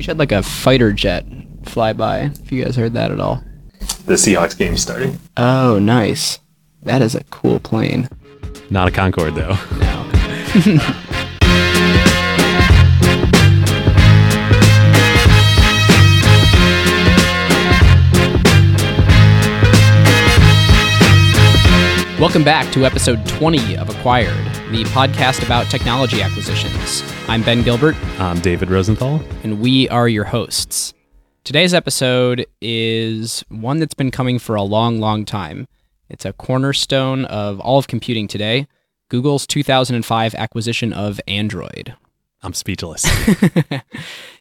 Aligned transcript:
We 0.00 0.04
should 0.04 0.12
had 0.12 0.18
like 0.18 0.32
a 0.32 0.42
fighter 0.42 0.94
jet 0.94 1.26
fly 1.64 1.92
by. 1.92 2.30
If 2.42 2.50
you 2.50 2.64
guys 2.64 2.74
heard 2.74 2.94
that 2.94 3.10
at 3.10 3.20
all. 3.20 3.44
The 4.06 4.14
Seahawks 4.14 4.56
game 4.56 4.78
starting. 4.78 5.18
Oh, 5.36 5.78
nice. 5.78 6.38
That 6.84 7.02
is 7.02 7.14
a 7.14 7.22
cool 7.24 7.60
plane. 7.60 8.08
Not 8.70 8.88
a 8.88 8.90
Concorde 8.92 9.34
though. 9.34 9.58
No. 9.78 10.06
Welcome 22.18 22.42
back 22.42 22.72
to 22.72 22.86
episode 22.86 23.26
20 23.26 23.76
of 23.76 23.90
Acquired 23.90 24.49
the 24.70 24.84
podcast 24.84 25.42
about 25.44 25.66
technology 25.66 26.22
acquisitions. 26.22 27.02
I'm 27.28 27.42
Ben 27.42 27.64
Gilbert. 27.64 27.96
I'm 28.20 28.38
David 28.38 28.70
Rosenthal. 28.70 29.20
And 29.42 29.58
we 29.60 29.88
are 29.88 30.06
your 30.06 30.22
hosts. 30.26 30.94
Today's 31.42 31.74
episode 31.74 32.46
is 32.60 33.42
one 33.48 33.80
that's 33.80 33.94
been 33.94 34.12
coming 34.12 34.38
for 34.38 34.54
a 34.54 34.62
long, 34.62 35.00
long 35.00 35.24
time. 35.24 35.66
It's 36.08 36.24
a 36.24 36.32
cornerstone 36.32 37.24
of 37.24 37.58
all 37.58 37.78
of 37.78 37.88
computing 37.88 38.28
today 38.28 38.68
Google's 39.08 39.44
2005 39.48 40.36
acquisition 40.36 40.92
of 40.92 41.20
Android. 41.26 41.96
I'm 42.44 42.54
speechless. 42.54 43.04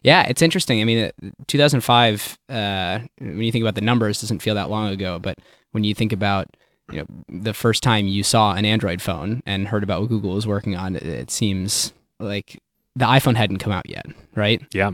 yeah, 0.03 0.23
it's 0.27 0.43
interesting. 0.43 0.79
I 0.79 0.83
mean, 0.83 1.05
uh, 1.23 1.31
2005, 1.47 2.37
uh, 2.49 2.99
when 3.19 3.41
you 3.41 3.51
think 3.51 3.63
about 3.63 3.73
the 3.73 3.81
numbers, 3.81 4.21
doesn't 4.21 4.43
feel 4.43 4.53
that 4.55 4.69
long 4.69 4.89
ago. 4.89 5.17
But 5.17 5.39
when 5.71 5.83
you 5.83 5.95
think 5.95 6.13
about 6.13 6.55
you 6.91 6.99
know 6.99 7.05
the 7.29 7.53
first 7.53 7.83
time 7.83 8.07
you 8.07 8.23
saw 8.23 8.53
an 8.53 8.65
Android 8.65 9.01
phone 9.01 9.41
and 9.45 9.67
heard 9.67 9.83
about 9.83 10.01
what 10.01 10.09
Google 10.09 10.33
was 10.35 10.47
working 10.47 10.75
on, 10.75 10.95
it, 10.95 11.03
it 11.03 11.31
seems 11.31 11.93
like 12.19 12.59
the 12.95 13.05
iPhone 13.05 13.35
hadn't 13.35 13.59
come 13.59 13.71
out 13.71 13.89
yet, 13.89 14.05
right? 14.35 14.61
Yeah, 14.73 14.91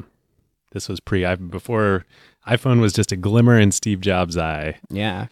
this 0.72 0.90
was 0.90 1.00
pre 1.00 1.22
iPhone 1.22 1.50
before 1.52 2.06
iPhone 2.48 2.80
was 2.80 2.94
just 2.94 3.12
a 3.12 3.16
glimmer 3.18 3.60
in 3.60 3.72
Steve 3.72 4.02
Jobs' 4.02 4.38
eye. 4.38 4.78
Yeah. 4.90 5.28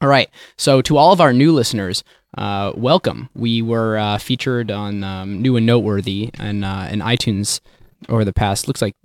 All 0.00 0.08
right. 0.08 0.28
So 0.56 0.82
to 0.82 0.96
all 0.96 1.12
of 1.12 1.20
our 1.20 1.32
new 1.32 1.52
listeners, 1.52 2.02
uh, 2.36 2.72
welcome. 2.76 3.28
We 3.34 3.62
were 3.62 3.96
uh, 3.98 4.18
featured 4.18 4.70
on 4.70 5.04
um, 5.04 5.40
New 5.40 5.56
and 5.56 5.64
Noteworthy 5.66 6.30
and 6.34 6.64
uh, 6.64 6.88
iTunes 6.90 7.60
over 8.08 8.24
the 8.24 8.32
past 8.32 8.66
looks 8.66 8.82
like 8.82 8.96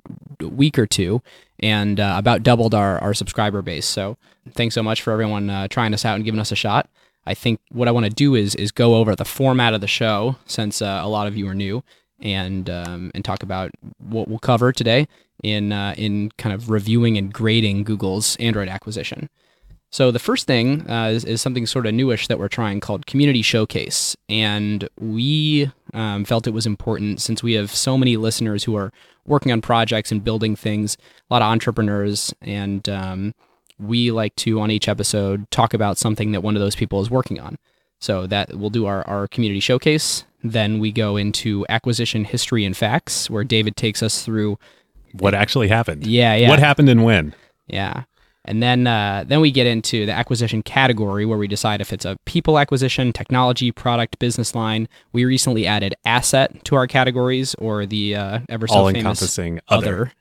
week 0.42 0.80
or 0.80 0.88
two 0.88 1.22
and 1.60 2.00
uh, 2.00 2.16
about 2.18 2.42
doubled 2.42 2.74
our, 2.74 2.98
our 3.00 3.14
subscriber 3.14 3.62
base. 3.62 3.86
So 3.86 4.18
thanks 4.54 4.74
so 4.74 4.82
much 4.82 5.04
for 5.04 5.14
everyone 5.14 5.52
uh, 5.52 5.68
trying 5.68 5.94
us 5.94 6.04
out 6.04 6.16
and 6.16 6.26
giving 6.26 6.40
us 6.42 6.52
a 6.52 6.56
shot. 6.56 6.90
I 7.28 7.34
think 7.34 7.60
what 7.72 7.88
I 7.88 7.92
want 7.92 8.06
to 8.06 8.10
do 8.12 8.36
is 8.36 8.56
is 8.56 8.72
go 8.72 8.96
over 8.96 9.14
the 9.16 9.26
format 9.26 9.74
of 9.74 9.82
the 9.82 9.88
show 9.88 10.38
since 10.46 10.82
uh, 10.82 11.02
a 11.04 11.10
lot 11.10 11.28
of 11.28 11.36
you 11.36 11.48
are 11.50 11.54
new 11.56 11.84
and 12.22 12.70
um, 12.70 13.12
and 13.14 13.24
talk 13.24 13.44
about 13.44 13.70
what 14.00 14.30
we'll 14.30 14.40
cover 14.40 14.72
today 14.72 15.08
in 15.44 15.74
uh, 15.74 15.94
in 15.98 16.32
kind 16.38 16.56
of 16.56 16.70
reviewing 16.70 17.18
and 17.18 17.32
grading 17.34 17.84
Google's 17.84 18.38
Android 18.38 18.70
acquisition. 18.70 19.30
So 19.92 20.10
the 20.12 20.20
first 20.20 20.48
thing 20.48 20.90
uh, 20.90 21.06
is, 21.06 21.24
is, 21.24 21.42
something 21.42 21.66
sort 21.66 21.86
of 21.86 21.94
newish 21.94 22.28
that 22.28 22.38
we're 22.38 22.50
trying 22.50 22.82
called 22.82 23.06
Community 23.06 23.42
Showcase, 23.42 24.18
and 24.28 24.90
we 25.00 25.72
um, 25.94 26.26
felt 26.26 26.46
it 26.46 26.50
was 26.52 26.66
important 26.66 27.22
since 27.22 27.42
we 27.42 27.54
have 27.54 27.72
so 27.72 27.98
many 27.98 28.18
listeners 28.18 28.66
who 28.66 28.76
are 28.76 28.92
working 29.26 29.50
on 29.50 29.62
projects 29.62 30.12
and 30.12 30.22
building 30.26 30.58
things, 30.58 30.98
a 31.30 31.34
lot 31.34 31.42
of 31.42 31.48
entrepreneurs 31.48 32.34
and 32.42 32.88
um, 32.90 33.34
we 33.80 34.12
like 34.12 34.36
to 34.38 34.60
on 34.60 34.72
each 34.72 34.88
episode 34.90 35.50
talk 35.52 35.74
about 35.74 35.98
something 35.98 36.32
that 36.32 36.42
one 36.42 36.56
of 36.56 36.62
those 36.62 36.76
people 36.76 37.02
is 37.02 37.10
working 37.10 37.40
on. 37.40 37.58
So 38.00 38.28
that 38.28 38.54
we'll 38.56 38.70
do 38.70 38.86
our, 38.86 39.06
our 39.08 39.28
community 39.28 39.60
showcase. 39.60 40.24
Then 40.44 40.78
we 40.80 40.92
go 40.92 41.18
into 41.18 41.66
acquisition 41.68 42.26
history 42.26 42.64
and 42.64 42.78
facts, 42.78 43.28
where 43.30 43.44
David 43.44 43.76
takes 43.76 44.04
us 44.04 44.24
through 44.24 44.60
what 45.14 45.34
actually 45.34 45.68
happened. 45.68 46.06
Yeah, 46.06 46.36
yeah. 46.36 46.50
What 46.50 46.60
happened 46.60 46.90
and 46.90 47.04
when. 47.04 47.34
Yeah. 47.66 48.04
And 48.46 48.62
then 48.62 48.86
uh, 48.86 49.24
then 49.28 49.42
we 49.42 49.50
get 49.50 49.66
into 49.66 50.06
the 50.06 50.12
acquisition 50.12 50.62
category 50.62 51.26
where 51.26 51.40
we 51.40 51.48
decide 51.48 51.82
if 51.82 51.92
it's 51.92 52.06
a 52.06 52.18
people 52.26 52.60
acquisition, 52.60 53.12
technology, 53.12 53.72
product, 53.72 54.20
business 54.20 54.54
line. 54.54 54.88
We 55.12 55.26
recently 55.26 55.66
added 55.66 55.96
asset 56.06 56.64
to 56.66 56.76
our 56.76 56.86
categories 56.86 57.56
or 57.56 57.88
the 57.88 58.16
uh, 58.16 58.40
ever 58.48 58.68
so 58.68 58.92
famous 58.92 59.40
other. 59.40 59.62
other. 59.70 60.12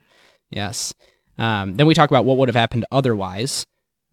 Yes. 0.49 0.95
Um, 1.37 1.75
then 1.75 1.87
we 1.87 1.93
talk 1.93 2.09
about 2.09 2.25
what 2.25 2.37
would 2.37 2.49
have 2.49 2.55
happened 2.55 2.85
otherwise, 2.91 3.65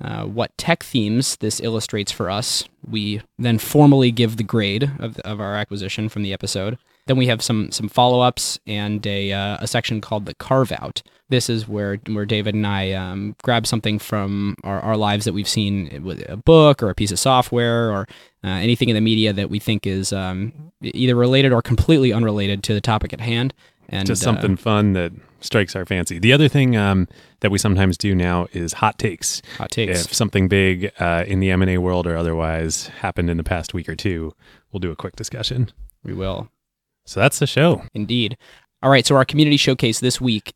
uh, 0.03 0.25
what 0.25 0.57
tech 0.59 0.83
themes 0.83 1.37
this 1.37 1.61
illustrates 1.61 2.13
for 2.13 2.31
us. 2.31 2.65
We 2.89 3.23
then 3.39 3.59
formally 3.59 4.11
give 4.11 4.37
the 4.37 4.43
grade 4.45 4.91
of, 4.99 5.19
of 5.21 5.41
our 5.41 5.55
acquisition 5.57 6.09
from 6.09 6.23
the 6.23 6.33
episode. 6.33 6.79
Then 7.07 7.19
we 7.19 7.27
have 7.27 7.43
some 7.43 7.71
some 7.71 7.91
follow 7.91 8.21
ups 8.21 8.59
and 8.67 9.07
a, 9.07 9.31
uh, 9.31 9.59
a 9.61 9.67
section 9.67 10.01
called 10.01 10.25
the 10.25 10.35
carve 10.37 10.73
out. 10.73 11.03
This 11.29 11.51
is 11.51 11.69
where 11.69 11.97
where 12.11 12.25
David 12.25 12.55
and 12.55 12.67
I 12.67 12.93
um, 12.93 13.37
grab 13.45 13.67
something 13.67 13.99
from 13.99 14.57
our, 14.65 14.81
our 14.81 14.97
lives 14.97 15.27
that 15.27 15.35
we've 15.35 15.49
seen 15.49 16.03
with 16.03 16.27
a 16.31 16.39
book 16.39 16.83
or 16.83 16.89
a 16.89 16.95
piece 16.95 17.13
of 17.13 17.19
software 17.19 17.93
or 17.93 18.07
uh, 18.43 18.47
anything 18.49 18.89
in 18.89 18.95
the 18.95 19.03
media 19.03 19.35
that 19.35 19.51
we 19.51 19.59
think 19.59 19.87
is 19.87 20.15
um, 20.15 20.71
either 20.81 21.15
related 21.15 21.53
or 21.53 21.61
completely 21.61 22.11
unrelated 22.11 22.63
to 22.65 22.75
the 22.75 22.81
topic 22.81 23.13
at 23.13 23.21
hand 23.21 23.53
and 23.89 24.07
just 24.07 24.23
something 24.23 24.55
uh, 24.55 24.57
fun 24.57 24.93
that 24.95 25.13
strikes 25.41 25.77
our 25.77 25.85
fancy. 25.85 26.19
The 26.19 26.33
other 26.33 26.49
thing 26.49 26.77
um, 26.77 27.09
that 27.41 27.51
we 27.51 27.59
sometimes 27.59 27.97
do 27.99 28.15
now 28.15 28.47
is 28.53 28.73
hot 28.75 28.99
takes. 28.99 29.43
Hot 29.59 29.71
takes. 29.71 30.05
If 30.07 30.15
something 30.15 30.49
big 30.49 30.91
uh, 30.99 31.25
in 31.27 31.41
the 31.41 31.51
M 31.51 31.63
and 31.63 31.71
A 31.73 31.79
world 31.79 32.07
or 32.07 32.17
otherwise 32.17 32.89
happened 32.89 33.31
in 33.31 33.37
the 33.37 33.45
past 33.45 33.75
week 33.75 33.89
or 33.89 33.97
two, 33.97 34.35
we'll 34.73 34.81
do 34.81 34.91
a 34.91 34.97
quick 34.97 35.17
discussion. 35.17 35.71
We 36.03 36.15
will. 36.15 36.49
So 37.07 37.21
that's 37.21 37.39
the 37.39 37.47
show. 37.47 37.83
Indeed. 37.93 38.37
All 38.83 38.91
right. 38.91 39.07
So 39.07 39.17
our 39.17 39.25
community 39.25 39.57
showcase 39.57 40.01
this 40.01 40.21
week, 40.21 40.55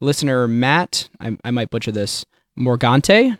listener 0.00 0.46
Matt, 0.46 1.08
I, 1.20 1.36
I 1.44 1.50
might 1.50 1.70
butcher 1.70 1.92
this, 1.92 2.24
Morgante, 2.58 3.36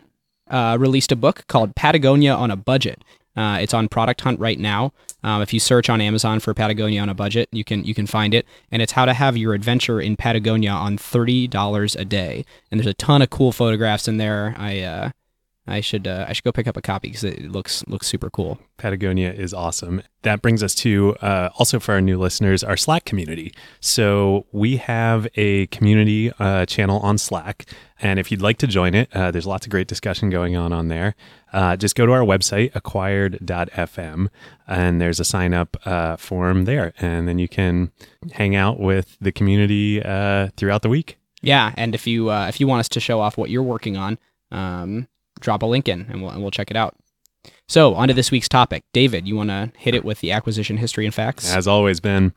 uh, 0.49 0.77
released 0.79 1.11
a 1.11 1.15
book 1.17 1.45
called 1.47 1.75
Patagonia 1.75 2.33
on 2.33 2.51
a 2.51 2.55
Budget. 2.55 3.03
Uh, 3.39 3.57
it's 3.61 3.73
on 3.73 3.87
Product 3.87 4.19
Hunt 4.19 4.37
right 4.37 4.59
now. 4.59 4.91
Um, 5.23 5.41
if 5.41 5.53
you 5.53 5.61
search 5.61 5.89
on 5.89 6.01
Amazon 6.01 6.41
for 6.41 6.53
Patagonia 6.53 7.01
on 7.01 7.07
a 7.07 7.13
budget, 7.13 7.47
you 7.53 7.63
can 7.63 7.85
you 7.85 7.93
can 7.95 8.05
find 8.05 8.33
it, 8.33 8.45
and 8.69 8.81
it's 8.81 8.91
how 8.91 9.05
to 9.05 9.13
have 9.13 9.37
your 9.37 9.53
adventure 9.53 10.01
in 10.01 10.17
Patagonia 10.17 10.71
on 10.71 10.97
thirty 10.97 11.47
dollars 11.47 11.95
a 11.95 12.03
day. 12.03 12.43
And 12.69 12.77
there's 12.79 12.85
a 12.87 12.93
ton 12.93 13.21
of 13.21 13.29
cool 13.29 13.53
photographs 13.53 14.09
in 14.09 14.17
there. 14.17 14.55
I 14.57 14.81
uh, 14.81 15.09
I 15.69 15.81
should 15.81 16.07
uh, 16.07 16.25
I 16.27 16.33
should 16.33 16.43
go 16.43 16.51
pick 16.51 16.67
up 16.67 16.75
a 16.77 16.81
copy 16.81 17.09
because 17.09 17.23
it 17.23 17.51
looks 17.51 17.83
looks 17.87 18.07
super 18.07 18.29
cool. 18.29 18.59
Patagonia 18.77 19.31
is 19.31 19.53
awesome. 19.53 20.01
That 20.23 20.41
brings 20.41 20.63
us 20.63 20.73
to 20.75 21.15
uh, 21.21 21.49
also 21.57 21.79
for 21.79 21.93
our 21.93 22.01
new 22.01 22.17
listeners 22.17 22.63
our 22.63 22.75
Slack 22.75 23.05
community. 23.05 23.53
So 23.79 24.47
we 24.51 24.77
have 24.77 25.27
a 25.35 25.67
community 25.67 26.31
uh, 26.39 26.65
channel 26.65 26.99
on 27.01 27.17
Slack, 27.17 27.65
and 28.01 28.19
if 28.19 28.31
you'd 28.31 28.41
like 28.41 28.57
to 28.59 28.67
join 28.67 28.95
it, 28.95 29.09
uh, 29.15 29.31
there's 29.31 29.45
lots 29.47 29.65
of 29.65 29.69
great 29.69 29.87
discussion 29.87 30.29
going 30.29 30.55
on 30.55 30.73
on 30.73 30.87
there. 30.87 31.15
Uh, 31.53 31.75
just 31.77 31.95
go 31.95 32.05
to 32.05 32.11
our 32.11 32.19
website 32.21 32.71
acquired.fm, 32.75 34.27
and 34.67 35.01
there's 35.01 35.19
a 35.19 35.25
sign 35.25 35.53
up 35.53 35.77
uh, 35.85 36.15
form 36.17 36.65
there, 36.65 36.93
and 36.99 37.27
then 37.27 37.37
you 37.37 37.47
can 37.47 37.91
hang 38.31 38.55
out 38.55 38.79
with 38.79 39.17
the 39.21 39.31
community 39.31 39.99
throughout 40.57 40.81
the 40.81 40.89
week. 40.89 41.17
Yeah, 41.41 41.73
and 41.77 41.93
if 41.93 42.07
you 42.07 42.31
if 42.31 42.59
you 42.59 42.67
want 42.67 42.79
us 42.81 42.89
to 42.89 42.99
show 42.99 43.19
off 43.19 43.37
what 43.37 43.49
you're 43.51 43.63
working 43.63 43.95
on. 43.95 44.17
Um, 44.51 45.07
drop 45.39 45.63
a 45.63 45.65
link 45.65 45.87
in 45.87 46.01
and 46.09 46.21
we'll, 46.21 46.31
and 46.31 46.41
we'll 46.41 46.51
check 46.51 46.69
it 46.71 46.77
out. 46.77 46.95
So, 47.67 47.93
on 47.95 48.07
to 48.07 48.13
this 48.13 48.31
week's 48.31 48.49
topic. 48.49 48.83
David, 48.93 49.27
you 49.27 49.35
want 49.35 49.49
to 49.49 49.71
hit 49.77 49.95
it 49.95 50.03
with 50.03 50.19
the 50.19 50.31
acquisition 50.31 50.77
history 50.77 51.05
and 51.05 51.13
facts? 51.13 51.53
As 51.53 51.67
always, 51.67 51.99
Ben. 51.99 52.33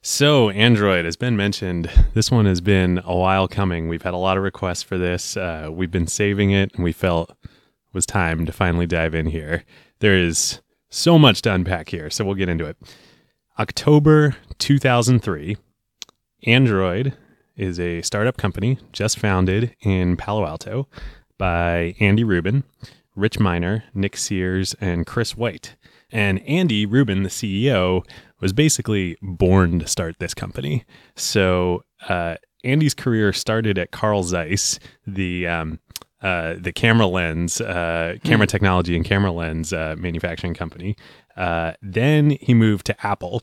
So, 0.00 0.48
Android 0.50 1.04
has 1.04 1.16
been 1.16 1.36
mentioned. 1.36 1.90
This 2.14 2.30
one 2.30 2.46
has 2.46 2.60
been 2.60 3.00
a 3.04 3.16
while 3.16 3.48
coming. 3.48 3.88
We've 3.88 4.02
had 4.02 4.14
a 4.14 4.18
lot 4.18 4.36
of 4.38 4.42
requests 4.42 4.82
for 4.82 4.96
this. 4.96 5.36
Uh, 5.36 5.68
we've 5.70 5.90
been 5.90 6.06
saving 6.06 6.52
it, 6.52 6.72
and 6.74 6.84
we 6.84 6.92
felt 6.92 7.30
it 7.30 7.38
was 7.92 8.06
time 8.06 8.46
to 8.46 8.52
finally 8.52 8.86
dive 8.86 9.14
in 9.14 9.26
here. 9.26 9.64
There 9.98 10.16
is 10.16 10.60
so 10.88 11.18
much 11.18 11.42
to 11.42 11.52
unpack 11.52 11.90
here, 11.90 12.08
so 12.08 12.24
we'll 12.24 12.34
get 12.36 12.48
into 12.48 12.64
it. 12.64 12.78
October 13.58 14.36
2003, 14.58 15.58
Android 16.46 17.14
is 17.56 17.78
a 17.78 18.00
startup 18.00 18.38
company 18.38 18.78
just 18.92 19.18
founded 19.18 19.74
in 19.80 20.16
Palo 20.16 20.46
Alto 20.46 20.86
by 21.40 21.94
Andy 21.98 22.22
Rubin, 22.22 22.64
Rich 23.16 23.40
Miner, 23.40 23.82
Nick 23.94 24.14
Sears, 24.18 24.76
and 24.80 25.06
Chris 25.06 25.34
White. 25.36 25.74
And 26.12 26.38
Andy 26.42 26.84
Rubin, 26.84 27.22
the 27.22 27.30
CEO, 27.30 28.04
was 28.40 28.52
basically 28.52 29.16
born 29.22 29.78
to 29.80 29.86
start 29.86 30.16
this 30.18 30.34
company. 30.34 30.84
So 31.16 31.82
uh, 32.10 32.36
Andy's 32.62 32.92
career 32.92 33.32
started 33.32 33.78
at 33.78 33.90
Carl 33.90 34.22
Zeiss, 34.22 34.78
the 35.06 35.48
um, 35.48 35.80
uh, 36.22 36.56
the 36.58 36.70
camera 36.72 37.06
lens, 37.06 37.62
uh, 37.62 38.16
camera 38.24 38.44
hmm. 38.46 38.50
technology 38.50 38.94
and 38.94 39.06
camera 39.06 39.32
lens 39.32 39.72
uh, 39.72 39.94
manufacturing 39.96 40.52
company. 40.52 40.94
Uh, 41.38 41.72
then 41.80 42.32
he 42.42 42.52
moved 42.52 42.84
to 42.84 43.06
Apple, 43.06 43.40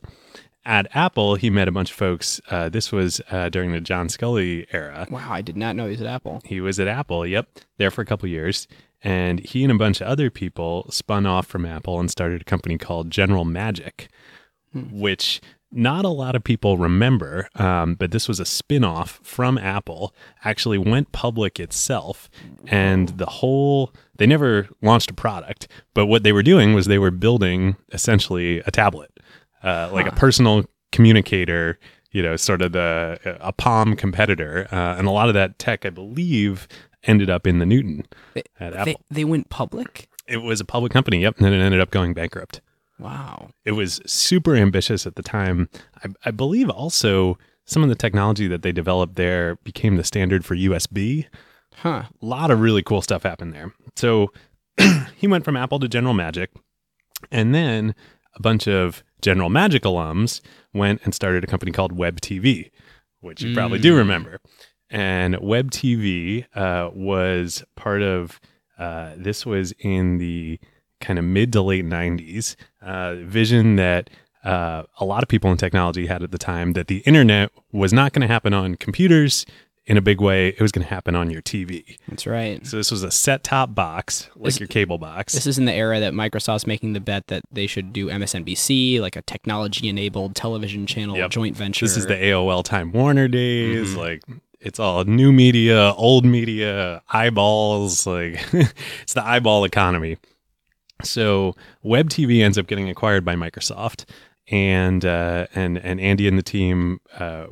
at 0.68 0.86
Apple, 0.94 1.34
he 1.36 1.48
met 1.48 1.66
a 1.66 1.72
bunch 1.72 1.90
of 1.90 1.96
folks. 1.96 2.42
Uh, 2.50 2.68
this 2.68 2.92
was 2.92 3.22
uh, 3.30 3.48
during 3.48 3.72
the 3.72 3.80
John 3.80 4.08
Sculley 4.08 4.66
era. 4.70 5.06
Wow, 5.10 5.26
I 5.32 5.40
did 5.40 5.56
not 5.56 5.74
know 5.74 5.84
he 5.86 5.92
was 5.92 6.02
at 6.02 6.06
Apple. 6.06 6.42
He 6.44 6.60
was 6.60 6.78
at 6.78 6.86
Apple, 6.86 7.26
yep, 7.26 7.48
there 7.78 7.90
for 7.90 8.02
a 8.02 8.04
couple 8.04 8.28
years. 8.28 8.68
And 9.02 9.40
he 9.40 9.62
and 9.64 9.72
a 9.72 9.76
bunch 9.76 10.02
of 10.02 10.06
other 10.06 10.28
people 10.28 10.86
spun 10.90 11.24
off 11.24 11.46
from 11.46 11.64
Apple 11.64 11.98
and 11.98 12.10
started 12.10 12.42
a 12.42 12.44
company 12.44 12.76
called 12.76 13.10
General 13.10 13.46
Magic, 13.46 14.08
hmm. 14.72 14.82
which 14.92 15.40
not 15.72 16.04
a 16.04 16.08
lot 16.08 16.36
of 16.36 16.44
people 16.44 16.76
remember, 16.76 17.48
um, 17.54 17.94
but 17.94 18.10
this 18.10 18.28
was 18.28 18.38
a 18.38 18.44
spin 18.44 18.84
off 18.84 19.20
from 19.22 19.56
Apple, 19.56 20.14
actually 20.44 20.76
went 20.76 21.12
public 21.12 21.58
itself. 21.58 22.28
And 22.66 23.08
the 23.16 23.26
whole, 23.26 23.94
they 24.16 24.26
never 24.26 24.68
launched 24.82 25.10
a 25.10 25.14
product, 25.14 25.66
but 25.94 26.06
what 26.06 26.24
they 26.24 26.32
were 26.32 26.42
doing 26.42 26.74
was 26.74 26.86
they 26.86 26.98
were 26.98 27.10
building 27.10 27.76
essentially 27.90 28.58
a 28.60 28.70
tablet 28.70 29.10
uh, 29.62 29.90
like 29.92 30.06
huh. 30.06 30.12
a 30.14 30.16
personal 30.16 30.64
communicator, 30.92 31.78
you 32.12 32.22
know, 32.22 32.36
sort 32.36 32.62
of 32.62 32.72
the 32.72 33.38
a 33.40 33.52
Palm 33.52 33.96
competitor, 33.96 34.68
uh, 34.72 34.96
and 34.96 35.06
a 35.06 35.10
lot 35.10 35.28
of 35.28 35.34
that 35.34 35.58
tech, 35.58 35.84
I 35.84 35.90
believe, 35.90 36.68
ended 37.04 37.30
up 37.30 37.46
in 37.46 37.58
the 37.58 37.66
Newton 37.66 38.06
they, 38.34 38.42
at 38.60 38.74
Apple. 38.74 39.00
They, 39.10 39.20
they 39.20 39.24
went 39.24 39.50
public. 39.50 40.08
It 40.26 40.38
was 40.38 40.60
a 40.60 40.64
public 40.64 40.92
company, 40.92 41.22
yep, 41.22 41.36
and 41.36 41.44
then 41.46 41.52
it 41.52 41.62
ended 41.62 41.80
up 41.80 41.90
going 41.90 42.14
bankrupt. 42.14 42.60
Wow, 42.98 43.50
it 43.64 43.72
was 43.72 44.00
super 44.06 44.54
ambitious 44.56 45.06
at 45.06 45.14
the 45.14 45.22
time. 45.22 45.68
I, 46.04 46.08
I 46.26 46.30
believe 46.32 46.68
also 46.68 47.38
some 47.64 47.82
of 47.82 47.88
the 47.88 47.94
technology 47.94 48.48
that 48.48 48.62
they 48.62 48.72
developed 48.72 49.16
there 49.16 49.56
became 49.56 49.96
the 49.96 50.04
standard 50.04 50.44
for 50.44 50.56
USB. 50.56 51.26
Huh. 51.74 52.04
A 52.20 52.26
lot 52.26 52.50
of 52.50 52.60
really 52.60 52.82
cool 52.82 53.02
stuff 53.02 53.22
happened 53.22 53.52
there. 53.52 53.72
So 53.94 54.32
he 55.16 55.28
went 55.28 55.44
from 55.44 55.56
Apple 55.56 55.78
to 55.78 55.88
General 55.88 56.14
Magic, 56.14 56.50
and 57.30 57.54
then 57.54 57.94
a 58.34 58.42
bunch 58.42 58.66
of 58.66 59.04
General 59.22 59.48
Magic 59.48 59.82
alums 59.82 60.40
went 60.72 61.00
and 61.04 61.14
started 61.14 61.42
a 61.42 61.46
company 61.46 61.72
called 61.72 61.92
Web 61.92 62.20
TV, 62.20 62.70
which 63.20 63.42
you 63.42 63.50
mm. 63.52 63.54
probably 63.54 63.78
do 63.78 63.94
mm. 63.94 63.98
remember. 63.98 64.40
And 64.90 65.36
Web 65.40 65.70
TV 65.70 66.46
uh, 66.56 66.90
was 66.94 67.62
part 67.76 68.02
of 68.02 68.40
uh, 68.78 69.12
this 69.16 69.44
was 69.44 69.72
in 69.80 70.18
the 70.18 70.58
kind 71.00 71.18
of 71.18 71.24
mid 71.24 71.52
to 71.52 71.60
late 71.62 71.84
90s 71.84 72.56
uh, 72.80 73.16
vision 73.16 73.76
that 73.76 74.08
uh, 74.44 74.84
a 74.98 75.04
lot 75.04 75.22
of 75.22 75.28
people 75.28 75.50
in 75.50 75.56
technology 75.56 76.06
had 76.06 76.22
at 76.22 76.30
the 76.30 76.38
time 76.38 76.72
that 76.72 76.86
the 76.86 76.98
internet 76.98 77.50
was 77.72 77.92
not 77.92 78.12
going 78.12 78.20
to 78.22 78.32
happen 78.32 78.54
on 78.54 78.76
computers 78.76 79.44
in 79.88 79.96
a 79.96 80.02
big 80.02 80.20
way, 80.20 80.48
it 80.48 80.60
was 80.60 80.70
going 80.70 80.86
to 80.86 80.94
happen 80.94 81.16
on 81.16 81.30
your 81.30 81.40
TV. 81.40 81.96
That's 82.08 82.26
right. 82.26 82.64
So 82.66 82.76
this 82.76 82.90
was 82.90 83.02
a 83.02 83.10
set-top 83.10 83.74
box, 83.74 84.28
like 84.36 84.44
this, 84.44 84.60
your 84.60 84.66
cable 84.66 84.98
box. 84.98 85.32
This 85.32 85.46
is 85.46 85.56
in 85.58 85.64
the 85.64 85.72
era 85.72 85.98
that 86.00 86.12
Microsoft's 86.12 86.66
making 86.66 86.92
the 86.92 87.00
bet 87.00 87.26
that 87.28 87.40
they 87.50 87.66
should 87.66 87.92
do 87.94 88.08
MSNBC, 88.08 89.00
like 89.00 89.16
a 89.16 89.22
technology-enabled 89.22 90.36
television 90.36 90.86
channel 90.86 91.16
yep. 91.16 91.30
joint 91.30 91.56
venture. 91.56 91.86
This 91.86 91.96
is 91.96 92.06
the 92.06 92.14
AOL 92.16 92.62
Time 92.64 92.92
Warner 92.92 93.28
days, 93.28 93.88
mm-hmm. 93.90 93.98
like 93.98 94.22
it's 94.60 94.78
all 94.78 95.04
new 95.04 95.32
media, 95.32 95.92
old 95.96 96.26
media, 96.26 97.00
eyeballs, 97.08 98.06
like 98.06 98.44
it's 99.02 99.14
the 99.14 99.24
eyeball 99.24 99.64
economy. 99.64 100.18
So 101.02 101.56
web 101.82 102.10
TV 102.10 102.42
ends 102.42 102.58
up 102.58 102.66
getting 102.66 102.90
acquired 102.90 103.24
by 103.24 103.36
Microsoft 103.36 104.04
and 104.50 105.04
uh, 105.04 105.46
and 105.54 105.78
and 105.78 105.98
Andy 106.00 106.26
and 106.28 106.36
the 106.38 106.42
team 106.42 107.00
uh, 107.18 107.46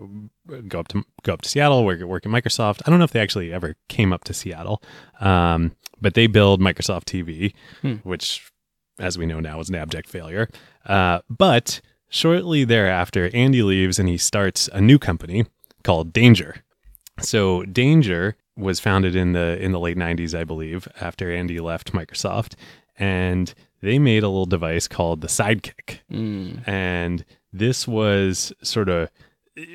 go 0.68 0.80
up 0.80 0.88
to 0.88 1.04
go 1.22 1.34
up 1.34 1.42
to 1.42 1.48
Seattle, 1.48 1.84
work 1.84 2.00
at 2.00 2.08
work 2.08 2.26
at 2.26 2.32
Microsoft. 2.32 2.82
I 2.86 2.90
don't 2.90 2.98
know 2.98 3.04
if 3.04 3.12
they 3.12 3.20
actually 3.20 3.52
ever 3.52 3.76
came 3.88 4.12
up 4.12 4.24
to 4.24 4.34
Seattle, 4.34 4.82
um, 5.20 5.72
but 6.00 6.14
they 6.14 6.26
build 6.26 6.60
Microsoft 6.60 7.04
TV, 7.04 7.54
hmm. 7.82 8.06
which, 8.08 8.50
as 8.98 9.18
we 9.18 9.26
know 9.26 9.40
now, 9.40 9.60
is 9.60 9.68
an 9.68 9.74
abject 9.74 10.08
failure. 10.08 10.48
Uh, 10.86 11.20
but 11.28 11.80
shortly 12.08 12.64
thereafter, 12.64 13.30
Andy 13.34 13.62
leaves 13.62 13.98
and 13.98 14.08
he 14.08 14.18
starts 14.18 14.68
a 14.72 14.80
new 14.80 14.98
company 14.98 15.46
called 15.84 16.12
Danger. 16.12 16.56
So 17.20 17.62
Danger 17.64 18.36
was 18.56 18.80
founded 18.80 19.14
in 19.16 19.32
the 19.32 19.62
in 19.62 19.72
the 19.72 19.80
late 19.80 19.96
90s, 19.96 20.38
I 20.38 20.44
believe, 20.44 20.88
after 21.00 21.30
Andy 21.32 21.60
left 21.60 21.92
Microsoft, 21.92 22.54
and 22.98 23.52
they 23.82 23.98
made 23.98 24.22
a 24.22 24.28
little 24.28 24.46
device 24.46 24.88
called 24.88 25.20
the 25.20 25.28
Sidekick, 25.28 26.00
mm. 26.10 26.66
and 26.66 27.24
this 27.52 27.86
was 27.88 28.52
sort 28.62 28.88
of 28.88 29.10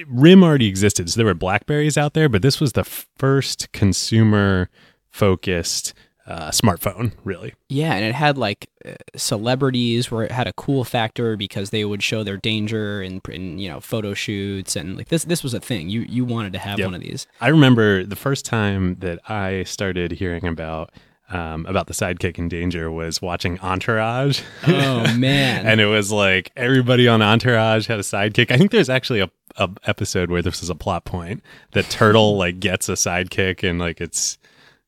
RIM 0.08 0.44
already 0.44 0.68
existed. 0.68 1.10
So 1.10 1.18
there 1.20 1.26
were 1.26 1.34
Blackberries 1.34 1.98
out 1.98 2.14
there, 2.14 2.30
but 2.30 2.42
this 2.42 2.60
was 2.60 2.74
the 2.74 2.84
first 2.84 3.72
consumer 3.72 4.70
focused 5.10 5.94
uh, 6.28 6.52
smartphone, 6.52 7.14
really. 7.24 7.56
Yeah, 7.68 7.94
and 7.96 8.06
it 8.06 8.14
had 8.14 8.38
like 8.38 8.70
uh, 8.86 8.94
celebrities 9.16 10.12
where 10.12 10.24
it 10.24 10.32
had 10.32 10.48
a 10.48 10.54
cool 10.54 10.84
factor 10.84 11.36
because 11.36 11.72
they 11.72 11.84
would 11.84 12.04
show 12.04 12.24
their 12.24 12.38
danger 12.38 13.02
and, 13.02 13.22
you 13.60 13.68
know 13.70 13.80
photo 13.80 14.14
shoots 14.14 14.76
and 14.76 14.98
like 14.98 15.10
this 15.10 15.26
this 15.26 15.42
was 15.42 15.54
a 15.56 15.60
thing. 15.60 15.90
You 15.90 16.02
you 16.02 16.24
wanted 16.24 16.54
to 16.54 16.60
have 16.60 16.78
yep. 16.78 16.86
one 16.86 16.94
of 16.94 17.02
these. 17.02 17.26
I 17.42 17.48
remember 17.48 18.04
the 18.06 18.16
first 18.16 18.46
time 18.46 18.98
that 19.00 19.20
I 19.30 19.64
started 19.64 20.12
hearing 20.12 20.46
about 20.46 20.92
um, 21.32 21.66
about 21.66 21.88
the 21.88 21.94
sidekick 21.94 22.38
in 22.38 22.50
danger 22.50 22.92
was 22.92 23.22
watching 23.22 23.60
Entourage. 23.62 24.42
Oh 24.68 25.16
man! 25.18 25.66
and 25.66 25.80
it 25.80 25.86
was 25.86 26.12
like 26.12 26.52
everybody 26.56 27.08
on 27.08 27.22
Entourage 27.22 27.88
had 27.88 28.00
a 28.00 28.04
sidekick. 28.04 28.52
I 28.52 28.58
think 28.58 28.72
there's 28.72 28.90
actually 28.90 29.22
a, 29.22 29.32
a 29.58 29.70
episode 29.86 30.30
where 30.30 30.42
this 30.42 30.62
is 30.62 30.70
a 30.70 30.76
plot 30.76 31.06
point 31.06 31.42
that 31.72 31.90
Turtle 31.90 32.38
like 32.38 32.60
gets 32.60 32.90
a 32.90 32.94
sidekick 32.94 33.68
and 33.68 33.80
like 33.80 34.02
it's 34.02 34.38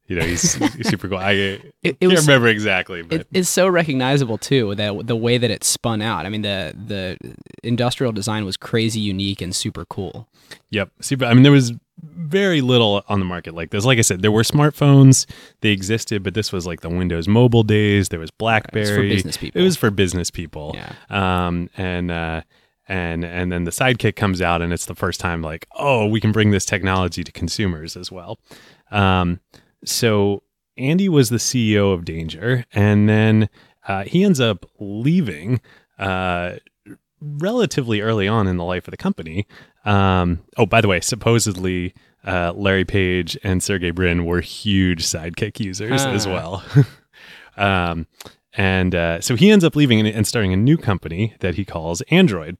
you 0.07 0.17
know 0.17 0.25
he's, 0.25 0.55
he's 0.75 0.89
super 0.89 1.07
cool. 1.07 1.17
I 1.17 1.31
it, 1.31 1.75
can't 2.01 2.11
was, 2.11 2.27
remember 2.27 2.49
exactly, 2.49 3.03
but 3.03 3.21
it 3.21 3.27
is 3.31 3.47
so 3.47 3.67
recognizable 3.67 4.37
too 4.37 4.75
that 4.75 5.07
the 5.07 5.15
way 5.15 5.37
that 5.37 5.49
it 5.49 5.63
spun 5.63 6.01
out. 6.01 6.25
I 6.25 6.29
mean 6.29 6.41
the 6.41 6.73
the 6.85 7.17
industrial 7.63 8.11
design 8.11 8.43
was 8.43 8.57
crazy 8.57 8.99
unique 8.99 9.41
and 9.41 9.55
super 9.55 9.85
cool. 9.85 10.27
Yep. 10.71 10.91
Super. 10.99 11.23
I 11.25 11.33
mean 11.35 11.43
there 11.43 11.51
was 11.53 11.71
very 12.03 12.61
little 12.61 13.03
on 13.07 13.19
the 13.19 13.25
market 13.25 13.53
like 13.55 13.71
this. 13.71 13.85
Like 13.85 13.97
I 13.97 14.01
said, 14.01 14.21
there 14.21 14.31
were 14.31 14.43
smartphones; 14.43 15.25
they 15.61 15.69
existed, 15.69 16.21
but 16.23 16.33
this 16.33 16.51
was 16.51 16.67
like 16.67 16.81
the 16.81 16.89
Windows 16.89 17.27
Mobile 17.27 17.63
days. 17.63 18.09
There 18.09 18.19
was 18.19 18.31
BlackBerry. 18.31 18.83
it 19.15 19.15
was 19.15 19.15
for 19.15 19.15
business 19.15 19.37
people. 19.37 19.61
It 19.61 19.63
was 19.63 19.77
for 19.77 19.91
business 19.91 20.29
people. 20.31 20.75
Yeah. 20.75 20.95
Um, 21.47 21.69
and 21.77 22.11
uh, 22.11 22.41
and 22.87 23.23
and 23.23 23.51
then 23.51 23.63
the 23.63 23.71
Sidekick 23.71 24.15
comes 24.15 24.41
out, 24.41 24.61
and 24.61 24.73
it's 24.73 24.85
the 24.85 24.95
first 24.95 25.19
time 25.19 25.41
like, 25.41 25.65
oh, 25.75 26.05
we 26.07 26.19
can 26.19 26.31
bring 26.31 26.51
this 26.51 26.65
technology 26.65 27.23
to 27.23 27.31
consumers 27.31 27.95
as 27.95 28.11
well. 28.11 28.39
Um, 28.91 29.39
so 29.85 30.43
Andy 30.77 31.07
was 31.09 31.29
the 31.29 31.37
CEO 31.37 31.93
of 31.93 32.03
Danger, 32.05 32.65
and 32.73 33.07
then 33.07 33.49
uh, 33.87 34.03
he 34.03 34.23
ends 34.23 34.39
up 34.39 34.65
leaving. 34.79 35.61
Uh, 35.97 36.55
relatively 37.39 38.01
early 38.01 38.27
on 38.27 38.47
in 38.47 38.57
the 38.57 38.65
life 38.65 38.85
of 38.85 38.91
the 38.91 38.97
company 38.97 39.47
um, 39.85 40.41
oh, 40.57 40.65
by 40.65 40.81
the 40.81 40.87
way, 40.87 40.99
supposedly 41.01 41.93
uh, 42.25 42.53
Larry 42.55 42.85
Page 42.85 43.37
and 43.43 43.61
Sergey 43.61 43.91
Brin 43.91 44.25
were 44.25 44.41
huge 44.41 45.03
sidekick 45.05 45.59
users 45.59 46.03
as 46.05 46.25
ah. 46.25 46.31
well. 46.33 46.63
um, 47.57 48.07
and 48.53 48.95
uh, 48.95 49.19
so 49.21 49.35
he 49.35 49.51
ends 49.51 49.63
up 49.65 49.75
leaving 49.75 49.99
and, 49.99 50.07
and 50.07 50.25
starting 50.27 50.53
a 50.53 50.57
new 50.57 50.77
company 50.77 51.33
that 51.39 51.55
he 51.55 51.65
calls 51.65 52.01
Android. 52.09 52.57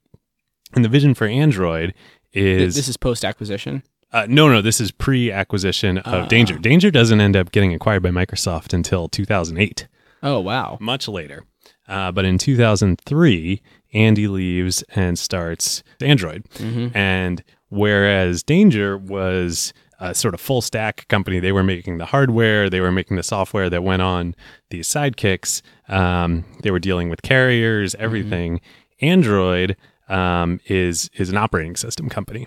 And 0.74 0.84
the 0.84 0.88
vision 0.88 1.14
for 1.14 1.26
Android 1.26 1.94
is 2.32 2.74
this 2.74 2.88
is 2.88 2.96
post 2.96 3.24
acquisition. 3.24 3.84
Uh, 4.12 4.26
no, 4.28 4.48
no, 4.48 4.60
this 4.60 4.80
is 4.80 4.90
pre 4.90 5.30
acquisition 5.30 5.98
of 5.98 6.12
uh, 6.24 6.26
Danger. 6.26 6.58
Danger 6.58 6.90
doesn't 6.90 7.20
end 7.20 7.36
up 7.36 7.52
getting 7.52 7.72
acquired 7.72 8.02
by 8.02 8.10
Microsoft 8.10 8.72
until 8.72 9.08
2008. 9.08 9.88
Oh, 10.22 10.40
wow. 10.40 10.76
Much 10.80 11.06
later. 11.08 11.44
Uh, 11.86 12.10
but 12.10 12.24
in 12.24 12.38
2003, 12.38 13.60
Andy 13.94 14.26
leaves 14.28 14.82
and 14.94 15.18
starts 15.18 15.82
Android. 16.00 16.44
Mm-hmm. 16.56 16.96
And 16.96 17.42
whereas 17.68 18.42
Danger 18.42 18.98
was 18.98 19.72
a 20.00 20.14
sort 20.14 20.34
of 20.34 20.40
full 20.40 20.60
stack 20.60 21.06
company, 21.08 21.38
they 21.38 21.52
were 21.52 21.62
making 21.62 21.98
the 21.98 22.06
hardware, 22.06 22.68
they 22.68 22.80
were 22.80 22.92
making 22.92 23.16
the 23.16 23.22
software 23.22 23.70
that 23.70 23.84
went 23.84 24.02
on 24.02 24.34
these 24.70 24.88
sidekicks, 24.88 25.62
um, 25.88 26.44
they 26.62 26.70
were 26.72 26.80
dealing 26.80 27.08
with 27.08 27.22
carriers, 27.22 27.92
mm-hmm. 27.94 28.04
everything. 28.04 28.56
Mm-hmm. 28.58 29.04
Android 29.06 29.76
um, 30.08 30.60
is 30.66 31.10
is 31.14 31.30
an 31.30 31.36
operating 31.36 31.76
system 31.76 32.08
company, 32.08 32.46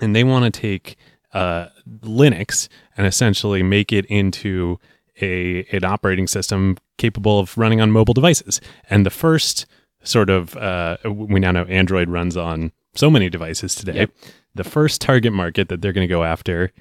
and 0.00 0.14
they 0.14 0.22
want 0.24 0.44
to 0.52 0.60
take 0.60 0.96
uh, 1.32 1.66
Linux 2.00 2.68
and 2.96 3.06
essentially 3.06 3.62
make 3.62 3.92
it 3.92 4.04
into 4.06 4.78
a 5.22 5.64
an 5.72 5.84
operating 5.84 6.26
system 6.26 6.76
capable 6.98 7.38
of 7.40 7.56
running 7.56 7.80
on 7.80 7.90
mobile 7.90 8.14
devices. 8.14 8.60
And 8.90 9.06
the 9.06 9.10
first 9.10 9.66
sort 10.06 10.30
of 10.30 10.56
uh, 10.56 10.98
we 11.04 11.40
now 11.40 11.50
know 11.52 11.64
Android 11.64 12.08
runs 12.08 12.36
on 12.36 12.72
so 12.94 13.10
many 13.10 13.28
devices 13.28 13.74
today. 13.74 13.94
Yep. 13.94 14.10
The 14.54 14.64
first 14.64 15.00
target 15.00 15.32
market 15.32 15.68
that 15.68 15.82
they're 15.82 15.92
going 15.92 16.06
to 16.06 16.12
go 16.12 16.22
after 16.22 16.72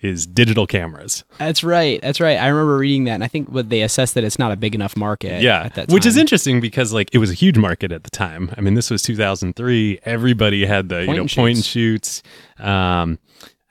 is 0.00 0.26
digital 0.26 0.66
cameras. 0.66 1.24
That's 1.38 1.64
right. 1.64 2.00
That's 2.02 2.20
right. 2.20 2.36
I 2.36 2.48
remember 2.48 2.76
reading 2.76 3.04
that, 3.04 3.12
and 3.14 3.24
I 3.24 3.28
think 3.28 3.48
what 3.48 3.70
they 3.70 3.80
assessed 3.82 4.14
that 4.14 4.24
it's 4.24 4.38
not 4.38 4.52
a 4.52 4.56
big 4.56 4.74
enough 4.74 4.96
market. 4.96 5.42
Yeah, 5.42 5.68
which 5.88 6.06
is 6.06 6.16
interesting 6.16 6.60
because 6.60 6.92
like 6.92 7.08
it 7.12 7.18
was 7.18 7.30
a 7.30 7.34
huge 7.34 7.56
market 7.58 7.90
at 7.92 8.04
the 8.04 8.10
time. 8.10 8.50
I 8.56 8.60
mean, 8.60 8.74
this 8.74 8.90
was 8.90 9.02
2003. 9.02 10.00
Everybody 10.04 10.66
had 10.66 10.88
the 10.88 11.06
point 11.06 11.08
you 11.08 11.14
know 11.14 11.20
and 11.22 11.30
point 11.32 11.58
shoots. 11.64 12.22
and 12.58 12.64
shoots. 12.64 12.66
Um, 12.68 13.18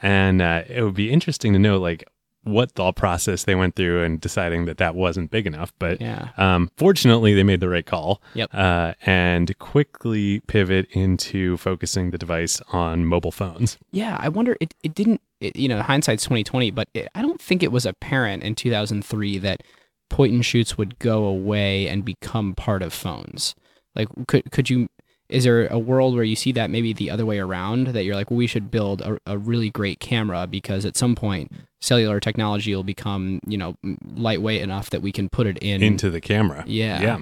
and 0.01 0.41
uh, 0.41 0.63
it 0.67 0.83
would 0.83 0.93
be 0.95 1.11
interesting 1.11 1.53
to 1.53 1.59
know 1.59 1.77
like 1.77 2.03
what 2.45 2.71
thought 2.73 2.95
process 2.95 3.43
they 3.43 3.55
went 3.55 3.75
through 3.75 4.03
and 4.03 4.21
deciding 4.21 4.65
that 4.65 4.77
that 4.77 4.95
wasn't 4.95 5.31
big 5.31 5.47
enough. 5.47 5.73
But 5.79 5.99
yeah. 5.99 6.29
um, 6.37 6.69
fortunately, 6.77 7.33
they 7.33 7.43
made 7.43 7.59
the 7.59 7.69
right 7.69 7.85
call 7.85 8.21
yep. 8.35 8.49
uh, 8.53 8.93
and 9.01 9.57
quickly 9.57 10.39
pivot 10.41 10.87
into 10.91 11.57
focusing 11.57 12.11
the 12.11 12.17
device 12.17 12.61
on 12.71 13.05
mobile 13.05 13.31
phones. 13.31 13.77
Yeah, 13.91 14.15
I 14.19 14.29
wonder, 14.29 14.55
it, 14.61 14.75
it 14.83 14.93
didn't, 14.93 15.21
it, 15.41 15.55
you 15.55 15.67
know, 15.67 15.81
hindsight's 15.81 16.23
2020, 16.23 16.71
but 16.71 16.87
it, 16.93 17.07
I 17.15 17.21
don't 17.23 17.41
think 17.41 17.63
it 17.63 17.71
was 17.71 17.85
apparent 17.85 18.43
in 18.43 18.53
2003 18.55 19.39
that 19.39 19.63
point 20.11 20.31
and 20.31 20.45
shoots 20.45 20.77
would 20.77 20.99
go 20.99 21.25
away 21.25 21.87
and 21.87 22.05
become 22.05 22.53
part 22.53 22.83
of 22.83 22.93
phones. 22.93 23.55
Like, 23.95 24.09
could, 24.27 24.51
could 24.51 24.69
you 24.69 24.89
is 25.29 25.43
there 25.43 25.67
a 25.67 25.79
world 25.79 26.15
where 26.15 26.23
you 26.23 26.35
see 26.35 26.51
that 26.51 26.69
maybe 26.69 26.93
the 26.93 27.09
other 27.09 27.25
way 27.25 27.39
around 27.39 27.87
that 27.87 28.03
you're 28.03 28.15
like 28.15 28.29
well, 28.29 28.37
we 28.37 28.47
should 28.47 28.69
build 28.69 29.01
a, 29.01 29.17
a 29.25 29.37
really 29.37 29.69
great 29.69 29.99
camera 29.99 30.47
because 30.47 30.85
at 30.85 30.95
some 30.95 31.15
point 31.15 31.51
cellular 31.81 32.19
technology 32.19 32.75
will 32.75 32.83
become 32.83 33.39
you 33.47 33.57
know 33.57 33.75
lightweight 34.15 34.61
enough 34.61 34.89
that 34.89 35.01
we 35.01 35.11
can 35.11 35.29
put 35.29 35.47
it 35.47 35.57
in 35.61 35.81
into 35.81 36.09
the 36.09 36.21
camera 36.21 36.63
yeah 36.67 37.01
yeah 37.01 37.19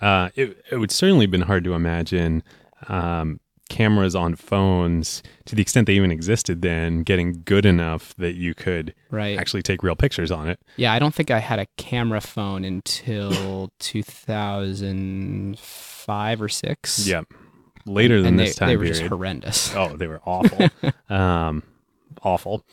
uh, 0.00 0.28
it, 0.36 0.56
it 0.70 0.76
would 0.76 0.92
certainly 0.92 1.24
have 1.24 1.30
been 1.32 1.40
hard 1.42 1.64
to 1.64 1.72
imagine 1.74 2.42
um, 2.88 3.40
cameras 3.68 4.14
on 4.16 4.34
phones 4.34 5.22
to 5.44 5.54
the 5.54 5.60
extent 5.62 5.86
they 5.86 5.92
even 5.94 6.10
existed 6.10 6.62
then 6.62 7.02
getting 7.02 7.42
good 7.44 7.66
enough 7.66 8.14
that 8.16 8.32
you 8.34 8.54
could 8.54 8.94
right. 9.10 9.38
actually 9.38 9.62
take 9.62 9.82
real 9.82 9.96
pictures 9.96 10.30
on 10.30 10.48
it. 10.48 10.58
Yeah, 10.76 10.92
I 10.94 10.98
don't 10.98 11.14
think 11.14 11.30
I 11.30 11.38
had 11.40 11.58
a 11.58 11.66
camera 11.76 12.20
phone 12.22 12.64
until 12.64 13.70
2005 13.78 16.42
or 16.42 16.48
6. 16.48 17.06
Yep. 17.06 17.24
Later 17.86 18.16
than 18.18 18.28
and 18.30 18.38
this 18.40 18.54
they, 18.56 18.58
time 18.58 18.68
they 18.68 18.76
were 18.76 18.84
period. 18.84 18.96
just 18.98 19.08
horrendous. 19.08 19.74
Oh, 19.74 19.94
they 19.96 20.06
were 20.06 20.20
awful. 20.24 20.68
um, 21.08 21.62
awful 22.22 22.64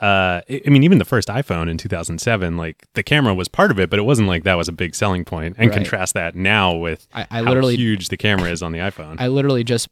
uh, 0.00 0.40
I 0.48 0.62
mean, 0.70 0.82
even 0.82 0.96
the 0.98 1.04
first 1.04 1.28
iPhone 1.28 1.68
in 1.70 1.76
2007, 1.76 2.56
like 2.56 2.86
the 2.94 3.02
camera 3.02 3.34
was 3.34 3.48
part 3.48 3.70
of 3.70 3.78
it, 3.78 3.90
but 3.90 3.98
it 3.98 4.02
wasn't 4.02 4.28
like 4.28 4.44
that 4.44 4.54
was 4.54 4.66
a 4.66 4.72
big 4.72 4.94
selling 4.94 5.26
point. 5.26 5.56
And 5.58 5.68
right. 5.70 5.74
contrast 5.76 6.14
that 6.14 6.34
now 6.34 6.74
with 6.74 7.06
I, 7.12 7.26
I 7.30 7.40
literally, 7.42 7.76
huge 7.76 8.08
the 8.08 8.16
camera 8.16 8.50
is 8.50 8.62
on 8.62 8.72
the 8.72 8.78
iPhone. 8.78 9.16
I 9.20 9.26
literally 9.28 9.62
just 9.62 9.90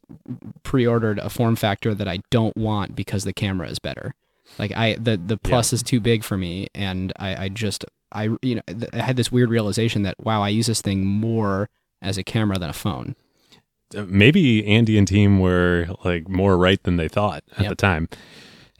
pre-ordered 0.62 1.18
a 1.18 1.28
form 1.28 1.56
factor 1.56 1.94
that 1.94 2.08
I 2.08 2.20
don't 2.30 2.56
want 2.56 2.96
because 2.96 3.24
the 3.24 3.34
camera 3.34 3.68
is 3.68 3.78
better. 3.78 4.14
Like 4.58 4.72
I, 4.74 4.94
the 4.94 5.18
the 5.18 5.36
plus 5.36 5.72
yeah. 5.72 5.76
is 5.76 5.82
too 5.82 6.00
big 6.00 6.24
for 6.24 6.38
me, 6.38 6.68
and 6.74 7.12
I, 7.16 7.44
I 7.44 7.48
just 7.50 7.84
I 8.10 8.30
you 8.40 8.56
know 8.56 8.62
I 8.94 9.02
had 9.02 9.16
this 9.16 9.30
weird 9.30 9.50
realization 9.50 10.02
that 10.04 10.14
wow, 10.24 10.42
I 10.42 10.48
use 10.48 10.66
this 10.66 10.80
thing 10.80 11.04
more 11.04 11.68
as 12.00 12.16
a 12.16 12.24
camera 12.24 12.58
than 12.60 12.70
a 12.70 12.74
phone 12.74 13.16
uh, 13.96 14.04
maybe 14.06 14.64
Andy 14.64 14.96
and 14.96 15.08
team 15.08 15.40
were 15.40 15.88
like 16.04 16.28
more 16.28 16.56
right 16.56 16.80
than 16.84 16.96
they 16.96 17.08
thought 17.08 17.42
at 17.56 17.62
yep. 17.62 17.68
the 17.70 17.74
time. 17.74 18.08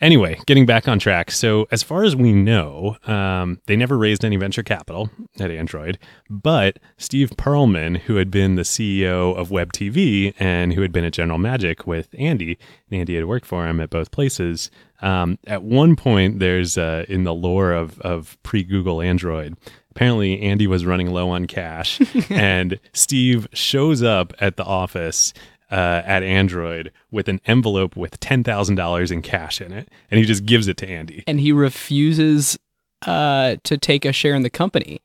Anyway, 0.01 0.39
getting 0.47 0.65
back 0.65 0.87
on 0.87 0.99
track. 1.01 1.29
So, 1.31 1.67
as 1.73 1.83
far 1.83 2.05
as 2.05 2.15
we 2.15 2.33
know, 2.33 2.97
um, 3.07 3.61
they 3.67 3.75
never 3.75 3.99
raised 3.99 4.25
any 4.25 4.37
venture 4.37 4.63
capital 4.63 5.11
at 5.41 5.51
Android, 5.51 5.99
but 6.31 6.79
Steve 6.99 7.31
Perlman, 7.31 7.99
who 8.03 8.15
had 8.17 8.31
been 8.31 8.55
the 8.55 8.63
CEO 8.63 9.35
of 9.37 9.51
Web 9.51 9.73
TV 9.73 10.35
and 10.39 10.73
who 10.75 10.83
had 10.83 10.93
been 10.93 11.05
at 11.05 11.13
General 11.13 11.39
Magic 11.39 11.85
with 11.87 12.09
Andy, 12.17 12.59
and 12.91 13.01
Andy 13.01 13.17
had 13.17 13.25
worked 13.25 13.47
for 13.47 13.67
him 13.67 13.81
at 13.81 13.91
both 13.91 14.13
places. 14.13 14.71
Um, 15.03 15.39
at 15.49 15.65
one 15.65 15.97
point, 15.97 16.39
there's 16.39 16.79
uh, 16.79 17.05
in 17.09 17.25
the 17.25 17.35
lore 17.35 17.73
of, 17.73 18.01
of 18.01 18.39
pre 18.45 18.63
Google 18.63 19.03
Android, 19.03 19.57
apparently 19.91 20.41
Andy 20.43 20.69
was 20.69 20.87
running 20.87 21.11
low 21.11 21.31
on 21.31 21.47
cash 21.47 22.01
and 22.31 22.79
Steve 22.93 23.49
shows 23.53 24.01
up 24.03 24.33
at 24.39 24.57
the 24.57 24.65
office 24.65 25.33
uh, 25.71 26.03
at 26.05 26.23
Android 26.23 26.93
with 27.11 27.29
an 27.29 27.41
envelope 27.47 27.97
with 27.97 28.19
ten 28.21 28.43
thousand 28.43 28.77
dollars 28.77 29.11
in 29.11 29.23
cash 29.23 29.61
in 29.61 29.73
it, 29.73 29.89
and 30.11 30.19
he 30.19 30.25
just 30.27 30.47
gives 30.47 30.69
it 30.69 30.77
to 30.79 30.89
Andy. 30.89 31.25
And 31.27 31.41
he 31.41 31.53
refuses 31.53 32.59
uh, 33.07 33.57
to 33.65 33.77
take 33.79 34.05
a 34.05 34.13
share 34.13 34.35
in 34.35 34.43
the 34.43 34.51
company. 34.51 35.01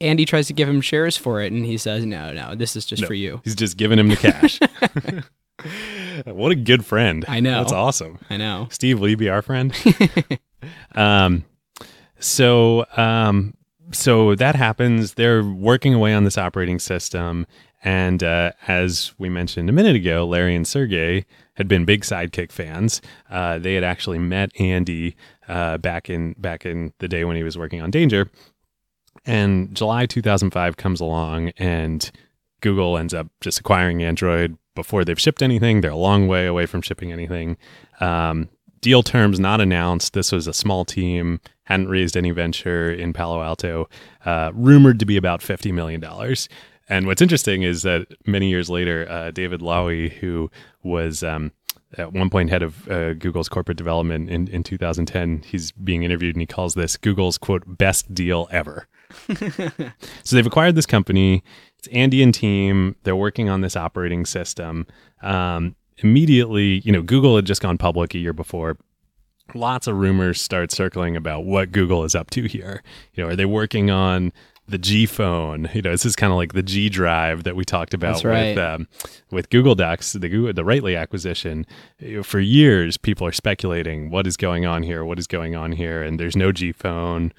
Andy 0.00 0.24
tries 0.24 0.46
to 0.46 0.52
give 0.52 0.68
him 0.68 0.80
shares 0.80 1.16
for 1.16 1.40
it, 1.40 1.52
and 1.52 1.64
he 1.64 1.76
says, 1.78 2.04
"No, 2.04 2.32
no, 2.32 2.54
this 2.54 2.76
is 2.76 2.84
just 2.84 3.02
no, 3.02 3.08
for 3.08 3.14
you." 3.14 3.40
He's 3.44 3.54
just 3.54 3.76
giving 3.76 3.98
him 3.98 4.08
the 4.08 4.16
cash. 4.16 4.58
what 6.24 6.52
a 6.52 6.56
good 6.56 6.84
friend! 6.84 7.24
I 7.28 7.40
know 7.40 7.58
that's 7.60 7.72
awesome. 7.72 8.18
I 8.30 8.36
know. 8.36 8.68
Steve, 8.70 8.98
will 9.00 9.08
you 9.08 9.16
be 9.16 9.28
our 9.28 9.42
friend? 9.42 9.74
um, 10.94 11.44
so 12.18 12.86
um, 12.96 13.54
so 13.92 14.34
that 14.34 14.56
happens. 14.56 15.14
They're 15.14 15.44
working 15.44 15.94
away 15.94 16.12
on 16.14 16.22
this 16.24 16.38
operating 16.38 16.78
system, 16.80 17.46
and 17.84 18.22
uh, 18.22 18.52
as 18.66 19.12
we 19.18 19.28
mentioned 19.28 19.68
a 19.68 19.72
minute 19.72 19.96
ago, 19.96 20.26
Larry 20.26 20.54
and 20.54 20.66
Sergey 20.66 21.24
had 21.54 21.68
been 21.68 21.84
big 21.84 22.02
Sidekick 22.02 22.50
fans. 22.52 23.00
Uh, 23.30 23.58
they 23.58 23.74
had 23.74 23.84
actually 23.84 24.18
met 24.18 24.50
Andy 24.60 25.16
uh, 25.48 25.78
back 25.78 26.10
in 26.10 26.34
back 26.38 26.66
in 26.66 26.92
the 26.98 27.08
day 27.08 27.24
when 27.24 27.36
he 27.36 27.44
was 27.44 27.56
working 27.56 27.80
on 27.80 27.90
Danger. 27.90 28.30
And 29.24 29.74
July 29.74 30.06
2005 30.06 30.76
comes 30.76 31.00
along, 31.00 31.50
and 31.56 32.10
Google 32.60 32.96
ends 32.96 33.14
up 33.14 33.28
just 33.40 33.60
acquiring 33.60 34.02
Android 34.02 34.56
before 34.74 35.04
they've 35.04 35.20
shipped 35.20 35.42
anything. 35.42 35.80
They're 35.80 35.90
a 35.90 35.96
long 35.96 36.28
way 36.28 36.46
away 36.46 36.66
from 36.66 36.82
shipping 36.82 37.12
anything. 37.12 37.56
Um, 38.00 38.48
deal 38.80 39.02
terms 39.02 39.38
not 39.38 39.60
announced. 39.60 40.12
This 40.14 40.32
was 40.32 40.46
a 40.46 40.52
small 40.52 40.84
team, 40.84 41.40
hadn't 41.64 41.88
raised 41.88 42.16
any 42.16 42.30
venture 42.30 42.90
in 42.92 43.12
Palo 43.12 43.42
Alto, 43.42 43.88
uh, 44.24 44.50
rumored 44.54 44.98
to 45.00 45.04
be 45.04 45.16
about 45.16 45.40
$50 45.40 45.72
million. 45.74 46.02
And 46.88 47.06
what's 47.06 47.22
interesting 47.22 47.62
is 47.62 47.82
that 47.82 48.06
many 48.26 48.48
years 48.48 48.70
later, 48.70 49.06
uh, 49.10 49.30
David 49.30 49.60
Lawee, 49.60 50.08
who 50.10 50.50
was 50.82 51.22
um, 51.22 51.52
at 51.98 52.12
one 52.12 52.30
point 52.30 52.48
head 52.50 52.62
of 52.62 52.88
uh, 52.88 53.12
Google's 53.14 53.48
corporate 53.48 53.76
development 53.76 54.30
in, 54.30 54.48
in 54.48 54.62
2010, 54.62 55.42
he's 55.46 55.70
being 55.72 56.02
interviewed 56.02 56.34
and 56.34 56.40
he 56.42 56.46
calls 56.46 56.74
this 56.74 56.96
Google's 56.96 57.36
quote, 57.36 57.62
best 57.66 58.12
deal 58.14 58.48
ever. 58.50 58.86
so 60.24 60.36
they've 60.36 60.46
acquired 60.46 60.74
this 60.76 60.86
company. 60.86 61.42
It's 61.78 61.88
Andy 61.88 62.22
and 62.22 62.34
team. 62.34 62.96
They're 63.04 63.16
working 63.16 63.48
on 63.48 63.60
this 63.60 63.76
operating 63.76 64.24
system. 64.26 64.86
Um, 65.22 65.76
immediately, 65.98 66.80
you 66.80 66.92
know, 66.92 67.02
Google 67.02 67.36
had 67.36 67.44
just 67.44 67.60
gone 67.60 67.76
public 67.78 68.14
a 68.14 68.18
year 68.18 68.32
before. 68.32 68.78
Lots 69.54 69.86
of 69.86 69.96
rumors 69.96 70.40
start 70.40 70.72
circling 70.72 71.16
about 71.16 71.44
what 71.44 71.72
Google 71.72 72.04
is 72.04 72.14
up 72.14 72.28
to 72.30 72.44
here. 72.44 72.82
You 73.14 73.24
know, 73.24 73.30
are 73.30 73.36
they 73.36 73.46
working 73.46 73.90
on 73.90 74.32
the 74.68 74.78
G 74.78 75.06
phone. 75.06 75.68
You 75.72 75.82
know, 75.82 75.90
this 75.90 76.04
is 76.04 76.14
kind 76.14 76.32
of 76.32 76.36
like 76.36 76.52
the 76.52 76.62
G 76.62 76.88
drive 76.88 77.44
that 77.44 77.56
we 77.56 77.64
talked 77.64 77.94
about 77.94 78.22
right. 78.22 78.54
with 78.54 78.58
um, 78.58 78.86
with 79.30 79.50
Google 79.50 79.74
Docs, 79.74 80.12
the 80.14 80.28
Google, 80.28 80.52
the 80.52 80.64
Writely 80.64 80.94
acquisition. 80.94 81.66
Eh, 82.00 82.22
for 82.22 82.38
years, 82.38 82.96
people 82.96 83.26
are 83.26 83.32
speculating 83.32 84.10
what 84.10 84.26
is 84.26 84.36
going 84.36 84.66
on 84.66 84.82
here, 84.82 85.04
what 85.04 85.18
is 85.18 85.26
going 85.26 85.56
on 85.56 85.72
here, 85.72 86.02
and 86.02 86.20
there's 86.20 86.36
no 86.36 86.52
G 86.52 86.72
phone. 86.72 87.32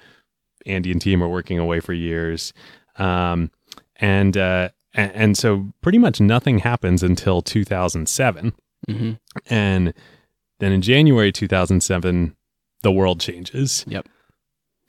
Andy 0.65 0.91
and 0.91 1.01
team 1.01 1.23
are 1.23 1.29
working 1.29 1.57
away 1.59 1.79
for 1.79 1.93
years, 1.93 2.51
um, 2.97 3.49
and, 3.95 4.35
uh, 4.35 4.67
and 4.93 5.37
so 5.37 5.73
pretty 5.81 5.97
much 5.97 6.19
nothing 6.19 6.59
happens 6.59 7.01
until 7.01 7.41
2007, 7.41 8.53
mm-hmm. 8.87 9.11
and 9.51 9.93
then 10.59 10.71
in 10.73 10.81
January 10.81 11.31
2007, 11.31 12.35
the 12.81 12.91
world 12.91 13.21
changes. 13.21 13.85
Yep 13.87 14.07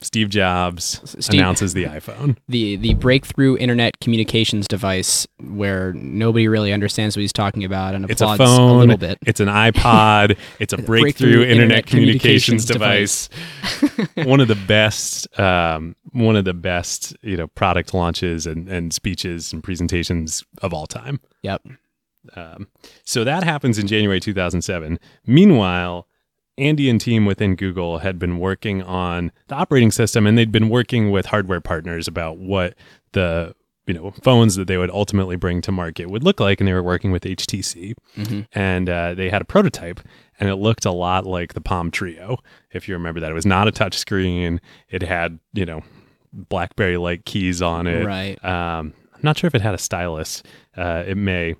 Steve 0.03 0.29
Jobs 0.29 0.99
Steve, 1.23 1.39
announces 1.39 1.73
the 1.73 1.83
iPhone. 1.85 2.21
The 2.47 2.75
the 2.75 2.95
breakthrough 2.95 3.55
internet 3.57 3.99
communications 4.01 4.67
device 4.67 5.27
where 5.39 5.93
nobody 5.93 6.47
really 6.47 6.73
understands 6.73 7.15
what 7.15 7.21
he's 7.21 7.31
talking 7.31 7.63
about 7.63 7.93
and 7.93 8.09
it's 8.09 8.19
a, 8.21 8.35
phone, 8.35 8.69
a 8.71 8.77
little 8.77 8.97
bit. 8.97 9.19
It's 9.25 9.39
an 9.39 9.47
iPod. 9.47 10.37
It's 10.59 10.73
a 10.73 10.77
breakthrough, 10.77 11.01
breakthrough 11.01 11.29
internet, 11.43 11.51
internet, 11.61 11.85
communications, 11.85 12.65
communications 12.69 13.29
device. 13.29 13.29
device. 13.95 14.27
one 14.27 14.41
of 14.41 14.47
the 14.47 14.55
best 14.67 15.39
um, 15.39 15.95
one 16.13 16.35
of 16.35 16.45
the 16.45 16.53
best, 16.53 17.15
you 17.21 17.37
know, 17.37 17.47
product 17.47 17.93
launches 17.93 18.45
and, 18.47 18.67
and 18.67 18.93
speeches 18.93 19.53
and 19.53 19.63
presentations 19.63 20.43
of 20.61 20.73
all 20.73 20.87
time. 20.87 21.19
Yep. 21.43 21.63
Um, 22.35 22.67
so 23.05 23.23
that 23.23 23.43
happens 23.43 23.77
in 23.79 23.87
January 23.87 24.19
2007. 24.19 24.99
Meanwhile, 25.25 26.07
Andy 26.61 26.89
and 26.89 27.01
team 27.01 27.25
within 27.25 27.55
Google 27.55 27.97
had 27.97 28.19
been 28.19 28.37
working 28.37 28.83
on 28.83 29.31
the 29.47 29.55
operating 29.55 29.89
system 29.91 30.27
and 30.27 30.37
they'd 30.37 30.51
been 30.51 30.69
working 30.69 31.09
with 31.09 31.25
hardware 31.25 31.59
partners 31.59 32.07
about 32.07 32.37
what 32.37 32.75
the 33.13 33.55
you 33.87 33.95
know 33.95 34.11
phones 34.21 34.55
that 34.57 34.67
they 34.67 34.77
would 34.77 34.91
ultimately 34.91 35.35
bring 35.35 35.59
to 35.61 35.71
market 35.71 36.05
would 36.09 36.23
look 36.23 36.39
like 36.39 36.61
and 36.61 36.67
they 36.67 36.73
were 36.73 36.83
working 36.83 37.11
with 37.11 37.23
HTC 37.23 37.95
mm-hmm. 38.15 38.41
and 38.53 38.87
uh, 38.89 39.15
they 39.15 39.29
had 39.31 39.41
a 39.41 39.45
prototype 39.45 39.99
and 40.39 40.49
it 40.49 40.57
looked 40.57 40.85
a 40.85 40.91
lot 40.91 41.25
like 41.25 41.55
the 41.55 41.61
Palm 41.61 41.89
Treo 41.89 42.37
if 42.71 42.87
you 42.87 42.93
remember 42.93 43.19
that 43.19 43.31
it 43.31 43.35
was 43.35 43.45
not 43.45 43.67
a 43.67 43.71
touchscreen 43.71 44.59
it 44.89 45.01
had 45.01 45.39
you 45.53 45.65
know 45.65 45.81
BlackBerry 46.31 46.97
like 46.97 47.25
keys 47.25 47.61
on 47.63 47.87
it 47.87 48.05
right 48.05 48.43
um, 48.45 48.93
I'm 49.15 49.21
not 49.23 49.35
sure 49.37 49.47
if 49.47 49.55
it 49.55 49.61
had 49.61 49.73
a 49.73 49.79
stylus 49.79 50.43
uh, 50.77 51.03
it 51.07 51.17
may 51.17 51.55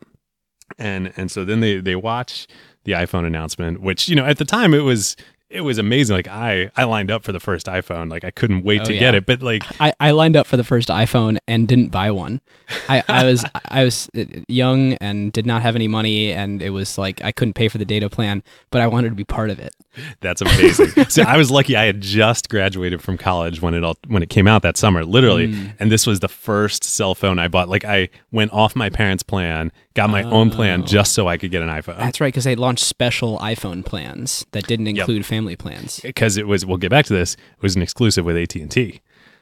and 0.77 1.12
and 1.17 1.31
so 1.31 1.43
then 1.43 1.60
they 1.60 1.77
they 1.79 1.96
watch 1.96 2.46
the 2.84 2.94
iPhone 2.94 3.26
announcement, 3.26 3.82
which 3.82 4.08
you 4.10 4.16
know 4.16 4.26
at 4.26 4.38
the 4.38 4.46
time 4.46 4.74
it 4.74 4.80
was 4.80 5.16
it 5.50 5.62
was 5.62 5.78
amazing. 5.78 6.16
Like 6.16 6.28
I 6.28 6.72
I 6.76 6.86
lined 6.86 7.12
up 7.12 7.24
for 7.24 7.32
the 7.32 7.40
first 7.40 7.68
iPhone. 7.68 8.10
Like 8.10 8.24
I 8.24 8.32
couldn't 8.32 8.64
wait 8.64 8.82
oh, 8.82 8.86
to 8.86 8.94
yeah. 8.94 9.00
get 9.00 9.16
it. 9.16 9.26
But 9.26 9.42
like 9.44 9.64
I, 9.82 9.94
I 10.00 10.12
lined 10.12 10.36
up 10.36 10.48
for 10.48 10.58
the 10.58 10.64
first 10.64 10.90
iPhone 10.90 11.38
and 11.48 11.68
didn't 11.68 11.90
buy 11.90 12.12
one. 12.12 12.42
I, 12.90 13.04
I 13.08 13.26
was 13.26 13.46
I 13.68 13.84
was 13.84 14.10
uh, 14.18 14.24
young 14.48 14.94
and 14.94 15.32
did 15.32 15.46
not 15.46 15.62
have 15.62 15.76
any 15.76 15.88
money 15.88 16.32
and 16.32 16.62
it 16.62 16.70
was 16.72 16.98
like 16.98 17.24
I 17.24 17.32
couldn't 17.32 17.54
pay 17.54 17.68
for 17.68 17.78
the 17.78 17.86
data 17.86 18.10
plan, 18.10 18.42
but 18.72 18.82
I 18.82 18.88
wanted 18.88 19.10
to 19.10 19.16
be 19.16 19.26
part 19.26 19.50
of 19.50 19.60
it. 19.60 19.74
That's 20.22 20.42
amazing. 20.42 20.92
so 21.10 21.24
I 21.28 21.36
was 21.36 21.52
lucky. 21.52 21.76
I 21.76 21.84
had 21.84 22.00
just 22.00 22.48
graduated 22.50 23.02
from 23.02 23.18
college 23.18 23.62
when 23.62 23.74
it 23.74 23.84
all 23.84 23.98
when 24.08 24.24
it 24.24 24.30
came 24.30 24.48
out 24.48 24.62
that 24.62 24.78
summer, 24.78 25.04
literally. 25.06 25.50
Mm. 25.50 25.76
And 25.80 25.92
this 25.92 26.08
was 26.08 26.22
the 26.22 26.30
first 26.30 26.86
cell 26.86 27.14
phone 27.14 27.40
I 27.40 27.50
bought. 27.50 27.68
Like 27.68 27.84
I 27.84 28.08
went 28.32 28.54
off 28.54 28.74
my 28.76 28.90
parents' 28.90 29.22
plan, 29.22 29.72
got 29.93 30.10
my 30.10 30.24
oh. 30.24 30.31
own 30.31 30.50
plan 30.50 30.81
oh. 30.81 30.86
just 30.86 31.13
so 31.13 31.27
I 31.27 31.38
could 31.38 31.51
get 31.51 31.62
an 31.62 31.69
iPhone. 31.69 31.98
That's 31.98 32.19
right, 32.21 32.29
because 32.29 32.43
they 32.45 32.55
launched 32.55 32.83
special 32.83 33.38
iPhone 33.39 33.86
plans 33.86 34.45
that 34.51 34.67
didn't 34.67 34.88
include 34.88 35.17
yep. 35.17 35.25
family 35.25 35.55
plans. 35.55 36.00
Because 36.00 36.38
it 36.38 36.48
was, 36.48 36.65
we'll 36.65 36.77
get 36.77 36.89
back 36.89 37.05
to 37.05 37.13
this. 37.13 37.33
It 37.33 37.62
was 37.62 37.75
an 37.75 37.81
exclusive 37.81 38.25
with 38.25 38.38
AT 38.38 38.55
and 38.55 38.71
T, 38.71 39.01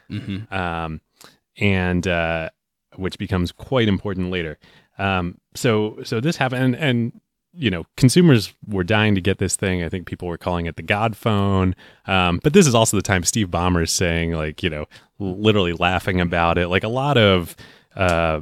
mm-hmm. 0.09 0.53
um, 0.53 1.01
and 1.57 2.07
uh, 2.07 2.49
which 2.95 3.17
becomes 3.17 3.51
quite 3.51 3.87
important 3.87 4.31
later. 4.31 4.57
Um, 4.97 5.37
so, 5.55 5.97
so 6.03 6.19
this 6.19 6.35
happened, 6.37 6.63
and, 6.75 6.75
and 6.75 7.21
you 7.53 7.69
know, 7.69 7.85
consumers 7.95 8.53
were 8.67 8.83
dying 8.83 9.15
to 9.15 9.21
get 9.21 9.37
this 9.37 9.55
thing. 9.55 9.83
I 9.83 9.89
think 9.89 10.07
people 10.07 10.27
were 10.27 10.37
calling 10.37 10.65
it 10.65 10.75
the 10.75 10.81
God 10.83 11.15
phone. 11.15 11.75
Um, 12.05 12.39
but 12.43 12.53
this 12.53 12.67
is 12.67 12.75
also 12.75 12.95
the 12.97 13.03
time 13.03 13.23
Steve 13.23 13.47
Ballmer 13.47 13.83
is 13.83 13.91
saying, 13.91 14.33
like, 14.33 14.61
you 14.63 14.69
know, 14.69 14.85
literally 15.19 15.73
laughing 15.73 16.19
about 16.21 16.57
it. 16.57 16.67
Like 16.67 16.83
a 16.83 16.87
lot 16.89 17.17
of 17.17 17.55
uh, 17.95 18.41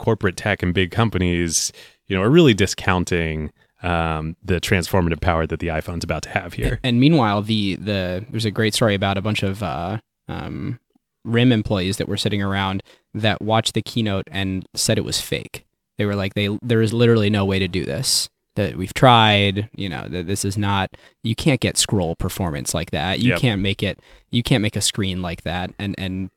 corporate 0.00 0.36
tech 0.36 0.62
and 0.62 0.74
big 0.74 0.90
companies, 0.90 1.70
you 2.08 2.16
know, 2.16 2.22
are 2.22 2.30
really 2.30 2.54
discounting 2.54 3.52
um, 3.82 4.34
the 4.42 4.60
transformative 4.60 5.20
power 5.20 5.46
that 5.46 5.60
the 5.60 5.68
iPhone's 5.68 6.02
about 6.02 6.22
to 6.22 6.30
have 6.30 6.54
here. 6.54 6.80
And 6.82 6.98
meanwhile, 6.98 7.42
the 7.42 7.76
the 7.76 8.24
there's 8.30 8.44
a 8.46 8.50
great 8.50 8.74
story 8.74 8.94
about 8.94 9.16
a 9.18 9.22
bunch 9.22 9.42
of 9.44 9.62
uh, 9.62 9.98
um, 10.26 10.80
RIM 11.24 11.52
employees 11.52 11.98
that 11.98 12.08
were 12.08 12.16
sitting 12.16 12.42
around 12.42 12.82
that 13.14 13.40
watched 13.42 13.74
the 13.74 13.82
keynote 13.82 14.26
and 14.30 14.66
said 14.74 14.98
it 14.98 15.04
was 15.04 15.20
fake. 15.20 15.64
They 15.98 16.06
were 16.06 16.16
like, 16.16 16.34
they 16.34 16.48
there 16.62 16.82
is 16.82 16.92
literally 16.92 17.30
no 17.30 17.44
way 17.44 17.58
to 17.60 17.68
do 17.68 17.84
this. 17.84 18.28
That 18.56 18.76
we've 18.76 18.92
tried, 18.92 19.70
you 19.76 19.88
know, 19.88 20.06
that 20.08 20.26
this 20.26 20.44
is 20.44 20.58
not. 20.58 20.90
You 21.22 21.36
can't 21.36 21.60
get 21.60 21.78
scroll 21.78 22.16
performance 22.16 22.74
like 22.74 22.90
that. 22.90 23.20
You 23.20 23.30
yep. 23.30 23.38
can't 23.40 23.62
make 23.62 23.80
it. 23.82 24.00
You 24.30 24.42
can't 24.42 24.60
make 24.60 24.74
a 24.76 24.80
screen 24.80 25.22
like 25.22 25.42
that. 25.42 25.70
And 25.78 25.94
and 25.96 26.30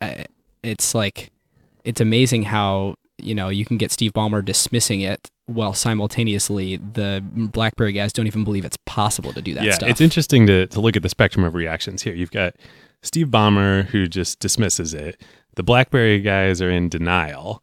uh, 0.00 0.24
it's 0.62 0.94
like 0.94 1.30
it's 1.84 2.00
amazing 2.00 2.42
how 2.44 2.96
you 3.18 3.34
know 3.34 3.48
you 3.48 3.64
can 3.64 3.76
get 3.76 3.92
Steve 3.92 4.12
Ballmer 4.12 4.44
dismissing 4.44 5.00
it 5.02 5.30
while 5.46 5.74
simultaneously 5.74 6.76
the 6.78 7.22
BlackBerry 7.32 7.92
guys 7.92 8.12
don't 8.12 8.26
even 8.26 8.42
believe 8.44 8.64
it's 8.64 8.78
possible 8.86 9.32
to 9.34 9.42
do 9.42 9.52
that. 9.54 9.62
Yeah, 9.62 9.74
stuff. 9.74 9.88
it's 9.88 10.00
interesting 10.00 10.46
to 10.46 10.66
to 10.68 10.80
look 10.80 10.96
at 10.96 11.02
the 11.02 11.08
spectrum 11.08 11.44
of 11.44 11.54
reactions 11.54 12.02
here. 12.02 12.14
You've 12.14 12.30
got 12.30 12.54
Steve 13.02 13.28
Ballmer 13.28 13.84
who 13.84 14.06
just 14.08 14.40
dismisses 14.40 14.94
it. 14.94 15.20
The 15.56 15.62
BlackBerry 15.62 16.20
guys 16.20 16.60
are 16.60 16.70
in 16.70 16.88
denial, 16.88 17.62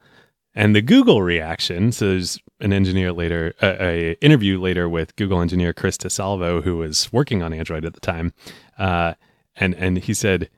and 0.55 0.75
the 0.75 0.81
Google 0.81 1.21
reaction. 1.23 1.91
So 1.91 2.09
there's 2.09 2.39
an 2.61 2.71
engineer 2.71 3.11
later, 3.11 3.53
uh, 3.61 3.75
a 3.79 4.11
interview 4.21 4.61
later 4.61 4.87
with 4.87 5.15
Google 5.15 5.41
engineer 5.41 5.73
Chris 5.73 5.97
DeSalvo 5.97 6.63
who 6.63 6.77
was 6.77 7.11
working 7.11 7.41
on 7.41 7.51
Android 7.53 7.83
at 7.85 7.93
the 7.95 7.99
time, 7.99 8.33
uh, 8.77 9.15
and 9.57 9.73
and 9.75 9.97
he 9.97 10.13
said 10.13 10.49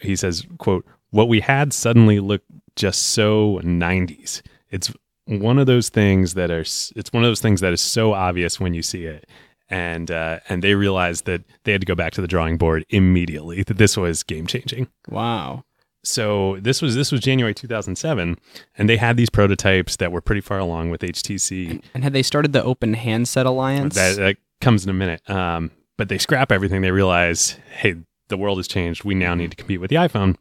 he 0.00 0.16
says 0.16 0.44
quote 0.58 0.84
what 1.10 1.28
we 1.28 1.38
had 1.40 1.72
suddenly 1.72 2.18
looked 2.18 2.44
just 2.76 3.02
so 3.10 3.60
90s. 3.62 4.42
It's 4.70 4.92
one 5.26 5.58
of 5.58 5.66
those 5.66 5.88
things 5.88 6.34
that 6.34 6.50
are 6.50 6.60
it's 6.60 7.12
one 7.12 7.24
of 7.24 7.28
those 7.30 7.40
things 7.40 7.60
that 7.60 7.72
is 7.72 7.80
so 7.80 8.12
obvious 8.12 8.60
when 8.60 8.74
you 8.74 8.82
see 8.82 9.04
it. 9.04 9.28
And 9.70 10.10
uh, 10.10 10.40
and 10.48 10.62
they 10.62 10.74
realized 10.74 11.24
that 11.24 11.42
they 11.64 11.72
had 11.72 11.80
to 11.80 11.86
go 11.86 11.94
back 11.94 12.12
to 12.14 12.20
the 12.20 12.28
drawing 12.28 12.58
board 12.58 12.84
immediately. 12.90 13.62
That 13.62 13.78
this 13.78 13.96
was 13.96 14.22
game 14.22 14.46
changing. 14.46 14.88
Wow 15.08 15.64
so 16.06 16.58
this 16.60 16.82
was 16.82 16.94
this 16.94 17.10
was 17.10 17.18
January 17.22 17.54
2007, 17.54 18.36
and 18.76 18.88
they 18.90 18.98
had 18.98 19.16
these 19.16 19.30
prototypes 19.30 19.96
that 19.96 20.12
were 20.12 20.20
pretty 20.20 20.42
far 20.42 20.58
along 20.58 20.90
with 20.90 21.00
HTC. 21.00 21.70
And, 21.70 21.82
and 21.94 22.04
had 22.04 22.12
they 22.12 22.22
started 22.22 22.52
the 22.52 22.62
Open 22.62 22.92
Handset 22.92 23.46
Alliance? 23.46 23.94
That, 23.94 24.16
that 24.18 24.36
comes 24.60 24.84
in 24.84 24.90
a 24.90 24.92
minute. 24.92 25.22
Um, 25.30 25.70
but 25.96 26.10
they 26.10 26.18
scrap 26.18 26.52
everything. 26.52 26.82
They 26.82 26.90
realize, 26.90 27.56
hey, 27.74 27.94
the 28.28 28.36
world 28.36 28.58
has 28.58 28.68
changed. 28.68 29.04
We 29.04 29.14
now 29.14 29.34
need 29.34 29.50
to 29.52 29.56
compete 29.56 29.80
with 29.80 29.88
the 29.88 29.96
iPhone. 29.96 30.36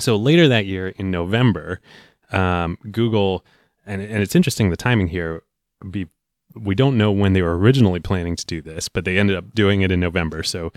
So 0.00 0.16
later 0.16 0.48
that 0.48 0.66
year 0.66 0.88
in 0.88 1.10
November, 1.10 1.80
um, 2.32 2.78
Google, 2.90 3.44
and, 3.86 4.00
and 4.02 4.22
it's 4.22 4.34
interesting 4.36 4.70
the 4.70 4.76
timing 4.76 5.08
here, 5.08 5.42
be, 5.90 6.06
we 6.54 6.74
don't 6.74 6.96
know 6.98 7.10
when 7.12 7.32
they 7.32 7.42
were 7.42 7.56
originally 7.58 8.00
planning 8.00 8.36
to 8.36 8.46
do 8.46 8.60
this, 8.60 8.88
but 8.88 9.04
they 9.04 9.18
ended 9.18 9.36
up 9.36 9.54
doing 9.54 9.82
it 9.82 9.90
in 9.90 10.00
November. 10.00 10.42
So 10.42 10.72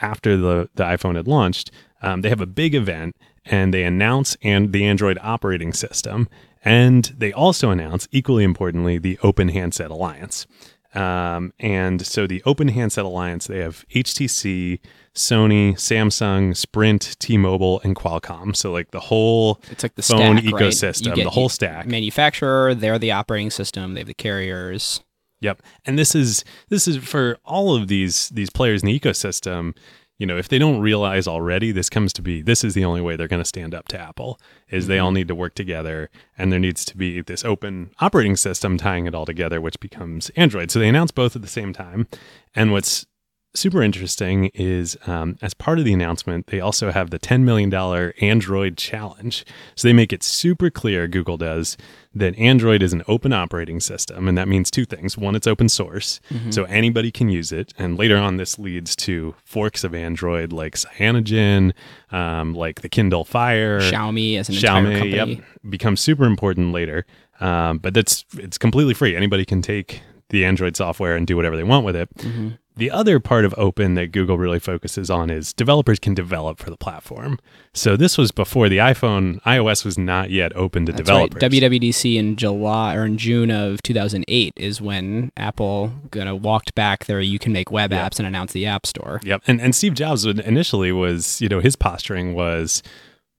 after 0.00 0.36
the, 0.36 0.68
the 0.74 0.84
iPhone 0.84 1.16
had 1.16 1.28
launched, 1.28 1.70
um, 2.02 2.20
they 2.22 2.28
have 2.28 2.40
a 2.40 2.46
big 2.46 2.74
event 2.74 3.14
and 3.44 3.72
they 3.72 3.84
announce 3.84 4.36
and 4.42 4.72
the 4.72 4.84
Android 4.84 5.18
operating 5.22 5.72
system. 5.72 6.28
And 6.64 7.12
they 7.16 7.32
also 7.32 7.70
announce, 7.70 8.08
equally 8.10 8.42
importantly, 8.42 8.96
the 8.98 9.18
Open 9.22 9.48
Handset 9.50 9.90
Alliance. 9.90 10.46
Um, 10.94 11.52
and 11.58 12.04
so 12.06 12.26
the 12.26 12.42
Open 12.46 12.68
Handset 12.68 13.04
Alliance, 13.04 13.46
they 13.48 13.58
have 13.58 13.84
HTC, 13.92 14.78
Sony, 15.14 15.72
Samsung, 15.74 16.56
Sprint, 16.56 17.16
T-Mobile, 17.18 17.80
and 17.82 17.96
Qualcomm. 17.96 18.54
So 18.54 18.70
like 18.72 18.92
the 18.92 19.00
whole 19.00 19.60
it's 19.70 19.82
like 19.82 19.96
the 19.96 20.02
phone 20.02 20.38
stack, 20.38 20.50
ecosystem, 20.52 21.16
right? 21.16 21.24
the 21.24 21.30
whole 21.30 21.48
stack. 21.48 21.86
Manufacturer, 21.86 22.74
they're 22.74 22.98
the 22.98 23.10
operating 23.12 23.50
system. 23.50 23.94
They 23.94 24.00
have 24.00 24.06
the 24.06 24.14
carriers. 24.14 25.00
Yep. 25.40 25.62
And 25.84 25.98
this 25.98 26.14
is 26.14 26.44
this 26.68 26.86
is 26.86 26.98
for 26.98 27.38
all 27.44 27.74
of 27.74 27.88
these 27.88 28.28
these 28.30 28.50
players 28.50 28.82
in 28.82 28.86
the 28.86 28.98
ecosystem 28.98 29.74
you 30.18 30.26
know, 30.26 30.36
if 30.38 30.48
they 30.48 30.58
don't 30.58 30.80
realize 30.80 31.26
already, 31.26 31.72
this 31.72 31.90
comes 31.90 32.12
to 32.12 32.22
be 32.22 32.40
this 32.40 32.62
is 32.62 32.74
the 32.74 32.84
only 32.84 33.00
way 33.00 33.16
they're 33.16 33.28
going 33.28 33.42
to 33.42 33.48
stand 33.48 33.74
up 33.74 33.88
to 33.88 33.98
Apple 33.98 34.38
is 34.68 34.84
mm-hmm. 34.84 34.92
they 34.92 34.98
all 34.98 35.08
mm-hmm. 35.08 35.16
need 35.16 35.28
to 35.28 35.34
work 35.34 35.54
together 35.54 36.08
and 36.38 36.52
there 36.52 36.60
needs 36.60 36.84
to 36.84 36.96
be 36.96 37.20
this 37.20 37.44
open 37.44 37.90
operating 38.00 38.36
system 38.36 38.76
tying 38.78 39.06
it 39.06 39.14
all 39.14 39.26
together 39.26 39.60
which 39.60 39.80
becomes 39.80 40.30
Android. 40.30 40.70
So 40.70 40.78
they 40.78 40.88
announced 40.88 41.14
both 41.14 41.34
at 41.34 41.42
the 41.42 41.48
same 41.48 41.72
time. 41.72 42.06
And 42.54 42.70
what's 42.70 43.06
super 43.54 43.82
interesting 43.82 44.46
is 44.54 44.96
um, 45.06 45.38
as 45.40 45.54
part 45.54 45.78
of 45.78 45.84
the 45.84 45.92
announcement, 45.92 46.48
they 46.48 46.60
also 46.60 46.90
have 46.90 47.10
the 47.10 47.18
$10 47.18 47.42
million 47.42 47.72
Android 48.20 48.76
challenge. 48.76 49.46
So 49.76 49.86
they 49.88 49.92
make 49.92 50.12
it 50.12 50.22
super 50.24 50.70
clear, 50.70 51.06
Google 51.08 51.36
does, 51.36 51.76
that 52.14 52.36
Android 52.36 52.82
is 52.82 52.92
an 52.92 53.02
open 53.06 53.32
operating 53.32 53.78
system. 53.80 54.26
And 54.28 54.36
that 54.36 54.48
means 54.48 54.70
two 54.70 54.84
things. 54.84 55.16
One, 55.16 55.34
it's 55.36 55.46
open 55.46 55.68
source, 55.68 56.20
mm-hmm. 56.30 56.50
so 56.50 56.64
anybody 56.64 57.10
can 57.12 57.28
use 57.28 57.52
it. 57.52 57.72
And 57.78 57.96
later 57.98 58.16
on, 58.16 58.36
this 58.38 58.58
leads 58.58 58.94
to 58.96 59.34
forks 59.44 59.84
of 59.84 59.94
Android 59.94 60.52
like 60.52 60.74
Cyanogen, 60.74 61.72
um, 62.10 62.54
like 62.54 62.80
the 62.82 62.88
Kindle 62.88 63.24
Fire. 63.24 63.80
Xiaomi 63.80 64.36
as 64.38 64.48
an 64.48 64.54
Xiaomi, 64.56 64.78
entire 64.94 64.98
company. 65.16 65.34
Yep, 65.36 65.44
becomes 65.70 66.00
super 66.00 66.24
important 66.24 66.72
later. 66.72 67.06
Um, 67.40 67.78
but 67.78 67.94
that's 67.94 68.24
it's 68.34 68.58
completely 68.58 68.94
free. 68.94 69.16
Anybody 69.16 69.44
can 69.44 69.60
take 69.60 70.02
the 70.28 70.44
Android 70.44 70.76
software 70.76 71.16
and 71.16 71.26
do 71.26 71.36
whatever 71.36 71.56
they 71.56 71.64
want 71.64 71.84
with 71.84 71.96
it. 71.96 72.12
Mm-hmm. 72.18 72.50
The 72.76 72.90
other 72.90 73.20
part 73.20 73.44
of 73.44 73.54
open 73.56 73.94
that 73.94 74.08
Google 74.10 74.36
really 74.36 74.58
focuses 74.58 75.08
on 75.08 75.30
is 75.30 75.52
developers 75.52 76.00
can 76.00 76.12
develop 76.12 76.58
for 76.58 76.70
the 76.70 76.76
platform. 76.76 77.38
So 77.72 77.96
this 77.96 78.18
was 78.18 78.32
before 78.32 78.68
the 78.68 78.78
iPhone, 78.78 79.40
iOS 79.44 79.84
was 79.84 79.96
not 79.96 80.30
yet 80.30 80.52
open 80.56 80.84
to 80.86 80.92
That's 80.92 81.06
developers. 81.06 81.40
Right. 81.40 81.52
WWDC 81.52 82.16
in 82.16 82.34
July 82.34 82.96
or 82.96 83.04
in 83.06 83.16
June 83.16 83.52
of 83.52 83.80
2008 83.82 84.54
is 84.56 84.80
when 84.80 85.30
Apple 85.36 85.92
kind 86.10 86.28
of 86.28 86.42
walked 86.42 86.74
back 86.74 87.04
there. 87.04 87.20
you 87.20 87.38
can 87.38 87.52
make 87.52 87.70
web 87.70 87.92
yep. 87.92 88.10
apps 88.10 88.18
and 88.18 88.26
announce 88.26 88.52
the 88.52 88.66
App 88.66 88.86
Store. 88.86 89.20
Yep. 89.22 89.42
And 89.46 89.60
and 89.60 89.72
Steve 89.74 89.94
Jobs 89.94 90.24
initially 90.26 90.90
was, 90.90 91.40
you 91.40 91.48
know, 91.48 91.60
his 91.60 91.76
posturing 91.76 92.34
was 92.34 92.82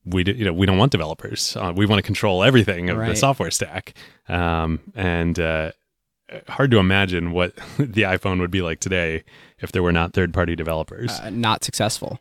we 0.05 0.23
do, 0.23 0.31
you 0.31 0.45
know 0.45 0.53
we 0.53 0.65
don't 0.65 0.77
want 0.77 0.93
developers. 0.93 1.57
Uh, 1.57 1.73
we 1.75 1.85
want 1.85 1.99
to 1.99 2.03
control 2.03 2.41
everything 2.41 2.89
of 2.89 2.97
right. 2.97 3.09
the 3.09 3.15
software 3.17 3.51
stack. 3.51 3.95
Um, 4.29 4.79
and 4.95 5.37
uh, 5.39 5.71
hard 6.47 6.71
to 6.71 6.77
imagine 6.77 7.31
what 7.31 7.55
the 7.77 8.03
iPhone 8.03 8.39
would 8.39 8.51
be 8.51 8.61
like 8.61 8.79
today 8.79 9.23
if 9.59 9.71
there 9.71 9.83
were 9.83 9.91
not 9.91 10.13
third 10.13 10.33
party 10.33 10.55
developers. 10.55 11.11
Uh, 11.19 11.29
not 11.29 11.63
successful. 11.63 12.19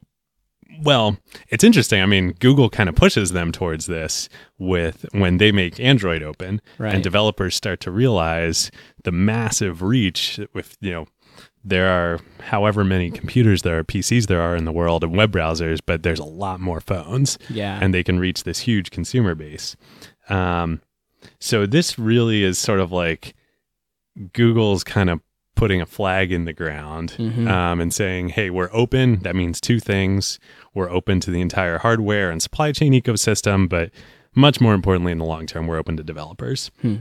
Well, 0.83 1.19
it's 1.51 1.63
interesting. 1.63 2.03
I 2.03 2.07
mean, 2.07 2.33
Google 2.33 2.69
kind 2.69 2.89
of 2.89 2.97
pushes 2.97 3.31
them 3.31 3.53
towards 3.53 3.87
this 3.87 4.29
with 4.59 5.07
when 5.13 5.39
they 5.39 5.53
make 5.53 5.79
Android 5.79 6.23
open 6.23 6.61
right. 6.79 6.93
and 6.93 7.03
developers 7.05 7.55
start 7.55 7.81
to 7.81 7.93
realize 7.93 8.71
the 9.05 9.13
massive 9.13 9.83
reach 9.83 10.41
with, 10.53 10.77
you 10.81 10.91
know, 10.91 11.07
there 11.65 11.89
are 11.89 12.19
however 12.41 12.83
many 12.85 13.11
computers 13.11 13.63
there 13.63 13.79
are 13.79 13.85
PCs 13.85 14.27
there 14.27 14.41
are 14.43 14.55
in 14.57 14.65
the 14.67 14.73
world 14.73 15.03
and 15.05 15.17
web 15.17 15.33
browsers, 15.33 15.79
but 15.85 16.03
there's 16.03 16.19
a 16.19 16.25
lot 16.25 16.61
more 16.61 16.81
phones. 16.81 17.39
Yeah. 17.49 17.79
And 17.81 17.95
they 17.95 18.03
can 18.03 18.19
reach 18.19 18.43
this 18.45 18.61
huge 18.61 18.91
consumer 18.91 19.35
base. 19.35 19.77
Um, 20.29 20.81
so 21.41 21.67
this 21.67 21.99
really 21.99 22.43
is 22.43 22.59
sort 22.59 22.81
of 22.81 22.91
like 22.91 23.35
Google's 24.33 24.85
kind 24.85 25.11
of 25.11 25.21
putting 25.57 25.81
a 25.81 25.87
flag 25.87 26.33
in 26.33 26.47
the 26.47 26.53
ground 26.53 27.15
mm-hmm. 27.19 27.47
um, 27.49 27.81
and 27.81 27.93
saying, 27.95 28.31
hey, 28.31 28.51
we're 28.51 28.71
open. 28.73 29.21
That 29.21 29.37
means 29.37 29.61
two 29.61 29.79
things. 29.81 30.39
We're 30.75 30.91
open 30.91 31.21
to 31.21 31.31
the 31.31 31.41
entire 31.41 31.79
hardware 31.79 32.31
and 32.31 32.43
supply 32.43 32.73
chain 32.73 32.93
ecosystem, 32.93 33.69
but 33.69 33.91
much 34.35 34.61
more 34.61 34.75
importantly, 34.75 35.13
in 35.13 35.19
the 35.19 35.25
long 35.25 35.47
term, 35.47 35.67
we're 35.67 35.79
open 35.79 35.97
to 35.97 36.03
developers. 36.03 36.71
Hmm. 36.83 36.97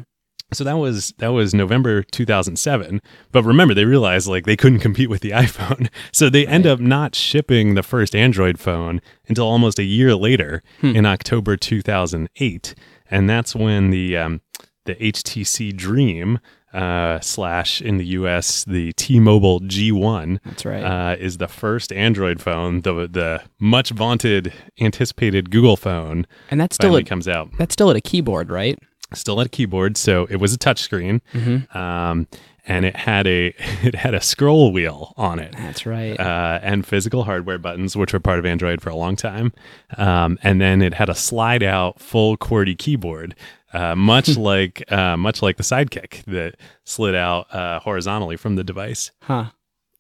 So 0.52 0.64
that 0.66 0.74
was 0.78 1.16
that 1.18 1.30
was 1.30 1.56
November 1.56 2.04
2007. 2.04 3.02
But 3.32 3.42
remember, 3.44 3.74
they 3.74 3.86
realized 3.86 4.28
like 4.28 4.46
they 4.46 4.56
couldn't 4.58 4.80
compete 4.82 5.10
with 5.10 5.22
the 5.22 5.32
iPhone, 5.32 5.90
so 6.12 6.30
they 6.30 6.46
right. 6.46 6.54
end 6.54 6.68
up 6.68 6.80
not 6.80 7.16
shipping 7.16 7.74
the 7.74 7.82
first 7.82 8.16
Android 8.16 8.60
phone 8.60 9.02
until 9.28 9.48
almost 9.48 9.80
a 9.80 9.84
year 9.84 10.16
later, 10.16 10.62
hmm. 10.80 10.96
in 10.96 11.08
October 11.08 11.58
2008, 11.58 12.76
and 13.10 13.28
that's 13.30 13.56
when 13.56 13.90
the 13.90 14.16
um, 14.16 14.42
the 14.86 14.94
HTC 14.96 15.76
Dream 15.76 16.38
uh, 16.74 17.20
slash 17.20 17.82
in 17.82 17.98
the 17.98 18.06
U.S. 18.08 18.64
the 18.66 18.94
T-Mobile 18.94 19.62
G1. 19.62 20.40
That's 20.44 20.66
right. 20.66 20.84
Uh, 20.84 21.16
is 21.18 21.38
the 21.38 21.48
first 21.48 21.92
Android 21.94 22.42
phone, 22.42 22.82
the 22.82 22.94
the 23.10 23.42
much 23.60 23.92
vaunted, 23.92 24.52
anticipated 24.82 25.52
Google 25.52 25.78
phone, 25.78 26.26
and 26.50 26.60
that 26.60 26.74
still 26.74 26.98
at, 26.98 27.06
comes 27.06 27.28
out. 27.28 27.50
That's 27.58 27.74
still 27.74 27.90
at 27.90 27.96
a 27.96 28.02
keyboard, 28.02 28.50
right? 28.50 28.78
Still 29.14 29.40
at 29.40 29.48
a 29.48 29.50
keyboard, 29.50 29.96
so 29.98 30.26
it 30.32 30.38
was 30.38 30.56
a 30.56 30.58
touchscreen, 30.58 31.22
mm-hmm. 31.34 31.78
um, 31.78 32.28
and 32.66 32.86
it 32.86 32.96
had 32.96 33.28
a 33.28 33.48
it 33.84 33.94
had 33.94 34.16
a 34.16 34.22
scroll 34.22 34.72
wheel 34.74 35.14
on 35.16 35.38
it. 35.38 35.54
That's 35.56 35.86
right. 35.86 36.20
Uh, 36.20 36.60
and 36.64 36.88
physical 36.88 37.24
hardware 37.26 37.60
buttons, 37.60 37.96
which 37.96 38.14
were 38.14 38.20
part 38.20 38.40
of 38.40 38.46
Android 38.48 38.82
for 38.82 38.90
a 38.90 38.96
long 38.96 39.16
time, 39.16 39.54
um, 40.00 40.40
and 40.42 40.60
then 40.60 40.82
it 40.82 40.96
had 40.96 41.10
a 41.10 41.16
slide 41.16 41.62
out 41.62 42.00
full 42.00 42.36
QWERTY 42.38 42.76
keyboard 42.80 43.36
uh, 43.74 43.96
much 43.96 44.36
hmm. 44.36 44.40
like 44.42 44.90
uh, 44.92 45.18
much 45.18 45.42
like 45.42 45.58
the 45.58 45.64
sidekick 45.64 46.24
that 46.26 46.56
slid 46.84 47.16
out 47.16 47.54
uh, 47.54 47.80
horizontally 47.80 48.38
from 48.38 48.56
the 48.56 48.64
device. 48.64 49.10
Huh. 49.24 49.46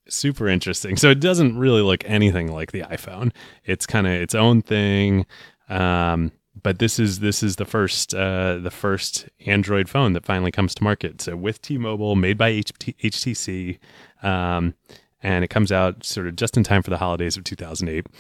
Super 0.07 0.47
interesting. 0.47 0.95
So 0.95 1.09
it 1.09 1.19
doesn't 1.19 1.57
really 1.57 1.81
look 1.81 2.03
anything 2.07 2.51
like 2.51 2.71
the 2.71 2.81
iPhone. 2.81 3.31
It's 3.65 3.87
kind 3.87 4.05
of 4.05 4.13
its 4.13 4.35
own 4.35 4.61
thing. 4.61 5.25
Um, 5.69 6.31
but 6.61 6.77
this 6.77 6.99
is 6.99 7.19
this 7.19 7.41
is 7.41 7.55
the 7.55 7.65
first 7.65 8.13
uh, 8.13 8.57
the 8.57 8.69
first 8.71 9.27
Android 9.47 9.89
phone 9.89 10.13
that 10.13 10.23
finally 10.25 10.51
comes 10.51 10.75
to 10.75 10.83
market. 10.83 11.21
So 11.21 11.35
with 11.35 11.59
T-Mobile, 11.63 12.15
made 12.15 12.37
by 12.37 12.51
HTC, 12.53 13.79
um, 14.21 14.75
and 15.23 15.43
it 15.43 15.47
comes 15.47 15.71
out 15.71 16.05
sort 16.05 16.27
of 16.27 16.35
just 16.35 16.57
in 16.57 16.63
time 16.63 16.83
for 16.83 16.91
the 16.91 16.97
holidays 16.99 17.37
of 17.37 17.43
2008. 17.43 18.05
It 18.05 18.11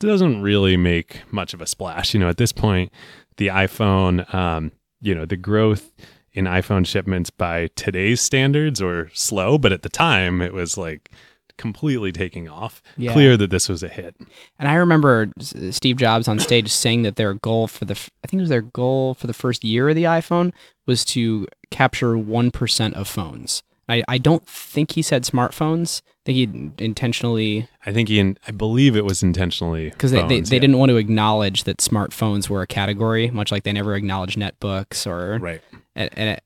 doesn't 0.00 0.42
really 0.42 0.76
make 0.76 1.22
much 1.32 1.54
of 1.54 1.62
a 1.62 1.66
splash, 1.66 2.12
you 2.12 2.20
know. 2.20 2.28
At 2.28 2.36
this 2.36 2.52
point, 2.52 2.92
the 3.38 3.46
iPhone 3.46 4.32
um, 4.34 4.72
you 5.02 5.14
know 5.14 5.26
the 5.26 5.36
growth 5.36 5.92
in 6.32 6.46
iPhone 6.46 6.86
shipments 6.86 7.28
by 7.28 7.66
today's 7.76 8.18
standards 8.22 8.80
or 8.80 9.10
slow, 9.12 9.58
but 9.58 9.70
at 9.72 9.82
the 9.82 9.90
time 9.90 10.40
it 10.40 10.54
was 10.54 10.78
like 10.78 11.10
completely 11.58 12.10
taking 12.10 12.48
off. 12.48 12.80
Yeah. 12.96 13.12
Clear 13.12 13.36
that 13.36 13.50
this 13.50 13.68
was 13.68 13.82
a 13.82 13.88
hit. 13.88 14.16
And 14.58 14.66
I 14.68 14.74
remember 14.76 15.30
Steve 15.40 15.96
Jobs 15.98 16.28
on 16.28 16.38
stage 16.38 16.70
saying 16.70 17.02
that 17.02 17.16
their 17.16 17.34
goal 17.34 17.66
for 17.66 17.84
the 17.84 17.98
I 18.24 18.26
think 18.28 18.38
it 18.38 18.42
was 18.44 18.48
their 18.48 18.62
goal 18.62 19.12
for 19.12 19.26
the 19.26 19.34
first 19.34 19.62
year 19.62 19.90
of 19.90 19.96
the 19.96 20.04
iPhone 20.04 20.52
was 20.86 21.04
to 21.06 21.46
capture 21.70 22.14
1% 22.14 22.94
of 22.94 23.06
phones. 23.08 23.62
I, 23.92 24.02
I 24.08 24.16
don't 24.16 24.46
think 24.46 24.92
he 24.92 25.02
said 25.02 25.24
smartphones. 25.24 26.00
I 26.26 26.32
think 26.32 26.36
he 26.36 26.70
intentionally. 26.84 27.68
I 27.84 27.92
think 27.92 28.08
he, 28.08 28.18
in, 28.18 28.38
I 28.48 28.50
believe 28.52 28.96
it 28.96 29.04
was 29.04 29.22
intentionally. 29.22 29.90
Because 29.90 30.12
they, 30.12 30.22
they, 30.22 30.40
they 30.40 30.56
yeah. 30.56 30.60
didn't 30.60 30.78
want 30.78 30.88
to 30.90 30.96
acknowledge 30.96 31.64
that 31.64 31.76
smartphones 31.76 32.48
were 32.48 32.62
a 32.62 32.66
category, 32.66 33.30
much 33.30 33.52
like 33.52 33.64
they 33.64 33.72
never 33.72 33.94
acknowledged 33.94 34.38
netbooks 34.38 35.06
or. 35.06 35.38
Right. 35.38 35.60
And, 35.94 36.08
and 36.16 36.28
it, 36.30 36.44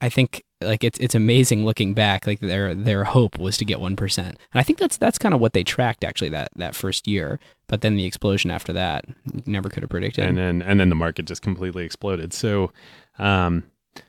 I 0.00 0.08
think 0.10 0.42
like 0.60 0.82
it's 0.82 0.98
it's 0.98 1.14
amazing 1.14 1.64
looking 1.64 1.94
back. 1.94 2.26
Like 2.26 2.40
their 2.40 2.74
their 2.74 3.04
hope 3.04 3.38
was 3.38 3.56
to 3.56 3.64
get 3.64 3.80
one 3.80 3.96
percent, 3.96 4.36
and 4.52 4.60
I 4.60 4.62
think 4.62 4.78
that's 4.78 4.98
that's 4.98 5.16
kind 5.16 5.34
of 5.34 5.40
what 5.40 5.54
they 5.54 5.64
tracked 5.64 6.04
actually 6.04 6.28
that 6.30 6.50
that 6.56 6.74
first 6.74 7.08
year. 7.08 7.38
But 7.68 7.80
then 7.80 7.96
the 7.96 8.04
explosion 8.04 8.50
after 8.50 8.70
that 8.74 9.06
never 9.46 9.70
could 9.70 9.82
have 9.82 9.88
predicted. 9.88 10.24
And 10.28 10.36
then 10.36 10.60
and 10.60 10.78
then 10.78 10.90
the 10.90 10.94
market 10.94 11.24
just 11.26 11.40
completely 11.40 11.86
exploded. 11.86 12.34
So, 12.34 12.70
um, 13.18 13.62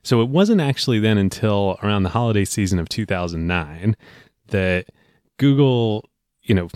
so 0.04 0.22
it 0.22 0.30
wasn't 0.30 0.62
actually 0.62 1.00
then 1.00 1.18
until 1.18 1.78
around 1.84 2.04
the 2.04 2.10
holiday 2.10 2.46
season 2.46 2.80
of 2.80 2.90
2009 2.90 3.96
that 4.48 4.86
Google, 5.38 6.10
you 6.44 6.56
know, 6.56 6.70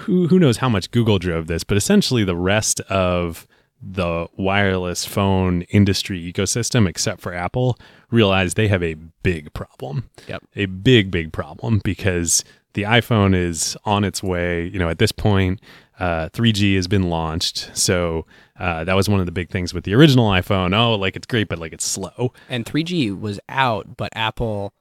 who, 0.00 0.28
who 0.28 0.38
knows 0.38 0.58
how 0.58 0.68
much 0.68 0.90
Google 0.90 1.18
drove 1.18 1.46
this, 1.46 1.64
but 1.64 1.76
essentially 1.76 2.24
the 2.24 2.36
rest 2.36 2.80
of 2.82 3.46
the 3.82 4.26
wireless 4.36 5.04
phone 5.04 5.62
industry 5.62 6.20
ecosystem, 6.32 6.88
except 6.88 7.20
for 7.20 7.34
Apple, 7.34 7.78
realized 8.10 8.56
they 8.56 8.68
have 8.68 8.82
a 8.82 8.94
big 9.22 9.52
problem. 9.52 10.08
Yep. 10.28 10.42
A 10.56 10.66
big, 10.66 11.10
big 11.10 11.32
problem 11.32 11.80
because 11.84 12.44
the 12.72 12.82
iPhone 12.84 13.34
is 13.34 13.76
on 13.84 14.04
its 14.04 14.22
way. 14.22 14.68
You 14.68 14.78
know, 14.78 14.88
at 14.88 14.98
this 14.98 15.12
point, 15.12 15.60
uh, 15.98 16.28
3G 16.30 16.74
has 16.76 16.88
been 16.88 17.08
launched. 17.10 17.70
So 17.76 18.26
uh, 18.58 18.84
that 18.84 18.94
was 18.94 19.08
one 19.08 19.20
of 19.20 19.26
the 19.26 19.32
big 19.32 19.50
things 19.50 19.72
with 19.72 19.84
the 19.84 19.94
original 19.94 20.28
iPhone. 20.30 20.76
Oh, 20.78 20.94
like 20.94 21.16
it's 21.16 21.26
great, 21.26 21.48
but 21.48 21.58
like 21.58 21.72
it's 21.72 21.84
slow. 21.86 22.32
And 22.48 22.64
3G 22.64 23.18
was 23.18 23.38
out, 23.48 23.96
but 23.96 24.10
Apple, 24.14 24.72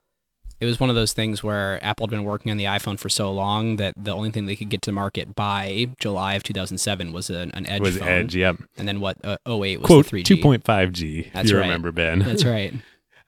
it 0.60 0.65
was 0.65 0.80
one 0.80 0.89
of 0.89 0.95
those 0.95 1.13
things 1.13 1.43
where 1.43 1.84
Apple 1.84 2.06
had 2.08 2.12
been 2.12 2.23
working 2.23 2.52
on 2.52 2.58
the 2.58 2.65
iPhone 2.65 2.97
for 2.97 3.10
so 3.10 3.32
long 3.32 3.76
that 3.78 3.93
the 3.97 4.12
only 4.12 4.32
thing 4.32 4.45
they 4.45 4.56
could 4.56 4.69
get 4.69 4.82
to 4.84 4.91
market 4.91 5.36
by 5.36 5.88
July 5.99 6.34
of 6.34 6.43
2007 6.43 7.12
was 7.13 7.30
an, 7.30 7.52
an 7.52 7.67
Edge. 7.67 7.82
Was 7.82 7.97
phone. 7.97 8.08
Edge, 8.08 8.36
yep. 8.36 8.58
And 8.78 8.88
then 8.88 8.99
what? 8.99 9.17
Uh, 9.23 9.38
08 9.45 9.82
was 9.82 9.88
Quote, 9.88 10.06
3G. 10.08 10.41
2.5G. 10.41 11.34
That's 11.34 11.49
you 11.52 11.58
right. 11.58 11.63
remember 11.63 11.91
Ben. 11.91 12.19
That's 12.19 12.45
right. 12.45 12.73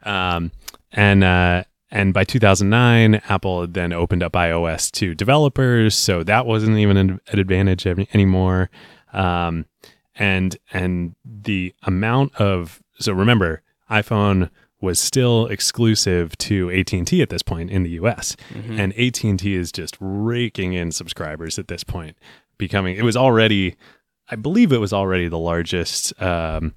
um, 0.04 0.52
and 0.92 1.24
uh, 1.26 1.64
and 1.96 2.14
by 2.14 2.26
2009, 2.26 3.22
Apple 3.30 3.62
had 3.62 3.74
then 3.74 3.94
opened 3.94 4.22
up 4.22 4.34
iOS 4.34 4.92
to 4.92 5.16
developers, 5.16 5.96
so 5.96 6.24
that 6.24 6.46
wasn't 6.46 6.78
even 6.78 6.98
an, 6.98 7.22
an 7.32 7.40
advantage 7.40 7.88
any, 7.88 8.06
anymore. 8.14 8.70
Um, 9.14 9.66
and 10.14 10.58
and 10.74 11.16
the 11.24 11.74
amount 11.84 12.36
of 12.36 12.84
so 13.00 13.14
remember, 13.14 13.62
iPhone 13.90 14.50
was 14.82 15.00
still 15.00 15.48
exclusive 15.48 16.38
to 16.40 16.70
AT&T 16.70 17.22
at 17.22 17.30
this 17.30 17.42
point 17.42 17.72
in 17.72 17.84
the 17.84 17.92
US. 17.92 18.36
Mm-hmm. 18.54 18.78
And 18.78 18.92
AT&T 19.00 19.56
is 19.56 19.72
just 19.72 19.96
raking 20.02 20.74
in 20.74 20.92
subscribers 20.92 21.58
at 21.58 21.70
this 21.70 21.86
point, 21.86 22.18
becoming 22.58 22.98
it 22.98 23.06
was 23.06 23.16
already 23.16 23.78
I 24.30 24.36
believe 24.36 24.74
it 24.74 24.80
was 24.82 24.92
already 24.92 25.30
the 25.30 25.40
largest 25.40 26.22
um, 26.22 26.74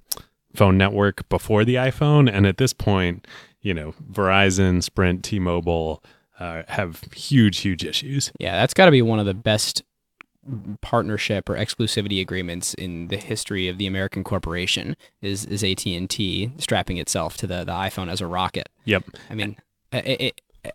phone 0.54 0.78
network 0.78 1.28
before 1.28 1.64
the 1.64 1.74
iPhone 1.74 2.30
and 2.32 2.46
at 2.46 2.58
this 2.58 2.72
point 2.72 3.26
you 3.62 3.74
know, 3.74 3.94
Verizon, 4.10 4.82
Sprint, 4.82 5.24
T 5.24 5.38
Mobile 5.38 6.02
uh, 6.38 6.62
have 6.68 7.02
huge, 7.14 7.58
huge 7.58 7.84
issues. 7.84 8.30
Yeah, 8.38 8.52
that's 8.56 8.74
got 8.74 8.84
to 8.84 8.90
be 8.90 9.02
one 9.02 9.18
of 9.18 9.26
the 9.26 9.34
best 9.34 9.82
partnership 10.80 11.48
or 11.50 11.54
exclusivity 11.56 12.20
agreements 12.20 12.72
in 12.74 13.08
the 13.08 13.18
history 13.18 13.68
of 13.68 13.76
the 13.78 13.86
American 13.86 14.24
corporation 14.24 14.96
is 15.20 15.44
is 15.44 15.62
AT&T 15.62 16.52
strapping 16.56 16.96
itself 16.96 17.36
to 17.36 17.46
the 17.46 17.64
the 17.64 17.72
iPhone 17.72 18.10
as 18.10 18.20
a 18.22 18.26
rocket. 18.26 18.68
Yep. 18.84 19.04
I 19.28 19.34
mean, 19.34 19.56
it, 19.92 20.32
it, 20.64 20.74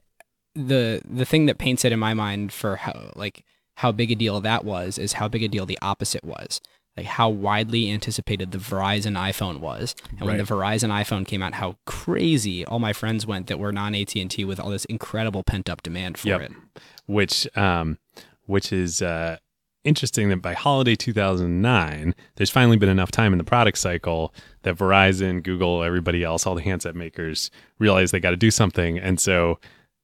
the 0.54 1.02
the 1.10 1.26
thing 1.26 1.46
that 1.48 1.58
paints 1.58 1.86
it 1.86 1.92
in 1.92 2.00
my 2.00 2.14
mind 2.14 2.52
for 2.54 2.76
how 2.76 3.12
like 3.16 3.44
how 3.78 3.92
big 3.92 4.12
a 4.12 4.16
deal 4.16 4.40
that 4.42 4.64
was 4.66 5.00
is 5.00 5.14
how 5.14 5.28
big 5.28 5.42
a 5.44 5.48
deal 5.48 5.66
the 5.66 5.80
opposite 5.82 6.24
was 6.24 6.62
like 6.98 7.06
how 7.08 7.28
widely 7.30 7.90
anticipated 7.92 8.52
the 8.52 8.58
Verizon 8.60 9.14
iPhone 9.18 9.60
was. 9.60 9.96
And 10.12 10.22
right. 10.22 10.28
when 10.28 10.38
the 10.38 10.44
Verizon 10.44 10.90
iPhone 10.90 11.26
came 11.26 11.42
out, 11.42 11.54
how 11.56 11.78
crazy 11.86 12.64
all 12.66 12.80
my 12.80 12.94
friends 12.94 13.26
went 13.26 13.48
that 13.48 13.60
were 13.60 13.72
non 13.72 13.96
AT 13.96 14.16
and 14.16 14.30
T 14.30 14.46
with 14.46 14.60
all 14.60 14.70
this 14.70 14.86
incredible 14.86 15.44
pent 15.44 15.70
up 15.70 15.82
demand 15.82 16.18
for 16.18 16.28
yep. 16.28 16.42
it. 16.42 16.52
Which, 17.06 17.48
um, 17.58 17.98
which 18.46 18.72
is 18.72 19.02
uh, 19.02 19.38
interesting 19.84 20.30
that 20.30 20.38
by 20.42 20.54
holiday 20.54 20.96
2009, 20.96 22.14
there's 22.36 22.50
finally 22.52 22.78
been 22.78 22.90
enough 22.90 23.10
time 23.12 23.32
in 23.32 23.40
the 23.40 23.44
product 23.44 23.80
cycle 23.80 24.34
that 24.62 24.76
Verizon, 24.76 25.42
Google, 25.42 25.82
everybody 25.84 26.24
else, 26.24 26.46
all 26.46 26.56
the 26.56 26.62
handset 26.62 26.96
makers 26.96 27.50
realize 27.80 28.12
they 28.12 28.20
got 28.20 28.32
to 28.32 28.38
do 28.38 28.52
something, 28.52 29.00
and 29.00 29.20
so. 29.20 29.60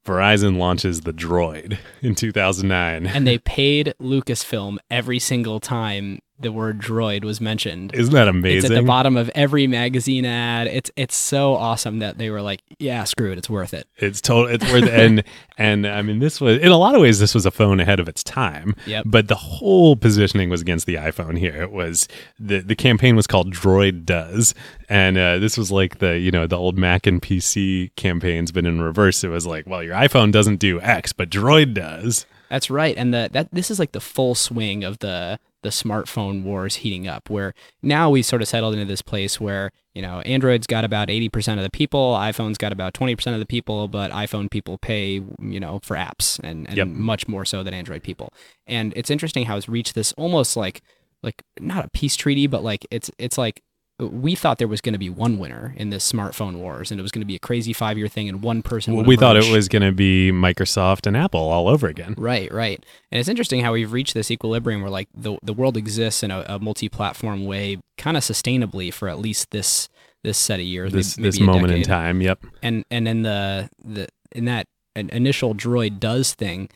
Verizon 0.05 0.57
launches 0.57 1.01
the 1.01 1.11
Droid 1.11 1.77
in 2.01 2.15
2009. 2.15 3.05
And 3.05 3.27
they 3.27 3.37
paid 3.37 3.93
Lucasfilm 4.01 4.77
every 4.89 5.19
single 5.19 5.59
time 5.59 6.19
the 6.39 6.51
word 6.51 6.79
droid 6.79 7.23
was 7.23 7.41
mentioned. 7.41 7.93
Isn't 7.93 8.13
that 8.13 8.27
amazing? 8.27 8.71
It's 8.71 8.71
at 8.71 8.81
the 8.81 8.87
bottom 8.87 9.17
of 9.17 9.29
every 9.35 9.67
magazine 9.67 10.23
ad. 10.25 10.67
It's 10.67 10.89
it's 10.95 11.15
so 11.15 11.55
awesome 11.55 11.99
that 11.99 12.17
they 12.17 12.29
were 12.29 12.41
like, 12.41 12.61
yeah, 12.79 13.03
screw 13.03 13.31
it, 13.31 13.37
it's 13.37 13.49
worth 13.49 13.73
it. 13.73 13.87
It's 13.97 14.21
total 14.21 14.47
it's 14.53 14.65
worth 14.71 14.83
it. 14.85 14.93
and 14.93 15.23
and 15.57 15.85
I 15.87 16.01
mean 16.01 16.19
this 16.19 16.39
was 16.39 16.57
in 16.59 16.69
a 16.71 16.77
lot 16.77 16.95
of 16.95 17.01
ways 17.01 17.19
this 17.19 17.33
was 17.35 17.45
a 17.45 17.51
phone 17.51 17.79
ahead 17.79 17.99
of 17.99 18.07
its 18.07 18.23
time. 18.23 18.73
Yep. 18.87 19.05
But 19.07 19.27
the 19.27 19.35
whole 19.35 19.95
positioning 19.97 20.49
was 20.49 20.61
against 20.61 20.85
the 20.85 20.95
iPhone 20.95 21.37
here. 21.37 21.61
It 21.61 21.71
was 21.71 22.07
the 22.39 22.59
the 22.59 22.75
campaign 22.75 23.15
was 23.17 23.27
called 23.27 23.53
Droid 23.53 24.05
Does. 24.05 24.55
And 24.87 25.17
uh, 25.19 25.37
this 25.37 25.55
was 25.57 25.71
like 25.71 25.99
the, 25.99 26.17
you 26.17 26.31
know, 26.31 26.47
the 26.47 26.57
old 26.57 26.75
Mac 26.77 27.05
and 27.05 27.21
PC 27.21 27.93
campaigns, 27.95 28.51
but 28.51 28.65
in 28.65 28.81
reverse, 28.81 29.23
it 29.23 29.27
was 29.27 29.45
like, 29.45 29.67
well, 29.67 29.83
your 29.83 29.93
iPhone 29.93 30.31
doesn't 30.31 30.55
do 30.55 30.81
X, 30.81 31.13
but 31.13 31.29
Droid 31.29 31.75
does. 31.75 32.25
That's 32.49 32.71
right. 32.71 32.97
And 32.97 33.13
the 33.13 33.29
that 33.33 33.49
this 33.51 33.69
is 33.69 33.77
like 33.77 33.91
the 33.91 33.99
full 34.01 34.33
swing 34.35 34.83
of 34.85 34.99
the 34.99 35.37
the 35.61 35.69
smartphone 35.69 36.43
wars 36.43 36.77
heating 36.77 37.07
up 37.07 37.29
where 37.29 37.53
now 37.81 38.09
we 38.09 38.21
sort 38.21 38.41
of 38.41 38.47
settled 38.47 38.73
into 38.73 38.85
this 38.85 39.01
place 39.01 39.41
where 39.41 39.71
you 39.93 40.01
know 40.01 40.21
android's 40.21 40.67
got 40.67 40.83
about 40.85 41.09
80% 41.09 41.57
of 41.57 41.63
the 41.63 41.69
people 41.69 42.13
iphone's 42.15 42.57
got 42.57 42.71
about 42.71 42.93
20% 42.93 43.33
of 43.33 43.39
the 43.39 43.45
people 43.45 43.87
but 43.87 44.11
iphone 44.11 44.49
people 44.49 44.77
pay 44.77 45.21
you 45.41 45.59
know 45.59 45.79
for 45.83 45.95
apps 45.97 46.39
and, 46.43 46.67
and 46.67 46.77
yep. 46.77 46.87
much 46.87 47.27
more 47.27 47.43
so 47.45 47.63
than 47.63 47.73
android 47.73 48.03
people 48.03 48.31
and 48.67 48.93
it's 48.95 49.09
interesting 49.11 49.45
how 49.45 49.57
it's 49.57 49.69
reached 49.69 49.95
this 49.95 50.13
almost 50.13 50.55
like 50.55 50.81
like 51.23 51.43
not 51.59 51.83
a 51.85 51.89
peace 51.89 52.15
treaty 52.15 52.47
but 52.47 52.63
like 52.63 52.85
it's 52.89 53.11
it's 53.17 53.37
like 53.37 53.61
we 53.99 54.33
thought 54.33 54.57
there 54.57 54.67
was 54.67 54.79
going 54.79 54.93
to 54.93 54.99
be 54.99 55.09
one 55.09 55.37
winner 55.37 55.73
in 55.75 55.89
this 55.89 56.09
smartphone 56.09 56.57
wars, 56.59 56.89
and 56.89 56.99
it 56.99 57.03
was 57.03 57.11
going 57.11 57.21
to 57.21 57.25
be 57.25 57.35
a 57.35 57.39
crazy 57.39 57.73
five 57.73 57.97
year 57.97 58.07
thing, 58.07 58.29
and 58.29 58.41
one 58.41 58.61
person. 58.63 58.95
Well, 58.95 59.05
we 59.05 59.17
thought 59.17 59.35
it 59.35 59.51
was 59.51 59.67
going 59.67 59.81
to 59.83 59.91
be 59.91 60.31
Microsoft 60.31 61.05
and 61.05 61.17
Apple 61.17 61.39
all 61.41 61.67
over 61.67 61.87
again. 61.87 62.15
Right, 62.17 62.51
right. 62.51 62.83
And 63.11 63.19
it's 63.19 63.27
interesting 63.27 63.61
how 63.61 63.73
we've 63.73 63.91
reached 63.91 64.13
this 64.13 64.31
equilibrium 64.31 64.81
where 64.81 64.89
like 64.89 65.09
the 65.13 65.37
the 65.43 65.53
world 65.53 65.75
exists 65.75 66.23
in 66.23 66.31
a, 66.31 66.45
a 66.47 66.59
multi 66.59 66.87
platform 66.87 67.45
way, 67.45 67.77
kind 67.97 68.15
of 68.15 68.23
sustainably 68.23 68.93
for 68.93 69.09
at 69.09 69.19
least 69.19 69.51
this 69.51 69.89
this 70.23 70.37
set 70.37 70.61
of 70.61 70.65
years. 70.65 70.93
This 70.93 71.17
maybe, 71.17 71.29
this 71.29 71.39
moment 71.41 71.73
in 71.73 71.83
time. 71.83 72.21
Yep. 72.21 72.41
And 72.63 72.85
and 72.89 73.05
then 73.05 73.23
the 73.23 73.69
the 73.83 74.07
in 74.31 74.45
that 74.45 74.65
initial 74.95 75.53
droid 75.53 75.99
does 75.99 76.33
thing, 76.35 76.69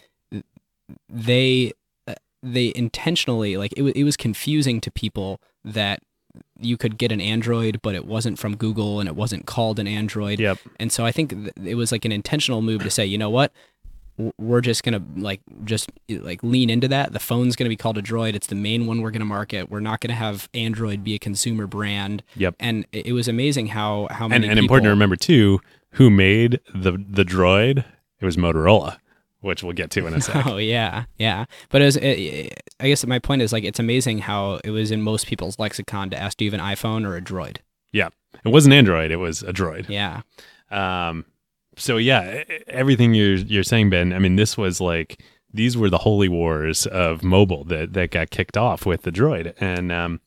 they 1.08 1.72
uh, 2.06 2.16
they 2.42 2.74
intentionally 2.76 3.56
like 3.56 3.72
it, 3.78 3.84
it 3.98 4.04
was 4.04 4.18
confusing 4.18 4.82
to 4.82 4.92
people 4.92 5.40
that 5.64 6.00
you 6.60 6.78
could 6.78 6.98
get 6.98 7.12
an 7.12 7.22
Android, 7.22 7.80
but 7.82 7.96
it 7.96 8.06
wasn't 8.06 8.40
from 8.40 8.56
Google 8.56 9.00
and 9.00 9.08
it 9.10 9.16
wasn't 9.16 9.46
called 9.46 9.80
an 9.80 9.88
Android. 9.88 10.40
Yep. 10.40 10.60
And 10.80 10.92
so 10.92 11.06
I 11.06 11.12
think 11.12 11.30
th- 11.32 11.54
it 11.66 11.76
was 11.76 11.92
like 11.92 12.06
an 12.06 12.12
intentional 12.12 12.62
move 12.62 12.82
to 12.84 12.90
say, 12.90 13.06
you 13.06 13.18
know 13.18 13.30
what, 13.30 13.52
we're 14.38 14.62
just 14.62 14.84
gonna 14.84 15.02
like 15.18 15.42
just 15.66 15.92
like 16.10 16.42
lean 16.44 16.70
into 16.70 16.88
that. 16.88 17.14
The 17.14 17.20
phone's 17.20 17.56
gonna 17.56 17.70
be 17.70 17.76
called 17.76 17.98
a 17.98 18.02
Droid. 18.02 18.36
It's 18.36 18.48
the 18.48 18.56
main 18.56 18.86
one 18.86 19.02
we're 19.02 19.12
gonna 19.12 19.26
market. 19.26 19.70
We're 19.72 19.80
not 19.80 20.00
gonna 20.00 20.14
have 20.14 20.48
Android 20.54 21.04
be 21.04 21.16
a 21.16 21.20
consumer 21.20 21.68
brand. 21.68 22.24
Yep. 22.36 22.56
And 22.60 22.86
it, 22.92 23.14
was 23.14 23.28
amazing 23.28 23.68
how 23.68 24.08
how 24.12 24.28
many 24.28 24.48
and, 24.48 24.52
and 24.52 24.58
people... 24.58 24.64
important 24.76 24.86
to 24.86 24.92
remember 24.92 25.16
too 25.16 25.60
who 25.92 26.10
made 26.12 26.60
the 26.74 26.92
the 26.92 27.24
Droid. 27.26 27.86
It 28.20 28.26
was 28.26 28.38
Motorola 28.38 28.98
which 29.44 29.62
we'll 29.62 29.74
get 29.74 29.92
to 29.92 30.08
in 30.08 30.14
a 30.14 30.22
second. 30.22 30.50
Oh 30.54 30.58
yeah, 30.58 31.04
yeah. 31.18 31.46
But 31.70 31.82
as 31.82 31.98
I 31.98 32.50
guess 32.80 33.06
my 33.06 33.20
point 33.20 33.42
is 33.42 33.52
like 33.54 33.66
it's 33.66 33.80
amazing 33.80 34.20
how 34.20 34.56
it 34.64 34.72
was 34.72 34.90
in 34.90 35.02
most 35.02 35.28
people's 35.28 35.60
lexicon 35.60 36.10
to 36.12 36.18
ask, 36.18 36.38
do 36.38 36.46
you 36.46 36.52
have 36.52 36.60
an 36.60 36.66
iPhone 36.66 37.06
or 37.06 37.16
a 37.16 37.22
Droid? 37.22 37.58
Yeah, 37.92 38.10
it 38.46 38.50
wasn't 38.50 38.74
Android; 38.74 39.12
it 39.12 39.18
was 39.18 39.44
a 39.44 39.54
Droid. 39.54 39.90
Yeah. 39.90 40.22
Um. 40.72 41.26
So 41.78 41.98
yeah, 41.98 42.44
everything 42.68 43.14
you're 43.14 43.36
you're 43.36 43.64
saying, 43.64 43.90
Ben. 43.90 44.14
I 44.14 44.20
mean, 44.20 44.38
this 44.38 44.58
was 44.58 44.80
like 44.82 45.22
these 45.54 45.78
were 45.78 45.90
the 45.90 46.00
holy 46.00 46.30
wars 46.30 46.88
of 46.88 47.22
mobile 47.22 47.66
that 47.66 47.94
that 47.94 48.12
got 48.12 48.30
kicked 48.32 48.56
off 48.58 48.86
with 48.86 49.02
the 49.02 49.12
Droid, 49.12 49.54
and 49.60 49.92
um, 49.92 50.22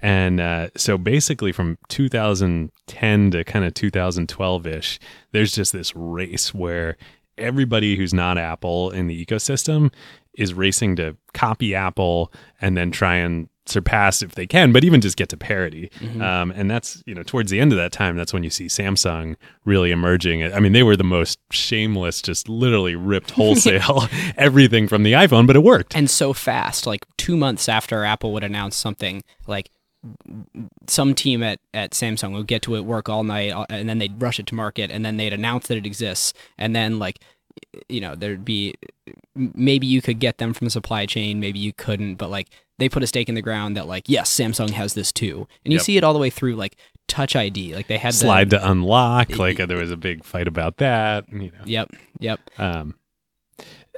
and 0.00 0.40
uh, 0.40 0.68
so 0.78 0.96
basically 0.96 1.52
from 1.52 1.76
2010 1.90 3.30
to 3.32 3.44
kind 3.44 3.64
of 3.66 3.74
2012 3.74 4.66
ish, 4.66 4.98
there's 5.32 5.52
just 5.52 5.74
this 5.74 5.94
race 5.94 6.54
where 6.54 6.96
everybody 7.38 7.96
who's 7.96 8.14
not 8.14 8.38
Apple 8.38 8.90
in 8.90 9.06
the 9.06 9.24
ecosystem 9.24 9.92
is 10.36 10.52
racing 10.54 10.96
to 10.96 11.16
copy 11.34 11.74
Apple 11.74 12.32
and 12.60 12.76
then 12.76 12.90
try 12.90 13.16
and 13.16 13.48
surpass 13.68 14.22
if 14.22 14.36
they 14.36 14.46
can, 14.46 14.70
but 14.70 14.84
even 14.84 15.00
just 15.00 15.16
get 15.16 15.28
to 15.28 15.36
parity. 15.36 15.90
Mm-hmm. 15.98 16.22
Um, 16.22 16.52
and 16.52 16.70
that's, 16.70 17.02
you 17.04 17.14
know, 17.14 17.24
towards 17.24 17.50
the 17.50 17.58
end 17.58 17.72
of 17.72 17.78
that 17.78 17.90
time, 17.90 18.16
that's 18.16 18.32
when 18.32 18.44
you 18.44 18.50
see 18.50 18.66
Samsung 18.66 19.34
really 19.64 19.90
emerging. 19.90 20.44
I 20.52 20.60
mean, 20.60 20.72
they 20.72 20.84
were 20.84 20.96
the 20.96 21.02
most 21.02 21.40
shameless, 21.50 22.22
just 22.22 22.48
literally 22.48 22.94
ripped 22.94 23.30
wholesale 23.32 24.04
everything 24.36 24.86
from 24.86 25.02
the 25.02 25.12
iPhone, 25.14 25.48
but 25.48 25.56
it 25.56 25.64
worked. 25.64 25.96
And 25.96 26.08
so 26.08 26.32
fast, 26.32 26.86
like 26.86 27.04
two 27.16 27.36
months 27.36 27.68
after 27.68 28.04
Apple 28.04 28.32
would 28.34 28.44
announce 28.44 28.76
something, 28.76 29.24
like 29.48 29.70
some 30.88 31.14
team 31.14 31.42
at, 31.42 31.58
at 31.74 31.90
Samsung 31.92 32.32
would 32.32 32.46
get 32.46 32.62
to 32.62 32.74
it, 32.76 32.82
work 32.84 33.08
all 33.08 33.24
night, 33.24 33.52
and 33.70 33.88
then 33.88 33.98
they'd 33.98 34.20
rush 34.20 34.38
it 34.38 34.46
to 34.46 34.54
market, 34.54 34.90
and 34.90 35.04
then 35.04 35.16
they'd 35.16 35.32
announce 35.32 35.66
that 35.68 35.76
it 35.76 35.86
exists, 35.86 36.32
and 36.58 36.74
then 36.76 36.98
like, 36.98 37.18
you 37.88 38.00
know, 38.00 38.14
there'd 38.14 38.44
be 38.44 38.74
maybe 39.34 39.86
you 39.86 40.02
could 40.02 40.18
get 40.20 40.38
them 40.38 40.52
from 40.52 40.66
the 40.66 40.70
supply 40.70 41.06
chain, 41.06 41.40
maybe 41.40 41.58
you 41.58 41.72
couldn't, 41.72 42.16
but 42.16 42.30
like 42.30 42.48
they 42.78 42.88
put 42.88 43.02
a 43.02 43.06
stake 43.06 43.28
in 43.28 43.34
the 43.34 43.40
ground 43.42 43.76
that 43.76 43.86
like 43.86 44.04
yes, 44.08 44.32
Samsung 44.34 44.70
has 44.70 44.94
this 44.94 45.10
too, 45.12 45.48
and 45.64 45.72
you 45.72 45.78
yep. 45.78 45.84
see 45.84 45.96
it 45.96 46.04
all 46.04 46.12
the 46.12 46.18
way 46.18 46.30
through 46.30 46.56
like 46.56 46.76
Touch 47.08 47.36
ID, 47.36 47.74
like 47.74 47.86
they 47.86 47.98
had 47.98 48.14
slide 48.14 48.50
the, 48.50 48.58
to 48.58 48.70
unlock, 48.70 49.38
like 49.38 49.60
it, 49.60 49.68
there 49.68 49.78
was 49.78 49.92
a 49.92 49.96
big 49.96 50.24
fight 50.24 50.48
about 50.48 50.78
that. 50.78 51.28
You 51.32 51.50
know. 51.52 51.58
Yep, 51.64 51.92
yep. 52.18 52.40
Um, 52.58 52.96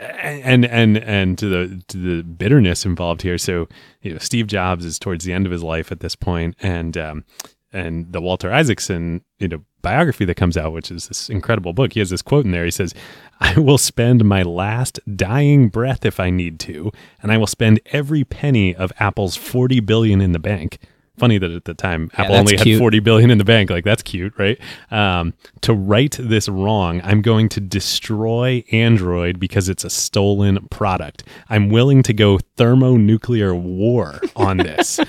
and 0.00 0.64
and 0.64 0.96
and 0.98 1.38
to 1.38 1.48
the 1.48 1.82
to 1.88 1.98
the 1.98 2.22
bitterness 2.22 2.84
involved 2.84 3.22
here. 3.22 3.38
So 3.38 3.68
you 4.02 4.12
know, 4.12 4.18
Steve 4.18 4.46
Jobs 4.46 4.84
is 4.84 4.98
towards 4.98 5.24
the 5.24 5.32
end 5.32 5.46
of 5.46 5.52
his 5.52 5.62
life 5.62 5.92
at 5.92 6.00
this 6.00 6.14
point, 6.14 6.56
and 6.60 6.96
um, 6.96 7.24
and 7.72 8.12
the 8.12 8.20
Walter 8.20 8.52
Isaacson 8.52 9.22
you 9.38 9.48
know 9.48 9.62
biography 9.82 10.24
that 10.26 10.36
comes 10.36 10.56
out, 10.56 10.72
which 10.72 10.90
is 10.90 11.08
this 11.08 11.30
incredible 11.30 11.72
book. 11.72 11.92
He 11.94 12.00
has 12.00 12.10
this 12.10 12.22
quote 12.22 12.44
in 12.44 12.52
there. 12.52 12.64
He 12.64 12.70
says, 12.70 12.94
"I 13.40 13.58
will 13.58 13.78
spend 13.78 14.24
my 14.24 14.42
last 14.42 15.00
dying 15.16 15.68
breath 15.68 16.04
if 16.04 16.20
I 16.20 16.30
need 16.30 16.58
to, 16.60 16.92
and 17.22 17.32
I 17.32 17.38
will 17.38 17.46
spend 17.46 17.80
every 17.86 18.24
penny 18.24 18.74
of 18.74 18.92
Apple's 19.00 19.36
forty 19.36 19.80
billion 19.80 20.20
in 20.20 20.32
the 20.32 20.38
bank." 20.38 20.78
funny 21.18 21.38
that 21.38 21.50
at 21.50 21.64
the 21.64 21.74
time 21.74 22.10
yeah, 22.14 22.22
Apple 22.24 22.36
only 22.36 22.56
cute. 22.56 22.74
had 22.74 22.78
40 22.78 23.00
billion 23.00 23.30
in 23.30 23.38
the 23.38 23.44
bank. 23.44 23.70
Like 23.70 23.84
that's 23.84 24.02
cute, 24.02 24.32
right? 24.38 24.58
Um, 24.90 25.34
to 25.62 25.74
right 25.74 26.14
this 26.18 26.48
wrong, 26.48 27.00
I'm 27.04 27.20
going 27.20 27.48
to 27.50 27.60
destroy 27.60 28.64
Android 28.72 29.38
because 29.40 29.68
it's 29.68 29.84
a 29.84 29.90
stolen 29.90 30.66
product. 30.70 31.24
I'm 31.50 31.68
willing 31.68 32.02
to 32.04 32.14
go 32.14 32.38
thermonuclear 32.56 33.54
war 33.54 34.20
on 34.36 34.58
this. 34.58 35.00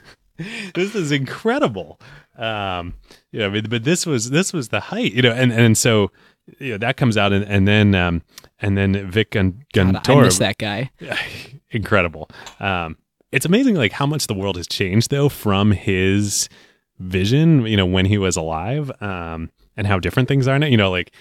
this 0.74 0.94
is 0.94 1.12
incredible. 1.12 2.00
Um, 2.36 2.94
you 3.32 3.40
know, 3.40 3.60
but, 3.68 3.84
this 3.84 4.06
was 4.06 4.30
this 4.30 4.52
was 4.52 4.68
the 4.70 4.80
height, 4.80 5.12
you 5.12 5.22
know, 5.22 5.32
and 5.32 5.52
and 5.52 5.76
so 5.76 6.10
you 6.58 6.70
know 6.72 6.78
that 6.78 6.96
comes 6.96 7.16
out, 7.16 7.32
and, 7.32 7.44
and 7.44 7.68
then 7.68 7.94
um, 7.94 8.22
and 8.60 8.76
then 8.78 9.10
Vic 9.10 9.32
Gun- 9.32 9.62
Gundotra, 9.74 10.04
God, 10.06 10.10
I 10.10 10.20
miss 10.22 10.38
that 10.38 10.58
guy, 10.58 10.90
incredible. 11.70 12.28
Um, 12.58 12.96
it's 13.32 13.46
amazing 13.46 13.74
like 13.76 13.92
how 13.92 14.06
much 14.06 14.26
the 14.26 14.34
world 14.34 14.56
has 14.56 14.66
changed 14.66 15.10
though 15.10 15.28
from 15.28 15.72
his 15.72 16.48
vision, 16.98 17.64
you 17.66 17.76
know, 17.78 17.86
when 17.86 18.04
he 18.04 18.18
was 18.18 18.36
alive, 18.36 18.90
um, 19.02 19.50
and 19.76 19.86
how 19.86 19.98
different 19.98 20.28
things 20.28 20.46
are 20.46 20.58
now. 20.58 20.66
You 20.66 20.76
know, 20.76 20.90
like 20.90 21.12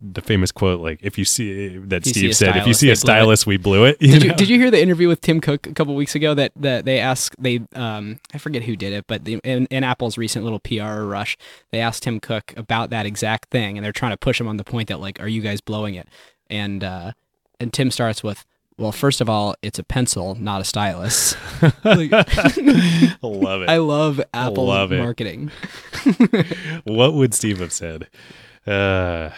the 0.00 0.22
famous 0.22 0.50
quote, 0.52 0.80
like 0.80 1.00
if 1.02 1.18
you 1.18 1.24
see 1.26 1.76
that 1.76 2.06
you 2.06 2.10
Steve 2.12 2.22
see 2.22 2.32
said, 2.32 2.46
stylus, 2.52 2.60
if 2.62 2.66
you 2.68 2.74
see 2.74 2.90
a 2.90 2.96
stylus, 2.96 3.46
we 3.46 3.56
blew 3.58 3.84
it. 3.84 3.98
You 4.00 4.12
did, 4.12 4.22
you, 4.24 4.32
did, 4.34 4.48
you, 4.48 4.58
hear 4.58 4.70
the 4.70 4.80
interview 4.80 5.08
with 5.08 5.20
Tim 5.20 5.40
Cook 5.42 5.66
a 5.66 5.74
couple 5.74 5.94
weeks 5.94 6.14
ago 6.14 6.32
that, 6.34 6.52
that 6.56 6.84
they 6.86 7.00
asked, 7.00 7.34
they, 7.42 7.60
um, 7.74 8.18
I 8.32 8.38
forget 8.38 8.62
who 8.62 8.76
did 8.76 8.92
it, 8.94 9.06
but 9.06 9.24
the, 9.24 9.34
in, 9.44 9.66
in, 9.66 9.84
Apple's 9.84 10.16
recent 10.16 10.44
little 10.44 10.60
PR 10.60 11.02
rush, 11.02 11.36
they 11.70 11.80
asked 11.80 12.04
Tim 12.04 12.18
Cook 12.20 12.54
about 12.56 12.88
that 12.90 13.04
exact 13.06 13.50
thing. 13.50 13.76
And 13.76 13.84
they're 13.84 13.92
trying 13.92 14.12
to 14.12 14.16
push 14.18 14.40
him 14.40 14.48
on 14.48 14.56
the 14.58 14.64
point 14.64 14.88
that 14.88 15.00
like, 15.00 15.20
are 15.20 15.28
you 15.28 15.42
guys 15.42 15.60
blowing 15.60 15.94
it? 15.96 16.06
And, 16.48 16.82
uh, 16.84 17.12
and 17.60 17.72
Tim 17.74 17.90
starts 17.90 18.22
with, 18.22 18.44
well, 18.78 18.92
first 18.92 19.22
of 19.22 19.30
all, 19.30 19.54
it's 19.62 19.78
a 19.78 19.82
pencil, 19.82 20.34
not 20.34 20.60
a 20.60 20.64
stylus. 20.64 21.34
like, 21.82 22.10
love 23.22 23.62
it. 23.62 23.70
I 23.70 23.78
love 23.78 24.20
Apple 24.34 24.66
love 24.66 24.90
marketing. 24.90 25.50
what 26.84 27.14
would 27.14 27.32
Steve 27.32 27.60
have 27.60 27.72
said? 27.72 28.06
Uh, 28.66 29.30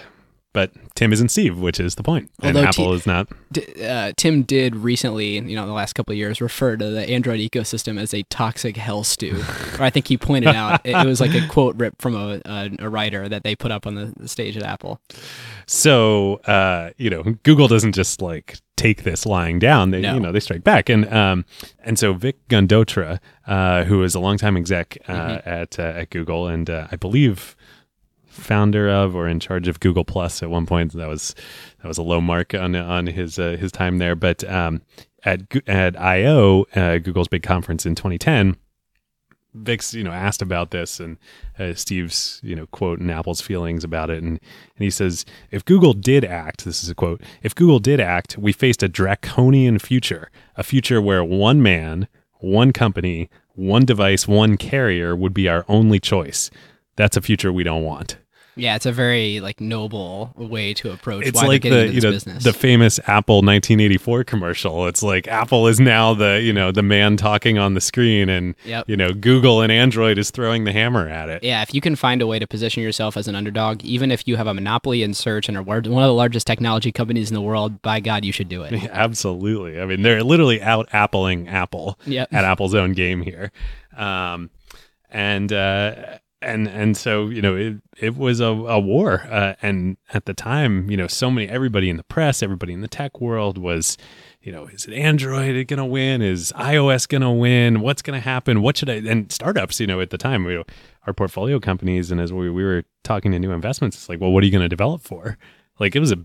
but 0.54 0.72
Tim 0.94 1.12
isn't 1.12 1.28
Steve, 1.28 1.58
which 1.58 1.78
is 1.78 1.96
the 1.96 2.02
point. 2.02 2.30
And 2.42 2.56
Although 2.56 2.68
Apple 2.68 2.88
t- 2.90 2.92
is 2.94 3.06
not. 3.06 3.28
D- 3.52 3.66
uh, 3.86 4.12
Tim 4.16 4.42
did 4.42 4.76
recently, 4.76 5.34
you 5.34 5.42
know, 5.54 5.62
in 5.62 5.68
the 5.68 5.74
last 5.74 5.92
couple 5.92 6.12
of 6.12 6.16
years, 6.18 6.40
refer 6.40 6.76
to 6.76 6.90
the 6.90 7.08
Android 7.08 7.38
ecosystem 7.40 7.98
as 8.00 8.14
a 8.14 8.22
toxic 8.24 8.76
hell 8.76 9.04
stew. 9.04 9.42
or 9.78 9.82
I 9.84 9.90
think 9.90 10.08
he 10.08 10.16
pointed 10.16 10.54
out 10.56 10.80
it, 10.84 10.96
it, 10.96 11.06
was 11.06 11.20
like 11.20 11.34
a 11.34 11.46
quote 11.48 11.76
rip 11.76 12.00
from 12.00 12.14
a, 12.16 12.40
a, 12.46 12.70
a, 12.80 12.88
writer 12.88 13.28
that 13.28 13.44
they 13.44 13.54
put 13.54 13.70
up 13.70 13.86
on 13.86 13.94
the 13.94 14.28
stage 14.28 14.56
at 14.56 14.62
Apple. 14.62 15.00
So, 15.66 16.36
uh, 16.46 16.90
you 16.96 17.10
know, 17.10 17.22
Google 17.42 17.68
doesn't 17.68 17.92
just 17.92 18.22
like 18.22 18.58
take 18.76 19.02
this 19.02 19.26
lying 19.26 19.58
down. 19.58 19.90
They, 19.90 20.00
no. 20.00 20.14
you 20.14 20.20
know, 20.20 20.32
they 20.32 20.40
strike 20.40 20.64
back. 20.64 20.88
And 20.88 21.12
um, 21.12 21.44
and 21.84 21.98
so 21.98 22.14
Vic 22.14 22.36
Gundotra, 22.48 23.18
uh, 23.46 23.84
who 23.84 24.02
is 24.02 24.14
a 24.14 24.20
longtime 24.20 24.56
exec 24.56 24.96
uh, 25.06 25.12
mm-hmm. 25.12 25.48
at 25.48 25.78
uh, 25.78 25.82
at 25.82 26.10
Google, 26.10 26.46
and 26.46 26.70
uh, 26.70 26.86
I 26.90 26.96
believe 26.96 27.54
founder 28.38 28.88
of 28.88 29.14
or 29.14 29.28
in 29.28 29.40
charge 29.40 29.68
of 29.68 29.80
Google 29.80 30.04
Plus 30.04 30.42
at 30.42 30.50
one 30.50 30.66
point. 30.66 30.92
That 30.92 31.08
was 31.08 31.34
that 31.82 31.88
was 31.88 31.98
a 31.98 32.02
low 32.02 32.20
mark 32.20 32.54
on 32.54 32.74
on 32.74 33.06
his 33.06 33.38
uh, 33.38 33.56
his 33.58 33.72
time 33.72 33.98
there. 33.98 34.14
But 34.14 34.44
um, 34.44 34.82
at 35.24 35.42
at 35.68 35.98
I/O, 36.00 36.66
uh, 36.74 36.98
Google's 36.98 37.28
big 37.28 37.42
conference 37.42 37.84
in 37.84 37.94
2010. 37.94 38.56
Vix, 39.54 39.94
you 39.94 40.04
know, 40.04 40.12
asked 40.12 40.42
about 40.42 40.72
this 40.72 41.00
and 41.00 41.16
uh, 41.58 41.72
Steve's, 41.74 42.38
you 42.44 42.54
know, 42.54 42.66
quote 42.66 43.00
and 43.00 43.10
Apple's 43.10 43.40
feelings 43.40 43.82
about 43.82 44.10
it, 44.10 44.18
and 44.22 44.32
and 44.76 44.84
he 44.84 44.90
says, 44.90 45.24
if 45.50 45.64
Google 45.64 45.94
did 45.94 46.24
act, 46.24 46.64
this 46.64 46.82
is 46.82 46.90
a 46.90 46.94
quote, 46.94 47.22
if 47.42 47.54
Google 47.54 47.80
did 47.80 47.98
act, 47.98 48.36
we 48.38 48.52
faced 48.52 48.82
a 48.82 48.88
draconian 48.88 49.78
future, 49.78 50.30
a 50.56 50.62
future 50.62 51.00
where 51.00 51.24
one 51.24 51.62
man, 51.62 52.06
one 52.34 52.72
company, 52.74 53.30
one 53.54 53.84
device, 53.86 54.28
one 54.28 54.56
carrier 54.58 55.16
would 55.16 55.34
be 55.34 55.48
our 55.48 55.64
only 55.66 55.98
choice. 55.98 56.50
That's 56.96 57.16
a 57.16 57.22
future 57.22 57.52
we 57.52 57.64
don't 57.64 57.82
want. 57.82 58.18
Yeah, 58.58 58.74
it's 58.74 58.86
a 58.86 58.92
very 58.92 59.40
like 59.40 59.60
noble 59.60 60.32
way 60.36 60.74
to 60.74 60.90
approach. 60.92 61.26
It's 61.26 61.40
like 61.40 61.62
the 61.62 61.88
you 61.88 62.00
know 62.00 62.10
business. 62.10 62.42
the 62.44 62.52
famous 62.52 62.98
Apple 63.06 63.36
1984 63.36 64.24
commercial. 64.24 64.86
It's 64.88 65.00
like 65.02 65.28
Apple 65.28 65.68
is 65.68 65.78
now 65.78 66.12
the 66.14 66.40
you 66.42 66.52
know 66.52 66.72
the 66.72 66.82
man 66.82 67.16
talking 67.16 67.56
on 67.58 67.74
the 67.74 67.80
screen, 67.80 68.28
and 68.28 68.54
yep. 68.64 68.84
you 68.88 68.96
know 68.96 69.12
Google 69.12 69.60
and 69.60 69.70
Android 69.70 70.18
is 70.18 70.30
throwing 70.32 70.64
the 70.64 70.72
hammer 70.72 71.08
at 71.08 71.28
it. 71.28 71.42
Yeah, 71.44 71.62
if 71.62 71.72
you 71.72 71.80
can 71.80 71.94
find 71.96 72.20
a 72.20 72.26
way 72.26 72.38
to 72.40 72.46
position 72.48 72.82
yourself 72.82 73.16
as 73.16 73.28
an 73.28 73.34
underdog, 73.36 73.84
even 73.84 74.10
if 74.10 74.26
you 74.26 74.36
have 74.36 74.46
a 74.48 74.54
monopoly 74.54 75.02
in 75.04 75.14
search 75.14 75.48
and 75.48 75.56
are 75.56 75.62
one 75.62 75.78
of 75.78 75.84
the 75.84 76.12
largest 76.14 76.46
technology 76.46 76.90
companies 76.90 77.30
in 77.30 77.34
the 77.34 77.40
world, 77.40 77.80
by 77.82 78.00
God, 78.00 78.24
you 78.24 78.32
should 78.32 78.48
do 78.48 78.62
it. 78.64 78.72
Yeah, 78.72 78.88
absolutely. 78.92 79.80
I 79.80 79.86
mean, 79.86 80.02
they're 80.02 80.24
literally 80.24 80.60
out 80.60 80.90
appling 80.90 81.50
Apple 81.50 81.96
yep. 82.06 82.32
at 82.32 82.44
Apple's 82.44 82.74
own 82.74 82.92
game 82.92 83.22
here. 83.22 83.52
Um, 83.96 84.50
and 85.10 85.52
uh, 85.52 86.18
and 86.40 86.68
and 86.68 86.96
so 86.96 87.28
you 87.28 87.42
know 87.42 87.56
it 87.56 87.76
it 87.96 88.16
was 88.16 88.38
a, 88.40 88.46
a 88.46 88.78
war 88.78 89.22
uh, 89.30 89.54
and 89.60 89.96
at 90.14 90.26
the 90.26 90.34
time 90.34 90.88
you 90.90 90.96
know 90.96 91.06
so 91.06 91.30
many 91.30 91.48
everybody 91.48 91.90
in 91.90 91.96
the 91.96 92.04
press 92.04 92.42
everybody 92.42 92.72
in 92.72 92.80
the 92.80 92.88
tech 92.88 93.20
world 93.20 93.58
was 93.58 93.96
you 94.40 94.52
know 94.52 94.66
is 94.66 94.86
it 94.86 94.94
android 94.94 95.66
gonna 95.66 95.84
win 95.86 96.22
is 96.22 96.52
ios 96.52 97.08
gonna 97.08 97.32
win 97.32 97.80
what's 97.80 98.02
gonna 98.02 98.20
happen 98.20 98.62
what 98.62 98.76
should 98.76 98.88
i 98.88 98.94
and 98.94 99.32
startups 99.32 99.80
you 99.80 99.86
know 99.86 100.00
at 100.00 100.10
the 100.10 100.18
time 100.18 100.44
we 100.44 100.62
our 101.06 101.12
portfolio 101.12 101.58
companies 101.58 102.10
and 102.12 102.20
as 102.20 102.32
we, 102.32 102.48
we 102.48 102.62
were 102.62 102.84
talking 103.02 103.32
to 103.32 103.38
new 103.38 103.50
investments 103.50 103.96
it's 103.96 104.08
like 104.08 104.20
well 104.20 104.30
what 104.30 104.42
are 104.44 104.46
you 104.46 104.52
gonna 104.52 104.68
develop 104.68 105.00
for 105.00 105.36
like 105.80 105.96
it 105.96 106.00
was 106.00 106.12
a 106.12 106.18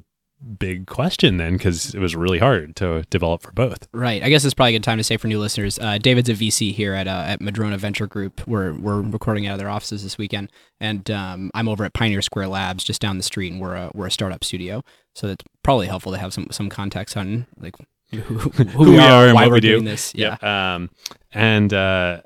big 0.59 0.87
question 0.87 1.37
then 1.37 1.53
because 1.53 1.93
it 1.95 1.99
was 1.99 2.15
really 2.15 2.39
hard 2.39 2.75
to 2.75 3.03
develop 3.09 3.41
for 3.41 3.51
both. 3.51 3.87
Right. 3.93 4.21
I 4.21 4.29
guess 4.29 4.43
it's 4.43 4.53
probably 4.53 4.75
a 4.75 4.79
good 4.79 4.83
time 4.83 4.97
to 4.97 5.03
say 5.03 5.17
for 5.17 5.27
new 5.27 5.39
listeners, 5.39 5.79
uh, 5.79 5.97
David's 5.97 6.29
a 6.29 6.33
VC 6.33 6.73
here 6.73 6.93
at 6.93 7.07
uh, 7.07 7.23
at 7.27 7.41
Madrona 7.41 7.77
Venture 7.77 8.07
Group. 8.07 8.45
We're 8.47 8.73
we're 8.73 9.01
recording 9.01 9.47
out 9.47 9.53
of 9.53 9.59
their 9.59 9.69
offices 9.69 10.03
this 10.03 10.17
weekend, 10.17 10.51
and 10.79 11.09
um, 11.09 11.49
I'm 11.53 11.67
over 11.67 11.85
at 11.85 11.93
Pioneer 11.93 12.21
Square 12.21 12.47
Labs 12.47 12.83
just 12.83 13.01
down 13.01 13.17
the 13.17 13.23
street, 13.23 13.51
and 13.53 13.61
we're 13.61 13.75
a 13.75 13.91
we're 13.93 14.07
a 14.07 14.11
startup 14.11 14.43
studio. 14.43 14.83
So 15.15 15.27
that's 15.27 15.43
probably 15.63 15.87
helpful 15.87 16.11
to 16.11 16.17
have 16.17 16.33
some 16.33 16.47
some 16.51 16.69
context 16.69 17.15
on 17.15 17.47
like 17.59 17.75
who, 18.11 18.19
who, 18.19 18.63
who 18.63 18.91
we 18.91 18.97
are, 18.99 19.25
and 19.25 19.35
why 19.35 19.47
we're 19.47 19.53
we 19.55 19.59
doing 19.61 19.85
this. 19.85 20.13
Yeah. 20.13 20.37
Um, 20.41 20.89
and 21.31 21.73
uh, 21.73 22.21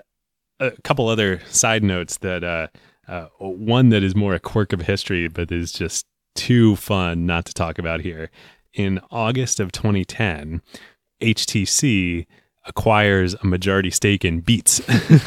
a 0.59 0.71
couple 0.83 1.07
other 1.07 1.41
side 1.49 1.83
notes 1.83 2.17
that 2.19 2.43
uh, 2.43 2.67
uh, 3.07 3.27
one 3.39 3.89
that 3.89 4.01
is 4.03 4.15
more 4.15 4.33
a 4.33 4.39
quirk 4.39 4.73
of 4.73 4.81
history, 4.81 5.27
but 5.27 5.51
is 5.51 5.71
just 5.71 6.05
too 6.37 6.75
fun 6.77 7.25
not 7.25 7.43
to 7.45 7.53
talk 7.53 7.77
about 7.77 7.99
here. 7.99 8.29
In 8.73 9.01
August 9.11 9.59
of 9.59 9.71
2010, 9.73 10.61
HTC 11.21 12.27
acquires 12.65 13.33
a 13.33 13.45
majority 13.47 13.89
stake 13.89 14.23
in 14.23 14.41
Beats, 14.41 14.81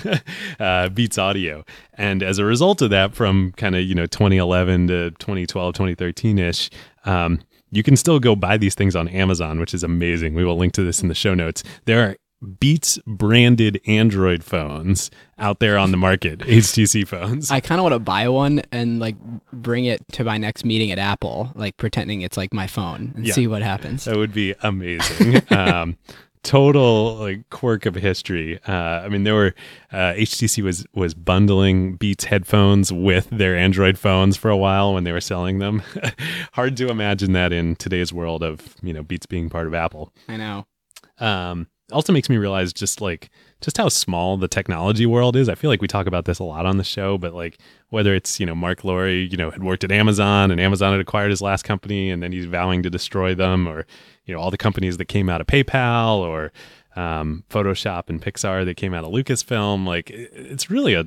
uh, 0.61 0.89
Beats 0.91 1.19
Audio. 1.19 1.65
And 1.95 2.23
as 2.23 2.39
a 2.39 2.45
result 2.45 2.81
of 2.81 2.91
that, 2.91 3.15
from 3.15 3.53
kind 3.57 3.75
of, 3.75 3.83
you 3.83 3.95
know, 3.95 4.07
2011 4.07 4.87
to 4.89 5.11
2012, 5.13 5.75
2013 5.75 6.39
ish, 6.39 6.71
um, 7.05 7.41
you 7.73 7.83
can 7.83 7.97
still 7.97 8.21
go 8.21 8.37
buy 8.37 8.57
these 8.57 8.75
things 8.75 8.95
on 8.95 9.09
Amazon, 9.09 9.59
which 9.59 9.75
is 9.75 9.83
amazing. 9.83 10.35
We 10.35 10.45
will 10.45 10.57
link 10.57 10.73
to 10.75 10.85
this 10.85 11.03
in 11.03 11.09
the 11.09 11.15
show 11.15 11.35
notes. 11.35 11.63
There 11.87 12.09
are 12.09 12.17
Beats 12.59 12.99
branded 13.07 13.83
Android 13.87 14.43
phones 14.43 15.11
out 15.39 15.59
there 15.59 15.77
on 15.77 15.91
the 15.91 15.99
market, 15.99 16.39
HTC 16.41 17.07
phones. 17.07 17.51
I 17.51 17.61
kind 17.61 17.79
of 17.79 17.83
want 17.83 17.93
to 17.93 17.99
buy 17.99 18.29
one 18.31 18.63
and 18.73 18.99
like 18.99 19.17
bring 19.53 19.85
it 19.85 20.01
to 20.13 20.25
my 20.25 20.39
next 20.39 20.65
meeting 20.65 20.91
at 20.91 20.99
Apple, 20.99 21.53
like 21.55 21.77
pretending 21.77 22.23
it's 22.23 22.39
like 22.39 22.55
my 22.55 22.67
phone 22.67 23.13
and 23.15 23.27
yeah. 23.27 23.35
see 23.35 23.47
what 23.47 23.61
happens. 23.61 24.05
That 24.05 24.17
would 24.17 24.33
be 24.33 24.55
amazing. 24.63 25.43
um, 25.53 25.99
total 26.43 27.17
like 27.17 27.51
quirk 27.51 27.85
of 27.85 27.95
history. 27.95 28.59
Uh, 28.67 28.73
I 28.73 29.09
mean, 29.11 29.25
there 29.25 29.35
were 29.35 29.55
uh, 29.93 30.15
HTC 30.15 30.63
was 30.63 30.87
was 30.95 31.13
bundling 31.13 31.97
Beats 31.97 32.25
headphones 32.25 32.91
with 32.91 33.29
their 33.31 33.55
Android 33.55 33.99
phones 33.99 34.39
for 34.39 34.49
a 34.49 34.57
while 34.57 34.95
when 34.95 35.05
they 35.05 35.13
were 35.13 35.21
selling 35.21 35.59
them. 35.59 35.83
Hard 36.55 36.79
to 36.79 36.89
imagine 36.89 37.33
that 37.35 37.53
in 37.53 37.77
today's 37.77 38.15
world 38.15 38.43
of 38.43 38.77
you 38.83 38.95
know 38.95 39.03
Beats 39.03 39.27
being 39.27 39.51
part 39.51 39.67
of 39.67 39.75
Apple. 39.75 40.11
I 40.27 40.39
know. 40.39 40.67
Um, 41.19 41.67
also 41.93 42.13
makes 42.13 42.29
me 42.29 42.37
realize 42.37 42.73
just 42.73 43.01
like 43.01 43.31
just 43.61 43.77
how 43.77 43.89
small 43.89 44.37
the 44.37 44.49
technology 44.49 45.07
world 45.07 45.37
is. 45.37 45.49
I 45.49 45.55
feel 45.55 45.71
like 45.71 45.83
we 45.83 45.89
talk 45.89 46.07
about 46.07 46.25
this 46.25 46.39
a 46.39 46.45
lot 46.45 46.67
on 46.67 46.77
the 46.77 46.85
show, 46.85 47.19
but 47.19 47.35
like 47.35 47.59
whether 47.91 48.15
it's, 48.15 48.41
you 48.41 48.47
know, 48.47 48.55
Marc 48.55 48.85
Lore, 48.85 49.09
you 49.09 49.37
know, 49.37 49.51
had 49.51 49.63
worked 49.63 49.85
at 49.85 49.93
Amazon 49.93 50.51
and 50.51 50.61
Amazon 50.61 50.93
had 50.93 51.01
acquired 51.01 51.31
his 51.31 51.43
last 51.43 51.65
company 51.65 52.11
and 52.11 52.23
then 52.23 52.33
he's 52.33 52.47
vowing 52.47 52.83
to 52.83 52.91
destroy 52.91 53.35
them 53.35 53.67
or, 53.67 53.87
you 54.25 54.35
know, 54.35 54.41
all 54.41 54.51
the 54.51 54.57
companies 54.59 54.97
that 54.97 55.07
came 55.07 55.29
out 55.29 55.41
of 55.41 55.47
PayPal 55.47 56.19
or 56.19 56.53
um, 56.97 57.45
Photoshop 57.51 58.09
and 58.09 58.21
Pixar 58.23 58.65
that 58.65 58.77
came 58.77 58.95
out 58.95 59.05
of 59.05 59.13
Lucasfilm. 59.13 59.87
Like 59.87 60.11
it's 60.11 60.71
really 60.71 60.95
a, 60.95 61.05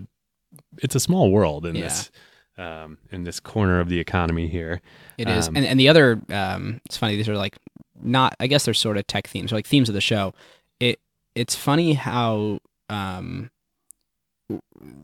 it's 0.77 0.95
a 0.95 0.99
small 0.99 1.31
world 1.31 1.65
in 1.65 1.75
yeah. 1.75 1.81
this, 1.83 2.11
um, 2.57 2.97
in 3.11 3.23
this 3.23 3.39
corner 3.39 3.79
of 3.79 3.89
the 3.89 3.99
economy 3.99 4.47
here. 4.47 4.81
It 5.17 5.27
um, 5.27 5.33
is. 5.37 5.47
And, 5.47 5.57
and 5.65 5.79
the 5.79 5.89
other, 5.89 6.21
um, 6.29 6.81
it's 6.85 6.97
funny, 6.97 7.15
these 7.15 7.27
are 7.29 7.37
like 7.37 7.57
not, 8.01 8.35
I 8.39 8.45
guess 8.45 8.65
they're 8.65 8.73
sort 8.75 8.97
of 8.97 9.07
tech 9.07 9.27
themes, 9.27 9.51
like 9.51 9.65
themes 9.65 9.89
of 9.89 9.95
the 9.95 10.01
show 10.01 10.33
it 10.79 10.99
it's 11.35 11.55
funny 11.55 11.93
how 11.93 12.59
um, 12.89 13.49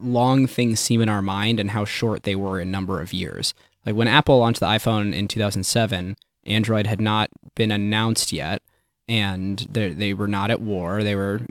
long 0.01 0.45
things 0.47 0.79
seem 0.79 1.01
in 1.01 1.09
our 1.09 1.21
mind 1.23 1.59
and 1.59 1.71
how 1.71 1.85
short 1.85 2.23
they 2.23 2.35
were 2.35 2.59
in 2.59 2.69
number 2.69 3.01
of 3.01 3.13
years. 3.13 3.53
Like 3.85 3.95
when 3.95 4.07
Apple 4.07 4.37
launched 4.39 4.59
the 4.59 4.67
iPhone 4.67 5.11
in 5.13 5.27
2007, 5.27 6.15
Android 6.45 6.85
had 6.85 7.01
not 7.01 7.29
been 7.55 7.71
announced 7.71 8.31
yet, 8.31 8.61
and 9.07 9.65
they 9.71 9.89
they 9.93 10.13
were 10.13 10.27
not 10.27 10.51
at 10.51 10.61
war. 10.61 11.01
They 11.03 11.15
were 11.15 11.41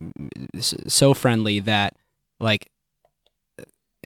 so 0.58 1.14
friendly 1.14 1.58
that 1.60 1.96
like 2.38 2.70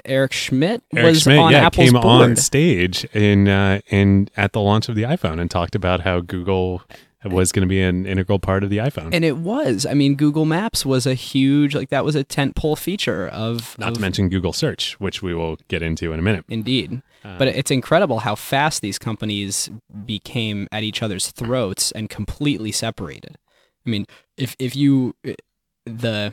Eric 0.04 0.32
Schmidt 0.32 0.82
Eric 0.94 1.06
was 1.14 1.22
Schmidt, 1.22 1.38
on 1.38 1.52
yeah, 1.52 1.66
Apple's 1.66 1.90
came 1.90 2.00
board. 2.00 2.06
on 2.22 2.36
stage 2.36 3.04
in 3.12 3.48
uh, 3.48 3.80
in 3.90 4.28
at 4.36 4.52
the 4.52 4.60
launch 4.60 4.88
of 4.88 4.94
the 4.94 5.02
iPhone 5.02 5.38
and 5.38 5.50
talked 5.50 5.74
about 5.74 6.00
how 6.00 6.20
Google 6.20 6.82
was 7.24 7.52
going 7.52 7.62
to 7.62 7.68
be 7.68 7.80
an 7.80 8.06
integral 8.06 8.38
part 8.38 8.64
of 8.64 8.70
the 8.70 8.78
iPhone. 8.78 9.10
And 9.14 9.24
it 9.24 9.36
was. 9.38 9.86
I 9.86 9.94
mean, 9.94 10.14
Google 10.16 10.44
Maps 10.44 10.84
was 10.84 11.06
a 11.06 11.14
huge, 11.14 11.74
like, 11.74 11.90
that 11.90 12.04
was 12.04 12.16
a 12.16 12.24
tentpole 12.24 12.76
feature 12.76 13.28
of. 13.28 13.78
Not 13.78 13.90
of, 13.90 13.94
to 13.96 14.00
mention 14.00 14.28
Google 14.28 14.52
Search, 14.52 14.94
which 14.98 15.22
we 15.22 15.34
will 15.34 15.56
get 15.68 15.82
into 15.82 16.12
in 16.12 16.18
a 16.18 16.22
minute. 16.22 16.44
Indeed. 16.48 17.02
Uh, 17.24 17.38
but 17.38 17.48
it's 17.48 17.70
incredible 17.70 18.20
how 18.20 18.34
fast 18.34 18.82
these 18.82 18.98
companies 18.98 19.70
became 20.04 20.66
at 20.72 20.82
each 20.82 21.02
other's 21.02 21.30
throats 21.30 21.92
and 21.92 22.10
completely 22.10 22.72
separated. 22.72 23.36
I 23.86 23.90
mean, 23.90 24.06
if, 24.36 24.56
if 24.58 24.74
you. 24.74 25.14
The 25.84 26.32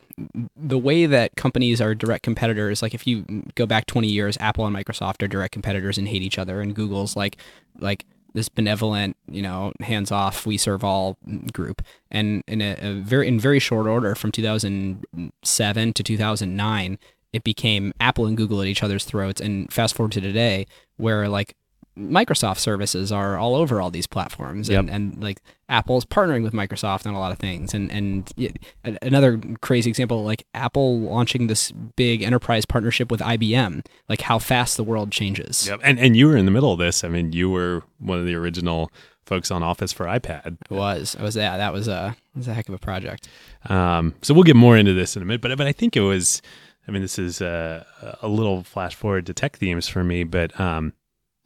the 0.56 0.78
way 0.78 1.08
that 1.08 1.36
companies 1.36 1.82
are 1.82 1.96
direct 1.96 2.22
competitors, 2.22 2.84
like 2.84 2.94
if 2.94 3.08
you 3.08 3.26
go 3.56 3.66
back 3.66 3.88
twenty 3.88 4.08
years, 4.08 4.38
Apple 4.40 4.64
and 4.68 4.76
Microsoft 4.76 5.24
are 5.24 5.28
direct 5.28 5.54
competitors 5.54 5.98
and 5.98 6.08
hate 6.08 6.22
each 6.22 6.38
other, 6.38 6.62
and 6.62 6.76
Google's 6.76 7.16
like 7.16 7.38
like 7.80 8.06
this 8.34 8.50
benevolent, 8.50 9.18
you 9.32 9.42
know, 9.42 9.72
hands 9.80 10.12
off, 10.12 10.46
we 10.46 10.58
serve 10.58 10.84
all 10.84 11.18
group. 11.52 11.82
And 12.12 12.44
in 12.48 12.62
a, 12.62 12.74
a, 12.82 12.94
very 13.02 13.28
in 13.28 13.40
very 13.40 13.60
short 13.60 13.88
order, 13.88 14.16
from 14.16 14.32
2007 14.32 15.94
to 15.94 16.04
2009, 16.04 17.00
it 17.32 17.44
became 17.44 17.94
Apple 18.00 18.26
and 18.26 18.36
Google 18.38 18.62
at 18.62 18.68
each 18.68 18.84
other's 18.84 19.06
throats. 19.06 19.42
And 19.42 19.72
fast 19.72 19.96
forward 19.96 20.12
to 20.14 20.22
today, 20.22 20.66
where 20.98 21.28
like 21.30 21.56
Microsoft 22.00 22.60
services 22.60 23.12
are 23.12 23.38
all 23.38 23.56
over 23.56 23.82
all 23.82 23.92
these 23.92 24.08
platforms, 24.08 24.70
and, 24.70 24.88
yep. 24.88 24.96
and 24.96 25.22
like 25.22 25.42
Apple's 25.68 26.06
partnering 26.06 26.44
with 26.44 26.54
Microsoft 26.54 27.06
on 27.06 27.14
a 27.14 27.20
lot 27.20 27.32
of 27.32 27.38
things, 27.40 27.74
and 27.74 27.92
and 27.92 28.98
another 29.02 29.40
crazy 29.62 29.90
example, 29.90 30.24
like 30.24 30.46
Apple 30.54 31.00
launching 31.02 31.48
this 31.48 31.72
big 31.72 32.22
enterprise 32.24 32.66
partnership 32.66 33.12
with 33.12 33.20
IBM, 33.20 33.86
like 34.08 34.22
how 34.22 34.40
fast 34.40 34.78
the 34.78 34.84
world 34.84 35.12
changes. 35.12 35.68
Yep, 35.68 35.82
and 35.84 36.00
and 36.00 36.16
you 36.16 36.28
were 36.28 36.38
in 36.38 36.46
the 36.46 36.52
middle 36.52 36.72
of 36.72 36.80
this. 36.80 37.04
I 37.04 37.10
mean, 37.10 37.34
you 37.34 37.50
were 37.50 37.84
one 38.00 38.18
of 38.18 38.26
the 38.26 38.36
original 38.36 38.90
folks 39.26 39.52
on 39.52 39.62
Office 39.62 39.92
for 39.92 40.06
iPad. 40.06 40.58
I 40.72 40.74
was, 40.74 41.18
I 41.20 41.24
was 41.24 41.36
yeah, 41.36 41.58
that 41.58 41.74
was 41.74 41.90
a 41.90 42.16
was 42.34 42.48
a 42.48 42.54
heck 42.54 42.70
of 42.70 42.76
a 42.76 42.80
project. 42.80 43.28
Um, 43.68 44.16
so 44.22 44.34
we'll 44.34 44.44
get 44.44 44.56
more 44.56 44.78
into 44.78 44.94
this 44.94 45.18
in 45.18 45.22
a 45.22 45.26
minute, 45.26 45.42
but 45.42 45.58
but 45.58 45.68
I 45.68 45.74
think 45.74 45.98
it 45.98 46.02
was. 46.02 46.42
I 46.88 46.92
mean, 46.92 47.04
this 47.04 47.20
is 47.20 47.40
a, 47.40 47.86
a 48.24 48.28
little 48.28 48.64
flash 48.64 48.96
forward 48.96 49.28
to 49.28 49.34
tech 49.34 49.58
themes 49.58 49.88
for 49.88 50.04
me, 50.04 50.24
but 50.24 50.60
um, 50.60 50.94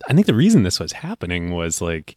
I 0.08 0.14
think 0.14 0.26
the 0.28 0.34
reason 0.34 0.64
this 0.64 0.80
was 0.80 0.92
happening 0.92 1.52
was 1.54 1.82
like 1.82 2.16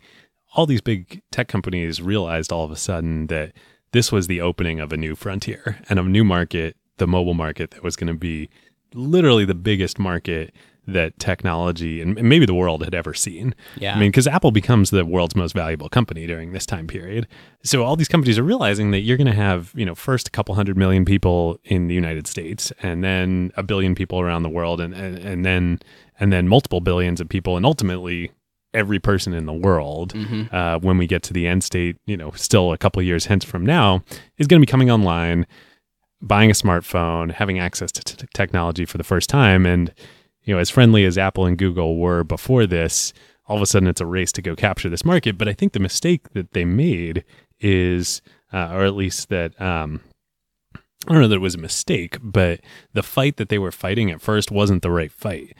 all 0.54 0.66
these 0.66 0.80
big 0.80 1.22
tech 1.30 1.48
companies 1.48 2.00
realized 2.02 2.52
all 2.52 2.64
of 2.64 2.70
a 2.70 2.76
sudden 2.76 3.28
that 3.28 3.52
this 3.92 4.10
was 4.10 4.26
the 4.26 4.40
opening 4.40 4.80
of 4.80 4.92
a 4.92 4.96
new 4.96 5.14
frontier 5.14 5.78
and 5.88 5.98
a 5.98 6.02
new 6.02 6.24
market, 6.24 6.76
the 6.98 7.06
mobile 7.06 7.34
market 7.34 7.70
that 7.72 7.82
was 7.82 7.96
going 7.96 8.08
to 8.12 8.18
be 8.18 8.48
literally 8.94 9.44
the 9.44 9.54
biggest 9.54 9.98
market 9.98 10.52
that 10.88 11.18
technology 11.18 12.00
and 12.00 12.14
maybe 12.22 12.46
the 12.46 12.54
world 12.54 12.82
had 12.84 12.94
ever 12.94 13.12
seen. 13.12 13.54
Yeah. 13.76 13.96
I 13.96 13.98
mean, 13.98 14.10
because 14.10 14.28
Apple 14.28 14.52
becomes 14.52 14.90
the 14.90 15.04
world's 15.04 15.34
most 15.34 15.52
valuable 15.52 15.88
company 15.88 16.28
during 16.28 16.52
this 16.52 16.64
time 16.64 16.86
period. 16.86 17.26
So 17.64 17.82
all 17.82 17.96
these 17.96 18.06
companies 18.06 18.38
are 18.38 18.44
realizing 18.44 18.92
that 18.92 19.00
you're 19.00 19.16
going 19.16 19.26
to 19.26 19.32
have, 19.32 19.72
you 19.74 19.84
know, 19.84 19.96
first 19.96 20.28
a 20.28 20.30
couple 20.30 20.54
hundred 20.54 20.76
million 20.76 21.04
people 21.04 21.58
in 21.64 21.88
the 21.88 21.94
United 21.94 22.28
States 22.28 22.72
and 22.82 23.02
then 23.02 23.52
a 23.56 23.64
billion 23.64 23.96
people 23.96 24.20
around 24.20 24.44
the 24.44 24.48
world 24.48 24.80
and, 24.80 24.94
and, 24.94 25.18
and 25.18 25.44
then 25.44 25.80
and 26.18 26.32
then 26.32 26.48
multiple 26.48 26.80
billions 26.80 27.20
of 27.20 27.28
people, 27.28 27.56
and 27.56 27.66
ultimately 27.66 28.30
every 28.74 28.98
person 28.98 29.32
in 29.32 29.46
the 29.46 29.52
world 29.52 30.12
mm-hmm. 30.12 30.54
uh, 30.54 30.78
when 30.78 30.98
we 30.98 31.06
get 31.06 31.22
to 31.24 31.32
the 31.32 31.46
end 31.46 31.64
state, 31.64 31.96
you 32.04 32.16
know, 32.16 32.30
still 32.32 32.72
a 32.72 32.78
couple 32.78 33.00
years 33.02 33.26
hence 33.26 33.44
from 33.44 33.64
now, 33.64 34.02
is 34.38 34.46
going 34.46 34.60
to 34.60 34.66
be 34.66 34.70
coming 34.70 34.90
online, 34.90 35.46
buying 36.20 36.50
a 36.50 36.54
smartphone, 36.54 37.32
having 37.32 37.58
access 37.58 37.90
to 37.92 38.02
t- 38.02 38.26
technology 38.34 38.84
for 38.84 38.98
the 38.98 39.04
first 39.04 39.30
time. 39.30 39.64
And, 39.66 39.94
you 40.44 40.54
know, 40.54 40.60
as 40.60 40.68
friendly 40.70 41.04
as 41.04 41.16
Apple 41.16 41.46
and 41.46 41.56
Google 41.56 41.96
were 41.96 42.22
before 42.22 42.66
this, 42.66 43.12
all 43.46 43.56
of 43.56 43.62
a 43.62 43.66
sudden 43.66 43.88
it's 43.88 44.00
a 44.00 44.06
race 44.06 44.32
to 44.32 44.42
go 44.42 44.54
capture 44.54 44.90
this 44.90 45.04
market. 45.06 45.38
But 45.38 45.48
I 45.48 45.52
think 45.54 45.72
the 45.72 45.78
mistake 45.78 46.30
that 46.32 46.52
they 46.52 46.64
made 46.66 47.24
is, 47.60 48.20
uh, 48.52 48.68
or 48.72 48.84
at 48.84 48.94
least 48.94 49.28
that, 49.30 49.58
um, 49.60 50.00
I 51.08 51.12
don't 51.12 51.22
know 51.22 51.28
that 51.28 51.36
it 51.36 51.40
was 51.40 51.54
a 51.54 51.58
mistake, 51.58 52.18
but 52.20 52.60
the 52.92 53.02
fight 53.02 53.36
that 53.36 53.48
they 53.48 53.58
were 53.58 53.72
fighting 53.72 54.10
at 54.10 54.20
first 54.20 54.50
wasn't 54.50 54.82
the 54.82 54.90
right 54.90 55.12
fight 55.12 55.56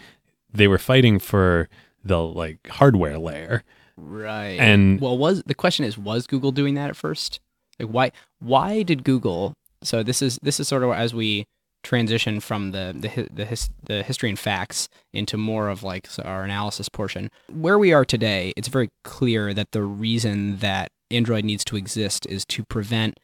they 0.52 0.68
were 0.68 0.78
fighting 0.78 1.18
for 1.18 1.68
the 2.04 2.22
like 2.22 2.66
hardware 2.68 3.18
layer. 3.18 3.62
Right. 3.96 4.59
And 4.61 5.00
well, 5.00 5.16
was 5.16 5.42
the 5.44 5.54
question 5.54 5.85
is 5.85 5.96
was 5.98 6.26
Google 6.26 6.52
doing 6.52 6.74
that 6.74 6.90
at 6.90 6.96
first? 6.96 7.40
Like 7.78 7.88
why 7.90 8.12
why 8.40 8.82
did 8.82 9.04
Google? 9.04 9.54
So 9.82 10.02
this 10.02 10.22
is 10.22 10.38
this 10.42 10.61
is 10.61 10.68
sort 10.68 10.82
of 10.82 10.90
as 10.92 11.14
we 11.14 11.46
transition 11.82 12.40
from 12.40 12.72
the 12.72 12.94
the 12.96 13.28
the, 13.32 13.44
his, 13.44 13.70
the 13.85 14.02
history 14.02 14.28
and 14.28 14.38
facts 14.38 14.88
into 15.12 15.37
more 15.37 15.68
of 15.68 15.82
like 15.82 16.09
our 16.24 16.44
analysis 16.44 16.88
portion. 16.88 17.30
Where 17.52 17.78
we 17.78 17.92
are 17.92 18.04
today, 18.04 18.53
it's 18.57 18.68
very 18.68 18.88
clear 19.05 19.55
that 19.55 19.70
the 19.72 19.82
reason 19.82 20.59
that 20.59 20.88
Android 21.11 21.44
needs 21.44 21.64
to 21.66 21.76
exist 21.76 22.26
is 22.26 22.44
to 22.47 22.64
prevent 22.64 23.16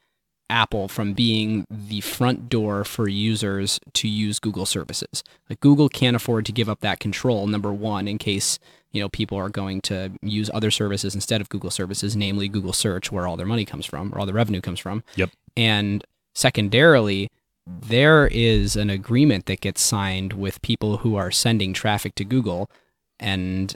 Apple 0.50 0.88
from 0.88 1.12
being 1.14 1.66
the 1.70 2.00
front 2.00 2.48
door 2.48 2.84
for 2.84 3.08
users 3.08 3.78
to 3.94 4.08
use 4.08 4.38
Google 4.38 4.66
services. 4.66 5.22
Like 5.48 5.60
Google 5.60 5.88
can't 5.88 6.16
afford 6.16 6.46
to 6.46 6.52
give 6.52 6.68
up 6.68 6.80
that 6.80 7.00
control 7.00 7.46
number 7.46 7.72
1 7.72 8.06
in 8.08 8.18
case, 8.18 8.58
you 8.90 9.00
know, 9.00 9.08
people 9.08 9.38
are 9.38 9.48
going 9.48 9.80
to 9.82 10.12
use 10.20 10.50
other 10.52 10.70
services 10.70 11.14
instead 11.14 11.40
of 11.40 11.48
Google 11.48 11.70
services, 11.70 12.16
namely 12.16 12.48
Google 12.48 12.72
search 12.72 13.10
where 13.10 13.26
all 13.26 13.36
their 13.36 13.46
money 13.46 13.64
comes 13.64 13.86
from 13.86 14.12
or 14.14 14.18
all 14.20 14.26
the 14.26 14.32
revenue 14.34 14.60
comes 14.60 14.80
from. 14.80 15.02
Yep. 15.16 15.30
And 15.56 16.04
secondarily, 16.34 17.30
there 17.66 18.26
is 18.26 18.74
an 18.76 18.90
agreement 18.90 19.46
that 19.46 19.60
gets 19.60 19.80
signed 19.80 20.32
with 20.34 20.60
people 20.62 20.98
who 20.98 21.16
are 21.16 21.30
sending 21.30 21.72
traffic 21.72 22.14
to 22.16 22.24
Google 22.24 22.70
and 23.18 23.74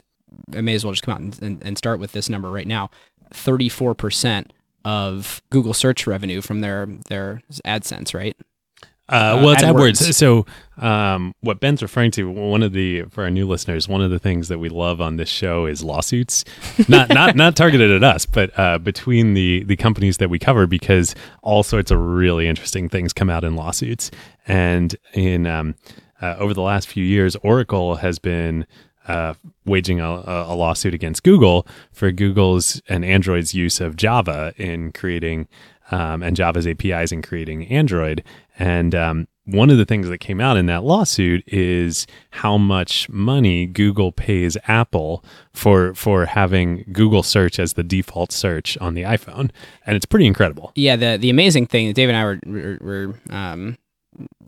I 0.53 0.59
may 0.59 0.75
as 0.75 0.83
well 0.83 0.91
just 0.93 1.03
come 1.03 1.13
out 1.13 1.21
and, 1.21 1.41
and, 1.41 1.63
and 1.63 1.77
start 1.77 2.01
with 2.01 2.11
this 2.11 2.27
number 2.29 2.51
right 2.51 2.67
now. 2.67 2.89
34% 3.33 4.49
of 4.87 5.41
Google 5.49 5.73
search 5.73 6.07
revenue 6.07 6.39
from 6.41 6.61
their 6.61 6.85
their 7.09 7.41
AdSense, 7.65 8.13
right? 8.13 8.37
Uh, 9.09 9.13
uh 9.35 9.41
well, 9.43 9.49
it's 9.49 9.61
AdWords. 9.61 10.13
So, 10.13 10.45
um, 10.77 11.35
what 11.41 11.59
Ben's 11.59 11.81
referring 11.81 12.11
to, 12.11 12.29
one 12.29 12.63
of 12.63 12.71
the 12.71 13.01
for 13.03 13.25
our 13.25 13.29
new 13.29 13.45
listeners, 13.45 13.89
one 13.89 14.01
of 14.01 14.11
the 14.11 14.17
things 14.19 14.47
that 14.47 14.59
we 14.59 14.69
love 14.69 15.01
on 15.01 15.17
this 15.17 15.27
show 15.27 15.65
is 15.65 15.83
lawsuits, 15.83 16.45
not 16.87 17.09
not 17.09 17.35
not 17.35 17.57
targeted 17.57 17.91
at 17.91 18.01
us, 18.03 18.25
but 18.25 18.57
uh, 18.57 18.77
between 18.77 19.33
the 19.33 19.63
the 19.65 19.75
companies 19.75 20.17
that 20.17 20.29
we 20.29 20.39
cover, 20.39 20.65
because 20.65 21.15
all 21.43 21.63
sorts 21.63 21.91
of 21.91 21.99
really 21.99 22.47
interesting 22.47 22.87
things 22.87 23.11
come 23.11 23.29
out 23.29 23.43
in 23.43 23.57
lawsuits, 23.57 24.09
and 24.47 24.95
in 25.13 25.45
um, 25.47 25.75
uh, 26.21 26.35
over 26.39 26.53
the 26.53 26.61
last 26.61 26.87
few 26.87 27.03
years, 27.03 27.35
Oracle 27.43 27.95
has 27.95 28.19
been 28.19 28.65
uh, 29.07 29.33
waging 29.65 29.99
a, 29.99 30.07
a, 30.07 30.55
lawsuit 30.55 30.93
against 30.93 31.23
Google 31.23 31.65
for 31.91 32.11
Google's 32.11 32.81
and 32.89 33.03
Android's 33.05 33.55
use 33.55 33.79
of 33.79 33.95
Java 33.95 34.53
in 34.57 34.91
creating 34.91 35.47
um, 35.91 36.21
and 36.21 36.35
Java's 36.35 36.67
APIs 36.67 37.11
in 37.11 37.21
creating 37.21 37.67
Android. 37.67 38.21
And 38.59 38.93
um, 38.93 39.27
one 39.45 39.69
of 39.69 39.77
the 39.77 39.85
things 39.85 40.09
that 40.09 40.17
came 40.17 40.41
out 40.41 40.57
in 40.57 40.65
that 40.65 40.83
lawsuit 40.83 41.47
is 41.47 42.05
how 42.31 42.57
much 42.57 43.07
money 43.07 43.65
Google 43.65 44.11
pays 44.11 44.57
Apple 44.67 45.23
for 45.53 45.95
for 45.95 46.25
having 46.25 46.83
Google 46.91 47.23
search 47.23 47.57
as 47.59 47.73
the 47.73 47.83
default 47.83 48.33
search 48.33 48.77
on 48.79 48.93
the 48.93 49.03
iPhone, 49.03 49.51
and 49.85 49.95
it's 49.95 50.05
pretty 50.05 50.25
incredible. 50.25 50.73
Yeah, 50.75 50.97
the 50.97 51.17
the 51.21 51.29
amazing 51.29 51.67
thing 51.67 51.93
Dave 51.93 52.09
and 52.09 52.17
I 52.17 52.25
were 52.25 52.39
were, 52.45 52.77
were 52.81 53.13
um, 53.33 53.77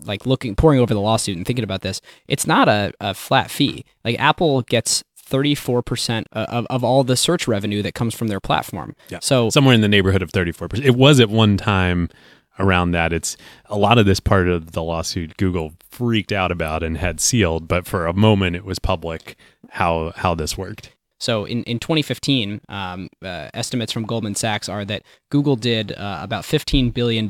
like 0.05 0.25
looking 0.25 0.55
pouring 0.55 0.79
over 0.79 0.93
the 0.93 0.99
lawsuit 1.01 1.37
and 1.37 1.45
thinking 1.45 1.63
about 1.63 1.81
this, 1.81 2.01
it's 2.27 2.47
not 2.47 2.67
a, 2.67 2.93
a 2.99 3.13
flat 3.13 3.51
fee. 3.51 3.85
Like 4.03 4.19
Apple 4.19 4.61
gets 4.63 5.03
34% 5.29 6.25
of, 6.31 6.65
of 6.69 6.83
all 6.83 7.03
the 7.03 7.15
search 7.15 7.47
revenue 7.47 7.81
that 7.83 7.93
comes 7.93 8.15
from 8.15 8.27
their 8.27 8.39
platform. 8.39 8.95
Yeah. 9.09 9.19
So 9.21 9.49
somewhere 9.49 9.75
in 9.75 9.81
the 9.81 9.87
neighborhood 9.87 10.21
of 10.21 10.31
34%. 10.31 10.83
It 10.83 10.95
was 10.95 11.19
at 11.19 11.29
one 11.29 11.57
time 11.57 12.09
around 12.57 12.91
that. 12.91 13.13
It's 13.13 13.37
a 13.65 13.77
lot 13.77 13.97
of 13.97 14.05
this 14.05 14.19
part 14.19 14.47
of 14.47 14.71
the 14.71 14.83
lawsuit 14.83 15.37
Google 15.37 15.73
freaked 15.91 16.31
out 16.31 16.51
about 16.51 16.83
and 16.83 16.97
had 16.97 17.19
sealed, 17.21 17.67
but 17.67 17.85
for 17.85 18.07
a 18.07 18.13
moment 18.13 18.55
it 18.55 18.65
was 18.65 18.79
public 18.79 19.37
how 19.71 20.11
how 20.15 20.33
this 20.35 20.57
worked. 20.57 20.91
So 21.19 21.43
in, 21.45 21.63
in 21.63 21.79
2015, 21.79 22.61
um, 22.69 23.09
uh, 23.21 23.49
estimates 23.53 23.91
from 23.91 24.05
Goldman 24.05 24.35
Sachs 24.35 24.69
are 24.69 24.85
that 24.85 25.03
Google 25.29 25.57
did 25.57 25.91
uh, 25.91 26.19
about 26.21 26.43
$15 26.45 26.93
billion 26.93 27.29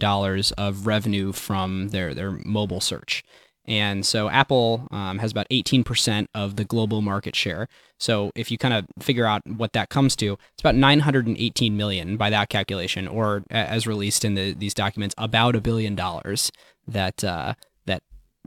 of 0.58 0.86
revenue 0.88 1.32
from 1.32 1.90
their, 1.90 2.14
their 2.14 2.32
mobile 2.32 2.82
search. 2.82 3.24
And 3.66 4.04
so 4.06 4.30
Apple 4.30 4.88
um, 4.92 5.20
has 5.20 5.32
about 5.32 5.50
18% 5.50 6.28
of 6.34 6.56
the 6.56 6.64
global 6.66 7.02
market 7.02 7.36
share. 7.36 7.68
So 8.00 8.32
if 8.36 8.50
you 8.52 8.58
kind 8.58 8.74
of 8.74 8.86
figure 9.04 9.26
out 9.26 9.42
what 9.46 9.74
that 9.74 9.90
comes 9.90 10.16
to, 10.18 10.34
it's 10.54 10.62
about 10.62 10.76
918 10.76 11.76
million 11.78 12.18
by 12.18 12.30
that 12.32 12.50
calculation, 12.50 13.08
or 13.08 13.44
as 13.52 13.86
released 13.86 14.24
in 14.26 14.34
the, 14.36 14.54
these 14.54 14.74
documents, 14.74 15.14
about 15.20 15.56
a 15.56 15.62
billion 15.62 15.94
dollars 15.96 16.52
that 16.88 17.24
uh, 17.24 17.54
that 17.86 18.02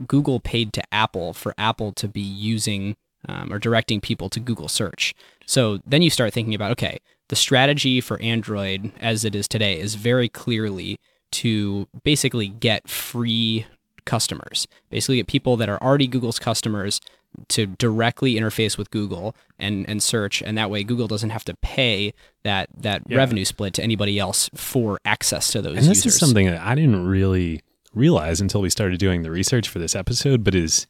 Google 0.07 0.41
paid 0.41 0.73
to 0.73 0.81
Apple 0.91 1.33
for 1.33 1.53
Apple 1.57 1.93
to 1.93 2.09
be 2.09 2.19
using 2.19 2.97
um, 3.29 3.53
or 3.53 3.59
directing 3.59 4.01
people 4.01 4.27
to 4.27 4.41
Google 4.41 4.67
search. 4.67 5.13
So 5.45 5.79
then 5.85 6.01
you 6.01 6.09
start 6.09 6.33
thinking 6.33 6.55
about 6.55 6.71
okay, 6.73 6.99
the 7.29 7.35
strategy 7.35 8.01
for 8.01 8.19
Android 8.21 8.91
as 8.99 9.25
it 9.25 9.35
is 9.35 9.47
today 9.47 9.79
is 9.79 9.95
very 9.95 10.29
clearly 10.29 10.99
to 11.31 11.87
basically 12.03 12.47
get 12.47 12.87
free 12.87 13.65
customers, 14.05 14.67
basically 14.89 15.17
get 15.17 15.27
people 15.27 15.57
that 15.57 15.69
are 15.69 15.81
already 15.81 16.07
Google's 16.07 16.39
customers 16.39 16.99
to 17.47 17.65
directly 17.65 18.35
interface 18.35 18.77
with 18.77 18.91
Google 18.91 19.35
and 19.57 19.87
and 19.89 20.03
search, 20.03 20.41
and 20.43 20.57
that 20.57 20.69
way 20.69 20.83
Google 20.83 21.07
doesn't 21.07 21.31
have 21.31 21.43
to 21.45 21.55
pay 21.57 22.13
that 22.43 22.69
that 22.77 23.01
yeah. 23.07 23.17
revenue 23.17 23.45
split 23.45 23.73
to 23.75 23.83
anybody 23.83 24.19
else 24.19 24.49
for 24.53 24.99
access 25.03 25.51
to 25.51 25.61
those. 25.61 25.77
And 25.79 25.87
this 25.87 26.05
is 26.05 26.17
something 26.17 26.45
that 26.47 26.61
I 26.61 26.75
didn't 26.75 27.05
really 27.05 27.61
realize 27.95 28.41
until 28.41 28.61
we 28.61 28.69
started 28.69 28.99
doing 28.99 29.21
the 29.23 29.31
research 29.31 29.67
for 29.67 29.79
this 29.79 29.95
episode, 29.95 30.43
but 30.43 30.55
is 30.55 30.87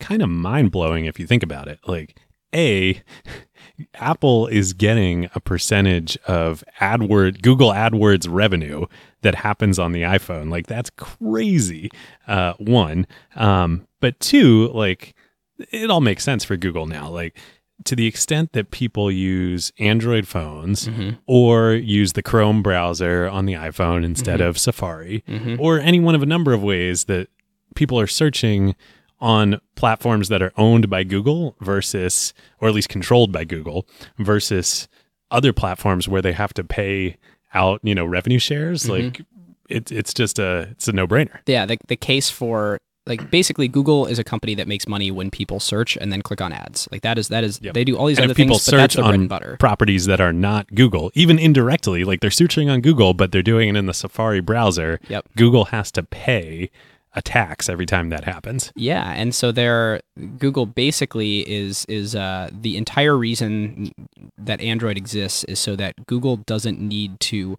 kind 0.00 0.22
of 0.22 0.28
mind 0.28 0.70
blowing 0.70 1.04
if 1.04 1.20
you 1.20 1.26
think 1.26 1.42
about 1.42 1.68
it. 1.68 1.78
Like, 1.86 2.18
a 2.54 3.00
Apple 3.96 4.46
is 4.46 4.72
getting 4.72 5.28
a 5.34 5.40
percentage 5.40 6.16
of 6.26 6.62
AdWord 6.80 7.42
Google 7.42 7.70
AdWords 7.70 8.26
revenue 8.30 8.86
that 9.22 9.34
happens 9.34 9.78
on 9.78 9.92
the 9.92 10.02
iPhone. 10.02 10.50
Like 10.50 10.66
that's 10.66 10.90
crazy. 10.90 11.90
Uh, 12.28 12.52
one, 12.54 13.06
um, 13.34 13.86
but 14.00 14.18
two, 14.20 14.68
like 14.68 15.14
it 15.58 15.90
all 15.90 16.00
makes 16.00 16.22
sense 16.24 16.44
for 16.44 16.56
Google 16.56 16.86
now. 16.86 17.08
Like 17.08 17.36
to 17.84 17.96
the 17.96 18.06
extent 18.06 18.52
that 18.52 18.70
people 18.70 19.10
use 19.10 19.72
Android 19.78 20.28
phones 20.28 20.86
mm-hmm. 20.86 21.16
or 21.26 21.72
use 21.72 22.12
the 22.12 22.22
Chrome 22.22 22.62
browser 22.62 23.26
on 23.26 23.46
the 23.46 23.54
iPhone 23.54 24.04
instead 24.04 24.38
mm-hmm. 24.38 24.50
of 24.50 24.58
Safari, 24.58 25.24
mm-hmm. 25.26 25.56
or 25.60 25.80
any 25.80 25.98
one 25.98 26.14
of 26.14 26.22
a 26.22 26.26
number 26.26 26.52
of 26.52 26.62
ways 26.62 27.04
that 27.04 27.28
people 27.74 27.98
are 27.98 28.06
searching 28.06 28.76
on 29.24 29.58
platforms 29.74 30.28
that 30.28 30.42
are 30.42 30.52
owned 30.58 30.90
by 30.90 31.02
Google 31.02 31.56
versus, 31.62 32.34
or 32.60 32.68
at 32.68 32.74
least 32.74 32.90
controlled 32.90 33.32
by 33.32 33.42
Google, 33.44 33.86
versus 34.18 34.86
other 35.30 35.50
platforms 35.54 36.06
where 36.06 36.20
they 36.20 36.32
have 36.34 36.52
to 36.52 36.62
pay 36.62 37.16
out, 37.54 37.80
you 37.82 37.94
know, 37.94 38.04
revenue 38.04 38.38
shares. 38.38 38.82
Mm-hmm. 38.82 38.92
Like 38.92 39.22
it's 39.70 39.90
it's 39.90 40.12
just 40.12 40.38
a 40.38 40.68
it's 40.72 40.88
a 40.88 40.92
no 40.92 41.06
brainer. 41.08 41.38
Yeah, 41.46 41.64
the 41.64 41.78
the 41.88 41.96
case 41.96 42.28
for 42.28 42.76
like 43.06 43.30
basically 43.30 43.66
Google 43.66 44.04
is 44.04 44.18
a 44.18 44.24
company 44.24 44.54
that 44.56 44.68
makes 44.68 44.86
money 44.86 45.10
when 45.10 45.30
people 45.30 45.58
search 45.58 45.96
and 45.96 46.12
then 46.12 46.20
click 46.20 46.42
on 46.42 46.52
ads. 46.52 46.86
Like 46.92 47.00
that 47.00 47.16
is 47.16 47.28
that 47.28 47.44
is 47.44 47.58
yep. 47.62 47.72
they 47.72 47.84
do 47.84 47.96
all 47.96 48.04
these 48.04 48.18
and 48.18 48.26
other 48.26 48.34
people 48.34 48.58
things, 48.58 48.62
search 48.64 48.98
on 48.98 49.26
properties 49.58 50.04
that 50.04 50.20
are 50.20 50.34
not 50.34 50.68
Google, 50.74 51.10
even 51.14 51.38
indirectly. 51.38 52.04
Like 52.04 52.20
they're 52.20 52.30
searching 52.30 52.68
on 52.68 52.82
Google, 52.82 53.14
but 53.14 53.32
they're 53.32 53.42
doing 53.42 53.70
it 53.70 53.76
in 53.76 53.86
the 53.86 53.94
Safari 53.94 54.40
browser. 54.40 55.00
Yep. 55.08 55.30
Google 55.34 55.64
has 55.66 55.90
to 55.92 56.02
pay 56.02 56.70
attacks 57.14 57.68
every 57.68 57.86
time 57.86 58.10
that 58.10 58.24
happens. 58.24 58.72
Yeah, 58.76 59.12
and 59.12 59.34
so 59.34 59.52
there, 59.52 60.00
Google 60.38 60.66
basically 60.66 61.40
is 61.50 61.84
is 61.88 62.14
uh, 62.14 62.50
the 62.52 62.76
entire 62.76 63.16
reason 63.16 63.92
that 64.36 64.60
Android 64.60 64.96
exists 64.96 65.44
is 65.44 65.58
so 65.58 65.76
that 65.76 66.06
Google 66.06 66.36
doesn't 66.36 66.80
need 66.80 67.18
to 67.20 67.56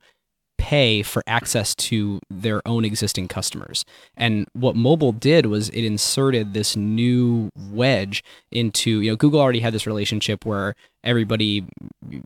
pay 0.58 1.04
for 1.04 1.22
access 1.28 1.76
to 1.76 2.20
their 2.30 2.62
own 2.66 2.86
existing 2.86 3.28
customers. 3.28 3.84
And 4.16 4.48
what 4.54 4.76
mobile 4.76 5.12
did 5.12 5.48
was 5.48 5.68
it 5.70 5.84
inserted 5.84 6.54
this 6.54 6.78
new 6.78 7.50
wedge 7.72 8.24
into, 8.52 9.02
you 9.02 9.12
know, 9.12 9.16
Google 9.18 9.42
already 9.42 9.60
had 9.60 9.74
this 9.74 9.86
relationship 9.86 10.46
where 10.46 10.74
everybody 11.06 11.64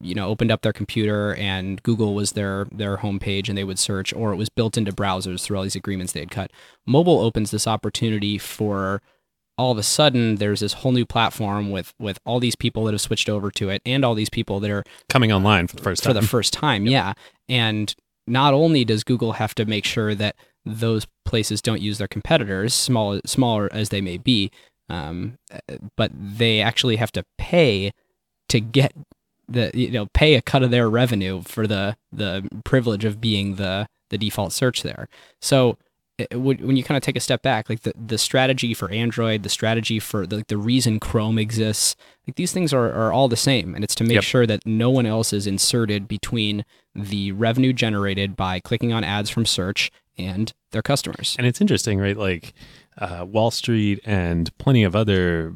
you 0.01 0.15
know 0.15 0.27
opened 0.27 0.49
up 0.51 0.61
their 0.61 0.73
computer 0.73 1.35
and 1.35 1.83
Google 1.83 2.15
was 2.15 2.31
their 2.31 2.65
their 2.71 2.97
homepage 2.97 3.49
and 3.49 3.57
they 3.57 3.63
would 3.63 3.77
search 3.77 4.13
or 4.13 4.31
it 4.31 4.37
was 4.37 4.49
built 4.49 4.77
into 4.77 4.91
browsers 4.91 5.43
through 5.43 5.57
all 5.57 5.63
these 5.63 5.75
agreements 5.75 6.13
they 6.13 6.21
had 6.21 6.31
cut. 6.31 6.51
Mobile 6.85 7.19
opens 7.19 7.51
this 7.51 7.67
opportunity 7.67 8.37
for 8.37 9.01
all 9.57 9.71
of 9.71 9.77
a 9.77 9.83
sudden 9.83 10.35
there's 10.35 10.61
this 10.61 10.73
whole 10.73 10.93
new 10.93 11.05
platform 11.05 11.69
with 11.69 11.93
with 11.99 12.19
all 12.25 12.39
these 12.39 12.55
people 12.55 12.85
that 12.85 12.93
have 12.93 13.01
switched 13.01 13.29
over 13.29 13.51
to 13.51 13.69
it 13.69 13.81
and 13.85 14.05
all 14.05 14.15
these 14.15 14.29
people 14.29 14.59
that 14.61 14.71
are 14.71 14.85
coming 15.09 15.31
online 15.31 15.67
for 15.67 15.75
the 15.75 15.83
first 15.83 16.01
time. 16.01 16.13
For 16.15 16.19
the 16.21 16.27
first 16.27 16.53
time, 16.53 16.85
yep. 16.85 16.91
yeah. 16.91 17.13
And 17.49 17.93
not 18.25 18.53
only 18.53 18.85
does 18.85 19.03
Google 19.03 19.33
have 19.33 19.53
to 19.55 19.65
make 19.65 19.85
sure 19.85 20.15
that 20.15 20.35
those 20.65 21.05
places 21.25 21.61
don't 21.61 21.81
use 21.81 21.97
their 21.97 22.07
competitors, 22.07 22.73
small 22.73 23.19
smaller 23.25 23.69
as 23.73 23.89
they 23.89 24.01
may 24.01 24.17
be, 24.17 24.51
um, 24.87 25.37
but 25.97 26.11
they 26.13 26.61
actually 26.61 26.95
have 26.95 27.11
to 27.13 27.25
pay 27.37 27.91
to 28.49 28.59
get 28.59 28.91
the 29.47 29.71
you 29.73 29.89
know 29.89 30.05
pay 30.07 30.35
a 30.35 30.41
cut 30.41 30.61
of 30.61 30.69
their 30.71 30.89
revenue 30.89 31.41
for 31.41 31.65
the 31.65 31.95
the 32.11 32.47
privilege 32.65 33.05
of 33.05 33.21
being 33.21 33.55
the 33.55 33.87
the 34.09 34.17
default 34.17 34.51
search 34.51 34.81
there. 34.83 35.07
So 35.39 35.77
eh, 36.19 36.25
eh, 36.31 36.35
when 36.35 36.75
you 36.75 36.83
kind 36.83 36.97
of 36.97 37.03
take 37.03 37.15
a 37.15 37.19
step 37.19 37.41
back, 37.43 37.69
like 37.69 37.81
the, 37.81 37.93
the 37.95 38.17
strategy 38.17 38.73
for 38.73 38.89
Android, 38.89 39.43
the 39.43 39.49
strategy 39.49 39.99
for 39.99 40.25
the, 40.27 40.37
like 40.37 40.47
the 40.47 40.57
reason 40.57 40.99
Chrome 40.99 41.37
exists, 41.37 41.95
like 42.27 42.35
these 42.35 42.51
things 42.51 42.73
are, 42.73 42.91
are 42.91 43.13
all 43.13 43.27
the 43.27 43.35
same. 43.37 43.75
And 43.75 43.83
it's 43.83 43.93
to 43.95 44.03
make 44.03 44.13
yep. 44.15 44.23
sure 44.23 44.47
that 44.47 44.65
no 44.65 44.89
one 44.89 45.05
else 45.05 45.31
is 45.31 45.45
inserted 45.45 46.07
between 46.07 46.65
the 46.95 47.31
revenue 47.33 47.71
generated 47.71 48.35
by 48.35 48.59
clicking 48.59 48.91
on 48.91 49.03
ads 49.03 49.29
from 49.29 49.45
search 49.45 49.91
and 50.17 50.51
their 50.71 50.81
customers. 50.81 51.35
And 51.37 51.45
it's 51.45 51.61
interesting, 51.61 51.99
right? 51.99 52.17
Like 52.17 52.53
uh, 52.97 53.27
Wall 53.29 53.51
Street 53.51 53.99
and 54.05 54.55
plenty 54.57 54.83
of 54.83 54.95
other 54.95 55.53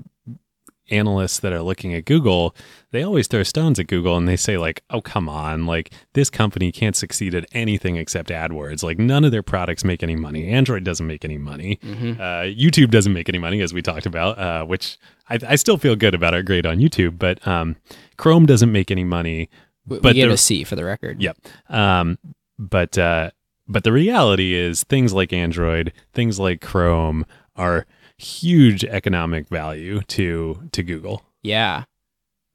analysts 0.91 1.39
that 1.39 1.53
are 1.53 1.63
looking 1.63 1.95
at 1.95 2.05
Google 2.05 2.55
they 2.93 3.03
always 3.03 3.25
throw 3.27 3.41
stones 3.41 3.79
at 3.79 3.87
Google 3.87 4.15
and 4.15 4.27
they 4.27 4.35
say, 4.37 4.57
like, 4.57 4.83
oh, 4.91 5.01
come 5.01 5.27
on, 5.27 5.65
like, 5.65 5.91
this 6.13 6.29
company 6.29 6.71
can't 6.71 6.95
succeed 6.95 7.33
at 7.33 7.43
anything 7.51 7.95
except 7.95 8.29
AdWords. 8.29 8.83
Like, 8.83 8.99
none 8.99 9.25
of 9.25 9.31
their 9.31 9.41
products 9.41 9.83
make 9.83 10.03
any 10.03 10.15
money. 10.15 10.47
Android 10.47 10.83
doesn't 10.83 11.07
make 11.07 11.25
any 11.25 11.39
money. 11.39 11.79
Mm-hmm. 11.83 12.21
Uh, 12.21 12.45
YouTube 12.53 12.91
doesn't 12.91 13.11
make 13.11 13.27
any 13.27 13.39
money, 13.39 13.61
as 13.61 13.73
we 13.73 13.81
talked 13.81 14.05
about, 14.05 14.37
uh, 14.37 14.63
which 14.65 14.99
I, 15.27 15.39
I, 15.45 15.55
still 15.55 15.77
feel 15.77 15.95
good 15.95 16.13
about 16.13 16.35
our 16.35 16.43
grade 16.43 16.67
on 16.67 16.77
YouTube, 16.77 17.17
but 17.17 17.45
um, 17.47 17.77
Chrome 18.17 18.45
doesn't 18.45 18.71
make 18.71 18.91
any 18.91 19.03
money. 19.03 19.49
We, 19.87 19.97
but 19.99 20.13
we 20.13 20.21
get 20.21 20.27
the, 20.27 20.33
a 20.33 20.37
C 20.37 20.63
for 20.63 20.75
the 20.75 20.85
record. 20.85 21.19
Yep. 21.19 21.37
Um, 21.69 22.19
but, 22.59 22.95
uh, 22.99 23.31
but 23.67 23.83
the 23.85 23.91
reality 23.91 24.53
is 24.53 24.83
things 24.83 25.13
like 25.13 25.33
Android, 25.33 25.93
things 26.13 26.37
like 26.39 26.61
Chrome 26.61 27.25
are 27.55 27.87
huge 28.17 28.85
economic 28.85 29.47
value 29.49 30.01
to 30.03 30.69
to 30.71 30.83
Google. 30.83 31.23
Yeah. 31.41 31.85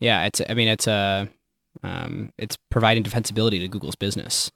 Yeah, 0.00 0.26
it's. 0.26 0.40
I 0.48 0.54
mean, 0.54 0.68
it's 0.68 0.86
a. 0.86 0.92
Uh, 0.92 1.26
um, 1.86 2.32
it's 2.38 2.56
providing 2.70 3.04
defensibility 3.04 3.60
to 3.60 3.68
Google's 3.68 3.94
business. 3.94 4.50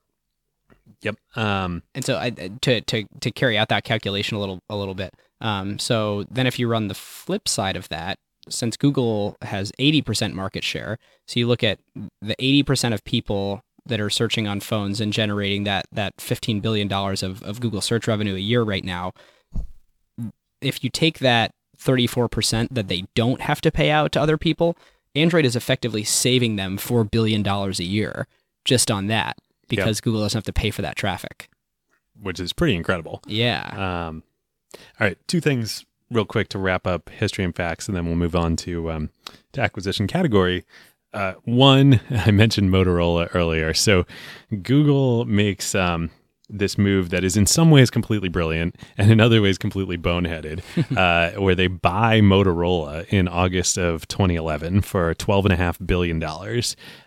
Yep. 1.03 1.17
Um, 1.37 1.83
and 1.95 2.05
so 2.05 2.19
I 2.19 2.31
to 2.31 2.81
to 2.81 3.05
to 3.21 3.31
carry 3.31 3.59
out 3.59 3.69
that 3.69 3.85
calculation 3.85 4.37
a 4.37 4.41
little 4.41 4.61
a 4.69 4.77
little 4.77 4.95
bit. 4.95 5.15
Um, 5.41 5.79
so 5.79 6.25
then 6.31 6.47
if 6.47 6.59
you 6.59 6.69
run 6.69 6.89
the 6.89 6.95
flip 6.95 7.49
side 7.49 7.77
of 7.77 7.89
that, 7.91 8.17
since 8.49 8.77
Google 8.77 9.37
has 9.43 9.73
80% 9.81 10.35
market 10.35 10.63
share, 10.63 10.99
so 11.27 11.41
you 11.41 11.49
look 11.49 11.65
at 11.65 11.81
the 12.23 12.37
80% 12.37 12.95
of 12.95 13.03
people 13.03 13.61
that 13.85 14.01
are 14.01 14.11
searching 14.11 14.47
on 14.47 14.61
phones 14.61 15.01
and 15.01 15.13
generating 15.13 15.65
that 15.65 15.87
that 15.93 16.15
15 16.21 16.61
billion 16.61 16.87
dollars 16.89 17.23
of 17.23 17.43
of 17.43 17.61
Google 17.61 17.81
search 17.81 18.07
revenue 18.07 18.37
a 18.37 18.41
year 18.41 18.63
right 18.63 18.85
now. 18.85 19.13
If 20.61 20.85
you 20.85 20.91
take 20.91 21.19
that 21.19 21.51
34% 21.77 22.69
that 22.71 22.87
they 22.87 23.07
don't 23.17 23.41
have 23.41 23.61
to 23.63 23.73
pay 23.73 23.91
out 23.91 24.13
to 24.13 24.21
other 24.21 24.39
people, 24.39 24.77
Android 25.15 25.45
is 25.45 25.57
effectively 25.57 26.05
saving 26.05 26.57
them 26.57 26.79
$4 26.79 27.11
billion 27.11 27.47
a 27.47 27.71
year 27.83 28.27
just 28.65 28.91
on 28.91 29.09
that 29.09 29.37
because 29.69 29.99
yep. 29.99 30.05
Google 30.05 30.21
doesn't 30.23 30.39
have 30.39 30.45
to 30.45 30.53
pay 30.53 30.71
for 30.71 30.83
that 30.83 30.97
traffic. 30.97 31.49
Which 32.21 32.41
is 32.41 32.53
pretty 32.53 32.75
incredible. 32.75 33.21
Yeah. 33.27 33.69
Um, 34.09 34.23
all 35.01 35.07
right. 35.07 35.19
Two 35.27 35.41
things 35.41 35.85
real 36.11 36.25
quick 36.25 36.49
to 36.51 36.59
wrap 36.59 36.87
up 36.87 37.09
history 37.09 37.45
and 37.45 37.55
facts, 37.55 37.89
and 37.89 37.97
then 37.97 38.07
we'll 38.07 38.15
move 38.17 38.37
on 38.37 38.57
to, 38.57 38.91
um, 38.91 39.11
to 39.53 39.61
acquisition 39.61 40.07
category. 40.07 40.65
Uh, 41.13 41.35
one, 41.45 42.01
I 42.11 42.31
mentioned 42.31 42.71
Motorola 42.71 43.29
earlier. 43.35 43.75
So 43.75 44.07
Google 44.63 45.25
makes 45.25 45.75
um, 45.75 46.11
this 46.53 46.77
move 46.77 47.09
that 47.11 47.25
is 47.25 47.37
in 47.37 47.47
some 47.47 47.71
ways 47.71 47.91
completely 47.91 48.29
brilliant 48.29 48.77
and 48.99 49.11
in 49.11 49.19
other 49.19 49.41
ways 49.41 49.57
completely 49.59 49.97
boneheaded, 49.97 50.63
uh, 50.97 51.41
where 51.41 51.55
they 51.55 51.67
buy 51.67 52.21
Motorola 52.21 53.07
in 53.09 53.27
August 53.27 53.79
of 53.79 54.07
2011 54.09 54.83
for 54.83 55.15
$12.5 55.15 55.87
billion. 55.87 56.23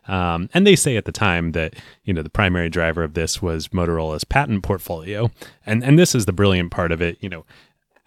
Um, 0.08 0.50
and 0.54 0.66
they 0.68 0.76
say 0.76 0.98
at 0.98 1.06
the 1.06 1.12
time 1.12 1.52
that, 1.54 1.76
you 2.04 2.14
know, 2.14 2.22
the 2.24 2.30
primary 2.30 2.70
driver 2.70 3.04
of 3.04 3.14
this 3.14 3.42
was 3.42 3.70
Motorola's 3.70 4.24
patent 4.24 4.64
portfolio. 4.64 5.30
And, 5.66 5.84
and 5.84 5.98
this 6.00 6.16
is 6.16 6.26
the 6.26 6.34
brilliant 6.34 6.72
part 6.72 6.92
of 6.92 7.02
it, 7.02 7.18
you 7.22 7.30
know, 7.30 7.46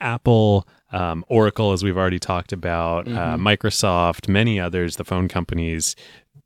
Apple, 0.01 0.66
um, 0.93 1.24
Oracle, 1.28 1.72
as 1.72 1.82
we've 1.82 1.97
already 1.99 2.20
talked 2.20 2.53
about, 2.53 3.07
uh, 3.09 3.11
mm-hmm. 3.11 3.47
uh, 3.47 3.51
Microsoft, 3.51 4.28
many 4.28 4.59
others, 4.61 4.97
the 4.97 5.05
phone 5.05 5.28
companies, 5.28 5.97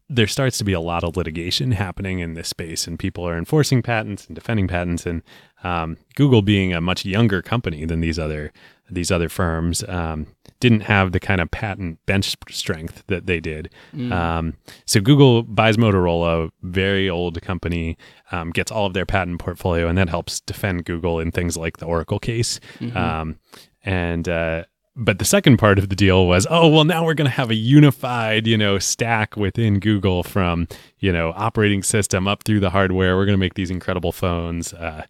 there 0.08 0.26
starts 0.26 0.58
to 0.58 0.64
be 0.64 0.72
a 0.72 0.80
lot 0.80 1.04
of 1.04 1.16
litigation 1.16 1.72
happening 1.72 2.18
in 2.18 2.34
this 2.34 2.48
space, 2.48 2.86
and 2.86 2.98
people 2.98 3.26
are 3.26 3.36
enforcing 3.38 3.82
patents 3.82 4.26
and 4.26 4.34
defending 4.34 4.68
patents. 4.68 5.06
And 5.06 5.22
um, 5.64 5.96
Google, 6.16 6.42
being 6.42 6.72
a 6.72 6.80
much 6.80 7.04
younger 7.04 7.40
company 7.42 7.84
than 7.84 8.00
these 8.00 8.18
other 8.18 8.52
these 8.90 9.10
other 9.10 9.28
firms, 9.28 9.82
um, 9.88 10.26
didn't 10.60 10.82
have 10.82 11.12
the 11.12 11.20
kind 11.20 11.40
of 11.40 11.50
patent 11.50 11.98
bench 12.04 12.34
strength 12.50 13.04
that 13.06 13.26
they 13.26 13.40
did. 13.40 13.70
Mm. 13.94 14.12
Um, 14.12 14.54
so 14.84 15.00
Google 15.00 15.42
buys 15.44 15.78
Motorola, 15.78 16.50
very 16.62 17.08
old 17.08 17.40
company, 17.40 17.96
um, 18.32 18.50
gets 18.50 18.70
all 18.70 18.84
of 18.86 18.92
their 18.92 19.06
patent 19.06 19.38
portfolio, 19.38 19.88
and 19.88 19.96
that 19.96 20.10
helps 20.10 20.40
defend 20.40 20.84
Google 20.84 21.20
in 21.20 21.30
things 21.32 21.56
like 21.56 21.78
the 21.78 21.86
Oracle 21.86 22.18
case. 22.18 22.60
Mm-hmm. 22.80 22.96
Um, 22.96 23.38
and 23.84 24.28
uh, 24.28 24.64
but 24.94 25.18
the 25.18 25.24
second 25.24 25.56
part 25.56 25.78
of 25.78 25.88
the 25.88 25.96
deal 25.96 26.26
was 26.26 26.46
oh 26.50 26.68
well 26.68 26.84
now 26.84 27.04
we're 27.04 27.14
going 27.14 27.28
to 27.30 27.34
have 27.36 27.50
a 27.50 27.54
unified 27.54 28.46
you 28.46 28.56
know 28.58 28.78
stack 28.78 29.36
within 29.36 29.78
google 29.80 30.22
from 30.22 30.68
you 30.98 31.12
know 31.12 31.32
operating 31.34 31.82
system 31.82 32.28
up 32.28 32.42
through 32.42 32.60
the 32.60 32.70
hardware 32.70 33.16
we're 33.16 33.24
going 33.24 33.36
to 33.36 33.40
make 33.40 33.54
these 33.54 33.70
incredible 33.70 34.12
phones 34.12 34.72
uh, 34.74 35.04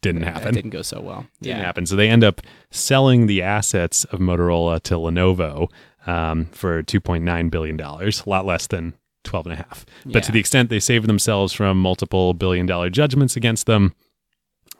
didn't 0.00 0.22
happen 0.22 0.42
that 0.44 0.54
didn't 0.54 0.70
go 0.70 0.82
so 0.82 1.00
well 1.00 1.26
didn't 1.40 1.58
yeah. 1.58 1.64
happen 1.64 1.86
so 1.86 1.94
they 1.94 2.08
end 2.08 2.24
up 2.24 2.40
selling 2.70 3.26
the 3.26 3.40
assets 3.42 4.04
of 4.04 4.18
motorola 4.18 4.80
to 4.82 4.94
lenovo 4.94 5.68
um, 6.06 6.46
for 6.46 6.82
2.9 6.82 7.50
billion 7.50 7.76
dollars 7.76 8.22
a 8.26 8.28
lot 8.28 8.44
less 8.44 8.66
than 8.66 8.94
12 9.24 9.46
and 9.46 9.52
a 9.54 9.56
half 9.56 9.86
but 10.04 10.22
to 10.24 10.32
the 10.32 10.40
extent 10.40 10.68
they 10.70 10.80
saved 10.80 11.06
themselves 11.06 11.52
from 11.52 11.80
multiple 11.80 12.34
billion 12.34 12.66
dollar 12.66 12.90
judgments 12.90 13.36
against 13.36 13.66
them 13.66 13.94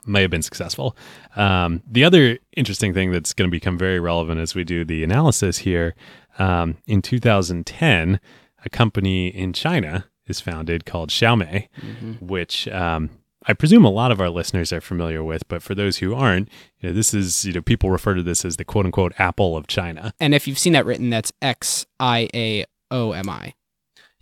may 0.07 0.23
have 0.23 0.31
been 0.31 0.43
successful. 0.43 0.97
Um, 1.37 1.83
the 1.91 2.05
other 2.05 2.39
interesting 2.57 2.95
thing 2.95 3.11
that's 3.13 3.33
going 3.33 3.49
to 3.49 3.55
become 3.55 3.79
very 3.79 4.01
relevant 4.01 4.41
as 4.41 4.55
we 4.55 4.65
do 4.65 4.85
the 4.85 5.05
analysis 5.05 5.59
here 5.59 5.95
um, 6.39 6.77
in 6.87 7.03
2010, 7.03 8.21
a 8.65 8.71
company 8.71 9.29
in 9.29 9.53
China 9.53 10.07
is 10.27 10.41
founded 10.41 10.87
called 10.87 11.11
Xiaomi, 11.11 11.69
mm-hmm. 11.79 12.27
which 12.27 12.67
um, 12.69 13.11
I 13.47 13.53
presume 13.53 13.85
a 13.85 13.91
lot 13.91 14.11
of 14.11 14.21
our 14.21 14.31
listeners 14.31 14.73
are 14.73 14.81
familiar 14.81 15.23
with, 15.23 15.47
but 15.49 15.63
for 15.63 15.75
those 15.75 15.99
who 15.99 16.15
aren't, 16.15 16.49
you 16.79 16.89
know, 16.89 16.95
this 16.95 17.13
is, 17.13 17.45
you 17.45 17.53
know, 17.53 17.61
people 17.61 17.91
refer 17.91 18.15
to 18.15 18.23
this 18.23 18.45
as 18.45 18.57
the 18.57 18.65
quote 18.65 18.87
unquote 18.87 19.13
Apple 19.19 19.57
of 19.57 19.67
China. 19.67 20.15
And 20.19 20.35
if 20.35 20.49
you've 20.49 20.59
seen 20.59 20.73
that 20.73 20.87
written, 20.87 21.11
that's 21.11 21.33
X 21.43 21.87
I 22.01 22.29
A 22.35 22.65
O 22.91 23.13
M 23.13 23.29
I. 23.29 23.55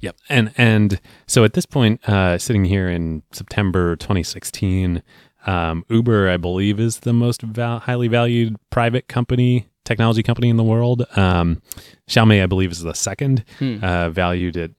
Yep. 0.01 0.16
And 0.28 0.53
and 0.59 1.01
so 1.28 1.45
at 1.45 1.53
this 1.53 1.64
point, 1.66 2.01
uh, 2.09 2.37
sitting 2.37 2.64
here 2.64 2.89
in 2.91 3.22
September 3.33 3.95
2016, 3.95 5.01
um, 5.47 5.84
Uber, 5.88 6.28
I 6.28 6.36
believe, 6.36 6.78
is 6.78 7.01
the 7.01 7.12
most 7.12 7.43
val- 7.43 7.80
highly 7.80 8.09
valued 8.09 8.57
private 8.70 9.09
company, 9.09 9.66
technology 9.84 10.22
company 10.22 10.49
in 10.49 10.57
the 10.57 10.62
world. 10.62 11.05
Um, 11.16 11.62
Xiaomi, 12.09 12.43
I 12.43 12.47
believe, 12.47 12.70
is 12.70 12.82
the 12.82 12.95
second, 12.95 13.45
hmm. 13.59 13.82
uh, 13.82 14.11
valued 14.11 14.57
at 14.57 14.70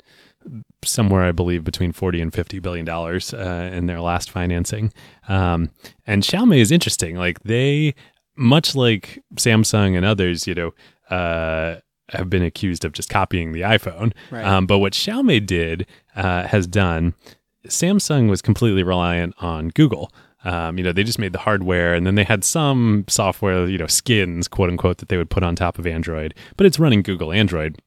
somewhere 0.83 1.23
I 1.23 1.31
believe 1.31 1.63
between 1.63 1.93
40 1.93 2.19
and 2.19 2.33
50 2.33 2.59
billion 2.59 2.85
dollars 2.85 3.33
uh, 3.33 3.69
in 3.73 3.87
their 3.87 4.01
last 4.01 4.29
financing. 4.29 4.91
Um, 5.29 5.69
and 6.05 6.23
Xiaomi 6.23 6.57
is 6.57 6.71
interesting. 6.71 7.15
Like 7.15 7.39
they, 7.43 7.95
much 8.35 8.75
like 8.75 9.23
Samsung 9.35 9.95
and 9.95 10.05
others, 10.05 10.45
you 10.47 10.55
know, 10.55 10.73
uh, 11.09 11.77
have 12.09 12.29
been 12.29 12.43
accused 12.43 12.83
of 12.83 12.91
just 12.91 13.09
copying 13.09 13.53
the 13.53 13.61
iPhone. 13.61 14.11
Right. 14.29 14.45
Um, 14.45 14.65
but 14.67 14.79
what 14.79 14.91
Xiaomi 14.93 15.45
did 15.45 15.87
uh, 16.17 16.43
has 16.47 16.67
done, 16.67 17.13
Samsung 17.65 18.29
was 18.29 18.41
completely 18.41 18.83
reliant 18.83 19.33
on 19.41 19.69
Google. 19.69 20.11
Um, 20.45 20.77
you 20.77 20.83
know, 20.83 20.91
they 20.91 21.03
just 21.03 21.19
made 21.19 21.31
the 21.33 21.39
hardware 21.39 21.93
and 21.93 22.05
then 22.05 22.15
they 22.15 22.23
had 22.25 22.43
some 22.43 23.05
software, 23.07 23.65
you 23.67 23.77
know, 23.77 23.87
skins, 23.87 24.47
quote 24.47 24.69
unquote, 24.69 24.97
that 24.97 25.09
they 25.09 25.17
would 25.17 25.29
put 25.29 25.43
on 25.43 25.55
top 25.55 25.79
of 25.79 25.87
Android, 25.87 26.33
but 26.57 26.65
it's 26.65 26.79
running 26.79 27.01
Google 27.01 27.31
Android. 27.31 27.81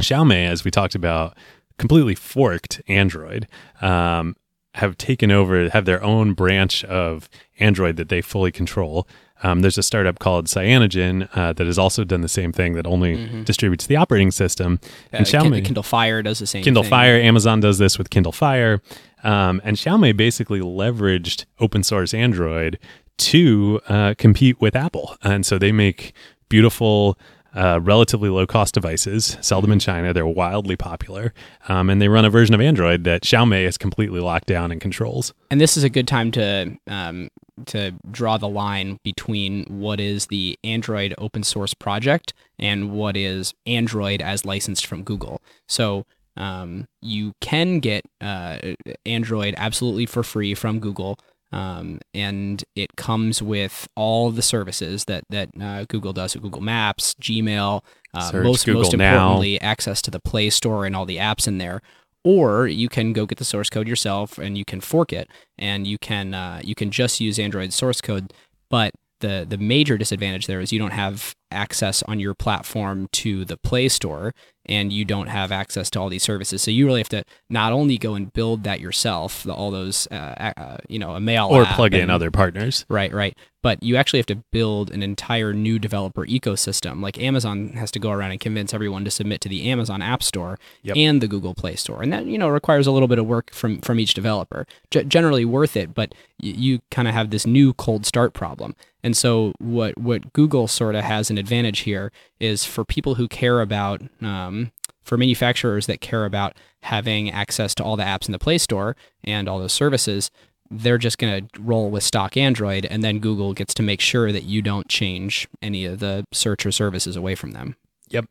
Xiaomi, 0.00 0.46
as 0.46 0.64
we 0.64 0.70
talked 0.70 0.94
about, 0.94 1.36
completely 1.78 2.14
forked 2.14 2.80
Android, 2.88 3.46
um, 3.82 4.34
have 4.76 4.96
taken 4.96 5.30
over, 5.30 5.68
have 5.68 5.84
their 5.84 6.02
own 6.02 6.32
branch 6.32 6.84
of 6.84 7.28
Android 7.58 7.96
that 7.96 8.08
they 8.08 8.22
fully 8.22 8.50
control. 8.52 9.06
Um, 9.42 9.60
there's 9.60 9.78
a 9.78 9.82
startup 9.82 10.18
called 10.18 10.46
Cyanogen 10.46 11.28
uh, 11.36 11.52
that 11.54 11.66
has 11.66 11.78
also 11.78 12.04
done 12.04 12.20
the 12.20 12.28
same 12.28 12.52
thing 12.52 12.74
that 12.74 12.86
only 12.86 13.16
mm-hmm. 13.16 13.42
distributes 13.44 13.86
the 13.86 13.96
operating 13.96 14.30
system. 14.30 14.80
Uh, 15.12 15.16
and 15.18 15.26
Xiaomi, 15.26 15.64
Kindle 15.64 15.82
Fire 15.82 16.22
does 16.22 16.40
the 16.40 16.46
same. 16.46 16.62
Kindle 16.62 16.82
thing. 16.82 16.90
Fire, 16.90 17.16
Amazon 17.16 17.60
does 17.60 17.78
this 17.78 17.96
with 17.98 18.10
Kindle 18.10 18.32
Fire, 18.32 18.82
um, 19.24 19.60
and 19.64 19.76
Xiaomi 19.76 20.16
basically 20.16 20.60
leveraged 20.60 21.44
open 21.58 21.82
source 21.82 22.12
Android 22.12 22.78
to 23.18 23.80
uh, 23.88 24.14
compete 24.18 24.60
with 24.60 24.74
Apple, 24.76 25.16
and 25.22 25.44
so 25.46 25.56
they 25.58 25.72
make 25.72 26.12
beautiful. 26.48 27.18
Uh, 27.52 27.80
relatively 27.82 28.30
low 28.30 28.46
cost 28.46 28.72
devices, 28.74 29.36
sell 29.40 29.60
them 29.60 29.72
in 29.72 29.78
mm-hmm. 29.80 29.84
China. 29.84 30.12
They're 30.12 30.24
wildly 30.24 30.76
popular. 30.76 31.34
Um, 31.66 31.90
and 31.90 32.00
they 32.00 32.06
run 32.06 32.24
a 32.24 32.30
version 32.30 32.54
of 32.54 32.60
Android 32.60 33.02
that 33.02 33.22
Xiaomi 33.24 33.66
is 33.66 33.76
completely 33.76 34.20
locked 34.20 34.46
down 34.46 34.70
and 34.70 34.80
controls. 34.80 35.34
And 35.50 35.60
this 35.60 35.76
is 35.76 35.82
a 35.82 35.88
good 35.90 36.06
time 36.06 36.30
to 36.30 36.76
um, 36.86 37.28
to 37.66 37.92
draw 38.10 38.36
the 38.36 38.48
line 38.48 38.98
between 39.02 39.64
what 39.64 40.00
is 40.00 40.26
the 40.26 40.58
Android 40.64 41.14
open 41.18 41.42
source 41.42 41.74
project 41.74 42.32
and 42.58 42.90
what 42.90 43.16
is 43.16 43.54
Android 43.66 44.20
as 44.22 44.44
licensed 44.44 44.86
from 44.86 45.02
Google. 45.02 45.40
So 45.68 46.06
um, 46.36 46.86
you 47.02 47.32
can 47.40 47.80
get 47.80 48.04
uh, 48.20 48.58
Android 49.04 49.54
absolutely 49.56 50.06
for 50.06 50.22
free 50.22 50.54
from 50.54 50.78
Google. 50.80 51.18
Um, 51.52 51.98
and 52.14 52.62
it 52.76 52.94
comes 52.96 53.42
with 53.42 53.88
all 53.96 54.30
the 54.30 54.42
services 54.42 55.06
that 55.06 55.24
that 55.30 55.48
uh, 55.60 55.84
Google 55.88 56.12
does: 56.12 56.36
Google 56.36 56.60
Maps, 56.60 57.16
Gmail, 57.20 57.82
uh, 58.14 58.20
Search, 58.30 58.44
most 58.44 58.66
Google 58.66 58.82
most 58.82 58.94
importantly, 58.94 59.58
now. 59.60 59.68
access 59.68 60.00
to 60.02 60.12
the 60.12 60.20
Play 60.20 60.50
Store 60.50 60.86
and 60.86 60.94
all 60.94 61.06
the 61.06 61.16
apps 61.16 61.48
in 61.48 61.58
there 61.58 61.80
or 62.24 62.66
you 62.66 62.88
can 62.88 63.12
go 63.12 63.26
get 63.26 63.38
the 63.38 63.44
source 63.44 63.70
code 63.70 63.88
yourself 63.88 64.38
and 64.38 64.56
you 64.58 64.64
can 64.64 64.80
fork 64.80 65.12
it 65.12 65.28
and 65.58 65.86
you 65.86 65.98
can 65.98 66.34
uh, 66.34 66.60
you 66.62 66.74
can 66.74 66.90
just 66.90 67.20
use 67.20 67.38
Android 67.38 67.72
source 67.72 68.00
code. 68.00 68.32
But 68.68 68.92
the 69.20 69.46
the 69.48 69.58
major 69.58 69.96
disadvantage 69.98 70.46
there 70.46 70.60
is 70.60 70.72
you 70.72 70.78
don't 70.78 70.92
have 70.92 71.34
access 71.50 72.02
on 72.04 72.20
your 72.20 72.34
platform 72.34 73.08
to 73.12 73.44
the 73.44 73.56
Play 73.56 73.88
Store 73.88 74.34
and 74.66 74.92
you 74.92 75.04
don't 75.04 75.26
have 75.28 75.50
access 75.50 75.90
to 75.90 75.98
all 75.98 76.08
these 76.10 76.22
services. 76.22 76.62
So 76.62 76.70
you 76.70 76.86
really 76.86 77.00
have 77.00 77.08
to 77.08 77.24
not 77.48 77.72
only 77.72 77.98
go 77.98 78.14
and 78.14 78.32
build 78.32 78.62
that 78.64 78.78
yourself, 78.78 79.42
the, 79.42 79.52
all 79.54 79.70
those, 79.70 80.06
uh, 80.12 80.52
uh, 80.56 80.76
you 80.86 80.98
know, 80.98 81.12
a 81.14 81.20
mail 81.20 81.48
or 81.50 81.64
plug 81.64 81.94
and, 81.94 82.02
in 82.04 82.10
other 82.10 82.30
partners. 82.30 82.84
Right, 82.88 83.12
right. 83.12 83.36
But 83.62 83.82
you 83.82 83.96
actually 83.96 84.20
have 84.20 84.26
to 84.26 84.36
build 84.52 84.90
an 84.90 85.02
entire 85.02 85.52
new 85.52 85.78
developer 85.78 86.24
ecosystem. 86.24 87.02
Like 87.02 87.18
Amazon 87.18 87.70
has 87.70 87.90
to 87.92 87.98
go 87.98 88.10
around 88.10 88.30
and 88.32 88.40
convince 88.40 88.72
everyone 88.72 89.04
to 89.06 89.10
submit 89.10 89.40
to 89.40 89.48
the 89.48 89.68
Amazon 89.70 90.02
App 90.02 90.22
Store 90.22 90.58
yep. 90.82 90.96
and 90.96 91.20
the 91.20 91.28
Google 91.28 91.54
Play 91.54 91.74
Store, 91.74 92.00
and 92.00 92.10
that 92.12 92.24
you 92.24 92.38
know 92.38 92.48
requires 92.48 92.86
a 92.86 92.90
little 92.92 93.08
bit 93.08 93.18
of 93.18 93.26
work 93.26 93.50
from 93.52 93.80
from 93.82 94.00
each 94.00 94.14
developer. 94.14 94.66
G- 94.90 95.04
generally 95.04 95.44
worth 95.44 95.76
it, 95.76 95.92
but 95.94 96.14
y- 96.42 96.54
you 96.56 96.78
kind 96.90 97.06
of 97.06 97.12
have 97.12 97.28
this 97.28 97.46
new 97.46 97.74
cold 97.74 98.06
start 98.06 98.32
problem. 98.32 98.74
And 99.02 99.14
so 99.14 99.52
what 99.58 99.98
what 99.98 100.32
Google 100.32 100.66
sort 100.66 100.94
of 100.94 101.04
has 101.04 101.28
an 101.30 101.36
advantage 101.40 101.80
here 101.80 102.12
is 102.38 102.64
for 102.64 102.84
people 102.84 103.16
who 103.16 103.26
care 103.26 103.60
about 103.60 104.00
um, 104.22 104.70
for 105.02 105.16
manufacturers 105.18 105.86
that 105.86 106.00
care 106.00 106.24
about 106.24 106.56
having 106.82 107.32
access 107.32 107.74
to 107.74 107.82
all 107.82 107.96
the 107.96 108.04
apps 108.04 108.28
in 108.28 108.32
the 108.32 108.38
Play 108.38 108.58
Store 108.58 108.94
and 109.24 109.48
all 109.48 109.58
those 109.58 109.72
services, 109.72 110.30
they're 110.70 110.98
just 110.98 111.18
going 111.18 111.48
to 111.48 111.60
roll 111.60 111.90
with 111.90 112.04
stock 112.04 112.36
Android, 112.36 112.86
and 112.86 113.02
then 113.02 113.18
Google 113.18 113.54
gets 113.54 113.74
to 113.74 113.82
make 113.82 114.00
sure 114.00 114.30
that 114.30 114.44
you 114.44 114.62
don't 114.62 114.86
change 114.88 115.48
any 115.60 115.84
of 115.84 115.98
the 115.98 116.24
search 116.32 116.64
or 116.64 116.70
services 116.70 117.16
away 117.16 117.34
from 117.34 117.50
them. 117.50 117.74
Yep. 118.10 118.26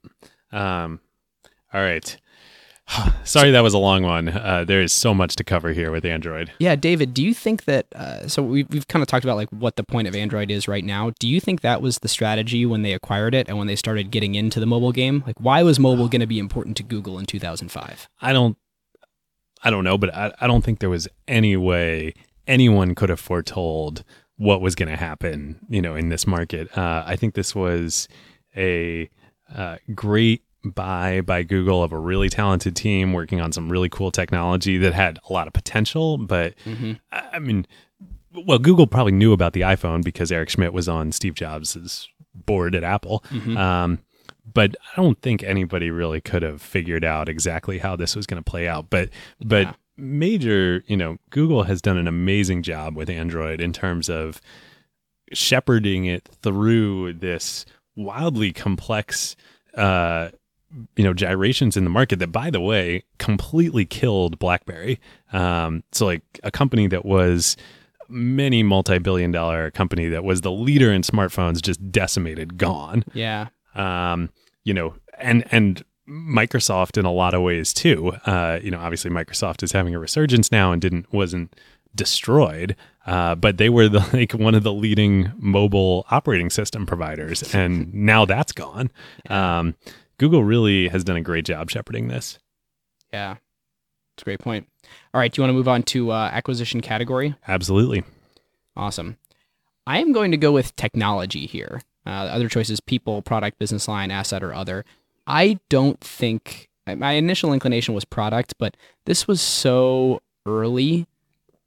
Um, 0.54 1.02
all 1.74 1.82
right. 1.82 2.18
Sorry, 3.24 3.52
that 3.52 3.62
was 3.62 3.74
a 3.74 3.78
long 3.78 4.04
one. 4.04 4.30
Uh, 4.30 4.64
there 4.66 4.82
is 4.82 4.92
so 4.92 5.14
much 5.14 5.36
to 5.38 5.44
cover 5.44 5.74
here 5.74 5.92
with 5.92 6.06
Android. 6.06 6.52
Yeah, 6.60 6.76
David, 6.76 7.14
do 7.14 7.24
you 7.24 7.34
think 7.34 7.66
that? 7.66 7.86
Uh, 7.94 8.28
so 8.28 8.42
we've, 8.42 8.68
we've 8.70 8.88
kind 8.88 9.02
of 9.04 9.08
talked 9.08 9.24
about 9.24 9.36
like 9.36 9.50
what 9.50 9.76
the 9.76 9.84
point 9.84 10.08
of 10.08 10.16
Android 10.16 10.50
is 10.50 10.68
right 10.68 10.84
now. 10.84 11.12
Do 11.20 11.28
you 11.28 11.40
think 11.40 11.62
that 11.62 11.82
was 11.82 12.00
the 12.00 12.08
strategy 12.08 12.66
when 12.66 12.82
they 12.82 12.94
acquired 12.94 13.36
it 13.36 13.48
and 13.48 13.58
when 13.58 13.68
they 13.68 13.76
started 13.76 14.10
getting 14.12 14.34
into 14.36 14.60
the 14.60 14.66
mobile 14.66 14.92
game? 14.92 15.24
Like, 15.28 15.36
why 15.40 15.62
was 15.64 15.80
mobile 15.80 16.08
going 16.10 16.22
to 16.22 16.26
be 16.28 16.40
important 16.40 16.78
to 16.78 16.84
Google 16.84 17.20
in 17.20 17.26
2005? 17.28 18.10
I 18.22 18.34
don't, 18.34 18.58
I 19.64 19.70
don't 19.70 19.84
know, 19.84 19.98
but 19.98 20.14
I, 20.14 20.34
I 20.42 20.48
don't 20.48 20.64
think 20.64 20.80
there 20.80 20.90
was 20.90 21.08
any 21.28 21.56
way 21.58 22.14
anyone 22.48 22.96
could 22.96 23.10
have 23.10 23.20
foretold 23.20 24.04
what 24.38 24.62
was 24.62 24.74
going 24.74 24.90
to 24.90 24.98
happen. 24.98 25.60
You 25.70 25.82
know, 25.82 25.96
in 25.96 26.10
this 26.10 26.26
market, 26.26 26.76
uh, 26.78 27.04
I 27.06 27.16
think 27.18 27.36
this 27.36 27.54
was 27.54 28.08
a 28.58 29.10
uh, 29.54 29.78
great 29.94 30.42
buy 30.64 31.22
by 31.22 31.44
Google 31.44 31.84
of 31.84 31.92
a 31.94 32.00
really 32.00 32.30
talented 32.30 32.76
team 32.76 33.14
working 33.14 33.40
on 33.42 33.52
some 33.52 33.70
really 33.72 33.90
cool 33.90 34.12
technology 34.12 34.78
that 34.78 34.94
had 34.94 35.20
a 35.30 35.34
lot 35.34 35.48
of 35.48 35.54
potential. 35.54 36.18
But 36.18 36.56
mm-hmm. 36.66 36.94
I 37.12 37.40
mean, 37.40 37.66
well, 38.34 38.60
Google 38.60 38.88
probably 38.88 39.14
knew 39.14 39.32
about 39.34 39.54
the 39.54 39.62
iPhone 39.62 40.04
because 40.04 40.32
Eric 40.32 40.50
Schmidt 40.50 40.74
was 40.74 40.90
on 40.90 41.12
Steve 41.12 41.34
Jobs' 41.36 42.08
board 42.34 42.76
at 42.76 42.84
Apple. 42.84 43.24
Mm-hmm. 43.30 43.56
Um, 43.58 44.00
but 44.52 44.76
I 44.82 45.02
don't 45.02 45.20
think 45.22 45.44
anybody 45.44 45.92
really 45.92 46.22
could 46.22 46.42
have 46.42 46.62
figured 46.62 47.06
out 47.06 47.30
exactly 47.30 47.78
how 47.78 47.96
this 47.96 48.16
was 48.16 48.26
going 48.26 48.42
to 48.44 48.50
play 48.50 48.68
out. 48.68 48.90
But 48.90 49.10
but 49.40 49.68
yeah. 49.68 49.74
major, 49.96 50.84
you 50.88 50.98
know, 50.98 51.18
Google 51.30 51.64
has 51.64 51.82
done 51.82 51.98
an 51.98 52.08
amazing 52.08 52.64
job 52.64 52.96
with 52.98 53.10
Android 53.10 53.62
in 53.62 53.72
terms 53.72 54.10
of 54.10 54.42
shepherding 55.32 56.06
it 56.06 56.28
through 56.42 57.14
this 57.14 57.64
wildly 57.96 58.52
complex 58.52 59.36
uh, 59.76 60.30
you 60.98 61.04
know 61.04 61.14
gyrations 61.14 61.76
in 61.76 61.84
the 61.84 61.90
market 61.90 62.20
that 62.20 62.28
by 62.28 62.50
the 62.50 62.60
way 62.60 63.04
completely 63.18 63.86
killed 63.86 64.38
blackberry 64.40 65.00
um, 65.34 65.84
so 65.92 66.06
like 66.06 66.22
a 66.44 66.52
company 66.52 66.88
that 66.88 67.06
was 67.06 67.58
many 68.08 68.64
multi-billion 68.64 69.32
dollar 69.32 69.72
company 69.72 70.08
that 70.08 70.24
was 70.24 70.42
the 70.42 70.52
leader 70.52 70.92
in 70.92 71.02
smartphones 71.02 71.62
just 71.62 71.92
decimated 71.92 72.58
gone 72.58 73.04
yeah 73.14 73.48
um, 73.76 74.30
you 74.64 74.74
know 74.74 74.94
and 75.20 75.46
and 75.52 75.84
microsoft 76.08 76.98
in 76.98 77.06
a 77.06 77.12
lot 77.12 77.34
of 77.34 77.42
ways 77.42 77.74
too 77.74 78.12
uh, 78.26 78.60
you 78.62 78.72
know 78.72 78.80
obviously 78.80 79.10
microsoft 79.12 79.64
is 79.64 79.72
having 79.72 79.94
a 79.96 80.00
resurgence 80.00 80.52
now 80.52 80.72
and 80.72 80.82
didn't 80.82 81.12
wasn't 81.12 81.56
destroyed 81.96 82.76
uh, 83.08 83.34
but 83.34 83.58
they 83.58 83.70
were 83.70 83.90
the, 83.90 84.08
like 84.14 84.34
one 84.34 84.54
of 84.54 84.62
the 84.62 84.74
leading 84.74 85.32
mobile 85.40 86.06
operating 86.12 86.50
system 86.52 86.86
providers 86.86 87.54
and 87.56 87.92
now 87.94 88.24
that's 88.24 88.52
gone 88.52 88.92
um, 89.32 89.74
Google 90.20 90.44
really 90.44 90.90
has 90.90 91.04
done 91.04 91.16
a 91.16 91.22
great 91.22 91.46
job 91.46 91.72
shepherding 91.72 92.10
this. 92.10 92.38
Yeah, 93.12 93.38
it's 94.14 94.22
a 94.22 94.26
great 94.26 94.40
point. 94.40 94.68
All 95.14 95.20
right, 95.20 95.32
do 95.32 95.40
you 95.40 95.44
want 95.44 95.50
to 95.50 95.54
move 95.58 95.68
on 95.70 95.82
to 95.84 96.12
uh, 96.12 96.30
acquisition 96.32 96.82
category? 96.82 97.34
Absolutely. 97.48 98.04
Awesome. 98.76 99.18
I 99.88 100.00
am 100.00 100.12
going 100.12 100.30
to 100.32 100.38
go 100.38 100.52
with 100.52 100.76
technology 100.76 101.48
here. 101.48 101.82
Uh, 102.06 102.10
other 102.12 102.50
choices: 102.50 102.80
people, 102.82 103.22
product, 103.22 103.58
business 103.60 103.88
line, 103.88 104.12
asset, 104.12 104.44
or 104.44 104.54
other. 104.54 104.84
I 105.26 105.60
don't 105.70 106.00
think 106.02 106.70
my 106.86 107.14
initial 107.14 107.54
inclination 107.54 107.94
was 107.94 108.04
product, 108.04 108.54
but 108.60 108.76
this 109.06 109.28
was 109.28 109.40
so 109.42 110.22
early 110.46 111.08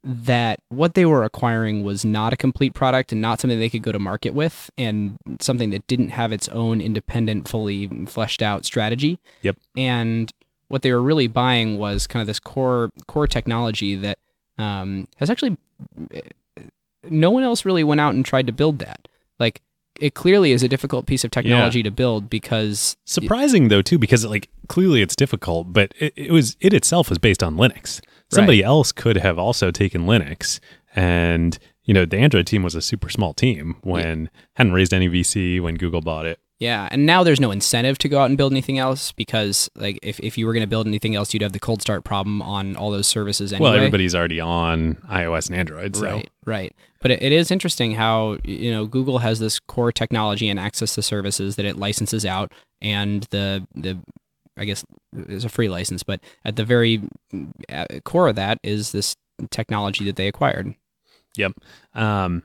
that 0.03 0.59
what 0.69 0.95
they 0.95 1.05
were 1.05 1.23
acquiring 1.23 1.83
was 1.83 2.03
not 2.03 2.33
a 2.33 2.37
complete 2.37 2.73
product 2.73 3.11
and 3.11 3.21
not 3.21 3.39
something 3.39 3.57
they 3.57 3.69
could 3.69 3.81
go 3.83 3.91
to 3.91 3.99
market 3.99 4.33
with 4.33 4.69
and 4.77 5.17
something 5.39 5.69
that 5.69 5.87
didn't 5.87 6.09
have 6.09 6.31
its 6.33 6.49
own 6.49 6.81
independent 6.81 7.47
fully 7.47 7.87
fleshed 8.05 8.41
out 8.41 8.65
strategy. 8.65 9.17
Yep. 9.43 9.55
And 9.77 10.31
what 10.67 10.81
they 10.81 10.91
were 10.91 11.01
really 11.01 11.27
buying 11.27 11.77
was 11.77 12.05
kind 12.07 12.19
of 12.19 12.27
this 12.27 12.39
core 12.39 12.89
core 13.07 13.27
technology 13.27 13.95
that 13.95 14.19
um, 14.57 15.07
has 15.17 15.29
actually 15.29 15.57
eh, 16.13 16.21
no 17.09 17.31
one 17.31 17.43
else 17.43 17.63
really 17.63 17.83
went 17.83 18.01
out 18.01 18.13
and 18.13 18.25
tried 18.25 18.47
to 18.47 18.53
build 18.53 18.79
that. 18.79 19.07
Like 19.39 19.61
it 20.01 20.15
clearly 20.15 20.51
is 20.51 20.63
a 20.63 20.67
difficult 20.67 21.05
piece 21.05 21.23
of 21.23 21.31
technology 21.31 21.79
yeah. 21.79 21.83
to 21.83 21.91
build 21.91 22.29
because 22.29 22.97
surprising 23.05 23.69
though 23.69 23.81
too 23.83 23.97
because 23.99 24.25
it, 24.25 24.29
like 24.29 24.49
clearly 24.67 25.01
it's 25.01 25.15
difficult, 25.15 25.71
but 25.71 25.93
it, 25.97 26.11
it 26.17 26.31
was 26.31 26.57
it 26.59 26.73
itself 26.73 27.07
was 27.07 27.19
based 27.19 27.41
on 27.41 27.55
Linux. 27.55 28.01
Somebody 28.33 28.61
right. 28.61 28.67
else 28.67 28.91
could 28.91 29.17
have 29.17 29.37
also 29.37 29.71
taken 29.71 30.05
Linux 30.05 30.59
and 30.95 31.57
you 31.85 31.93
know, 31.93 32.05
the 32.05 32.17
Android 32.17 32.47
team 32.47 32.63
was 32.63 32.75
a 32.75 32.81
super 32.81 33.09
small 33.09 33.33
team 33.33 33.75
when 33.81 34.21
yeah. 34.23 34.29
hadn't 34.55 34.71
raised 34.71 34.93
any 34.93 35.09
VC 35.09 35.59
when 35.59 35.75
Google 35.75 35.99
bought 35.99 36.25
it. 36.25 36.39
Yeah, 36.57 36.87
and 36.91 37.05
now 37.05 37.23
there's 37.23 37.41
no 37.41 37.51
incentive 37.51 37.97
to 37.97 38.07
go 38.07 38.19
out 38.21 38.25
and 38.29 38.37
build 38.37 38.53
anything 38.53 38.79
else 38.79 39.11
because, 39.11 39.69
like, 39.75 39.99
if, 40.01 40.17
if 40.21 40.37
you 40.37 40.47
were 40.47 40.53
going 40.53 40.61
to 40.63 40.67
build 40.67 40.87
anything 40.87 41.13
else, 41.13 41.33
you'd 41.33 41.41
have 41.43 41.51
the 41.51 41.59
cold 41.59 41.81
start 41.81 42.05
problem 42.05 42.41
on 42.41 42.77
all 42.77 42.89
those 42.89 43.05
services 43.07 43.51
anyway. 43.51 43.63
Well, 43.69 43.75
everybody's 43.77 44.15
already 44.15 44.39
on 44.39 44.93
iOS 45.11 45.47
and 45.49 45.57
Android, 45.59 45.97
so. 45.97 46.03
Right, 46.05 46.29
right. 46.45 46.75
But 47.01 47.11
it, 47.11 47.21
it 47.21 47.31
is 47.33 47.51
interesting 47.51 47.95
how, 47.95 48.37
you 48.45 48.71
know, 48.71 48.85
Google 48.85 49.17
has 49.17 49.39
this 49.39 49.59
core 49.59 49.91
technology 49.91 50.47
and 50.47 50.57
access 50.57 50.95
to 50.95 51.01
services 51.01 51.57
that 51.57 51.65
it 51.65 51.75
licenses 51.75 52.25
out, 52.25 52.53
and 52.81 53.23
the, 53.31 53.67
the 53.75 53.97
I 54.57 54.65
guess 54.65 54.83
is 55.15 55.45
a 55.45 55.49
free 55.49 55.69
license, 55.69 56.03
but 56.03 56.19
at 56.45 56.55
the 56.55 56.65
very 56.65 57.01
uh, 57.69 57.85
core 58.03 58.27
of 58.27 58.35
that 58.35 58.59
is 58.63 58.91
this 58.91 59.15
technology 59.49 60.05
that 60.05 60.15
they 60.15 60.27
acquired. 60.27 60.75
Yep. 61.37 61.53
Um, 61.95 62.43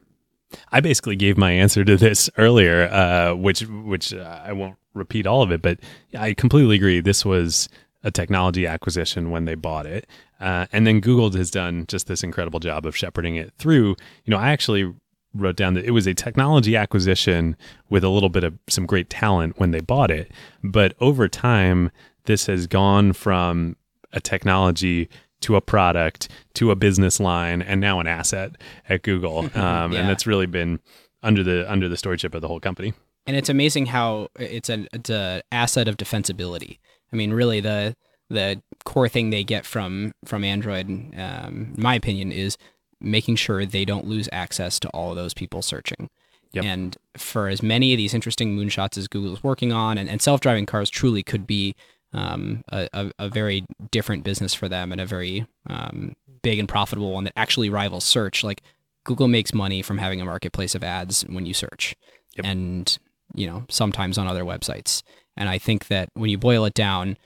I 0.73 0.81
basically 0.81 1.17
gave 1.17 1.37
my 1.37 1.53
answer 1.53 1.85
to 1.85 1.97
this 1.97 2.31
earlier, 2.39 2.85
uh, 2.85 3.35
which 3.35 3.61
which 3.69 4.15
uh, 4.15 4.41
I 4.43 4.53
won't 4.53 4.77
repeat 4.95 5.27
all 5.27 5.43
of 5.43 5.51
it, 5.51 5.61
but 5.61 5.79
I 6.19 6.33
completely 6.33 6.77
agree. 6.77 7.01
This 7.01 7.25
was 7.27 7.69
a 8.03 8.11
technology 8.11 8.67
acquisition 8.67 9.31
when 9.31 9.45
they 9.45 9.55
bought 9.55 9.85
it, 9.85 10.07
uh, 10.41 10.65
and 10.73 10.87
then 10.87 11.01
Google 11.01 11.31
has 11.33 11.51
done 11.51 11.85
just 11.89 12.07
this 12.07 12.23
incredible 12.23 12.61
job 12.61 12.87
of 12.87 12.97
shepherding 12.97 13.37
it 13.37 13.53
through. 13.59 13.89
You 14.25 14.31
know, 14.31 14.39
I 14.39 14.53
actually 14.53 14.95
wrote 15.35 15.57
down 15.57 15.75
that 15.75 15.85
it 15.85 15.91
was 15.91 16.07
a 16.07 16.15
technology 16.15 16.77
acquisition 16.77 17.57
with 17.91 18.05
a 18.05 18.09
little 18.09 18.29
bit 18.29 18.45
of 18.45 18.55
some 18.69 18.87
great 18.87 19.11
talent 19.11 19.59
when 19.59 19.71
they 19.71 19.81
bought 19.81 20.11
it. 20.11 20.31
But 20.65 20.95
over 21.01 21.29
time, 21.29 21.91
this 22.25 22.47
has 22.47 22.67
gone 22.67 23.13
from 23.13 23.77
a 24.13 24.21
technology 24.21 25.09
to 25.41 25.57
a 25.57 25.61
product 25.61 26.29
to 26.55 26.71
a 26.71 26.77
business 26.77 27.21
line 27.21 27.63
and 27.63 27.81
now 27.81 28.01
an 28.01 28.07
asset 28.07 28.53
at 28.89 29.03
Google. 29.03 29.49
Um, 29.55 29.93
yeah. 29.93 30.01
And 30.01 30.09
that's 30.09 30.27
really 30.27 30.47
been 30.47 30.81
under 31.23 31.43
the 31.43 31.71
under 31.71 31.89
the 31.89 31.97
stewardship 31.97 32.35
of 32.35 32.41
the 32.43 32.49
whole 32.49 32.61
company. 32.61 32.95
And 33.27 33.37
it's 33.37 33.49
amazing 33.49 33.87
how 33.87 34.29
it's 34.39 34.69
an 34.69 34.89
it's 34.93 35.11
a 35.11 35.43
asset 35.53 35.89
of 35.89 35.97
defensibility. 35.97 36.79
I 37.13 37.17
mean, 37.17 37.33
really 37.33 37.61
the 37.61 37.95
the 38.31 38.63
core 38.85 39.09
thing 39.09 39.31
they 39.31 39.45
get 39.45 39.65
from 39.67 40.13
from 40.25 40.45
Android, 40.45 40.89
um, 40.89 41.73
in 41.77 41.83
my 41.83 41.95
opinion, 41.95 42.33
is 42.33 42.57
making 43.01 43.37
sure 43.37 43.65
they 43.65 43.85
don't 43.85 44.07
lose 44.07 44.29
access 44.33 44.79
to 44.81 44.89
all 44.91 45.11
of 45.11 45.17
those 45.17 45.35
people 45.35 45.63
searching. 45.63 46.11
Yep. 46.53 46.65
And 46.65 46.97
for 47.17 47.49
as 47.49 47.63
many 47.63 47.93
of 47.93 47.99
these 47.99 48.15
interesting 48.15 48.57
moonshots 48.57 48.97
as 48.97 49.07
Google 49.09 49.35
is 49.35 49.45
working 49.45 49.73
on, 49.73 49.99
and, 49.99 50.09
and 50.09 50.21
self 50.23 50.41
driving 50.41 50.67
cars 50.67 50.89
truly 50.89 51.23
could 51.23 51.47
be 51.47 51.75
um, 52.15 52.63
a, 52.71 52.89
a, 52.95 53.11
a, 53.19 53.29
very 53.29 53.65
different 53.91 54.25
business 54.25 54.55
for 54.55 54.67
them 54.69 54.91
and 54.93 55.01
a 55.01 55.05
very 55.05 55.47
um, 55.69 56.17
big 56.43 56.59
and 56.59 56.67
profitable 56.69 57.13
one 57.13 57.25
that 57.25 57.35
actually 57.37 57.69
rivals 57.69 58.05
search. 58.05 58.43
Like 58.43 58.63
Google 59.05 59.29
makes 59.29 59.53
money 59.53 59.83
from 59.83 59.99
having 59.99 60.19
a 60.19 60.25
marketplace 60.25 60.75
of 60.75 60.83
ads 60.83 61.21
when 61.29 61.45
you 61.45 61.53
search, 61.53 61.95
yep. 62.35 62.47
and 62.47 62.97
you 63.35 63.47
know 63.47 63.67
sometimes 63.69 64.17
on 64.17 64.27
other 64.27 64.43
websites. 64.45 65.03
And 65.37 65.51
I 65.51 65.59
think 65.59 65.89
that 65.89 66.09
when 66.15 66.31
you 66.31 66.39
boil 66.39 66.65
it 66.65 66.73
down, 66.73 67.19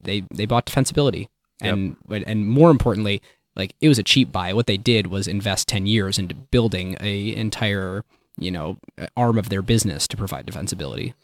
they 0.00 0.22
they 0.32 0.46
bought 0.46 0.64
defensibility, 0.66 1.26
yep. 1.60 1.72
and 1.74 1.96
and 2.08 2.46
more 2.46 2.70
importantly, 2.70 3.20
like 3.56 3.74
it 3.80 3.88
was 3.88 3.98
a 3.98 4.02
cheap 4.02 4.30
buy. 4.30 4.52
What 4.52 4.66
they 4.66 4.76
did 4.76 5.08
was 5.08 5.26
invest 5.26 5.66
10 5.68 5.86
years 5.86 6.18
into 6.18 6.34
building 6.34 6.96
a 7.00 7.34
entire, 7.34 8.04
you 8.38 8.50
know, 8.50 8.76
arm 9.16 9.38
of 9.38 9.48
their 9.48 9.62
business 9.62 10.06
to 10.08 10.16
provide 10.16 10.46
defensibility. 10.46 11.14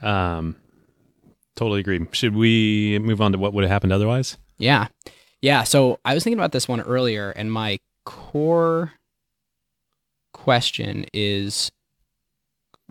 Um, 0.00 0.56
totally 1.54 1.80
agree. 1.80 2.04
Should 2.12 2.34
we 2.34 2.98
move 2.98 3.20
on 3.20 3.32
to 3.32 3.38
what 3.38 3.52
would 3.52 3.62
have 3.62 3.70
happened 3.70 3.92
otherwise? 3.92 4.38
Yeah. 4.58 4.88
Yeah. 5.42 5.62
So 5.64 6.00
I 6.04 6.14
was 6.14 6.24
thinking 6.24 6.38
about 6.38 6.52
this 6.52 6.66
one 6.68 6.80
earlier, 6.80 7.30
and 7.30 7.52
my 7.52 7.78
core 8.04 8.92
question 10.32 11.04
is 11.12 11.70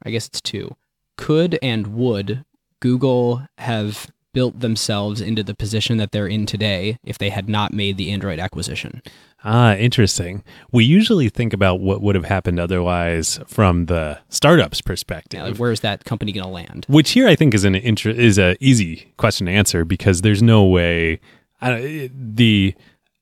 I 0.04 0.12
guess 0.12 0.28
it's 0.28 0.42
two. 0.42 0.76
Could 1.18 1.60
and 1.62 1.88
would 1.96 2.44
Google 2.80 3.44
have 3.58 4.08
built 4.34 4.60
themselves 4.60 5.20
into 5.20 5.44
the 5.44 5.54
position 5.54 5.98
that 5.98 6.12
they're 6.12 6.28
in 6.28 6.46
today 6.46 6.98
if 7.04 7.18
they 7.18 7.30
had 7.30 7.50
not 7.50 7.74
made 7.74 7.98
the 7.98 8.12
Android 8.12 8.40
acquisition. 8.40 9.02
Ah, 9.44 9.74
interesting. 9.76 10.44
We 10.72 10.86
usually 10.86 11.28
think 11.28 11.52
about 11.52 11.80
what 11.80 12.02
would 12.02 12.16
have 12.16 12.26
happened 12.26 12.60
otherwise 12.60 13.40
from 13.48 13.88
the 13.88 14.20
startup's 14.30 14.82
perspective. 14.82 15.40
Yeah, 15.40 15.48
like 15.48 15.58
where 15.58 15.72
is 15.72 15.80
that 15.82 16.06
company 16.06 16.32
going 16.32 16.46
to 16.46 16.50
land? 16.50 16.86
Which 16.88 17.12
here 17.12 17.28
I 17.28 17.36
think 17.36 17.54
is 17.54 17.64
an 17.66 17.76
inter- 17.76 18.12
is 18.12 18.38
a 18.38 18.56
easy 18.60 19.12
question 19.18 19.48
to 19.48 19.52
answer 19.52 19.84
because 19.84 20.22
there's 20.22 20.44
no 20.44 20.64
way 20.64 21.20
the 21.62 22.74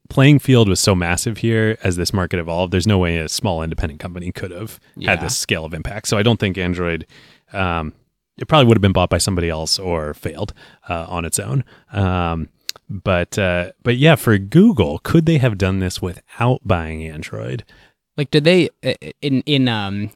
playing 0.10 0.40
field 0.40 0.68
was 0.68 0.80
so 0.80 0.94
massive 0.96 1.38
here 1.38 1.78
as 1.84 1.96
this 1.96 2.14
market 2.14 2.40
evolved. 2.40 2.74
There's 2.74 2.88
no 2.88 2.98
way 2.98 3.18
a 3.18 3.30
small 3.30 3.64
independent 3.64 4.00
company 4.00 4.32
could 4.32 4.52
have 4.52 4.80
yeah. 4.96 5.12
had 5.12 5.22
this 5.22 5.38
scale 5.38 5.66
of 5.66 5.74
impact. 5.74 6.08
So 6.08 6.18
I 6.18 6.24
don't 6.24 6.40
think 6.40 6.58
Android 6.58 7.06
um, 7.54 7.94
it 8.42 8.48
probably 8.48 8.66
would 8.68 8.78
have 8.78 8.82
been 8.82 8.94
bought 8.94 9.10
by 9.10 9.18
somebody 9.18 9.50
else 9.50 9.78
or 9.78 10.14
failed 10.14 10.54
uh, 10.88 11.06
on 11.10 11.26
its 11.26 11.38
own. 11.40 11.64
Um, 11.92 12.50
but 12.90 13.38
uh, 13.38 13.72
but 13.84 13.98
yeah, 13.98 14.16
for 14.16 14.38
Google, 14.38 15.00
could 15.00 15.26
they 15.26 15.38
have 15.38 15.58
done 15.58 15.80
this 15.80 16.02
without 16.02 16.62
buying 16.66 17.04
Android? 17.06 17.64
Like, 18.18 18.32
did 18.32 18.46
they 18.46 18.70
uh, 18.84 18.94
in 19.22 19.42
in 19.42 19.68
um, 19.68 20.10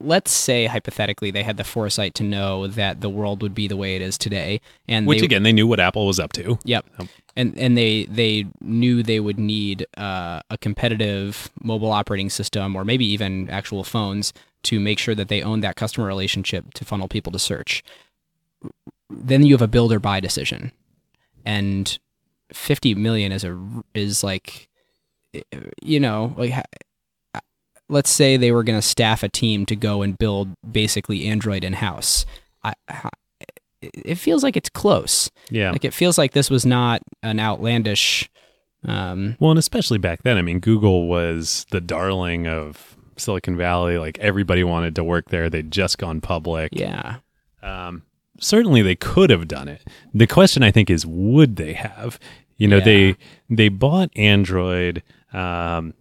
let's 0.00 0.32
say 0.32 0.66
hypothetically 0.66 1.30
they 1.30 1.42
had 1.44 1.58
the 1.58 1.64
foresight 1.64 2.14
to 2.16 2.24
know 2.24 2.66
that 2.66 3.02
the 3.02 3.08
world 3.08 3.40
would 3.42 3.54
be 3.54 3.68
the 3.68 3.76
way 3.76 3.94
it 3.96 4.02
is 4.02 4.16
today, 4.18 4.60
and 4.88 5.06
which 5.06 5.20
they, 5.20 5.26
again 5.26 5.42
they 5.44 5.52
knew 5.52 5.66
what 5.66 5.78
Apple 5.78 6.06
was 6.06 6.18
up 6.18 6.32
to. 6.34 6.58
Yep. 6.64 6.86
Um, 6.98 7.08
and 7.36 7.56
and 7.58 7.78
they 7.78 8.06
they 8.06 8.46
knew 8.60 9.02
they 9.04 9.20
would 9.20 9.38
need 9.38 9.86
uh, 9.96 10.40
a 10.50 10.58
competitive 10.58 11.50
mobile 11.62 11.92
operating 11.92 12.30
system 12.30 12.74
or 12.74 12.84
maybe 12.84 13.06
even 13.06 13.48
actual 13.48 13.84
phones 13.84 14.32
to 14.64 14.78
make 14.80 14.98
sure 14.98 15.14
that 15.14 15.28
they 15.28 15.42
own 15.42 15.60
that 15.60 15.76
customer 15.76 16.06
relationship 16.06 16.72
to 16.74 16.84
funnel 16.84 17.08
people 17.08 17.32
to 17.32 17.38
search. 17.38 17.82
Then 19.10 19.44
you 19.44 19.54
have 19.54 19.62
a 19.62 19.68
build 19.68 19.92
or 19.92 19.98
buy 19.98 20.20
decision, 20.20 20.72
and 21.44 21.98
fifty 22.52 22.94
million 22.94 23.32
is 23.32 23.44
a 23.44 23.58
is 23.94 24.24
like, 24.24 24.68
you 25.82 26.00
know, 26.00 26.34
like 26.38 26.54
let's 27.88 28.10
say 28.10 28.36
they 28.36 28.52
were 28.52 28.62
going 28.62 28.78
to 28.78 28.86
staff 28.86 29.22
a 29.22 29.28
team 29.28 29.66
to 29.66 29.76
go 29.76 30.00
and 30.00 30.16
build 30.16 30.48
basically 30.70 31.26
Android 31.26 31.62
in 31.64 31.74
house. 31.74 32.24
It 33.82 34.14
feels 34.14 34.42
like 34.44 34.56
it's 34.56 34.70
close. 34.70 35.30
Yeah, 35.50 35.72
like 35.72 35.84
it 35.84 35.92
feels 35.92 36.16
like 36.16 36.32
this 36.32 36.48
was 36.50 36.64
not 36.64 37.02
an 37.22 37.38
outlandish. 37.40 38.30
Um, 38.84 39.36
well, 39.40 39.50
and 39.50 39.58
especially 39.58 39.98
back 39.98 40.22
then, 40.22 40.38
I 40.38 40.42
mean, 40.42 40.58
Google 40.60 41.06
was 41.06 41.66
the 41.70 41.80
darling 41.80 42.46
of 42.48 42.96
Silicon 43.16 43.56
Valley. 43.56 43.98
Like 43.98 44.18
everybody 44.18 44.64
wanted 44.64 44.94
to 44.96 45.04
work 45.04 45.28
there. 45.30 45.50
They'd 45.50 45.70
just 45.70 45.98
gone 45.98 46.20
public. 46.20 46.70
Yeah. 46.72 47.16
Um, 47.62 48.02
certainly 48.38 48.82
they 48.82 48.96
could 48.96 49.30
have 49.30 49.48
done 49.48 49.68
it. 49.68 49.86
The 50.14 50.26
question 50.26 50.62
I 50.62 50.70
think 50.70 50.90
is, 50.90 51.06
would 51.06 51.56
they 51.56 51.74
have? 51.74 52.18
You 52.56 52.68
know, 52.68 52.78
yeah. 52.78 52.84
they 52.84 53.16
they 53.50 53.68
bought 53.68 54.10
Android. 54.16 55.02
Um, 55.32 55.94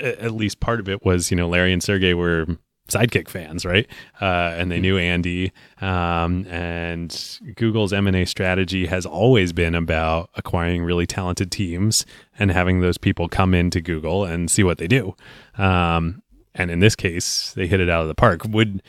at 0.00 0.32
least 0.32 0.58
part 0.58 0.80
of 0.80 0.88
it 0.88 1.04
was, 1.04 1.30
you 1.30 1.36
know, 1.36 1.48
Larry 1.48 1.72
and 1.72 1.82
Sergey 1.82 2.14
were 2.14 2.46
sidekick 2.88 3.28
fans, 3.28 3.64
right? 3.64 3.86
Uh, 4.20 4.24
and 4.56 4.70
they 4.70 4.76
mm-hmm. 4.76 4.80
knew 4.82 4.98
Andy. 4.98 5.52
Um, 5.80 6.46
and 6.48 7.38
Google's 7.54 7.92
M 7.92 8.08
and 8.08 8.16
A 8.16 8.24
strategy 8.26 8.86
has 8.86 9.06
always 9.06 9.52
been 9.52 9.76
about 9.76 10.30
acquiring 10.34 10.82
really 10.82 11.06
talented 11.06 11.52
teams 11.52 12.04
and 12.36 12.50
having 12.50 12.80
those 12.80 12.98
people 12.98 13.28
come 13.28 13.54
into 13.54 13.80
Google 13.80 14.24
and 14.24 14.50
see 14.50 14.64
what 14.64 14.78
they 14.78 14.88
do. 14.88 15.14
Um, 15.58 16.23
and 16.54 16.70
in 16.70 16.78
this 16.80 16.94
case, 16.94 17.52
they 17.54 17.66
hit 17.66 17.80
it 17.80 17.88
out 17.90 18.02
of 18.02 18.08
the 18.08 18.14
park. 18.14 18.42
Would 18.48 18.82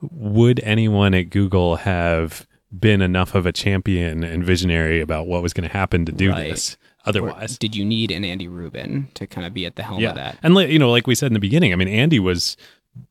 would 0.00 0.60
anyone 0.64 1.14
at 1.14 1.30
Google 1.30 1.76
have 1.76 2.46
been 2.76 3.00
enough 3.02 3.34
of 3.34 3.46
a 3.46 3.52
champion 3.52 4.24
and 4.24 4.44
visionary 4.44 5.00
about 5.00 5.26
what 5.26 5.42
was 5.42 5.52
going 5.52 5.68
to 5.68 5.72
happen 5.72 6.04
to 6.06 6.12
do 6.12 6.30
right. 6.30 6.50
this? 6.50 6.76
Otherwise, 7.04 7.54
or 7.54 7.58
did 7.58 7.74
you 7.76 7.84
need 7.84 8.10
an 8.10 8.24
Andy 8.24 8.46
Rubin 8.48 9.08
to 9.14 9.26
kind 9.26 9.46
of 9.46 9.52
be 9.54 9.66
at 9.66 9.74
the 9.76 9.82
helm 9.82 10.00
yeah. 10.00 10.10
of 10.10 10.14
that? 10.16 10.38
And 10.42 10.56
you 10.56 10.78
know, 10.78 10.90
like 10.90 11.06
we 11.06 11.14
said 11.14 11.28
in 11.28 11.32
the 11.34 11.40
beginning, 11.40 11.72
I 11.72 11.76
mean, 11.76 11.88
Andy 11.88 12.18
was 12.18 12.56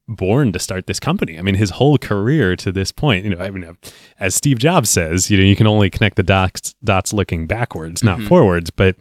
born 0.08 0.52
to 0.54 0.60
start 0.60 0.86
this 0.88 1.00
company. 1.00 1.40
I 1.40 1.42
mean, 1.42 1.56
his 1.56 1.72
whole 1.72 1.98
career 1.98 2.56
to 2.58 2.72
this 2.72 2.92
point, 2.92 3.26
you 3.26 3.36
know, 3.36 3.44
I 3.44 3.50
mean, 3.50 3.76
as 4.20 4.36
Steve 4.36 4.60
Jobs 4.60 4.90
says, 4.92 5.32
you 5.32 5.38
know, 5.38 5.44
you 5.44 5.56
can 5.56 5.68
only 5.68 5.90
connect 5.90 6.18
the 6.18 6.24
dots 6.24 6.74
dots 6.84 7.12
looking 7.14 7.48
backwards, 7.48 8.04
not 8.04 8.20
mm-hmm. 8.20 8.28
forwards. 8.28 8.70
But 8.70 8.96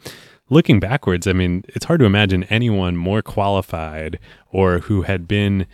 looking 0.51 0.81
backwards, 0.81 1.27
I 1.27 1.33
mean, 1.33 1.65
it's 1.69 1.87
hard 1.87 2.01
to 2.01 2.07
imagine 2.07 2.43
anyone 2.45 2.97
more 2.97 3.23
qualified 3.23 4.19
or 4.51 4.81
who 4.81 5.03
had 5.03 5.27
been 5.27 5.67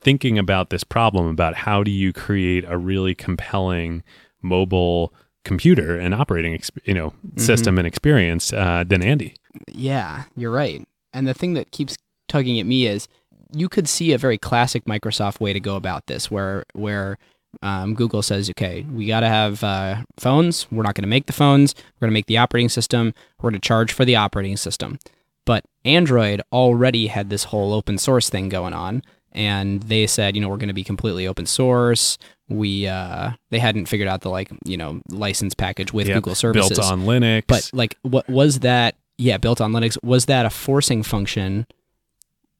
thinking 0.00 0.38
about 0.38 0.70
this 0.70 0.84
problem 0.84 1.26
about 1.26 1.54
how 1.54 1.82
do 1.82 1.90
you 1.90 2.12
create 2.12 2.64
a 2.66 2.78
really 2.78 3.14
compelling 3.14 4.02
mobile 4.42 5.12
computer 5.44 5.98
and 5.98 6.14
operating 6.14 6.58
you 6.84 6.94
know 6.94 7.10
mm-hmm. 7.10 7.40
system 7.40 7.76
and 7.78 7.86
experience 7.86 8.52
uh, 8.52 8.84
than 8.86 9.02
Andy. 9.02 9.34
Yeah, 9.70 10.24
you're 10.36 10.52
right. 10.52 10.86
And 11.12 11.26
the 11.26 11.34
thing 11.34 11.54
that 11.54 11.70
keeps 11.70 11.96
tugging 12.28 12.58
at 12.60 12.66
me 12.66 12.86
is 12.86 13.08
you 13.52 13.68
could 13.68 13.88
see 13.88 14.12
a 14.12 14.18
very 14.18 14.38
classic 14.38 14.84
Microsoft 14.84 15.40
way 15.40 15.52
to 15.52 15.60
go 15.60 15.74
about 15.76 16.06
this, 16.06 16.30
where 16.30 16.64
where 16.74 17.18
um, 17.62 17.94
Google 17.94 18.22
says, 18.22 18.50
okay, 18.50 18.86
we 18.92 19.06
got 19.06 19.20
to 19.20 19.28
have 19.28 19.62
uh, 19.62 19.96
phones. 20.18 20.66
We're 20.70 20.82
not 20.82 20.94
going 20.94 21.02
to 21.04 21.08
make 21.08 21.26
the 21.26 21.32
phones. 21.32 21.74
We're 22.00 22.06
going 22.06 22.12
to 22.12 22.14
make 22.14 22.26
the 22.26 22.38
operating 22.38 22.68
system. 22.68 23.14
We're 23.40 23.50
going 23.50 23.60
to 23.60 23.66
charge 23.66 23.92
for 23.92 24.04
the 24.04 24.16
operating 24.16 24.56
system. 24.56 24.98
But 25.46 25.64
Android 25.84 26.42
already 26.52 27.08
had 27.08 27.30
this 27.30 27.44
whole 27.44 27.72
open 27.72 27.98
source 27.98 28.30
thing 28.30 28.48
going 28.48 28.72
on. 28.72 29.02
And 29.32 29.82
they 29.84 30.06
said, 30.06 30.34
you 30.36 30.40
know, 30.42 30.48
we're 30.48 30.58
going 30.58 30.68
to 30.68 30.74
be 30.74 30.84
completely 30.84 31.26
open 31.26 31.46
source. 31.46 32.18
We 32.48 32.86
uh, 32.86 33.32
they 33.50 33.58
hadn't 33.58 33.86
figured 33.86 34.08
out 34.08 34.20
the 34.20 34.28
like 34.28 34.50
you 34.66 34.76
know 34.76 35.00
license 35.08 35.54
package 35.54 35.92
with 35.94 36.06
yep, 36.06 36.16
Google 36.18 36.34
services 36.34 36.78
built 36.78 36.92
on 36.92 37.00
Linux. 37.04 37.44
But 37.48 37.68
like, 37.72 37.96
what 38.02 38.28
was 38.28 38.60
that? 38.60 38.94
Yeah, 39.18 39.38
built 39.38 39.60
on 39.62 39.72
Linux. 39.72 39.96
Was 40.04 40.26
that 40.26 40.46
a 40.46 40.50
forcing 40.50 41.02
function 41.02 41.66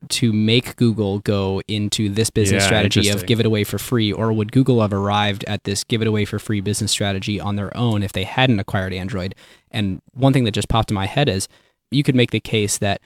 to 0.08 0.32
make 0.32 0.76
Google 0.76 1.18
go 1.20 1.60
into 1.68 2.08
this 2.08 2.30
business 2.30 2.62
yeah, 2.62 2.66
strategy 2.66 3.08
of 3.08 3.26
give 3.26 3.40
it 3.40 3.46
away 3.46 3.64
for 3.64 3.78
free, 3.78 4.12
or 4.12 4.32
would 4.32 4.52
Google 4.52 4.80
have 4.80 4.92
arrived 4.92 5.44
at 5.46 5.64
this 5.64 5.84
give 5.84 6.02
it 6.02 6.08
away 6.08 6.24
for 6.24 6.38
free 6.38 6.60
business 6.60 6.90
strategy 6.90 7.40
on 7.40 7.56
their 7.56 7.74
own 7.76 8.02
if 8.02 8.12
they 8.12 8.24
hadn't 8.24 8.60
acquired 8.60 8.92
Android? 8.92 9.34
And 9.70 10.00
one 10.12 10.32
thing 10.32 10.44
that 10.44 10.52
just 10.52 10.68
popped 10.68 10.90
in 10.90 10.94
my 10.94 11.06
head 11.06 11.28
is 11.28 11.48
you 11.90 12.02
could 12.02 12.14
make 12.14 12.30
the 12.30 12.40
case 12.40 12.78
that, 12.78 13.00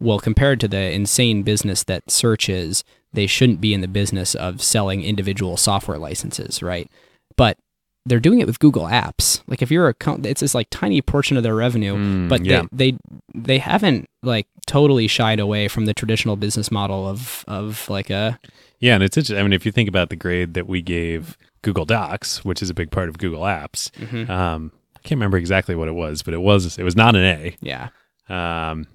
well, 0.00 0.18
compared 0.18 0.60
to 0.60 0.68
the 0.68 0.90
insane 0.92 1.42
business 1.42 1.82
that 1.84 2.10
search 2.10 2.48
is, 2.48 2.84
they 3.14 3.26
shouldn't 3.26 3.60
be 3.60 3.74
in 3.74 3.82
the 3.82 3.88
business 3.88 4.34
of 4.34 4.62
selling 4.62 5.02
individual 5.02 5.58
software 5.58 5.98
licenses, 5.98 6.62
right? 6.62 6.90
But 7.36 7.58
they're 8.04 8.20
doing 8.20 8.40
it 8.40 8.46
with 8.46 8.58
Google 8.58 8.84
Apps. 8.84 9.42
Like 9.46 9.62
if 9.62 9.70
you're 9.70 9.88
a 9.88 9.94
com- 9.94 10.24
it's 10.24 10.40
this 10.40 10.54
like 10.54 10.68
tiny 10.70 11.00
portion 11.00 11.36
of 11.36 11.42
their 11.42 11.54
revenue, 11.54 11.94
mm, 11.94 12.28
but 12.28 12.44
yeah. 12.44 12.64
they, 12.72 12.92
they 12.92 12.98
they 13.34 13.58
haven't 13.58 14.08
like 14.22 14.46
totally 14.66 15.06
shied 15.06 15.38
away 15.40 15.68
from 15.68 15.86
the 15.86 15.94
traditional 15.94 16.36
business 16.36 16.70
model 16.70 17.06
of 17.08 17.44
of 17.46 17.88
like 17.88 18.10
a 18.10 18.38
yeah, 18.80 18.94
and 18.94 19.02
it's 19.04 19.16
interesting. 19.16 19.38
I 19.38 19.42
mean, 19.42 19.52
if 19.52 19.64
you 19.64 19.70
think 19.72 19.88
about 19.88 20.10
the 20.10 20.16
grade 20.16 20.54
that 20.54 20.66
we 20.66 20.82
gave 20.82 21.36
Google 21.62 21.84
Docs, 21.84 22.44
which 22.44 22.60
is 22.62 22.70
a 22.70 22.74
big 22.74 22.90
part 22.90 23.08
of 23.08 23.16
Google 23.18 23.42
Apps, 23.42 23.90
mm-hmm. 23.92 24.28
um, 24.30 24.72
I 24.96 25.00
can't 25.00 25.18
remember 25.18 25.36
exactly 25.38 25.76
what 25.76 25.86
it 25.88 25.94
was, 25.94 26.22
but 26.22 26.34
it 26.34 26.40
was 26.40 26.78
it 26.78 26.82
was 26.82 26.96
not 26.96 27.14
an 27.14 27.22
A. 27.22 27.56
Yeah. 27.60 27.88
Um, 28.28 28.86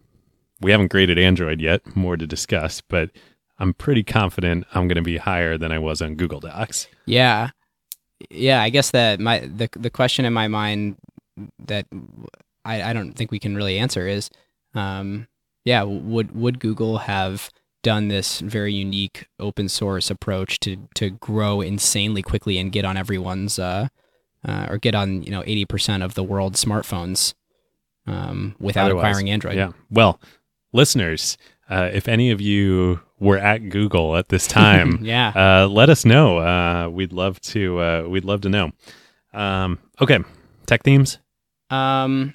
we 0.59 0.71
haven't 0.71 0.91
graded 0.91 1.17
Android 1.17 1.61
yet. 1.61 1.95
More 1.95 2.17
to 2.17 2.27
discuss, 2.27 2.81
but 2.81 3.11
I'm 3.59 3.73
pretty 3.73 4.03
confident 4.03 4.65
I'm 4.73 4.87
going 4.89 4.95
to 4.97 5.01
be 5.01 5.17
higher 5.17 5.57
than 5.57 5.71
I 5.71 5.79
was 5.79 6.01
on 6.01 6.15
Google 6.15 6.39
Docs. 6.41 6.87
Yeah 7.05 7.51
yeah, 8.29 8.61
I 8.61 8.69
guess 8.69 8.91
that 8.91 9.19
my 9.19 9.39
the 9.39 9.69
the 9.73 9.89
question 9.89 10.25
in 10.25 10.33
my 10.33 10.47
mind 10.47 10.97
that 11.65 11.85
I, 12.65 12.81
I 12.83 12.93
don't 12.93 13.13
think 13.13 13.31
we 13.31 13.39
can 13.39 13.55
really 13.55 13.77
answer 13.77 14.07
is, 14.07 14.29
um, 14.73 15.27
yeah, 15.65 15.83
would 15.83 16.35
would 16.35 16.59
Google 16.59 16.99
have 16.99 17.49
done 17.83 18.07
this 18.07 18.39
very 18.39 18.73
unique 18.73 19.27
open 19.39 19.69
source 19.69 20.09
approach 20.09 20.59
to 20.61 20.77
to 20.95 21.11
grow 21.11 21.61
insanely 21.61 22.21
quickly 22.21 22.57
and 22.57 22.71
get 22.71 22.85
on 22.85 22.97
everyone's 22.97 23.59
uh, 23.59 23.87
uh, 24.45 24.67
or 24.69 24.77
get 24.77 24.95
on 24.95 25.23
you 25.23 25.31
know 25.31 25.43
eighty 25.45 25.65
percent 25.65 26.01
of 26.03 26.15
the 26.15 26.23
world's 26.23 26.63
smartphones 26.63 27.33
um, 28.07 28.55
without 28.59 28.85
Otherwise, 28.85 29.03
acquiring 29.11 29.29
Android? 29.29 29.55
Yeah. 29.55 29.71
Well, 29.91 30.19
listeners, 30.73 31.37
uh, 31.69 31.91
if 31.93 32.07
any 32.07 32.31
of 32.31 32.41
you 32.41 33.01
we're 33.19 33.37
at 33.37 33.69
Google 33.69 34.15
at 34.15 34.29
this 34.29 34.47
time, 34.47 34.99
yeah, 35.03 35.31
uh, 35.35 35.67
let 35.67 35.89
us 35.89 36.05
know. 36.05 36.37
Uh, 36.39 36.89
we'd 36.89 37.13
love 37.13 37.39
to. 37.41 37.79
Uh, 37.79 38.03
we'd 38.03 38.25
love 38.25 38.41
to 38.41 38.49
know. 38.49 38.71
Um, 39.33 39.79
okay, 40.01 40.19
tech 40.67 40.83
themes. 40.83 41.17
Um, 41.69 42.33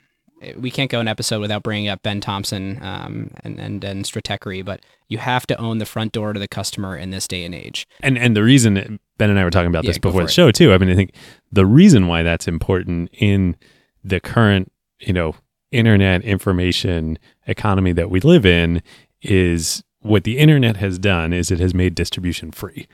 we 0.57 0.71
can't 0.73 0.91
go 0.91 0.99
an 0.99 1.07
episode 1.07 1.39
without 1.41 1.63
bringing 1.63 1.89
up 1.89 2.03
Ben 2.03 2.21
Thompson 2.21 2.79
um, 2.83 3.31
and 3.45 3.61
and 3.61 3.85
and 3.85 4.05
Stratechery, 4.05 4.65
but 4.65 4.81
you 5.09 5.19
have 5.19 5.47
to 5.47 5.61
own 5.61 5.79
the 5.79 5.87
front 5.87 6.13
door 6.13 6.33
to 6.33 6.41
the 6.41 6.49
customer 6.49 6.97
in 6.97 7.11
this 7.11 7.29
day 7.29 7.45
and 7.45 7.55
age. 7.55 7.87
And 8.03 8.19
and 8.19 8.35
the 8.37 8.43
reason 8.43 8.99
Ben 9.19 9.31
and 9.31 9.39
I 9.39 9.45
were 9.45 9.51
talking 9.51 9.69
about 9.71 9.85
this 9.85 9.97
yeah, 9.97 10.01
before 10.03 10.23
the 10.23 10.27
it. 10.27 10.33
show 10.33 10.51
too. 10.51 10.73
I 10.73 10.79
mean, 10.79 10.91
I 10.91 10.95
think 10.97 11.15
the 11.53 11.67
reason 11.67 12.09
why 12.09 12.25
that's 12.25 12.49
important 12.49 13.09
in 13.13 13.55
the 14.03 14.19
current 14.19 14.73
you 14.99 15.13
know 15.13 15.37
internet 15.71 16.23
information 16.23 17.21
economy 17.47 17.93
that 17.93 18.11
we 18.11 18.19
live 18.21 18.45
in 18.45 18.83
is 19.23 19.85
what 20.03 20.25
the 20.25 20.39
internet 20.39 20.77
has 20.77 20.99
done 20.99 21.33
is 21.33 21.51
it 21.51 21.61
has 21.61 21.73
made 21.75 21.95
distribution 21.95 22.51
free. 22.51 22.87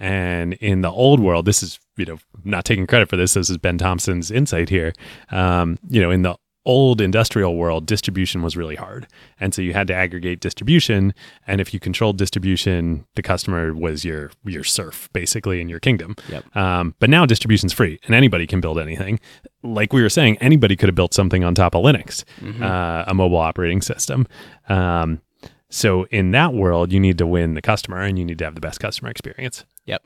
And 0.00 0.54
in 0.54 0.82
the 0.82 0.90
old 0.90 1.18
world, 1.18 1.44
this 1.44 1.62
is, 1.62 1.80
you 1.96 2.04
know, 2.04 2.18
not 2.44 2.64
taking 2.64 2.86
credit 2.86 3.08
for 3.08 3.16
this. 3.16 3.34
This 3.34 3.50
is 3.50 3.58
Ben 3.58 3.78
Thompson's 3.78 4.30
insight 4.30 4.68
here. 4.68 4.92
Um, 5.30 5.78
you 5.88 6.00
know, 6.00 6.10
in 6.12 6.22
the 6.22 6.36
old 6.64 7.00
industrial 7.00 7.56
world, 7.56 7.86
distribution 7.86 8.42
was 8.42 8.56
really 8.56 8.76
hard. 8.76 9.08
And 9.40 9.52
so 9.54 9.62
you 9.62 9.72
had 9.72 9.86
to 9.88 9.94
aggregate 9.94 10.38
distribution. 10.40 11.14
And 11.48 11.60
if 11.60 11.72
you 11.74 11.80
controlled 11.80 12.16
distribution, 12.18 13.06
the 13.16 13.22
customer 13.22 13.72
was 13.74 14.04
your 14.04 14.30
your 14.44 14.62
serf, 14.62 15.08
basically, 15.12 15.60
in 15.60 15.68
your 15.68 15.80
kingdom. 15.80 16.14
Yep. 16.28 16.56
Um, 16.56 16.94
but 17.00 17.10
now 17.10 17.26
distribution's 17.26 17.72
free 17.72 17.98
and 18.06 18.14
anybody 18.14 18.46
can 18.46 18.60
build 18.60 18.78
anything. 18.78 19.18
Like 19.64 19.92
we 19.92 20.02
were 20.02 20.10
saying, 20.10 20.38
anybody 20.38 20.76
could 20.76 20.88
have 20.88 20.96
built 20.96 21.14
something 21.14 21.42
on 21.42 21.56
top 21.56 21.74
of 21.74 21.82
Linux, 21.82 22.22
mm-hmm. 22.40 22.62
uh, 22.62 23.04
a 23.08 23.14
mobile 23.14 23.38
operating 23.38 23.80
system. 23.82 24.28
Um, 24.68 25.22
so 25.70 26.04
in 26.04 26.30
that 26.30 26.54
world, 26.54 26.92
you 26.92 27.00
need 27.00 27.18
to 27.18 27.26
win 27.26 27.54
the 27.54 27.62
customer 27.62 27.98
and 28.00 28.18
you 28.18 28.24
need 28.24 28.38
to 28.38 28.44
have 28.44 28.54
the 28.54 28.60
best 28.60 28.80
customer 28.80 29.10
experience. 29.10 29.64
Yep. 29.84 30.02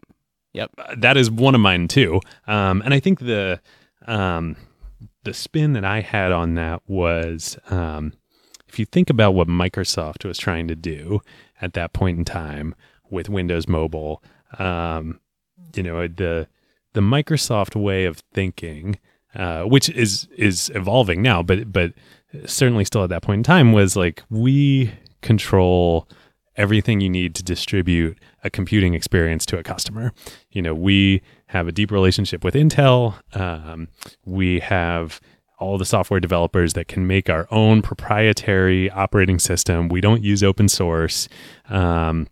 Yep. 0.52 0.70
Uh, 0.76 0.94
that 0.98 1.16
is 1.16 1.30
one 1.30 1.54
of 1.54 1.60
mine 1.60 1.88
too. 1.88 2.20
Um, 2.46 2.82
and 2.84 2.92
I 2.92 3.00
think 3.00 3.20
the 3.20 3.60
um, 4.06 4.56
the 5.24 5.32
spin 5.32 5.72
that 5.74 5.84
I 5.84 6.00
had 6.00 6.32
on 6.32 6.54
that 6.54 6.82
was 6.88 7.56
um, 7.70 8.12
if 8.66 8.78
you 8.78 8.84
think 8.84 9.08
about 9.08 9.32
what 9.34 9.46
Microsoft 9.48 10.24
was 10.24 10.36
trying 10.36 10.66
to 10.68 10.74
do 10.74 11.20
at 11.60 11.74
that 11.74 11.92
point 11.92 12.18
in 12.18 12.24
time 12.24 12.74
with 13.08 13.28
Windows 13.28 13.68
Mobile, 13.68 14.22
um, 14.58 15.20
you 15.76 15.82
know 15.84 16.06
the 16.08 16.48
the 16.94 17.00
Microsoft 17.00 17.80
way 17.80 18.04
of 18.04 18.18
thinking, 18.34 18.98
uh, 19.36 19.62
which 19.62 19.88
is 19.90 20.26
is 20.36 20.70
evolving 20.74 21.22
now, 21.22 21.40
but 21.42 21.72
but 21.72 21.94
certainly 22.46 22.84
still 22.84 23.04
at 23.04 23.10
that 23.10 23.22
point 23.22 23.38
in 23.38 23.42
time 23.44 23.72
was 23.72 23.94
like 23.96 24.22
we 24.28 24.90
control 25.22 26.06
everything 26.56 27.00
you 27.00 27.08
need 27.08 27.34
to 27.34 27.42
distribute 27.42 28.18
a 28.44 28.50
computing 28.50 28.92
experience 28.92 29.46
to 29.46 29.56
a 29.56 29.62
customer. 29.62 30.12
You 30.50 30.60
know, 30.60 30.74
we 30.74 31.22
have 31.46 31.66
a 31.66 31.72
deep 31.72 31.90
relationship 31.90 32.44
with 32.44 32.52
Intel. 32.54 33.14
Um, 33.34 33.88
we 34.26 34.60
have 34.60 35.18
all 35.58 35.78
the 35.78 35.84
software 35.86 36.20
developers 36.20 36.74
that 36.74 36.88
can 36.88 37.06
make 37.06 37.30
our 37.30 37.46
own 37.50 37.80
proprietary 37.80 38.90
operating 38.90 39.38
system. 39.38 39.88
We 39.88 40.02
don't 40.02 40.22
use 40.22 40.42
open 40.42 40.68
source. 40.68 41.28
Um, 41.70 42.26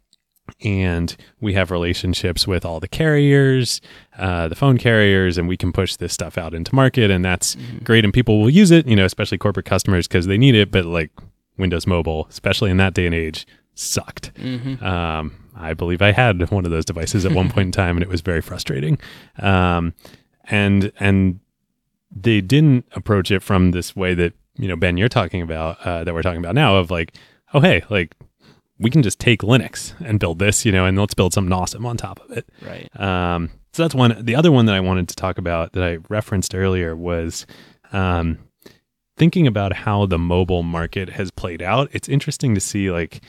and 0.65 1.17
we 1.41 1.55
have 1.55 1.71
relationships 1.71 2.47
with 2.47 2.65
all 2.65 2.81
the 2.81 2.89
carriers, 2.89 3.81
uh, 4.19 4.49
the 4.49 4.57
phone 4.57 4.77
carriers, 4.79 5.39
and 5.39 5.47
we 5.47 5.57
can 5.57 5.73
push 5.73 5.95
this 5.97 6.13
stuff 6.13 6.37
out 6.37 6.55
into 6.55 6.75
market, 6.75 7.09
and 7.09 7.25
that's 7.25 7.55
mm-hmm. 7.55 7.79
great. 7.79 8.03
And 8.05 8.13
people 8.13 8.41
will 8.41 8.51
use 8.51 8.73
it, 8.73 8.85
you 8.87 8.97
know, 8.97 9.05
especially 9.05 9.39
corporate 9.39 9.65
customers 9.65 10.09
because 10.09 10.27
they 10.27 10.37
need 10.37 10.57
it. 10.57 10.73
But 10.73 10.87
like, 10.87 11.13
Windows 11.61 11.87
Mobile, 11.87 12.27
especially 12.31 12.71
in 12.73 12.79
that 12.79 12.95
day 12.95 13.07
and 13.07 13.15
age, 13.15 13.47
sucked. 13.75 14.35
Mm-hmm. 14.35 14.85
Um, 14.85 15.35
I 15.55 15.75
believe 15.75 16.03
I 16.03 16.11
had 16.13 16.51
one 16.51 16.65
of 16.65 16.71
those 16.73 16.85
devices 16.87 17.25
at 17.25 17.33
one 17.33 17.51
point 17.51 17.67
in 17.67 17.73
time, 17.73 17.97
and 17.97 18.03
it 18.03 18.09
was 18.09 18.23
very 18.23 18.41
frustrating. 18.41 18.99
Um, 19.39 19.95
and 20.47 20.91
and 20.99 21.39
they 22.11 22.41
didn't 22.41 22.87
approach 22.93 23.31
it 23.31 23.43
from 23.43 23.71
this 23.71 23.95
way 23.95 24.15
that 24.15 24.33
you 24.57 24.67
know 24.67 24.75
Ben 24.77 24.97
you're 24.97 25.09
talking 25.09 25.43
about 25.43 25.79
uh, 25.87 26.03
that 26.03 26.13
we're 26.15 26.23
talking 26.23 26.41
about 26.43 26.55
now 26.55 26.77
of 26.79 26.91
like, 26.91 27.15
oh 27.55 27.61
hey, 27.61 27.85
like 27.91 28.15
we 28.79 28.91
can 28.91 29.03
just 29.03 29.21
take 29.21 29.43
Linux 29.43 29.93
and 30.03 30.19
build 30.19 30.39
this, 30.39 30.65
you 30.65 30.73
know, 30.73 30.87
and 30.87 30.99
let's 30.99 31.13
build 31.15 31.35
something 31.35 31.53
awesome 31.53 31.85
on 31.85 31.99
top 31.99 32.19
of 32.25 32.31
it. 32.37 32.49
Right. 32.63 32.89
Um, 32.99 33.51
so 33.75 33.83
that's 33.85 33.95
one. 33.95 34.17
The 34.25 34.35
other 34.35 34.51
one 34.51 34.65
that 34.67 34.75
I 34.75 34.81
wanted 34.81 35.09
to 35.11 35.15
talk 35.15 35.37
about 35.37 35.73
that 35.75 35.85
I 35.85 35.99
referenced 36.09 36.55
earlier 36.55 36.97
was 36.97 37.47
um, 37.93 38.39
thinking 39.21 39.47
about 39.47 39.75
how 39.75 40.07
the 40.07 40.17
mobile 40.19 40.63
market 40.63 41.11
has 41.11 41.31
played 41.31 41.61
out, 41.61 41.91
it's 41.93 42.09
interesting 42.09 42.55
to 42.55 42.61
see 42.61 42.91
like 42.91 43.21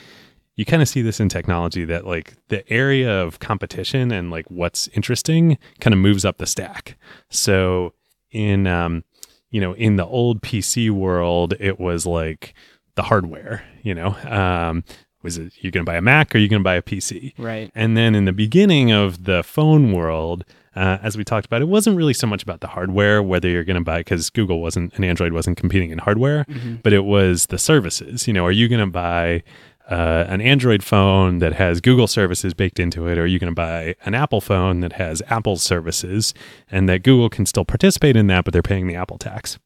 you 0.56 0.64
kind 0.64 0.82
of 0.82 0.88
see 0.88 1.02
this 1.02 1.20
in 1.20 1.28
technology 1.28 1.84
that 1.84 2.08
like 2.08 2.34
the 2.48 2.64
area 2.72 3.22
of 3.22 3.39
competition 3.39 4.10
and 4.10 4.32
like 4.32 4.50
what's 4.50 4.88
interesting 4.94 5.58
kind 5.82 5.94
of 5.94 6.00
moves 6.00 6.24
up 6.24 6.38
the 6.38 6.46
stack. 6.46 6.96
So 7.30 7.94
in 8.32 8.66
um 8.68 9.04
you 9.50 9.60
know, 9.60 9.74
in 9.74 9.98
the 9.98 10.06
old 10.06 10.42
PC 10.42 10.89
world, 10.89 11.56
it 11.60 11.78
was 11.78 12.06
like 12.06 12.54
the 12.96 13.04
hardware, 13.04 13.66
you 13.84 13.94
know. 13.94 14.16
Um 14.24 14.86
was 15.24 15.38
it 15.38 15.52
you 15.60 15.72
going 15.72 15.86
to 15.86 15.89
buy 15.92 15.98
a 15.98 16.02
Mac 16.02 16.34
or 16.34 16.38
you 16.39 16.48
going 16.48 16.62
to 16.62 16.64
buy 16.64 16.76
a 16.76 16.82
PC? 16.82 17.34
Right. 17.38 17.70
And 17.76 17.96
then 17.98 18.16
in 18.16 18.24
the 18.26 18.32
beginning 18.32 18.92
of 18.94 19.26
the 19.26 19.44
phone 19.44 19.92
world, 19.92 20.46
uh, 20.76 20.97
as 21.03 21.17
we 21.17 21.24
talked 21.26 21.45
about, 21.45 21.61
it 21.61 21.67
wasn't 21.67 21.97
really 21.97 22.13
so 22.13 22.26
much 22.26 22.41
about 22.43 22.61
the 22.61 22.67
hardware, 22.67 23.22
whether 23.22 23.49
you're 23.49 23.65
going 23.65 23.78
to 23.80 23.84
buy, 23.84 23.97
because 23.99 24.30
Google 24.30 24.61
wasn't, 24.61 24.93
and 24.93 25.03
Android 25.03 25.34
wasn't 25.34 25.57
competing 25.57 25.89
in 25.91 25.97
hardware, 25.99 26.45
mm-hmm. 26.45 26.76
but 26.76 26.93
it 26.93 27.03
was 27.03 27.47
the 27.47 27.57
services. 27.57 28.26
You 28.26 28.34
know, 28.34 28.45
are 28.45 28.53
you 28.53 28.69
going 28.69 28.80
to 28.80 28.86
buy 28.89 29.43
uh, 29.89 30.24
an 30.30 30.39
Android 30.39 30.82
phone 30.82 31.39
that 31.39 31.51
has 31.53 31.82
Google 31.82 32.07
services 32.07 32.53
baked 32.53 32.80
into 32.80 33.05
it, 33.09 33.17
or 33.17 33.24
are 33.24 33.28
you 33.28 33.38
going 33.38 33.51
to 33.51 33.55
buy 33.55 33.95
an 34.05 34.15
Apple 34.15 34.39
phone 34.39 34.80
that 34.80 34.93
has 34.93 35.22
Apple 35.30 35.57
services 35.57 36.34
and 36.72 36.88
that 36.88 37.03
Google 37.03 37.30
can 37.30 37.45
still 37.45 37.65
participate 37.65 38.15
in 38.15 38.28
that, 38.28 38.45
but 38.45 38.53
they're 38.53 38.61
paying 38.61 38.88
the 38.88 38.95
Apple 38.95 39.17
tax? 39.17 39.59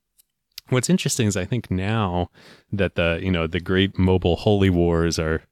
What's 0.69 0.89
interesting 0.89 1.27
is 1.27 1.37
I 1.37 1.45
think 1.45 1.69
now 1.69 2.31
that 2.71 2.95
the 2.95 3.19
you 3.21 3.29
know 3.29 3.45
the 3.45 3.59
great 3.59 3.99
mobile 3.99 4.35
holy 4.37 4.71
wars 4.71 5.19
are 5.19 5.43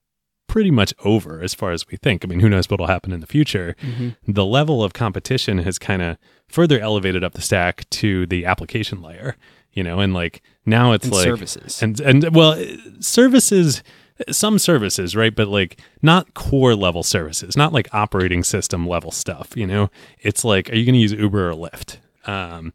pretty 0.47 0.71
much 0.71 0.93
over 1.03 1.41
as 1.41 1.53
far 1.53 1.71
as 1.71 1.87
we 1.87 1.97
think. 1.97 2.23
I 2.23 2.27
mean, 2.27 2.39
who 2.39 2.49
knows 2.49 2.69
what'll 2.69 2.87
happen 2.87 3.11
in 3.11 3.19
the 3.21 3.27
future? 3.27 3.75
Mm-hmm. 3.81 4.31
The 4.31 4.45
level 4.45 4.83
of 4.83 4.93
competition 4.93 5.59
has 5.59 5.79
kind 5.79 6.01
of 6.01 6.17
further 6.47 6.79
elevated 6.79 7.23
up 7.23 7.33
the 7.33 7.41
stack 7.41 7.89
to 7.91 8.25
the 8.27 8.45
application 8.45 9.01
layer, 9.01 9.35
you 9.71 9.83
know, 9.83 9.99
and 9.99 10.13
like 10.13 10.41
now 10.65 10.91
it's 10.91 11.05
and 11.05 11.13
like 11.13 11.23
services 11.23 11.81
and 11.81 11.99
and 11.99 12.35
well, 12.35 12.51
uh, 12.53 12.65
services 12.99 13.83
some 14.29 14.59
services, 14.59 15.15
right? 15.15 15.35
But 15.35 15.47
like 15.47 15.79
not 16.03 16.33
core 16.35 16.75
level 16.75 17.01
services, 17.03 17.57
not 17.57 17.73
like 17.73 17.91
operating 17.93 18.43
system 18.43 18.87
level 18.87 19.09
stuff, 19.11 19.57
you 19.57 19.65
know? 19.65 19.89
It's 20.19 20.45
like, 20.45 20.69
are 20.69 20.75
you 20.75 20.85
going 20.85 20.93
to 20.93 20.99
use 20.99 21.11
Uber 21.13 21.49
or 21.49 21.53
Lyft? 21.53 21.97
Um, 22.25 22.73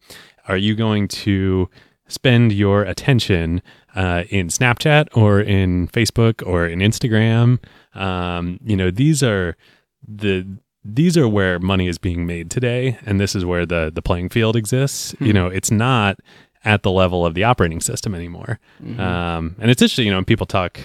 are 0.48 0.56
you 0.56 0.74
going 0.74 1.06
to 1.08 1.70
spend 2.08 2.52
your 2.52 2.82
attention 2.82 3.62
uh, 3.94 4.24
in 4.30 4.48
Snapchat 4.48 5.08
or 5.16 5.40
in 5.40 5.88
Facebook 5.88 6.44
or 6.46 6.66
in 6.66 6.80
Instagram. 6.80 7.58
Um, 7.94 8.58
you 8.64 8.76
know, 8.76 8.90
these 8.90 9.22
are 9.22 9.56
the 10.06 10.46
these 10.84 11.16
are 11.18 11.28
where 11.28 11.58
money 11.58 11.86
is 11.86 11.98
being 11.98 12.24
made 12.26 12.50
today, 12.50 12.98
and 13.04 13.20
this 13.20 13.34
is 13.34 13.44
where 13.44 13.66
the 13.66 13.92
the 13.94 14.02
playing 14.02 14.30
field 14.30 14.56
exists. 14.56 15.12
Mm-hmm. 15.12 15.26
You 15.26 15.32
know, 15.34 15.46
it's 15.48 15.70
not 15.70 16.18
at 16.64 16.82
the 16.82 16.90
level 16.90 17.24
of 17.24 17.34
the 17.34 17.44
operating 17.44 17.80
system 17.80 18.14
anymore. 18.14 18.58
Mm-hmm. 18.82 18.98
Um, 19.00 19.54
and 19.60 19.70
it's 19.70 19.80
interesting, 19.80 20.06
you 20.06 20.10
know, 20.12 20.18
when 20.18 20.24
people 20.24 20.46
talk. 20.46 20.80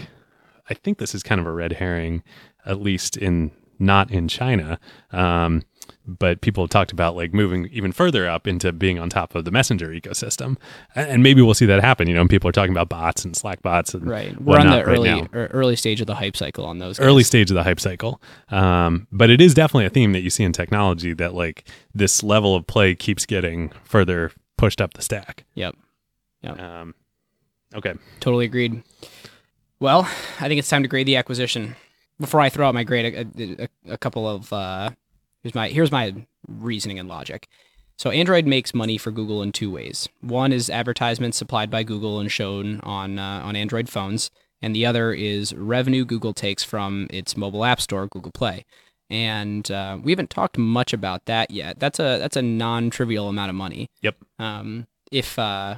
I 0.69 0.75
think 0.75 0.97
this 0.97 1.13
is 1.13 1.23
kind 1.23 1.41
of 1.41 1.47
a 1.47 1.51
red 1.51 1.73
herring, 1.73 2.23
at 2.65 2.79
least 2.81 3.17
in 3.17 3.51
not 3.79 4.09
in 4.11 4.29
China. 4.29 4.79
Um, 5.11 5.63
but 6.05 6.41
people 6.41 6.63
have 6.63 6.69
talked 6.69 6.91
about 6.91 7.15
like 7.15 7.33
moving 7.33 7.67
even 7.67 7.91
further 7.91 8.27
up 8.27 8.47
into 8.47 8.71
being 8.71 8.99
on 8.99 9.09
top 9.09 9.35
of 9.35 9.45
the 9.45 9.51
messenger 9.51 9.89
ecosystem 9.89 10.57
and 10.95 11.23
maybe 11.23 11.41
we'll 11.41 11.53
see 11.53 11.65
that 11.65 11.81
happen 11.81 12.07
you 12.07 12.13
know 12.15 12.21
and 12.21 12.29
people 12.29 12.47
are 12.49 12.53
talking 12.53 12.71
about 12.71 12.89
bots 12.89 13.23
and 13.25 13.35
slack 13.35 13.61
bots 13.61 13.93
and 13.93 14.07
right 14.09 14.39
we're 14.41 14.57
on 14.59 14.67
the 14.67 14.81
early 14.83 15.09
right 15.09 15.29
early 15.53 15.75
stage 15.75 16.01
of 16.01 16.07
the 16.07 16.15
hype 16.15 16.35
cycle 16.35 16.65
on 16.65 16.79
those 16.79 16.97
guys. 16.99 17.07
early 17.07 17.23
stage 17.23 17.49
of 17.49 17.55
the 17.55 17.63
hype 17.63 17.79
cycle 17.79 18.21
um, 18.49 19.07
but 19.11 19.29
it 19.29 19.41
is 19.41 19.53
definitely 19.53 19.85
a 19.85 19.89
theme 19.89 20.11
that 20.13 20.21
you 20.21 20.29
see 20.29 20.43
in 20.43 20.51
technology 20.51 21.13
that 21.13 21.33
like 21.33 21.67
this 21.93 22.23
level 22.23 22.55
of 22.55 22.65
play 22.67 22.95
keeps 22.95 23.25
getting 23.25 23.71
further 23.83 24.31
pushed 24.57 24.81
up 24.81 24.93
the 24.93 25.01
stack 25.01 25.45
yep 25.55 25.75
yep 26.41 26.59
um, 26.59 26.93
okay 27.73 27.93
totally 28.19 28.45
agreed 28.45 28.83
well 29.79 30.03
i 30.39 30.47
think 30.47 30.59
it's 30.59 30.69
time 30.69 30.81
to 30.83 30.89
grade 30.89 31.07
the 31.07 31.15
acquisition 31.15 31.75
before 32.19 32.39
i 32.39 32.49
throw 32.49 32.67
out 32.67 32.73
my 32.73 32.83
grade 32.83 33.27
a, 33.37 33.63
a, 33.63 33.67
a 33.93 33.97
couple 33.97 34.29
of 34.29 34.51
uh, 34.53 34.89
Here's 35.43 35.53
my 35.55 35.67
here's 35.69 35.91
my 35.91 36.15
reasoning 36.47 36.99
and 36.99 37.09
logic. 37.09 37.47
So 37.97 38.09
Android 38.11 38.45
makes 38.47 38.73
money 38.73 38.97
for 38.97 39.11
Google 39.11 39.43
in 39.43 39.51
two 39.51 39.69
ways. 39.69 40.07
One 40.21 40.53
is 40.53 40.69
advertisements 40.69 41.37
supplied 41.37 41.69
by 41.69 41.83
Google 41.83 42.19
and 42.19 42.31
shown 42.31 42.79
on 42.81 43.19
uh, 43.19 43.41
on 43.43 43.55
Android 43.57 43.89
phones, 43.89 44.31
and 44.61 44.73
the 44.73 44.85
other 44.85 45.11
is 45.11 45.53
revenue 45.53 46.05
Google 46.05 46.33
takes 46.33 46.63
from 46.63 47.07
its 47.09 47.35
mobile 47.35 47.65
app 47.65 47.81
store, 47.81 48.07
Google 48.07 48.31
Play. 48.33 48.63
And 49.09 49.69
uh, 49.69 49.99
we 50.01 50.13
haven't 50.13 50.29
talked 50.29 50.57
much 50.57 50.93
about 50.93 51.25
that 51.25 51.51
yet. 51.51 51.77
That's 51.77 51.99
a 51.99 52.19
that's 52.19 52.37
a 52.37 52.41
non-trivial 52.41 53.27
amount 53.27 53.49
of 53.49 53.55
money. 53.55 53.89
Yep. 54.01 54.15
Um, 54.39 54.87
if 55.11 55.37
uh, 55.37 55.75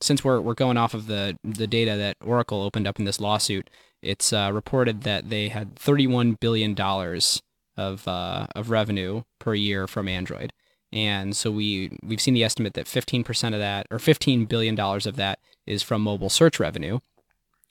since 0.00 0.22
we're 0.22 0.40
we're 0.40 0.54
going 0.54 0.76
off 0.76 0.94
of 0.94 1.08
the 1.08 1.36
the 1.42 1.66
data 1.66 1.96
that 1.96 2.16
Oracle 2.24 2.62
opened 2.62 2.86
up 2.86 3.00
in 3.00 3.04
this 3.04 3.18
lawsuit, 3.20 3.68
it's 4.00 4.32
uh, 4.32 4.50
reported 4.54 5.02
that 5.02 5.28
they 5.28 5.48
had 5.48 5.74
31 5.74 6.34
billion 6.34 6.72
dollars 6.74 7.42
of 7.78 8.06
uh, 8.06 8.46
of 8.54 8.70
revenue 8.70 9.22
per 9.38 9.54
year 9.54 9.86
from 9.86 10.08
Android. 10.08 10.52
And 10.92 11.36
so 11.36 11.50
we 11.50 11.96
we've 12.02 12.20
seen 12.20 12.34
the 12.34 12.44
estimate 12.44 12.74
that 12.74 12.86
15% 12.86 13.52
of 13.54 13.60
that, 13.60 13.86
or 13.90 13.98
15 13.98 14.46
billion 14.46 14.74
dollars 14.74 15.06
of 15.06 15.16
that, 15.16 15.38
is 15.66 15.82
from 15.82 16.02
mobile 16.02 16.28
search 16.30 16.58
revenue 16.60 16.98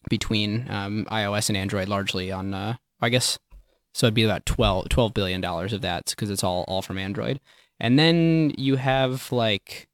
between 0.09 0.65
um, 0.71 1.05
iOS 1.11 1.49
and 1.49 1.57
Android, 1.57 1.87
largely 1.89 2.31
on 2.31 2.53
uh, 2.53 2.75
I 3.01 3.09
guess 3.09 3.37
so 3.93 4.05
it'd 4.05 4.13
be 4.13 4.23
about 4.23 4.45
12, 4.45 4.89
12 4.89 5.13
billion 5.13 5.41
dollars 5.41 5.73
of 5.73 5.81
that 5.81 6.05
because 6.09 6.29
it's 6.31 6.43
all 6.43 6.63
all 6.67 6.81
from 6.81 6.97
Android. 6.97 7.39
And 7.79 7.99
then 7.99 8.53
you 8.57 8.77
have 8.77 9.31
like 9.31 9.87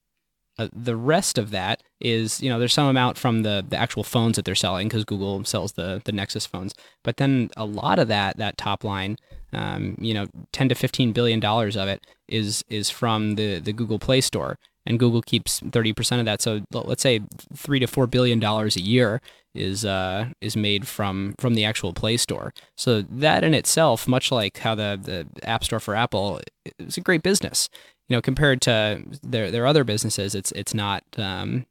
uh, 0.59 0.67
the 0.71 0.95
rest 0.95 1.39
of 1.39 1.49
that 1.49 1.81
is 1.99 2.39
you 2.41 2.47
know 2.49 2.59
there's 2.59 2.73
some 2.73 2.87
amount 2.87 3.17
from 3.17 3.41
the 3.41 3.65
the 3.67 3.77
actual 3.77 4.03
phones 4.03 4.35
that 4.35 4.45
they're 4.45 4.53
selling 4.53 4.87
because 4.87 5.05
Google 5.05 5.43
sells 5.45 5.71
the 5.71 6.01
the 6.05 6.11
Nexus 6.11 6.45
phones, 6.45 6.75
but 7.03 7.17
then 7.17 7.49
a 7.57 7.65
lot 7.65 7.97
of 7.99 8.09
that 8.09 8.37
that 8.37 8.57
top 8.57 8.83
line 8.83 9.17
um, 9.53 9.95
you 9.99 10.13
know, 10.13 10.25
10 10.51 10.69
to 10.69 10.75
15 10.75 11.11
billion 11.11 11.39
dollars 11.39 11.75
of 11.75 11.87
it 11.87 12.05
is 12.27 12.63
is 12.69 12.89
from 12.89 13.35
the 13.35 13.59
the 13.59 13.73
Google 13.73 13.99
Play 13.99 14.21
Store, 14.21 14.57
and 14.85 14.99
Google 14.99 15.21
keeps 15.21 15.59
30 15.59 15.93
percent 15.93 16.19
of 16.19 16.25
that. 16.25 16.41
So 16.41 16.61
let's 16.71 17.03
say 17.03 17.21
three 17.55 17.79
to 17.79 17.87
four 17.87 18.07
billion 18.07 18.39
dollars 18.39 18.75
a 18.75 18.81
year 18.81 19.21
is 19.53 19.85
uh, 19.85 20.29
is 20.41 20.55
made 20.55 20.87
from 20.87 21.35
from 21.39 21.53
the 21.53 21.65
actual 21.65 21.93
Play 21.93 22.17
Store. 22.17 22.53
So 22.75 23.01
that 23.03 23.43
in 23.43 23.53
itself, 23.53 24.07
much 24.07 24.31
like 24.31 24.57
how 24.59 24.75
the 24.75 24.99
the 25.31 25.47
App 25.47 25.63
Store 25.63 25.79
for 25.79 25.95
Apple, 25.95 26.39
is 26.79 26.97
a 26.97 27.01
great 27.01 27.21
business. 27.23 27.69
You 28.09 28.17
know, 28.17 28.21
compared 28.21 28.61
to 28.61 29.01
their 29.21 29.51
their 29.51 29.65
other 29.67 29.83
businesses, 29.83 30.33
it's 30.35 30.51
it's 30.53 30.73
not 30.73 31.03
um, 31.17 31.65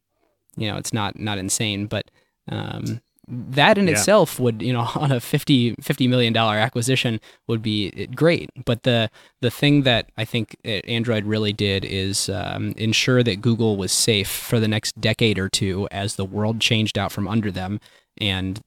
you 0.56 0.68
know 0.70 0.76
it's 0.76 0.92
not 0.92 1.18
not 1.18 1.38
insane, 1.38 1.86
but 1.86 2.10
um, 2.48 3.00
that 3.32 3.78
in 3.78 3.86
yeah. 3.86 3.92
itself 3.94 4.38
would 4.38 4.60
you 4.62 4.72
know 4.72 4.86
on 4.94 5.10
a 5.10 5.18
50 5.20 5.74
50 5.80 6.08
million 6.08 6.32
dollar 6.32 6.56
acquisition 6.56 7.20
would 7.46 7.62
be 7.62 7.92
eh, 7.96 8.06
great 8.14 8.50
but 8.64 8.82
the 8.82 9.10
the 9.40 9.50
thing 9.50 9.82
that 9.82 10.10
i 10.16 10.24
think 10.24 10.54
eh, 10.64 10.80
android 10.86 11.24
really 11.24 11.52
did 11.52 11.84
is 11.84 12.28
um, 12.28 12.70
ensure 12.76 13.22
that 13.22 13.40
google 13.40 13.76
was 13.76 13.90
safe 13.92 14.28
for 14.28 14.60
the 14.60 14.68
next 14.68 15.00
decade 15.00 15.38
or 15.38 15.48
two 15.48 15.88
as 15.90 16.16
the 16.16 16.24
world 16.24 16.60
changed 16.60 16.98
out 16.98 17.10
from 17.12 17.26
under 17.26 17.50
them 17.50 17.80
and 18.20 18.60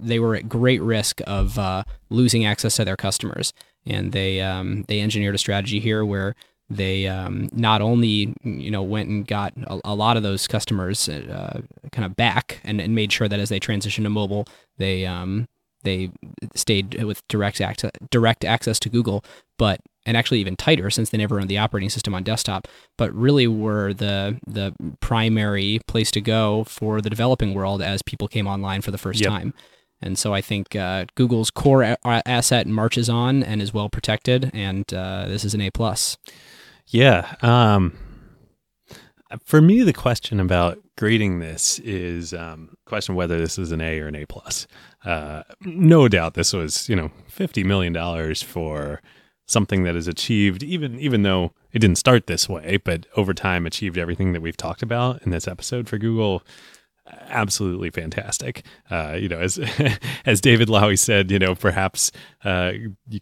they 0.00 0.18
were 0.18 0.34
at 0.34 0.48
great 0.48 0.80
risk 0.80 1.20
of 1.26 1.58
uh, 1.58 1.84
losing 2.08 2.44
access 2.46 2.76
to 2.76 2.84
their 2.86 2.96
customers 2.96 3.52
and 3.84 4.12
they 4.12 4.40
um, 4.40 4.84
they 4.88 4.98
engineered 5.00 5.34
a 5.34 5.38
strategy 5.38 5.78
here 5.80 6.04
where 6.06 6.34
they 6.76 7.06
um, 7.06 7.48
not 7.52 7.80
only 7.82 8.34
you 8.42 8.70
know 8.70 8.82
went 8.82 9.08
and 9.08 9.26
got 9.26 9.52
a, 9.66 9.80
a 9.84 9.94
lot 9.94 10.16
of 10.16 10.22
those 10.22 10.46
customers 10.46 11.08
uh, 11.08 11.60
kind 11.92 12.04
of 12.04 12.16
back 12.16 12.60
and, 12.64 12.80
and 12.80 12.94
made 12.94 13.12
sure 13.12 13.28
that 13.28 13.40
as 13.40 13.48
they 13.48 13.60
transitioned 13.60 14.02
to 14.04 14.10
mobile, 14.10 14.46
they 14.78 15.06
um, 15.06 15.46
they 15.82 16.10
stayed 16.54 17.02
with 17.04 17.26
direct 17.28 17.60
access 17.60 17.90
direct 18.10 18.44
access 18.44 18.78
to 18.80 18.88
Google, 18.88 19.24
but 19.58 19.80
and 20.06 20.16
actually 20.16 20.40
even 20.40 20.56
tighter 20.56 20.90
since 20.90 21.10
they 21.10 21.18
never 21.18 21.38
owned 21.38 21.48
the 21.48 21.58
operating 21.58 21.90
system 21.90 22.14
on 22.14 22.24
desktop, 22.24 22.66
but 22.96 23.12
really 23.14 23.46
were 23.46 23.92
the 23.92 24.38
the 24.46 24.72
primary 25.00 25.80
place 25.86 26.10
to 26.10 26.20
go 26.20 26.64
for 26.64 27.00
the 27.00 27.10
developing 27.10 27.54
world 27.54 27.82
as 27.82 28.02
people 28.02 28.28
came 28.28 28.46
online 28.46 28.82
for 28.82 28.90
the 28.90 28.98
first 28.98 29.20
yep. 29.20 29.30
time. 29.30 29.54
And 30.04 30.18
so 30.18 30.34
I 30.34 30.40
think 30.40 30.74
uh, 30.74 31.04
Google's 31.14 31.48
core 31.52 31.84
a- 31.84 31.96
asset 32.04 32.66
marches 32.66 33.08
on 33.08 33.44
and 33.44 33.62
is 33.62 33.72
well 33.72 33.88
protected, 33.88 34.50
and 34.52 34.92
uh, 34.92 35.26
this 35.28 35.44
is 35.44 35.54
an 35.54 35.60
A 35.60 35.70
plus. 35.70 36.18
Yeah. 36.92 37.34
Um, 37.40 37.96
for 39.44 39.60
me, 39.62 39.82
the 39.82 39.94
question 39.94 40.38
about 40.38 40.78
grading 40.98 41.38
this 41.40 41.78
is 41.78 42.34
um, 42.34 42.74
question 42.84 43.14
whether 43.14 43.38
this 43.38 43.58
is 43.58 43.72
an 43.72 43.80
A 43.80 43.98
or 44.00 44.08
an 44.08 44.14
A 44.14 44.26
plus. 44.26 44.66
Uh, 45.04 45.42
no 45.62 46.06
doubt, 46.06 46.34
this 46.34 46.52
was 46.52 46.88
you 46.90 46.94
know 46.94 47.10
fifty 47.28 47.64
million 47.64 47.94
dollars 47.94 48.42
for 48.42 49.00
something 49.48 49.84
that 49.84 49.96
is 49.96 50.06
achieved 50.06 50.62
even 50.62 51.00
even 51.00 51.22
though 51.24 51.52
it 51.72 51.78
didn't 51.78 51.96
start 51.96 52.26
this 52.26 52.46
way, 52.46 52.76
but 52.76 53.06
over 53.16 53.32
time 53.32 53.64
achieved 53.66 53.96
everything 53.96 54.32
that 54.34 54.42
we've 54.42 54.56
talked 54.56 54.82
about 54.82 55.22
in 55.22 55.30
this 55.30 55.48
episode 55.48 55.88
for 55.88 55.96
Google 55.96 56.42
absolutely 57.28 57.90
fantastic. 57.90 58.64
Uh, 58.90 59.16
you 59.20 59.28
know, 59.28 59.38
as 59.38 59.58
as 60.26 60.40
David 60.40 60.68
Lawee 60.68 60.96
said, 60.98 61.30
you 61.30 61.38
know, 61.38 61.54
perhaps 61.54 62.12
uh, 62.44 62.72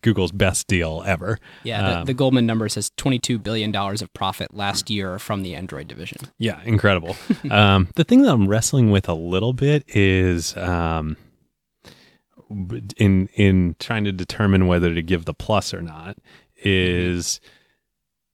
Google's 0.02 0.32
best 0.32 0.66
deal 0.66 1.02
ever. 1.06 1.38
Yeah, 1.62 1.82
the, 1.82 1.98
um, 2.00 2.04
the 2.06 2.14
Goldman 2.14 2.46
number 2.46 2.68
says 2.68 2.90
twenty 2.96 3.18
two 3.18 3.38
billion 3.38 3.72
dollars 3.72 4.02
of 4.02 4.12
profit 4.12 4.54
last 4.54 4.90
year 4.90 5.18
from 5.18 5.42
the 5.42 5.54
Android 5.54 5.88
division. 5.88 6.18
Yeah, 6.38 6.60
incredible. 6.64 7.16
um, 7.50 7.88
the 7.94 8.04
thing 8.04 8.22
that 8.22 8.32
I'm 8.32 8.48
wrestling 8.48 8.90
with 8.90 9.08
a 9.08 9.14
little 9.14 9.52
bit 9.52 9.84
is. 9.96 10.56
Um, 10.56 11.16
in 12.96 13.28
in 13.34 13.76
trying 13.78 14.02
to 14.02 14.10
determine 14.10 14.66
whether 14.66 14.92
to 14.92 15.00
give 15.04 15.24
the 15.24 15.32
plus 15.32 15.72
or 15.72 15.80
not 15.80 16.16
mm-hmm. 16.16 16.60
is 16.64 17.40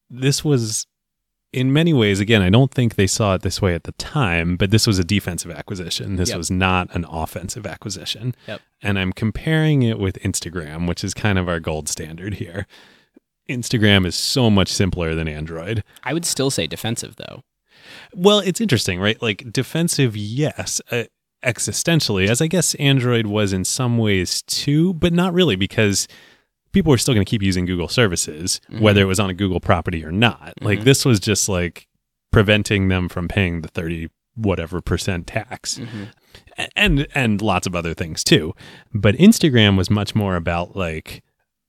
this 0.08 0.42
was 0.42 0.86
in 1.56 1.72
many 1.72 1.94
ways, 1.94 2.20
again, 2.20 2.42
I 2.42 2.50
don't 2.50 2.70
think 2.70 2.96
they 2.96 3.06
saw 3.06 3.34
it 3.34 3.40
this 3.40 3.62
way 3.62 3.74
at 3.74 3.84
the 3.84 3.92
time, 3.92 4.56
but 4.58 4.70
this 4.70 4.86
was 4.86 4.98
a 4.98 5.04
defensive 5.04 5.50
acquisition. 5.50 6.16
This 6.16 6.28
yep. 6.28 6.36
was 6.36 6.50
not 6.50 6.94
an 6.94 7.06
offensive 7.08 7.66
acquisition. 7.66 8.34
Yep. 8.46 8.60
And 8.82 8.98
I'm 8.98 9.10
comparing 9.10 9.82
it 9.82 9.98
with 9.98 10.16
Instagram, 10.20 10.86
which 10.86 11.02
is 11.02 11.14
kind 11.14 11.38
of 11.38 11.48
our 11.48 11.58
gold 11.58 11.88
standard 11.88 12.34
here. 12.34 12.66
Instagram 13.48 14.04
is 14.04 14.14
so 14.14 14.50
much 14.50 14.68
simpler 14.70 15.14
than 15.14 15.28
Android. 15.28 15.82
I 16.04 16.12
would 16.12 16.26
still 16.26 16.50
say 16.50 16.66
defensive, 16.66 17.16
though. 17.16 17.42
Well, 18.14 18.40
it's 18.40 18.60
interesting, 18.60 19.00
right? 19.00 19.20
Like 19.22 19.50
defensive, 19.50 20.14
yes, 20.14 20.82
uh, 20.90 21.04
existentially, 21.42 22.28
as 22.28 22.42
I 22.42 22.48
guess 22.48 22.74
Android 22.74 23.24
was 23.26 23.54
in 23.54 23.64
some 23.64 23.96
ways 23.96 24.42
too, 24.42 24.92
but 24.92 25.14
not 25.14 25.32
really 25.32 25.56
because 25.56 26.06
people 26.76 26.90
were 26.90 26.98
still 26.98 27.14
going 27.14 27.24
to 27.24 27.30
keep 27.30 27.40
using 27.40 27.64
Google 27.64 27.88
services, 27.88 28.60
mm-hmm. 28.70 28.82
whether 28.84 29.00
it 29.00 29.06
was 29.06 29.18
on 29.18 29.30
a 29.30 29.34
Google 29.34 29.60
property 29.60 30.04
or 30.04 30.12
not. 30.12 30.48
Mm-hmm. 30.58 30.64
Like 30.66 30.84
this 30.84 31.06
was 31.06 31.18
just 31.18 31.48
like 31.48 31.88
preventing 32.30 32.88
them 32.88 33.08
from 33.08 33.28
paying 33.28 33.62
the 33.62 33.68
30 33.68 34.10
whatever 34.34 34.82
percent 34.82 35.26
tax. 35.26 35.78
Mm-hmm. 35.78 36.02
And 36.76 37.06
and 37.14 37.40
lots 37.40 37.66
of 37.66 37.74
other 37.74 37.94
things 37.94 38.22
too. 38.22 38.54
But 38.92 39.14
Instagram 39.14 39.78
was 39.78 39.88
much 39.88 40.14
more 40.14 40.36
about 40.36 40.76
like 40.76 41.22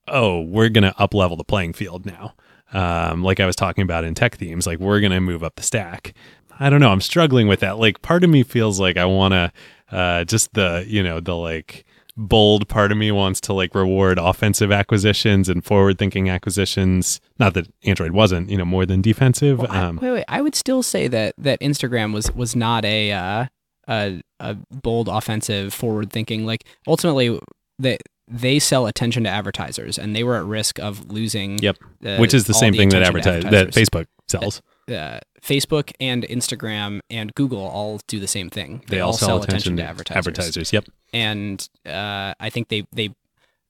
oh, 0.09 0.39
we're 0.41 0.69
going 0.69 0.83
to 0.85 0.97
up 1.01 1.13
level 1.13 1.35
the 1.37 1.43
playing 1.45 1.71
field 1.73 2.05
now. 2.05 2.33
Um, 2.73 3.23
like 3.23 3.39
I 3.41 3.45
was 3.45 3.55
talking 3.57 3.81
about 3.81 4.03
in 4.05 4.13
tech 4.15 4.35
themes, 4.35 4.65
like 4.65 4.79
we're 4.79 5.01
going 5.01 5.11
to 5.11 5.19
move 5.19 5.43
up 5.43 5.55
the 5.57 5.63
stack. 5.63 6.13
I 6.59 6.69
don't 6.69 6.79
know, 6.81 6.91
I'm 6.91 7.01
struggling 7.01 7.47
with 7.49 7.59
that. 7.61 7.77
Like 7.77 8.01
part 8.01 8.23
of 8.25 8.29
me 8.29 8.43
feels 8.43 8.77
like 8.79 8.95
I 8.97 9.03
want 9.05 9.33
to 9.33 9.51
uh, 9.91 10.23
just 10.25 10.53
the, 10.53 10.83
you 10.87 11.03
know, 11.03 11.19
the 11.19 11.35
like 11.35 11.85
bold 12.17 12.67
part 12.67 12.91
of 12.91 12.97
me 12.97 13.11
wants 13.11 13.39
to 13.39 13.53
like 13.53 13.75
reward 13.75 14.17
offensive 14.17 14.71
acquisitions 14.71 15.47
and 15.47 15.63
forward 15.63 15.97
thinking 15.99 16.29
acquisitions. 16.29 17.21
Not 17.39 17.53
that 17.53 17.67
Android 17.83 18.11
wasn't, 18.11 18.49
you 18.49 18.57
know, 18.57 18.65
more 18.65 18.85
than 18.85 19.01
defensive. 19.01 19.59
Well, 19.59 19.71
I, 19.71 19.77
um, 19.83 19.99
wait, 20.01 20.11
wait, 20.11 20.25
I 20.27 20.41
would 20.41 20.55
still 20.55 20.81
say 20.81 21.07
that 21.07 21.35
that 21.37 21.59
Instagram 21.61 22.13
was 22.13 22.31
was 22.33 22.55
not 22.55 22.83
a 22.85 23.11
uh, 23.11 23.45
a, 23.87 24.21
a 24.39 24.57
bold 24.71 25.07
offensive 25.07 25.73
forward 25.73 26.11
thinking. 26.11 26.45
Like 26.45 26.63
ultimately, 26.87 27.39
that 27.79 28.01
they 28.27 28.59
sell 28.59 28.87
attention 28.87 29.23
to 29.23 29.29
advertisers 29.29 29.97
and 29.97 30.13
they 30.15 30.23
were 30.23 30.35
at 30.35 30.43
risk 30.43 30.79
of 30.79 31.09
losing 31.09 31.57
yep 31.59 31.77
uh, 32.03 32.17
which 32.17 32.33
is 32.33 32.43
the 32.43 32.53
same 32.53 32.73
the 32.73 32.77
thing 32.79 32.89
that 32.89 33.01
advertise 33.01 33.41
that 33.43 33.69
facebook 33.69 34.05
sells 34.27 34.61
uh, 34.89 35.19
Facebook 35.41 35.91
and 35.99 36.23
Instagram 36.23 37.01
and 37.09 37.33
Google 37.35 37.59
all 37.59 37.99
do 38.07 38.21
the 38.21 38.27
same 38.27 38.49
thing. 38.49 38.83
They, 38.87 38.95
they 38.97 39.01
all 39.01 39.11
sell, 39.11 39.29
sell 39.29 39.37
attention, 39.43 39.73
attention, 39.73 39.77
to 39.77 39.83
advertisers. 39.83 40.17
Advertisers, 40.17 40.73
yep. 40.73 40.85
And 41.13 41.69
uh, 41.85 42.33
I 42.39 42.49
think 42.49 42.69
they 42.69 42.85
they 42.93 43.09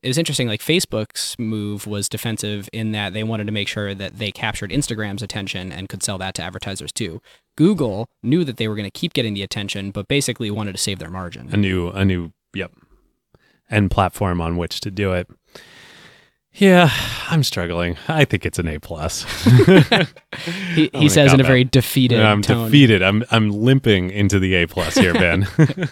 it 0.03 0.07
was 0.09 0.20
interesting. 0.20 0.47
Like 0.47 0.61
Facebook's 0.61 1.36
move 1.39 1.88
was 1.88 2.07
defensive 2.07 2.70
in 2.72 2.91
that 2.91 3.13
they 3.13 3.24
wanted 3.24 3.45
to 3.47 3.51
make 3.51 3.68
sure 3.68 3.95
that 3.95 4.20
they 4.20 4.32
captured 4.32 4.70
Instagram's 4.70 5.24
attention 5.24 5.72
and 5.72 5.89
could 5.89 6.03
sell 6.03 6.20
that 6.20 6.36
to 6.36 6.43
advertisers 6.43 6.91
too. 6.91 7.20
Google 7.55 8.07
knew 8.22 8.43
that 8.43 8.57
they 8.57 8.68
were 8.68 8.76
going 8.76 8.86
to 8.89 8.91
keep 8.91 9.13
getting 9.13 9.34
the 9.34 9.41
attention, 9.41 9.89
but 9.89 10.07
basically 10.07 10.51
wanted 10.51 10.74
to 10.74 10.78
save 10.78 10.99
their 10.99 11.09
margin. 11.09 11.49
A 11.51 11.57
new, 11.57 11.89
a 11.89 12.05
new, 12.05 12.32
yep, 12.53 12.72
and 13.72 13.89
platform 13.89 14.39
on 14.39 14.55
which 14.55 14.80
to 14.82 14.91
do 14.91 15.13
it. 15.13 15.28
Yeah, 16.58 16.89
I'm 17.30 17.43
struggling. 17.43 17.97
I 18.08 18.26
think 18.26 18.43
it's 18.43 18.58
an 18.58 18.68
A 18.68 18.80
plus. 18.80 19.26
he, 20.74 20.89
he 20.91 21.08
says 21.08 21.32
in 21.32 21.39
a 21.39 21.43
very 21.43 21.64
defeated. 21.64 22.20
I'm 22.20 22.41
tone. 22.41 22.66
defeated. 22.66 23.03
I'm 23.03 23.24
I'm 23.30 23.51
limping 23.51 24.10
into 24.10 24.39
the 24.39 24.55
A 24.55 24.68
plus 24.68 24.95
here, 24.95 25.14
Ben. 25.14 25.47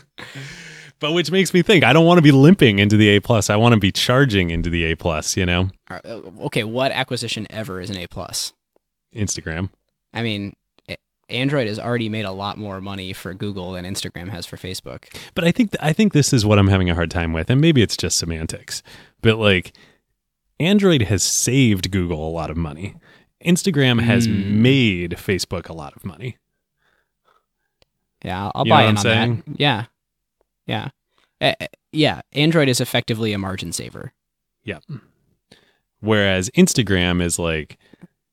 but 0.99 1.11
which 1.13 1.29
makes 1.29 1.53
me 1.53 1.61
think 1.61 1.83
I 1.83 1.93
don't 1.93 2.05
want 2.07 2.17
to 2.17 2.23
be 2.23 2.31
limping 2.31 2.79
into 2.79 2.97
the 2.97 3.09
A 3.09 3.19
plus. 3.21 3.51
I 3.51 3.55
want 3.57 3.73
to 3.73 3.79
be 3.79 3.91
charging 3.91 4.49
into 4.49 4.71
the 4.71 4.85
A 4.85 4.95
plus. 4.95 5.37
You 5.37 5.45
know. 5.45 5.69
Uh, 5.89 5.99
okay, 6.41 6.63
what 6.63 6.91
acquisition 6.91 7.45
ever 7.51 7.79
is 7.79 7.91
an 7.91 7.97
A 7.97 8.07
plus? 8.07 8.53
Instagram. 9.15 9.69
I 10.15 10.23
mean, 10.23 10.55
Android 11.29 11.67
has 11.67 11.77
already 11.77 12.09
made 12.09 12.25
a 12.25 12.31
lot 12.31 12.57
more 12.57 12.81
money 12.81 13.13
for 13.13 13.35
Google 13.35 13.73
than 13.73 13.85
Instagram 13.85 14.29
has 14.29 14.47
for 14.47 14.57
Facebook. 14.57 15.03
But 15.35 15.43
I 15.43 15.51
think 15.51 15.73
th- 15.73 15.79
I 15.83 15.93
think 15.93 16.13
this 16.13 16.33
is 16.33 16.43
what 16.43 16.57
I'm 16.57 16.69
having 16.69 16.89
a 16.89 16.95
hard 16.95 17.11
time 17.11 17.33
with, 17.33 17.51
and 17.51 17.61
maybe 17.61 17.83
it's 17.83 17.95
just 17.97 18.17
semantics. 18.17 18.81
But 19.21 19.37
like 19.37 19.71
Android 20.59 21.03
has 21.03 21.23
saved 21.23 21.91
Google 21.91 22.27
a 22.27 22.31
lot 22.31 22.49
of 22.49 22.57
money. 22.57 22.95
Instagram 23.45 24.01
has 24.01 24.27
mm. 24.27 24.43
made 24.51 25.11
Facebook 25.11 25.67
a 25.69 25.73
lot 25.73 25.95
of 25.95 26.05
money. 26.05 26.37
Yeah, 28.23 28.51
I'll 28.55 28.65
you 28.65 28.71
buy 28.71 28.83
in 28.83 28.97
on 28.97 29.03
saying? 29.03 29.43
that. 29.45 29.59
Yeah. 29.59 29.85
Yeah. 30.65 30.89
Uh, 31.41 31.53
yeah, 31.91 32.21
Android 32.33 32.69
is 32.69 32.79
effectively 32.79 33.33
a 33.33 33.37
margin 33.37 33.71
saver. 33.73 34.13
Yeah. 34.63 34.79
Whereas 35.99 36.49
Instagram 36.51 37.21
is 37.21 37.37
like 37.37 37.77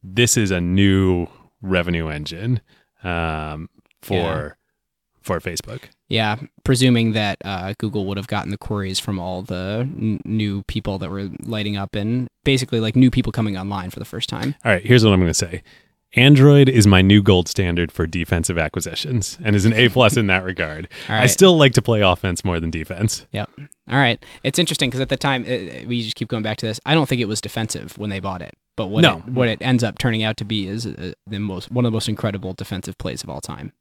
this 0.02 0.36
is 0.36 0.50
a 0.50 0.60
new 0.60 1.26
revenue 1.60 2.08
engine 2.08 2.60
um, 3.02 3.68
for 4.00 4.14
yeah. 4.16 4.48
for 5.20 5.40
Facebook. 5.40 5.84
Yeah, 6.12 6.36
presuming 6.62 7.12
that 7.12 7.38
uh, 7.42 7.72
Google 7.78 8.04
would 8.04 8.18
have 8.18 8.26
gotten 8.26 8.50
the 8.50 8.58
queries 8.58 9.00
from 9.00 9.18
all 9.18 9.40
the 9.40 9.78
n- 9.90 10.20
new 10.26 10.62
people 10.64 10.98
that 10.98 11.10
were 11.10 11.30
lighting 11.40 11.78
up 11.78 11.94
and 11.94 12.28
basically 12.44 12.80
like 12.80 12.94
new 12.94 13.10
people 13.10 13.32
coming 13.32 13.56
online 13.56 13.88
for 13.88 13.98
the 13.98 14.04
first 14.04 14.28
time. 14.28 14.54
All 14.62 14.70
right, 14.70 14.84
here's 14.84 15.02
what 15.02 15.14
I'm 15.14 15.20
going 15.20 15.30
to 15.30 15.34
say. 15.34 15.62
Android 16.14 16.68
is 16.68 16.86
my 16.86 17.00
new 17.00 17.22
gold 17.22 17.48
standard 17.48 17.90
for 17.90 18.06
defensive 18.06 18.58
acquisitions 18.58 19.38
and 19.42 19.56
is 19.56 19.64
an 19.64 19.72
A 19.72 19.88
plus 19.88 20.18
in 20.18 20.26
that 20.26 20.44
regard. 20.44 20.86
right. 21.08 21.22
I 21.22 21.26
still 21.28 21.56
like 21.56 21.72
to 21.72 21.82
play 21.82 22.02
offense 22.02 22.44
more 22.44 22.60
than 22.60 22.68
defense. 22.70 23.24
Yep. 23.32 23.48
All 23.58 23.96
right. 23.98 24.22
It's 24.44 24.58
interesting 24.58 24.90
because 24.90 25.00
at 25.00 25.08
the 25.08 25.16
time 25.16 25.46
it, 25.46 25.76
uh, 25.76 25.82
uh, 25.82 25.88
we 25.88 26.02
just 26.02 26.14
keep 26.16 26.28
going 26.28 26.42
back 26.42 26.58
to 26.58 26.66
this. 26.66 26.78
I 26.84 26.92
don't 26.92 27.08
think 27.08 27.22
it 27.22 27.28
was 27.28 27.40
defensive 27.40 27.96
when 27.96 28.10
they 28.10 28.20
bought 28.20 28.42
it, 28.42 28.52
but 28.76 28.88
what 28.88 29.00
no. 29.00 29.22
it, 29.26 29.32
what 29.32 29.48
it 29.48 29.62
ends 29.62 29.82
up 29.82 29.96
turning 29.96 30.22
out 30.22 30.36
to 30.36 30.44
be 30.44 30.68
is 30.68 30.84
uh, 30.86 31.12
the 31.26 31.38
most 31.40 31.72
one 31.72 31.86
of 31.86 31.90
the 31.90 31.96
most 31.96 32.10
incredible 32.10 32.52
defensive 32.52 32.98
plays 32.98 33.22
of 33.22 33.30
all 33.30 33.40
time. 33.40 33.72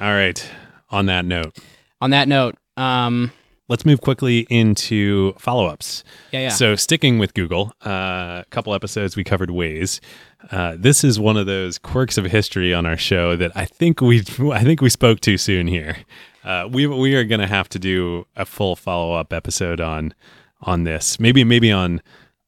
All 0.00 0.10
right 0.10 0.42
on 0.90 1.06
that 1.06 1.24
note. 1.24 1.56
On 2.00 2.10
that 2.10 2.28
note, 2.28 2.56
um, 2.76 3.32
let's 3.68 3.84
move 3.86 4.00
quickly 4.00 4.46
into 4.50 5.32
follow 5.34 5.66
ups. 5.66 6.04
Yeah, 6.32 6.40
yeah. 6.40 6.48
So, 6.50 6.74
sticking 6.76 7.18
with 7.18 7.34
Google, 7.34 7.72
uh, 7.84 8.42
a 8.42 8.46
couple 8.50 8.74
episodes 8.74 9.16
we 9.16 9.24
covered 9.24 9.48
Waze. 9.50 10.00
Uh, 10.50 10.76
this 10.78 11.04
is 11.04 11.18
one 11.18 11.36
of 11.36 11.46
those 11.46 11.78
quirks 11.78 12.18
of 12.18 12.26
history 12.26 12.74
on 12.74 12.84
our 12.84 12.98
show 12.98 13.36
that 13.36 13.52
I 13.54 13.64
think 13.64 14.00
we 14.00 14.20
I 14.52 14.62
think 14.64 14.80
we 14.80 14.90
spoke 14.90 15.20
too 15.20 15.38
soon 15.38 15.66
here. 15.66 15.96
Uh, 16.44 16.68
we 16.70 16.86
we 16.86 17.14
are 17.14 17.24
going 17.24 17.40
to 17.40 17.46
have 17.46 17.68
to 17.70 17.78
do 17.78 18.26
a 18.36 18.44
full 18.44 18.76
follow 18.76 19.14
up 19.14 19.32
episode 19.32 19.80
on 19.80 20.14
on 20.60 20.84
this. 20.84 21.18
Maybe 21.18 21.44
maybe 21.44 21.72
on 21.72 22.02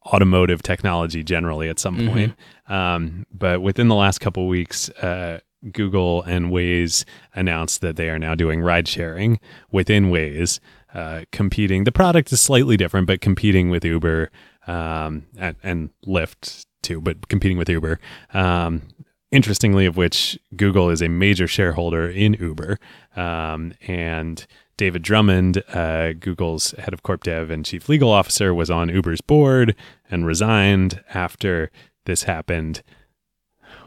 automotive 0.08 0.62
technology 0.62 1.24
generally 1.24 1.68
at 1.68 1.78
some 1.78 1.96
mm-hmm. 1.96 2.08
point. 2.12 2.34
Um, 2.68 3.26
but 3.32 3.60
within 3.62 3.88
the 3.88 3.96
last 3.96 4.18
couple 4.20 4.46
weeks, 4.46 4.88
uh, 4.90 5.40
Google 5.72 6.22
and 6.22 6.50
Waze 6.50 7.04
announced 7.34 7.80
that 7.80 7.96
they 7.96 8.08
are 8.10 8.18
now 8.18 8.34
doing 8.34 8.60
ride 8.60 8.86
sharing 8.88 9.40
within 9.70 10.06
Waze, 10.10 10.60
uh, 10.94 11.22
competing. 11.32 11.84
The 11.84 11.92
product 11.92 12.32
is 12.32 12.40
slightly 12.40 12.76
different, 12.76 13.06
but 13.06 13.20
competing 13.20 13.70
with 13.70 13.84
Uber 13.84 14.30
um, 14.66 15.26
and, 15.38 15.56
and, 15.62 15.90
Lyft 16.06 16.66
too, 16.82 17.00
but 17.00 17.28
competing 17.28 17.58
with 17.58 17.68
Uber. 17.68 17.98
Um, 18.34 18.82
interestingly, 19.30 19.86
of 19.86 19.96
which 19.96 20.38
Google 20.56 20.90
is 20.90 21.02
a 21.02 21.08
major 21.08 21.46
shareholder 21.46 22.08
in 22.08 22.34
Uber. 22.34 22.78
Um, 23.16 23.74
and 23.86 24.44
David 24.76 25.02
Drummond, 25.02 25.62
uh, 25.72 26.12
Google's 26.14 26.72
head 26.72 26.92
of 26.92 27.02
corp 27.04 27.22
dev 27.24 27.50
and 27.50 27.64
chief 27.64 27.88
legal 27.88 28.10
officer, 28.10 28.52
was 28.54 28.70
on 28.70 28.88
Uber's 28.88 29.20
board 29.20 29.74
and 30.10 30.26
resigned 30.26 31.02
after 31.14 31.70
this 32.06 32.24
happened. 32.24 32.82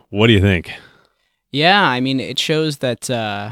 What 0.09 0.28
do 0.28 0.34
you 0.34 0.41
think? 0.41 0.72
Yeah, 1.52 1.82
I 1.84 2.00
mean, 2.00 2.20
it 2.20 2.39
shows 2.39 2.78
that. 2.78 3.10
Uh, 3.10 3.52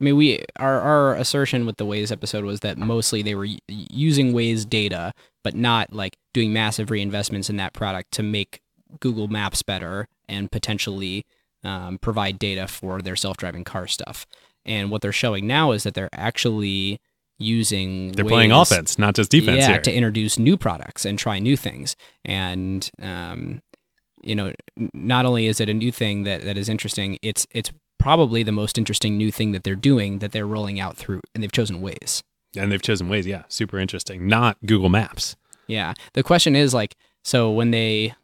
I 0.00 0.04
mean, 0.04 0.16
we 0.16 0.44
our 0.56 0.78
our 0.80 1.14
assertion 1.14 1.66
with 1.66 1.76
the 1.76 1.84
Waze 1.86 2.12
episode 2.12 2.44
was 2.44 2.60
that 2.60 2.78
mostly 2.78 3.22
they 3.22 3.34
were 3.34 3.48
using 3.68 4.32
Waze 4.32 4.68
data, 4.68 5.12
but 5.42 5.54
not 5.56 5.92
like 5.92 6.16
doing 6.32 6.52
massive 6.52 6.88
reinvestments 6.88 7.50
in 7.50 7.56
that 7.56 7.72
product 7.72 8.12
to 8.12 8.22
make 8.22 8.60
Google 9.00 9.26
Maps 9.28 9.62
better 9.62 10.06
and 10.28 10.52
potentially 10.52 11.24
um, 11.64 11.98
provide 11.98 12.38
data 12.38 12.68
for 12.68 13.02
their 13.02 13.16
self-driving 13.16 13.64
car 13.64 13.86
stuff. 13.88 14.24
And 14.64 14.90
what 14.90 15.02
they're 15.02 15.12
showing 15.12 15.46
now 15.48 15.72
is 15.72 15.82
that 15.82 15.94
they're 15.94 16.10
actually 16.12 17.00
using 17.40 18.12
they're 18.12 18.24
Waze, 18.24 18.28
playing 18.28 18.52
offense, 18.52 18.98
not 19.00 19.16
just 19.16 19.32
defense. 19.32 19.62
Yeah, 19.62 19.68
here. 19.68 19.80
to 19.80 19.92
introduce 19.92 20.38
new 20.38 20.56
products 20.56 21.04
and 21.04 21.18
try 21.18 21.40
new 21.40 21.56
things. 21.56 21.96
And 22.24 22.88
um, 23.02 23.62
you 24.22 24.34
know, 24.34 24.52
not 24.94 25.26
only 25.26 25.46
is 25.46 25.60
it 25.60 25.68
a 25.68 25.74
new 25.74 25.92
thing 25.92 26.24
that, 26.24 26.42
that 26.44 26.56
is 26.56 26.68
interesting, 26.68 27.18
it's 27.22 27.46
it's 27.50 27.70
probably 27.98 28.42
the 28.42 28.52
most 28.52 28.78
interesting 28.78 29.16
new 29.16 29.30
thing 29.32 29.52
that 29.52 29.64
they're 29.64 29.74
doing 29.74 30.20
that 30.20 30.32
they're 30.32 30.46
rolling 30.46 30.80
out 30.80 30.96
through, 30.96 31.20
and 31.34 31.42
they've 31.42 31.52
chosen 31.52 31.80
Waze. 31.82 32.22
And 32.56 32.70
they've 32.72 32.82
chosen 32.82 33.08
Waze, 33.08 33.24
yeah, 33.26 33.42
super 33.48 33.78
interesting. 33.78 34.26
Not 34.26 34.56
Google 34.64 34.88
Maps. 34.88 35.36
Yeah. 35.66 35.94
The 36.14 36.22
question 36.22 36.56
is 36.56 36.72
like, 36.72 36.96
so 37.22 37.50
when 37.50 37.70
they 37.72 38.14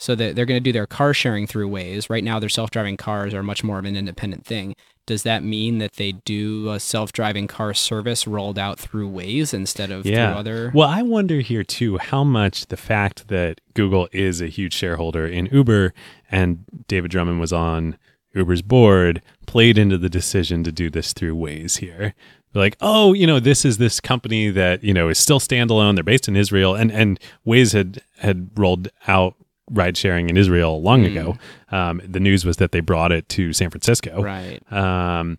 so 0.00 0.14
that 0.14 0.34
they're 0.34 0.46
going 0.46 0.56
to 0.56 0.64
do 0.64 0.72
their 0.72 0.86
car 0.86 1.12
sharing 1.12 1.46
through 1.46 1.68
Waze. 1.68 2.08
Right 2.08 2.24
now, 2.24 2.38
their 2.38 2.48
self 2.48 2.70
driving 2.70 2.96
cars 2.96 3.34
are 3.34 3.42
much 3.42 3.62
more 3.62 3.78
of 3.78 3.84
an 3.84 3.96
independent 3.96 4.46
thing. 4.46 4.74
Does 5.04 5.24
that 5.24 5.44
mean 5.44 5.76
that 5.76 5.94
they 5.94 6.12
do 6.12 6.70
a 6.70 6.80
self 6.80 7.12
driving 7.12 7.46
car 7.46 7.74
service 7.74 8.26
rolled 8.26 8.58
out 8.58 8.80
through 8.80 9.10
Waze 9.10 9.52
instead 9.52 9.90
of 9.90 10.06
yeah. 10.06 10.32
through 10.32 10.38
other? 10.40 10.70
Well, 10.74 10.88
I 10.88 11.02
wonder 11.02 11.40
here 11.40 11.64
too 11.64 11.98
how 11.98 12.24
much 12.24 12.66
the 12.68 12.78
fact 12.78 13.28
that 13.28 13.60
Google 13.74 14.08
is 14.10 14.40
a 14.40 14.46
huge 14.46 14.72
shareholder 14.72 15.26
in 15.26 15.46
Uber 15.52 15.92
and 16.30 16.64
David 16.88 17.10
Drummond 17.10 17.38
was 17.38 17.52
on 17.52 17.98
Uber's 18.34 18.62
board 18.62 19.20
played 19.46 19.76
into 19.76 19.98
the 19.98 20.08
decision 20.08 20.64
to 20.64 20.72
do 20.72 20.88
this 20.88 21.12
through 21.12 21.36
Waze 21.36 21.78
here. 21.80 22.14
like, 22.54 22.74
oh, 22.80 23.12
you 23.12 23.26
know, 23.26 23.38
this 23.38 23.66
is 23.66 23.76
this 23.76 24.00
company 24.00 24.48
that, 24.48 24.82
you 24.82 24.94
know, 24.94 25.10
is 25.10 25.18
still 25.18 25.40
standalone. 25.40 25.94
They're 25.94 26.02
based 26.02 26.26
in 26.26 26.36
Israel. 26.36 26.74
And 26.74 26.90
and 26.90 27.20
Waze 27.46 27.74
had 27.74 28.00
had 28.16 28.48
rolled 28.56 28.88
out 29.06 29.34
ride 29.72 29.96
sharing 29.96 30.28
in 30.28 30.36
Israel 30.36 30.82
long 30.82 31.02
mm. 31.02 31.12
ago. 31.12 31.36
Um, 31.70 32.00
the 32.06 32.20
news 32.20 32.44
was 32.44 32.58
that 32.58 32.72
they 32.72 32.80
brought 32.80 33.12
it 33.12 33.28
to 33.30 33.52
San 33.52 33.70
Francisco. 33.70 34.22
Right. 34.22 34.60
Um, 34.72 35.38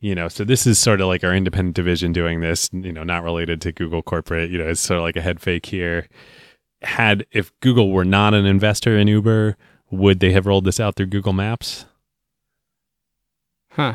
you 0.00 0.14
know, 0.14 0.28
so 0.28 0.44
this 0.44 0.66
is 0.66 0.78
sort 0.78 1.00
of 1.00 1.08
like 1.08 1.22
our 1.22 1.34
independent 1.34 1.76
division 1.76 2.12
doing 2.12 2.40
this, 2.40 2.68
you 2.72 2.92
know, 2.92 3.04
not 3.04 3.22
related 3.22 3.60
to 3.62 3.72
Google 3.72 4.02
corporate, 4.02 4.50
you 4.50 4.58
know, 4.58 4.68
it's 4.68 4.80
sort 4.80 4.98
of 4.98 5.02
like 5.02 5.16
a 5.16 5.20
head 5.20 5.40
fake 5.40 5.66
here. 5.66 6.08
Had 6.82 7.24
if 7.30 7.52
Google 7.60 7.92
were 7.92 8.04
not 8.04 8.34
an 8.34 8.44
investor 8.44 8.98
in 8.98 9.06
Uber, 9.06 9.56
would 9.90 10.18
they 10.18 10.32
have 10.32 10.46
rolled 10.46 10.64
this 10.64 10.80
out 10.80 10.96
through 10.96 11.06
Google 11.06 11.32
Maps? 11.32 11.84
Huh. 13.70 13.94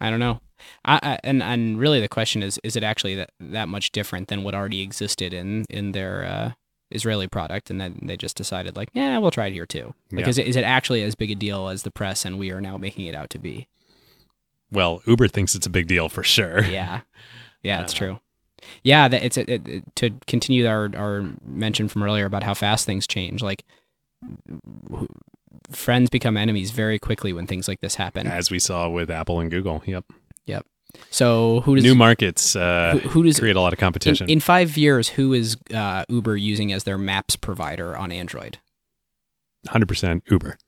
I 0.00 0.10
don't 0.10 0.18
know. 0.20 0.40
I, 0.84 0.98
I, 1.00 1.18
and 1.22 1.40
and 1.44 1.78
really 1.78 2.00
the 2.00 2.08
question 2.08 2.42
is 2.42 2.58
is 2.64 2.74
it 2.74 2.82
actually 2.82 3.14
that 3.14 3.30
that 3.38 3.68
much 3.68 3.92
different 3.92 4.26
than 4.26 4.42
what 4.42 4.56
already 4.56 4.82
existed 4.82 5.32
in 5.32 5.66
in 5.70 5.92
their 5.92 6.24
uh, 6.24 6.52
Israeli 6.90 7.26
product, 7.26 7.70
and 7.70 7.80
then 7.80 7.98
they 8.02 8.16
just 8.16 8.36
decided 8.36 8.76
like, 8.76 8.90
yeah, 8.92 9.18
we'll 9.18 9.30
try 9.30 9.46
it 9.46 9.52
here 9.52 9.66
too. 9.66 9.94
Like, 10.12 10.22
yeah. 10.24 10.28
is, 10.28 10.38
it, 10.38 10.46
is 10.46 10.56
it 10.56 10.64
actually 10.64 11.02
as 11.02 11.14
big 11.14 11.30
a 11.30 11.34
deal 11.34 11.68
as 11.68 11.82
the 11.82 11.90
press 11.90 12.24
and 12.24 12.38
we 12.38 12.50
are 12.52 12.60
now 12.60 12.76
making 12.78 13.06
it 13.06 13.14
out 13.14 13.30
to 13.30 13.38
be? 13.38 13.68
Well, 14.70 15.00
Uber 15.06 15.28
thinks 15.28 15.54
it's 15.54 15.66
a 15.66 15.70
big 15.70 15.86
deal 15.88 16.08
for 16.08 16.22
sure. 16.22 16.62
Yeah, 16.62 17.00
yeah, 17.62 17.78
that's 17.78 17.92
true. 17.92 18.20
Yeah, 18.82 19.06
that 19.08 19.22
it's 19.22 19.36
it, 19.36 19.48
it, 19.48 19.96
to 19.96 20.10
continue 20.26 20.66
our 20.66 20.90
our 20.96 21.28
mention 21.44 21.86
from 21.88 22.02
earlier 22.02 22.24
about 22.24 22.42
how 22.42 22.52
fast 22.54 22.84
things 22.86 23.06
change. 23.06 23.42
Like, 23.44 23.64
friends 25.70 26.10
become 26.10 26.36
enemies 26.36 26.70
very 26.72 26.98
quickly 26.98 27.32
when 27.32 27.46
things 27.46 27.68
like 27.68 27.80
this 27.80 27.94
happen, 27.96 28.26
as 28.26 28.50
we 28.50 28.58
saw 28.58 28.88
with 28.88 29.08
Apple 29.10 29.38
and 29.40 29.50
Google. 29.52 29.82
Yep. 29.86 30.04
Yep. 30.46 30.66
So 31.10 31.60
who 31.60 31.74
does 31.76 31.84
new 31.84 31.94
markets 31.94 32.56
uh, 32.56 32.98
who, 33.02 33.08
who, 33.08 33.22
does 33.24 33.38
create 33.38 33.56
a 33.56 33.60
lot 33.60 33.72
of 33.72 33.78
competition? 33.78 34.26
In, 34.26 34.34
in 34.34 34.40
five 34.40 34.76
years, 34.76 35.08
who 35.08 35.32
is 35.32 35.56
uh, 35.74 36.04
Uber 36.08 36.36
using 36.36 36.72
as 36.72 36.84
their 36.84 36.98
maps 36.98 37.36
provider 37.36 37.96
on 37.96 38.12
Android? 38.12 38.58
Hundred 39.68 39.86
percent 39.86 40.22
Uber. 40.30 40.58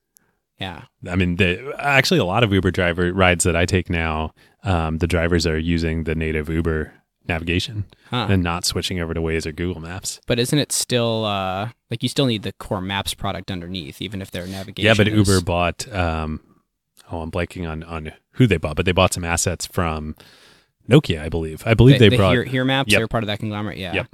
Yeah. 0.59 0.83
I 1.09 1.15
mean, 1.15 1.41
actually, 1.79 2.19
a 2.19 2.25
lot 2.25 2.43
of 2.43 2.51
Uber 2.51 2.71
driver 2.71 3.13
rides 3.13 3.45
that 3.45 3.55
I 3.55 3.65
take 3.65 3.89
now, 3.89 4.33
um, 4.63 4.97
the 4.97 5.07
drivers 5.07 5.47
are 5.47 5.57
using 5.57 6.03
the 6.03 6.15
native 6.15 6.49
Uber 6.49 6.93
navigation 7.29 7.85
huh. 8.09 8.27
and 8.29 8.43
not 8.43 8.65
switching 8.65 8.99
over 8.99 9.13
to 9.13 9.21
Waze 9.21 9.45
or 9.45 9.53
Google 9.53 9.81
Maps. 9.81 10.19
But 10.27 10.37
isn't 10.37 10.59
it 10.59 10.73
still 10.73 11.23
uh, 11.23 11.69
like 11.89 12.03
you 12.03 12.09
still 12.09 12.25
need 12.25 12.43
the 12.43 12.51
core 12.51 12.81
Maps 12.81 13.13
product 13.13 13.51
underneath, 13.51 14.01
even 14.01 14.21
if 14.21 14.31
their 14.31 14.47
navigation? 14.47 14.85
Yeah, 14.85 14.95
but 14.97 15.07
is... 15.07 15.15
Uber 15.29 15.39
bought 15.45 15.89
um, 15.95 16.41
oh, 17.11 17.21
I'm 17.21 17.31
blanking 17.31 17.69
on 17.69 17.83
on 17.83 18.11
who 18.33 18.47
they 18.47 18.57
bought, 18.57 18.75
but 18.75 18.85
they 18.85 18.91
bought 18.91 19.13
some 19.13 19.23
assets 19.25 19.65
from 19.65 20.15
Nokia, 20.89 21.21
I 21.21 21.29
believe. 21.29 21.63
I 21.65 21.73
believe 21.73 21.95
the, 21.99 22.05
they 22.05 22.09
the 22.09 22.17
brought 22.17 22.47
here 22.47 22.65
Maps. 22.65 22.91
Yep. 22.91 22.99
They're 22.99 23.07
part 23.07 23.23
of 23.23 23.27
that 23.27 23.39
conglomerate. 23.39 23.77
Yeah. 23.77 23.93
Yep. 23.93 24.07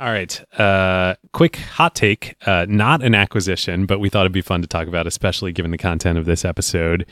All 0.00 0.08
right. 0.08 0.58
Uh, 0.58 1.14
quick 1.32 1.56
hot 1.56 1.94
take. 1.94 2.34
Uh, 2.44 2.66
not 2.68 3.04
an 3.04 3.14
acquisition, 3.14 3.86
but 3.86 4.00
we 4.00 4.08
thought 4.08 4.22
it'd 4.22 4.32
be 4.32 4.42
fun 4.42 4.60
to 4.62 4.66
talk 4.66 4.88
about, 4.88 5.06
especially 5.06 5.52
given 5.52 5.70
the 5.70 5.78
content 5.78 6.18
of 6.18 6.24
this 6.24 6.44
episode. 6.44 7.06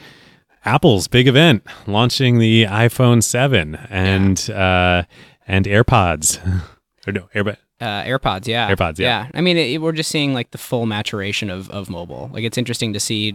Apple's 0.65 1.07
big 1.07 1.29
event 1.29 1.63
launching 1.87 2.41
the 2.41 2.65
iPhone 2.65 3.23
7 3.23 3.77
and 3.91 4.45
yeah. 4.49 4.59
uh, 4.59 5.03
and 5.47 5.67
AirPods. 5.67 6.45
or 7.07 7.13
no, 7.13 7.29
AirPods. 7.33 7.59
Uh, 7.81 8.03
AirPods, 8.05 8.47
yeah. 8.47 8.69
AirPods, 8.71 8.99
yeah. 8.99 9.25
yeah. 9.25 9.31
I 9.33 9.41
mean, 9.41 9.57
it, 9.57 9.81
we're 9.81 9.93
just 9.93 10.11
seeing 10.11 10.35
like 10.35 10.51
the 10.51 10.59
full 10.59 10.85
maturation 10.85 11.49
of, 11.49 11.71
of 11.71 11.89
mobile. 11.89 12.31
Like, 12.33 12.45
it's 12.45 12.59
interesting 12.59 12.93
to 12.93 13.01
see 13.01 13.35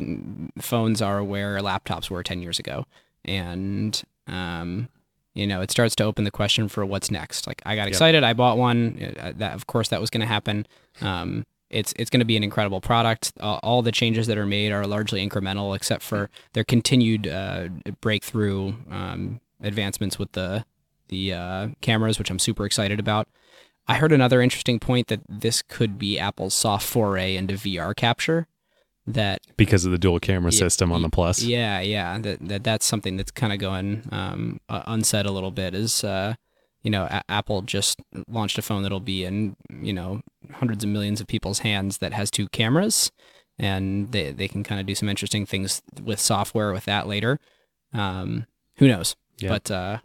phones 0.60 1.02
are 1.02 1.24
where 1.24 1.58
laptops 1.60 2.12
were 2.12 2.22
10 2.22 2.44
years 2.44 2.60
ago. 2.60 2.86
And, 3.24 4.00
um, 4.28 4.88
you 5.34 5.48
know, 5.48 5.62
it 5.62 5.72
starts 5.72 5.96
to 5.96 6.04
open 6.04 6.26
the 6.26 6.32
question 6.32 6.68
for 6.70 6.86
what's 6.86 7.10
next. 7.10 7.48
Like, 7.48 7.60
I 7.66 7.76
got 7.76 7.88
excited. 7.88 8.22
Yep. 8.22 8.30
I 8.30 8.34
bought 8.34 8.60
one. 8.60 9.16
Uh, 9.20 9.34
that, 9.38 9.56
of 9.56 9.66
course, 9.66 9.90
that 9.90 10.00
was 10.00 10.12
going 10.12 10.22
to 10.22 10.28
happen. 10.28 10.68
Um, 11.02 11.46
it's 11.72 11.94
it's 11.98 12.12
going 12.12 12.20
to 12.20 12.26
be 12.26 12.38
an 12.38 12.44
incredible 12.44 12.82
product. 12.82 13.34
Uh, 13.42 13.56
all 13.64 13.82
the 13.82 13.92
changes 13.92 14.28
that 14.28 14.38
are 14.38 14.46
made 14.46 14.72
are 14.72 14.86
largely 14.86 15.28
incremental, 15.28 15.76
except 15.76 16.04
for 16.04 16.30
their 16.54 16.64
continued 16.64 17.28
uh, 17.28 17.70
breakthrough 18.00 18.74
um, 18.92 19.42
advancements 19.64 20.20
with 20.20 20.32
the 20.34 20.64
the 21.08 21.34
uh, 21.34 21.70
cameras, 21.82 22.20
which 22.20 22.30
I'm 22.30 22.38
super 22.40 22.68
excited 22.68 23.00
about. 23.00 23.28
I 23.88 23.96
heard 23.96 24.12
another 24.12 24.42
interesting 24.42 24.80
point 24.80 25.08
that 25.08 25.22
this 25.30 25.62
could 25.62 25.98
be 25.98 26.18
Apple's 26.18 26.54
soft 26.54 26.88
foray 26.88 27.36
into 27.36 27.54
VR 27.56 27.96
capture. 27.96 28.48
That 29.08 29.42
because 29.56 29.86
of 29.86 29.92
the 29.92 30.00
dual 30.00 30.20
camera 30.20 30.52
yeah, 30.52 30.58
system 30.58 30.92
on 30.92 31.04
the 31.04 31.10
Plus. 31.10 31.44
Yeah, 31.44 31.80
yeah. 31.80 32.18
That, 32.18 32.40
that 32.48 32.64
that's 32.64 32.88
something 32.88 33.18
that's 33.18 33.30
kind 33.30 33.54
of 33.54 33.60
going 33.60 34.08
um, 34.12 34.60
uh, 34.68 34.82
unsaid 34.88 35.28
a 35.28 35.32
little 35.32 35.52
bit. 35.52 35.76
Is 35.76 36.04
uh, 36.04 36.34
you 36.82 36.90
know, 36.90 37.04
a- 37.04 37.22
Apple 37.30 37.62
just 37.62 38.00
launched 38.28 38.58
a 38.58 38.64
phone 38.64 38.82
that'll 38.82 39.00
be 39.00 39.24
in 39.24 39.56
you 39.70 39.94
know 39.94 40.22
hundreds 40.56 40.84
of 40.84 40.90
millions 40.90 41.22
of 41.22 41.28
people's 41.28 41.60
hands 41.60 42.00
that 42.00 42.14
has 42.14 42.32
two 42.32 42.48
cameras, 42.48 43.12
and 43.60 44.12
they 44.12 44.32
they 44.32 44.48
can 44.48 44.64
kind 44.64 44.82
of 44.82 44.88
do 44.88 44.96
some 44.96 45.08
interesting 45.10 45.46
things 45.46 45.84
with 46.04 46.20
software 46.20 46.74
with 46.74 46.86
that 46.86 47.06
later. 47.06 47.40
Um, 47.94 48.48
who 48.78 48.88
knows? 48.88 49.16
Yeah. 49.40 49.50
But 49.50 49.72
uh, 49.72 49.98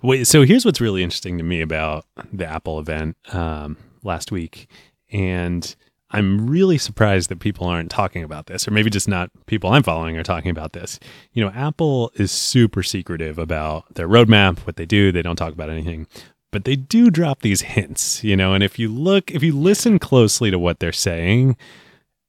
wait, 0.00 0.26
so 0.26 0.42
here's 0.42 0.64
what's 0.64 0.80
really 0.80 1.02
interesting 1.02 1.38
to 1.38 1.44
me 1.44 1.60
about 1.60 2.06
the 2.32 2.46
Apple 2.46 2.78
event 2.78 3.16
um, 3.34 3.76
last 4.02 4.32
week, 4.32 4.68
and 5.10 5.74
I'm 6.10 6.46
really 6.48 6.78
surprised 6.78 7.28
that 7.28 7.38
people 7.40 7.66
aren't 7.66 7.90
talking 7.90 8.22
about 8.22 8.46
this, 8.46 8.66
or 8.66 8.70
maybe 8.70 8.88
just 8.90 9.08
not 9.08 9.30
people 9.46 9.70
I'm 9.70 9.82
following 9.82 10.16
are 10.16 10.22
talking 10.22 10.50
about 10.50 10.72
this. 10.72 10.98
You 11.32 11.44
know, 11.44 11.50
Apple 11.54 12.12
is 12.14 12.32
super 12.32 12.82
secretive 12.82 13.38
about 13.38 13.94
their 13.94 14.08
roadmap, 14.08 14.60
what 14.60 14.76
they 14.76 14.86
do. 14.86 15.12
They 15.12 15.22
don't 15.22 15.36
talk 15.36 15.52
about 15.52 15.68
anything, 15.70 16.06
but 16.50 16.64
they 16.64 16.76
do 16.76 17.10
drop 17.10 17.40
these 17.42 17.60
hints, 17.62 18.24
you 18.24 18.36
know. 18.36 18.54
And 18.54 18.64
if 18.64 18.78
you 18.78 18.88
look, 18.88 19.30
if 19.32 19.42
you 19.42 19.54
listen 19.54 19.98
closely 19.98 20.50
to 20.50 20.58
what 20.58 20.80
they're 20.80 20.92
saying, 20.92 21.58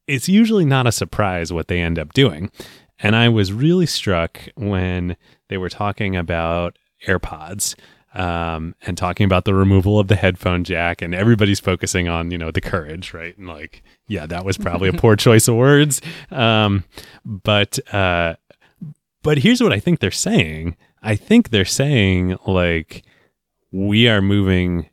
it's 0.07 0.28
usually 0.28 0.65
not 0.65 0.88
a 0.88 0.91
surprise 0.91 1.53
what 1.53 1.70
they 1.70 1.80
end 1.80 1.98
up 1.98 2.11
doing. 2.11 2.52
And 2.99 3.15
I 3.15 3.28
was 3.28 3.52
really 3.52 3.86
struck 3.88 4.40
when 4.56 5.18
they 5.54 5.58
were 5.60 5.70
talking 5.70 6.16
about 6.16 6.80
AirPods 7.08 7.76
um, 8.16 8.74
and 8.88 8.98
talking 8.98 9.26
about 9.26 9.46
the 9.46 9.54
removal 9.54 10.00
of 10.00 10.08
the 10.08 10.16
headphone 10.16 10.64
jack, 10.64 11.00
and 11.00 11.14
everybody's 11.14 11.60
focusing 11.60 12.08
on 12.08 12.32
you 12.32 12.40
know 12.40 12.50
the 12.50 12.60
courage, 12.60 13.14
right? 13.14 13.38
And 13.38 13.48
like, 13.48 13.84
yeah, 14.08 14.26
that 14.26 14.44
was 14.46 14.58
probably 14.58 14.90
a 14.90 14.94
poor 14.94 15.16
choice 15.16 15.48
of 15.48 15.56
words, 15.56 16.02
um, 16.32 16.84
but 17.24 17.78
uh, 17.94 18.36
but 19.22 19.38
here's 19.38 19.62
what 19.62 19.72
I 19.72 19.80
think 19.80 20.00
they're 20.00 20.10
saying. 20.10 20.76
I 21.04 21.16
think 21.16 21.52
they're 21.52 21.66
saying 21.66 22.36
like 22.48 23.04
we 23.72 24.08
are 24.10 24.24
moving 24.24 24.90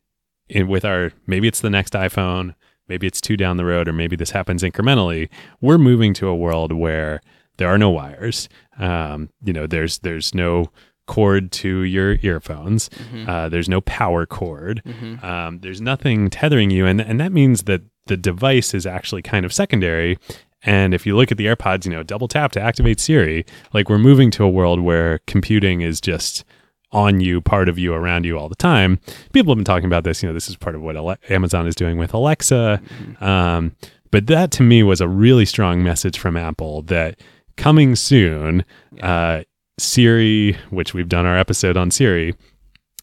in 0.51 0.69
with 0.69 0.85
our 0.85 1.13
maybe 1.27 1.49
it's 1.49 1.63
the 1.63 1.71
next 1.71 1.95
iPhone, 1.95 2.55
maybe 2.87 3.07
it's 3.07 3.23
two 3.23 3.39
down 3.39 3.57
the 3.57 3.65
road, 3.65 3.89
or 3.89 3.95
maybe 3.95 4.15
this 4.15 4.33
happens 4.33 4.63
incrementally. 4.63 5.31
We're 5.63 5.79
moving 5.79 6.13
to 6.15 6.27
a 6.29 6.37
world 6.37 6.71
where 6.71 7.23
there 7.61 7.69
are 7.69 7.79
no 7.79 7.91
wires. 7.91 8.49
Um, 8.79 9.29
you 9.45 9.53
know, 9.53 9.67
there's 9.67 9.99
there's 9.99 10.35
no 10.35 10.71
cord 11.07 11.53
to 11.53 11.83
your 11.83 12.19
earphones. 12.23 12.89
Mm-hmm. 12.89 13.29
Uh, 13.29 13.49
there's 13.51 13.69
no 13.69 13.83
power 13.83 14.25
cord. 14.25 14.81
Mm-hmm. 14.87 15.23
Um, 15.25 15.61
there's 15.61 15.83
nothing 15.83 16.31
tethering 16.31 16.71
you, 16.71 16.87
and 16.87 17.03
and 17.03 17.21
that 17.21 17.33
means 17.33 17.65
that 17.65 17.83
the 18.07 18.17
device 18.17 18.73
is 18.73 18.87
actually 18.87 19.21
kind 19.21 19.45
of 19.45 19.53
secondary. 19.53 20.19
And 20.63 20.95
if 20.95 21.05
you 21.05 21.15
look 21.19 21.31
at 21.31 21.37
the 21.37 21.45
AirPods, 21.47 21.85
you 21.85 21.91
know, 21.91 22.03
double 22.03 22.29
tap 22.29 22.53
to 22.53 22.63
activate 22.63 22.99
Siri. 22.99 23.45
Like 23.75 23.91
we're 23.91 23.99
moving 23.99 24.31
to 24.33 24.45
a 24.45 24.49
world 24.49 24.81
where 24.81 25.19
computing 25.27 25.83
is 25.83 26.01
just 26.01 26.47
on 26.93 27.21
you, 27.21 27.43
part 27.43 27.69
of 27.69 27.79
you, 27.79 27.93
around 27.93 28.25
you 28.25 28.39
all 28.39 28.49
the 28.49 28.55
time. 28.55 28.99
People 29.35 29.53
have 29.53 29.59
been 29.59 29.65
talking 29.67 29.85
about 29.87 30.05
this. 30.05 30.23
You 30.23 30.29
know, 30.31 30.33
this 30.33 30.49
is 30.49 30.57
part 30.57 30.75
of 30.77 30.81
what 30.81 30.97
Ale- 30.97 31.17
Amazon 31.29 31.67
is 31.67 31.75
doing 31.75 31.99
with 31.99 32.15
Alexa. 32.15 32.81
Mm-hmm. 32.83 33.23
Um, 33.23 33.77
but 34.11 34.27
that 34.29 34.51
to 34.53 34.63
me 34.63 34.83
was 34.83 35.03
a 35.03 35.07
really 35.07 35.45
strong 35.45 35.85
message 35.85 36.19
from 36.19 36.39
Apple 36.39 36.81
that 36.85 37.21
coming 37.57 37.97
soon. 37.97 38.65
Uh, 39.03 39.43
Siri, 39.79 40.55
which 40.71 40.95
we've 40.95 41.09
done 41.09 41.27
our 41.27 41.39
episode 41.39 41.77
on 41.77 41.91
Siri, 41.91 42.35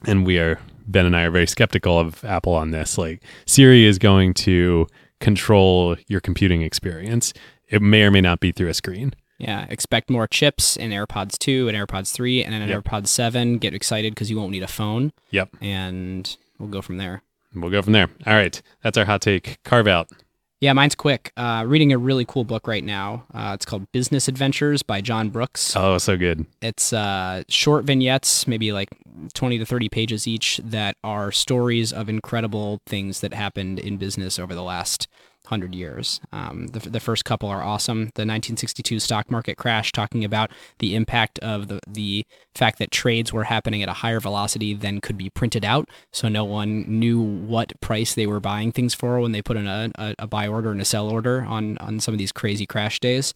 and 0.06 0.26
we 0.26 0.38
are 0.38 0.60
Ben 0.88 1.06
and 1.06 1.15
I 1.15 1.24
are 1.24 1.32
very 1.32 1.48
skeptical 1.48 1.99
of 1.99 2.24
Apple 2.24 2.53
on 2.53 2.72
this. 2.72 2.98
Like 2.98 3.24
Siri 3.45 3.86
is 3.86 3.98
going 3.98 4.34
to 4.36 4.88
control 5.19 5.95
your 6.07 6.19
computing 6.22 6.61
experience. 6.61 7.34
It 7.69 7.82
may 7.82 8.03
or 8.03 8.11
may 8.11 8.22
not 8.22 8.40
be 8.40 8.52
through 8.52 8.69
a 8.69 8.74
screen. 8.74 9.14
Yeah, 9.40 9.65
expect 9.69 10.10
more 10.10 10.26
chips 10.28 10.78
in 10.78 10.90
AirPods 10.91 11.38
2 11.38 11.68
and 11.68 11.78
AirPods 11.78 12.11
3 12.11 12.44
and 12.44 12.53
then 12.53 12.61
an 12.64 12.69
yep. 12.69 12.84
AirPods 12.84 13.07
7. 13.07 13.57
Get 13.60 13.74
excited 13.74 14.14
because 14.15 14.32
you 14.32 14.38
won't 14.38 14.52
need 14.52 14.64
a 14.64 14.68
phone. 14.68 15.11
Yep. 15.32 15.49
And 15.61 16.36
we'll 16.57 16.69
go 16.69 16.82
from 16.82 16.98
there. 16.98 17.22
We'll 17.53 17.69
go 17.69 17.82
from 17.84 17.94
there. 17.94 18.07
All 18.26 18.34
right. 18.34 18.60
That's 18.84 18.98
our 18.98 19.06
hot 19.06 19.22
take. 19.22 19.60
Carve 19.64 19.88
out. 19.88 20.10
Yeah, 20.60 20.74
mine's 20.74 20.96
quick. 20.96 21.32
Uh, 21.38 21.64
reading 21.68 21.94
a 21.94 22.00
really 22.00 22.26
cool 22.26 22.44
book 22.44 22.66
right 22.68 22.84
now. 22.84 23.26
Uh, 23.32 23.52
it's 23.54 23.66
called 23.66 23.92
Business 23.92 24.28
Adventures 24.28 24.82
by 24.82 25.02
John 25.02 25.30
Brooks. 25.30 25.76
Oh, 25.76 26.00
so 26.00 26.18
good. 26.18 26.48
It's 26.64 26.92
uh, 26.92 27.44
short 27.48 27.86
vignettes, 27.86 28.48
maybe 28.48 28.72
like 28.72 28.90
20 29.36 29.60
to 29.60 29.66
30 29.68 29.90
pages 29.90 30.28
each, 30.28 30.60
that 30.64 30.96
are 31.04 31.32
stories 31.32 31.94
of 31.94 32.10
incredible 32.10 32.82
things 32.88 33.22
that 33.22 33.36
happened 33.36 33.78
in 33.78 33.98
business 33.98 34.40
over 34.40 34.56
the 34.56 34.64
last 34.64 35.08
100 35.48 35.74
years. 35.76 36.19
Um, 36.32 36.68
the, 36.68 36.80
the 36.80 36.99
first 36.99 37.26
couple 37.26 37.49
are 37.49 37.64
awesome. 37.64 37.98
The 38.15 38.22
1962 38.26 38.99
stock 38.99 39.32
market 39.32 39.57
crash, 39.57 39.91
talking 39.91 40.24
about 40.24 40.52
the 40.80 40.95
impact 40.95 41.40
of 41.40 41.68
the, 41.68 41.80
the 41.88 42.26
fact 42.53 42.80
that 42.80 42.91
trades 42.91 43.32
were 43.32 43.45
happening 43.45 43.82
at 43.82 43.90
a 43.90 43.94
higher 43.94 44.19
velocity 44.19 44.74
than 44.74 45.02
could 45.02 45.18
be 45.18 45.30
printed 45.30 45.64
out. 45.65 45.90
So 46.11 46.28
no 46.28 46.44
one 46.44 46.82
knew 46.88 47.19
what 47.22 47.74
price 47.82 48.14
they 48.14 48.28
were 48.28 48.40
buying 48.40 48.72
things 48.72 48.94
for 48.94 49.19
when 49.19 49.32
they 49.32 49.41
put 49.41 49.57
in 49.57 49.68
a, 49.68 49.90
a, 49.95 50.15
a 50.19 50.28
buy 50.28 50.48
order 50.48 50.72
and 50.72 50.82
a 50.82 50.86
sell 50.86 51.10
order 51.10 51.41
on, 51.44 51.78
on 51.78 51.99
some 51.99 52.14
of 52.14 52.18
these 52.18 52.32
crazy 52.32 52.65
crash 52.65 52.99
days. 52.99 53.34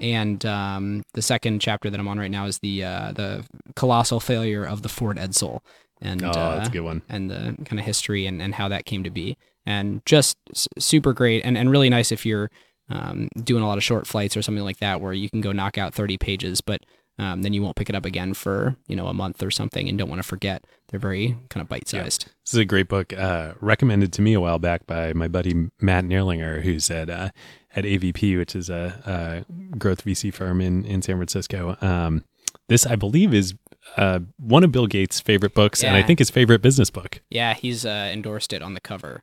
And 0.00 0.46
um, 0.46 1.02
the 1.14 1.22
second 1.22 1.60
chapter 1.60 1.90
that 1.90 1.98
I'm 1.98 2.06
on 2.06 2.20
right 2.20 2.30
now 2.30 2.44
is 2.46 2.60
the 2.60 2.84
uh, 2.84 3.10
the 3.12 3.44
colossal 3.74 4.20
failure 4.20 4.64
of 4.64 4.82
the 4.82 4.88
Ford 4.88 5.16
Edsel, 5.16 5.58
and 6.00 6.22
oh, 6.22 6.26
that's 6.32 6.36
a 6.68 6.70
uh, 6.70 6.72
good 6.72 6.80
one, 6.82 7.02
and 7.08 7.28
the 7.28 7.56
kind 7.64 7.80
of 7.80 7.84
history 7.84 8.24
and, 8.24 8.40
and 8.40 8.54
how 8.54 8.68
that 8.68 8.84
came 8.84 9.02
to 9.02 9.10
be 9.10 9.36
and 9.68 10.00
just 10.06 10.36
super 10.78 11.12
great 11.12 11.44
and, 11.44 11.58
and 11.58 11.70
really 11.70 11.90
nice 11.90 12.10
if 12.10 12.24
you're 12.24 12.50
um, 12.88 13.28
doing 13.44 13.62
a 13.62 13.66
lot 13.66 13.76
of 13.76 13.84
short 13.84 14.06
flights 14.06 14.34
or 14.34 14.40
something 14.40 14.64
like 14.64 14.78
that 14.78 15.02
where 15.02 15.12
you 15.12 15.28
can 15.28 15.42
go 15.42 15.52
knock 15.52 15.76
out 15.76 15.92
30 15.94 16.16
pages 16.16 16.60
but 16.62 16.80
um, 17.20 17.42
then 17.42 17.52
you 17.52 17.60
won't 17.62 17.76
pick 17.76 17.90
it 17.90 17.94
up 17.94 18.06
again 18.06 18.32
for 18.32 18.76
you 18.86 18.96
know 18.96 19.08
a 19.08 19.12
month 19.14 19.42
or 19.42 19.50
something 19.50 19.86
and 19.88 19.98
don't 19.98 20.08
want 20.08 20.22
to 20.22 20.26
forget 20.26 20.64
they're 20.88 20.98
very 20.98 21.36
kind 21.50 21.60
of 21.62 21.68
bite-sized 21.68 22.24
yeah. 22.28 22.32
this 22.46 22.54
is 22.54 22.58
a 22.58 22.64
great 22.64 22.88
book 22.88 23.12
uh, 23.12 23.52
recommended 23.60 24.10
to 24.10 24.22
me 24.22 24.32
a 24.32 24.40
while 24.40 24.58
back 24.58 24.86
by 24.86 25.12
my 25.12 25.28
buddy 25.28 25.52
matt 25.82 26.04
Neerlinger, 26.04 26.62
who's 26.62 26.90
at 26.90 27.10
uh, 27.10 27.28
at 27.76 27.84
avp 27.84 28.38
which 28.38 28.56
is 28.56 28.70
a, 28.70 29.44
a, 29.46 29.76
growth 29.76 30.02
vc 30.04 30.32
firm 30.32 30.62
in, 30.62 30.86
in 30.86 31.02
san 31.02 31.16
francisco 31.16 31.76
um, 31.82 32.24
this 32.70 32.86
i 32.86 32.96
believe 32.96 33.34
is 33.34 33.52
uh, 33.98 34.20
one 34.38 34.64
of 34.64 34.72
bill 34.72 34.86
gates 34.86 35.20
favorite 35.20 35.52
books 35.52 35.82
yeah. 35.82 35.90
and 35.92 35.98
i 35.98 36.02
think 36.02 36.18
his 36.20 36.30
favorite 36.30 36.62
business 36.62 36.88
book 36.88 37.20
yeah 37.28 37.52
he's 37.52 37.84
uh, 37.84 38.08
endorsed 38.12 38.54
it 38.54 38.62
on 38.62 38.72
the 38.72 38.80
cover 38.80 39.20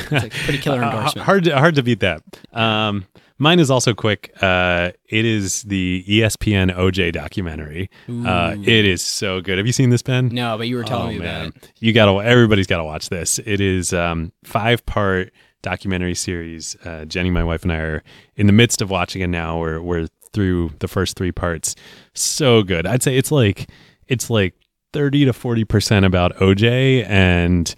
pretty 0.00 0.58
killer 0.58 0.82
uh, 0.82 0.90
endorsement. 0.92 1.24
hard, 1.26 1.44
to, 1.44 1.56
hard 1.56 1.74
to 1.76 1.82
beat 1.82 2.00
that. 2.00 2.22
Um, 2.52 3.06
mine 3.38 3.60
is 3.60 3.70
also 3.70 3.94
quick. 3.94 4.32
Uh, 4.40 4.92
it 5.08 5.24
is 5.24 5.62
the 5.62 6.04
ESPN 6.08 6.74
OJ 6.74 7.12
documentary. 7.12 7.90
Uh, 8.08 8.56
it 8.62 8.84
is 8.84 9.02
so 9.02 9.40
good. 9.40 9.58
Have 9.58 9.66
you 9.66 9.72
seen 9.72 9.90
this, 9.90 10.02
Ben? 10.02 10.28
No, 10.28 10.56
but 10.56 10.68
you 10.68 10.76
were 10.76 10.84
telling 10.84 11.08
oh, 11.08 11.18
me 11.18 11.18
man. 11.20 11.46
about 11.48 11.56
it. 11.56 11.72
You 11.80 11.92
gotta. 11.92 12.12
Everybody's 12.26 12.66
gotta 12.66 12.84
watch 12.84 13.08
this. 13.08 13.38
It 13.44 13.60
is 13.60 13.92
um, 13.92 14.32
five 14.44 14.84
part 14.86 15.32
documentary 15.62 16.14
series. 16.14 16.76
Uh, 16.84 17.04
Jenny, 17.04 17.30
my 17.30 17.44
wife, 17.44 17.62
and 17.62 17.72
I 17.72 17.76
are 17.78 18.02
in 18.36 18.46
the 18.46 18.52
midst 18.52 18.82
of 18.82 18.90
watching 18.90 19.22
it 19.22 19.28
now. 19.28 19.58
We're 19.58 19.80
we're 19.80 20.08
through 20.32 20.72
the 20.78 20.88
first 20.88 21.16
three 21.16 21.32
parts. 21.32 21.74
So 22.14 22.62
good. 22.62 22.86
I'd 22.86 23.02
say 23.02 23.16
it's 23.16 23.30
like 23.32 23.68
it's 24.08 24.30
like 24.30 24.54
thirty 24.92 25.24
to 25.26 25.32
forty 25.32 25.64
percent 25.64 26.04
about 26.06 26.34
OJ 26.36 27.04
and 27.06 27.74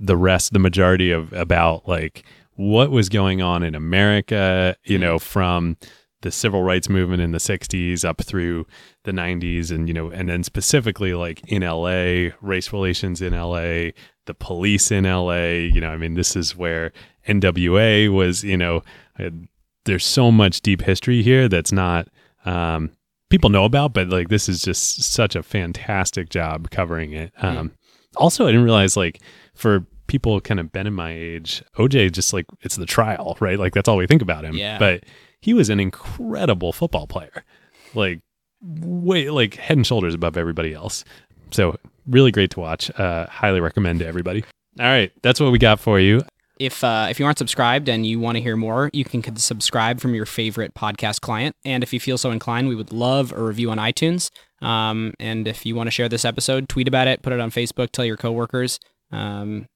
the 0.00 0.16
rest, 0.16 0.52
the 0.52 0.58
majority 0.58 1.10
of 1.10 1.32
about 1.32 1.88
like 1.88 2.22
what 2.54 2.90
was 2.90 3.08
going 3.08 3.42
on 3.42 3.62
in 3.62 3.74
America, 3.74 4.76
you 4.84 4.94
mm-hmm. 4.96 5.04
know, 5.04 5.18
from 5.18 5.76
the 6.22 6.30
civil 6.32 6.62
rights 6.62 6.88
movement 6.88 7.22
in 7.22 7.30
the 7.30 7.38
60s 7.38 8.04
up 8.04 8.20
through 8.22 8.66
the 9.04 9.12
90s 9.12 9.70
and 9.70 9.86
you 9.86 9.94
know 9.94 10.10
and 10.10 10.28
then 10.28 10.42
specifically 10.42 11.14
like 11.14 11.40
in 11.46 11.62
LA 11.62 12.30
race 12.42 12.72
relations 12.72 13.22
in 13.22 13.32
LA 13.32 13.92
the 14.26 14.34
police 14.36 14.90
in 14.90 15.04
LA 15.04 15.50
you 15.72 15.80
know 15.80 15.90
i 15.90 15.96
mean 15.96 16.14
this 16.14 16.34
is 16.34 16.56
where 16.56 16.92
NWA 17.28 18.12
was 18.12 18.42
you 18.42 18.56
know 18.56 18.82
uh, 19.20 19.30
there's 19.84 20.04
so 20.04 20.32
much 20.32 20.60
deep 20.60 20.82
history 20.82 21.22
here 21.22 21.48
that's 21.48 21.70
not 21.70 22.08
um, 22.44 22.90
people 23.30 23.48
know 23.48 23.64
about 23.64 23.94
but 23.94 24.08
like 24.08 24.28
this 24.28 24.48
is 24.48 24.60
just 24.60 25.00
such 25.04 25.36
a 25.36 25.42
fantastic 25.44 26.30
job 26.30 26.68
covering 26.72 27.12
it 27.12 27.32
mm-hmm. 27.36 27.58
um, 27.58 27.72
also 28.16 28.44
i 28.46 28.48
didn't 28.48 28.64
realize 28.64 28.96
like 28.96 29.20
for 29.58 29.84
people 30.06 30.40
kind 30.40 30.60
of 30.60 30.72
been 30.72 30.86
in 30.86 30.94
my 30.94 31.12
age, 31.12 31.62
OJ 31.76 32.12
just 32.12 32.32
like 32.32 32.46
it's 32.62 32.76
the 32.76 32.86
trial, 32.86 33.36
right? 33.40 33.58
Like 33.58 33.74
that's 33.74 33.88
all 33.88 33.96
we 33.96 34.06
think 34.06 34.22
about 34.22 34.44
him. 34.44 34.54
Yeah. 34.54 34.78
But 34.78 35.04
he 35.40 35.52
was 35.52 35.68
an 35.68 35.80
incredible 35.80 36.72
football 36.72 37.06
player. 37.08 37.44
Like 37.94 38.20
way 38.62 39.30
like 39.30 39.54
head 39.56 39.76
and 39.76 39.86
shoulders 39.86 40.14
above 40.14 40.36
everybody 40.36 40.72
else. 40.72 41.04
So 41.50 41.76
really 42.06 42.30
great 42.30 42.50
to 42.52 42.60
watch. 42.60 42.88
Uh, 42.98 43.26
highly 43.26 43.60
recommend 43.60 43.98
to 43.98 44.06
everybody. 44.06 44.44
All 44.78 44.86
right, 44.86 45.10
that's 45.22 45.40
what 45.40 45.50
we 45.50 45.58
got 45.58 45.80
for 45.80 45.98
you. 45.98 46.22
If 46.60 46.82
uh, 46.84 47.06
if 47.10 47.18
you 47.20 47.26
aren't 47.26 47.38
subscribed 47.38 47.88
and 47.88 48.06
you 48.06 48.20
want 48.20 48.36
to 48.36 48.42
hear 48.42 48.56
more, 48.56 48.90
you 48.92 49.04
can 49.04 49.22
subscribe 49.36 49.98
from 50.00 50.14
your 50.14 50.26
favorite 50.26 50.74
podcast 50.74 51.20
client. 51.20 51.54
And 51.64 51.82
if 51.82 51.92
you 51.92 51.98
feel 52.00 52.16
so 52.18 52.30
inclined, 52.30 52.68
we 52.68 52.74
would 52.76 52.92
love 52.92 53.32
a 53.32 53.42
review 53.42 53.70
on 53.72 53.78
iTunes. 53.78 54.30
Um, 54.62 55.14
and 55.20 55.46
if 55.48 55.64
you 55.66 55.74
want 55.74 55.86
to 55.88 55.92
share 55.92 56.08
this 56.08 56.24
episode, 56.24 56.68
tweet 56.68 56.86
about 56.88 57.06
it, 57.08 57.22
put 57.22 57.32
it 57.32 57.40
on 57.40 57.50
Facebook, 57.50 57.90
tell 57.90 58.04
your 58.04 58.16
coworkers 58.16 58.78
um, 59.10 59.66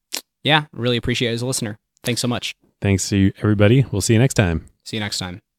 yeah, 0.43 0.65
really 0.73 0.97
appreciate 0.97 1.31
it 1.31 1.33
as 1.33 1.41
a 1.41 1.45
listener. 1.45 1.77
Thanks 2.03 2.21
so 2.21 2.27
much. 2.27 2.53
Thanks 2.81 3.07
to 3.09 3.31
everybody. 3.37 3.85
We'll 3.91 4.01
see 4.01 4.13
you 4.13 4.19
next 4.19 4.33
time. 4.33 4.65
See 4.83 4.97
you 4.97 5.01
next 5.01 5.17
time. 5.17 5.52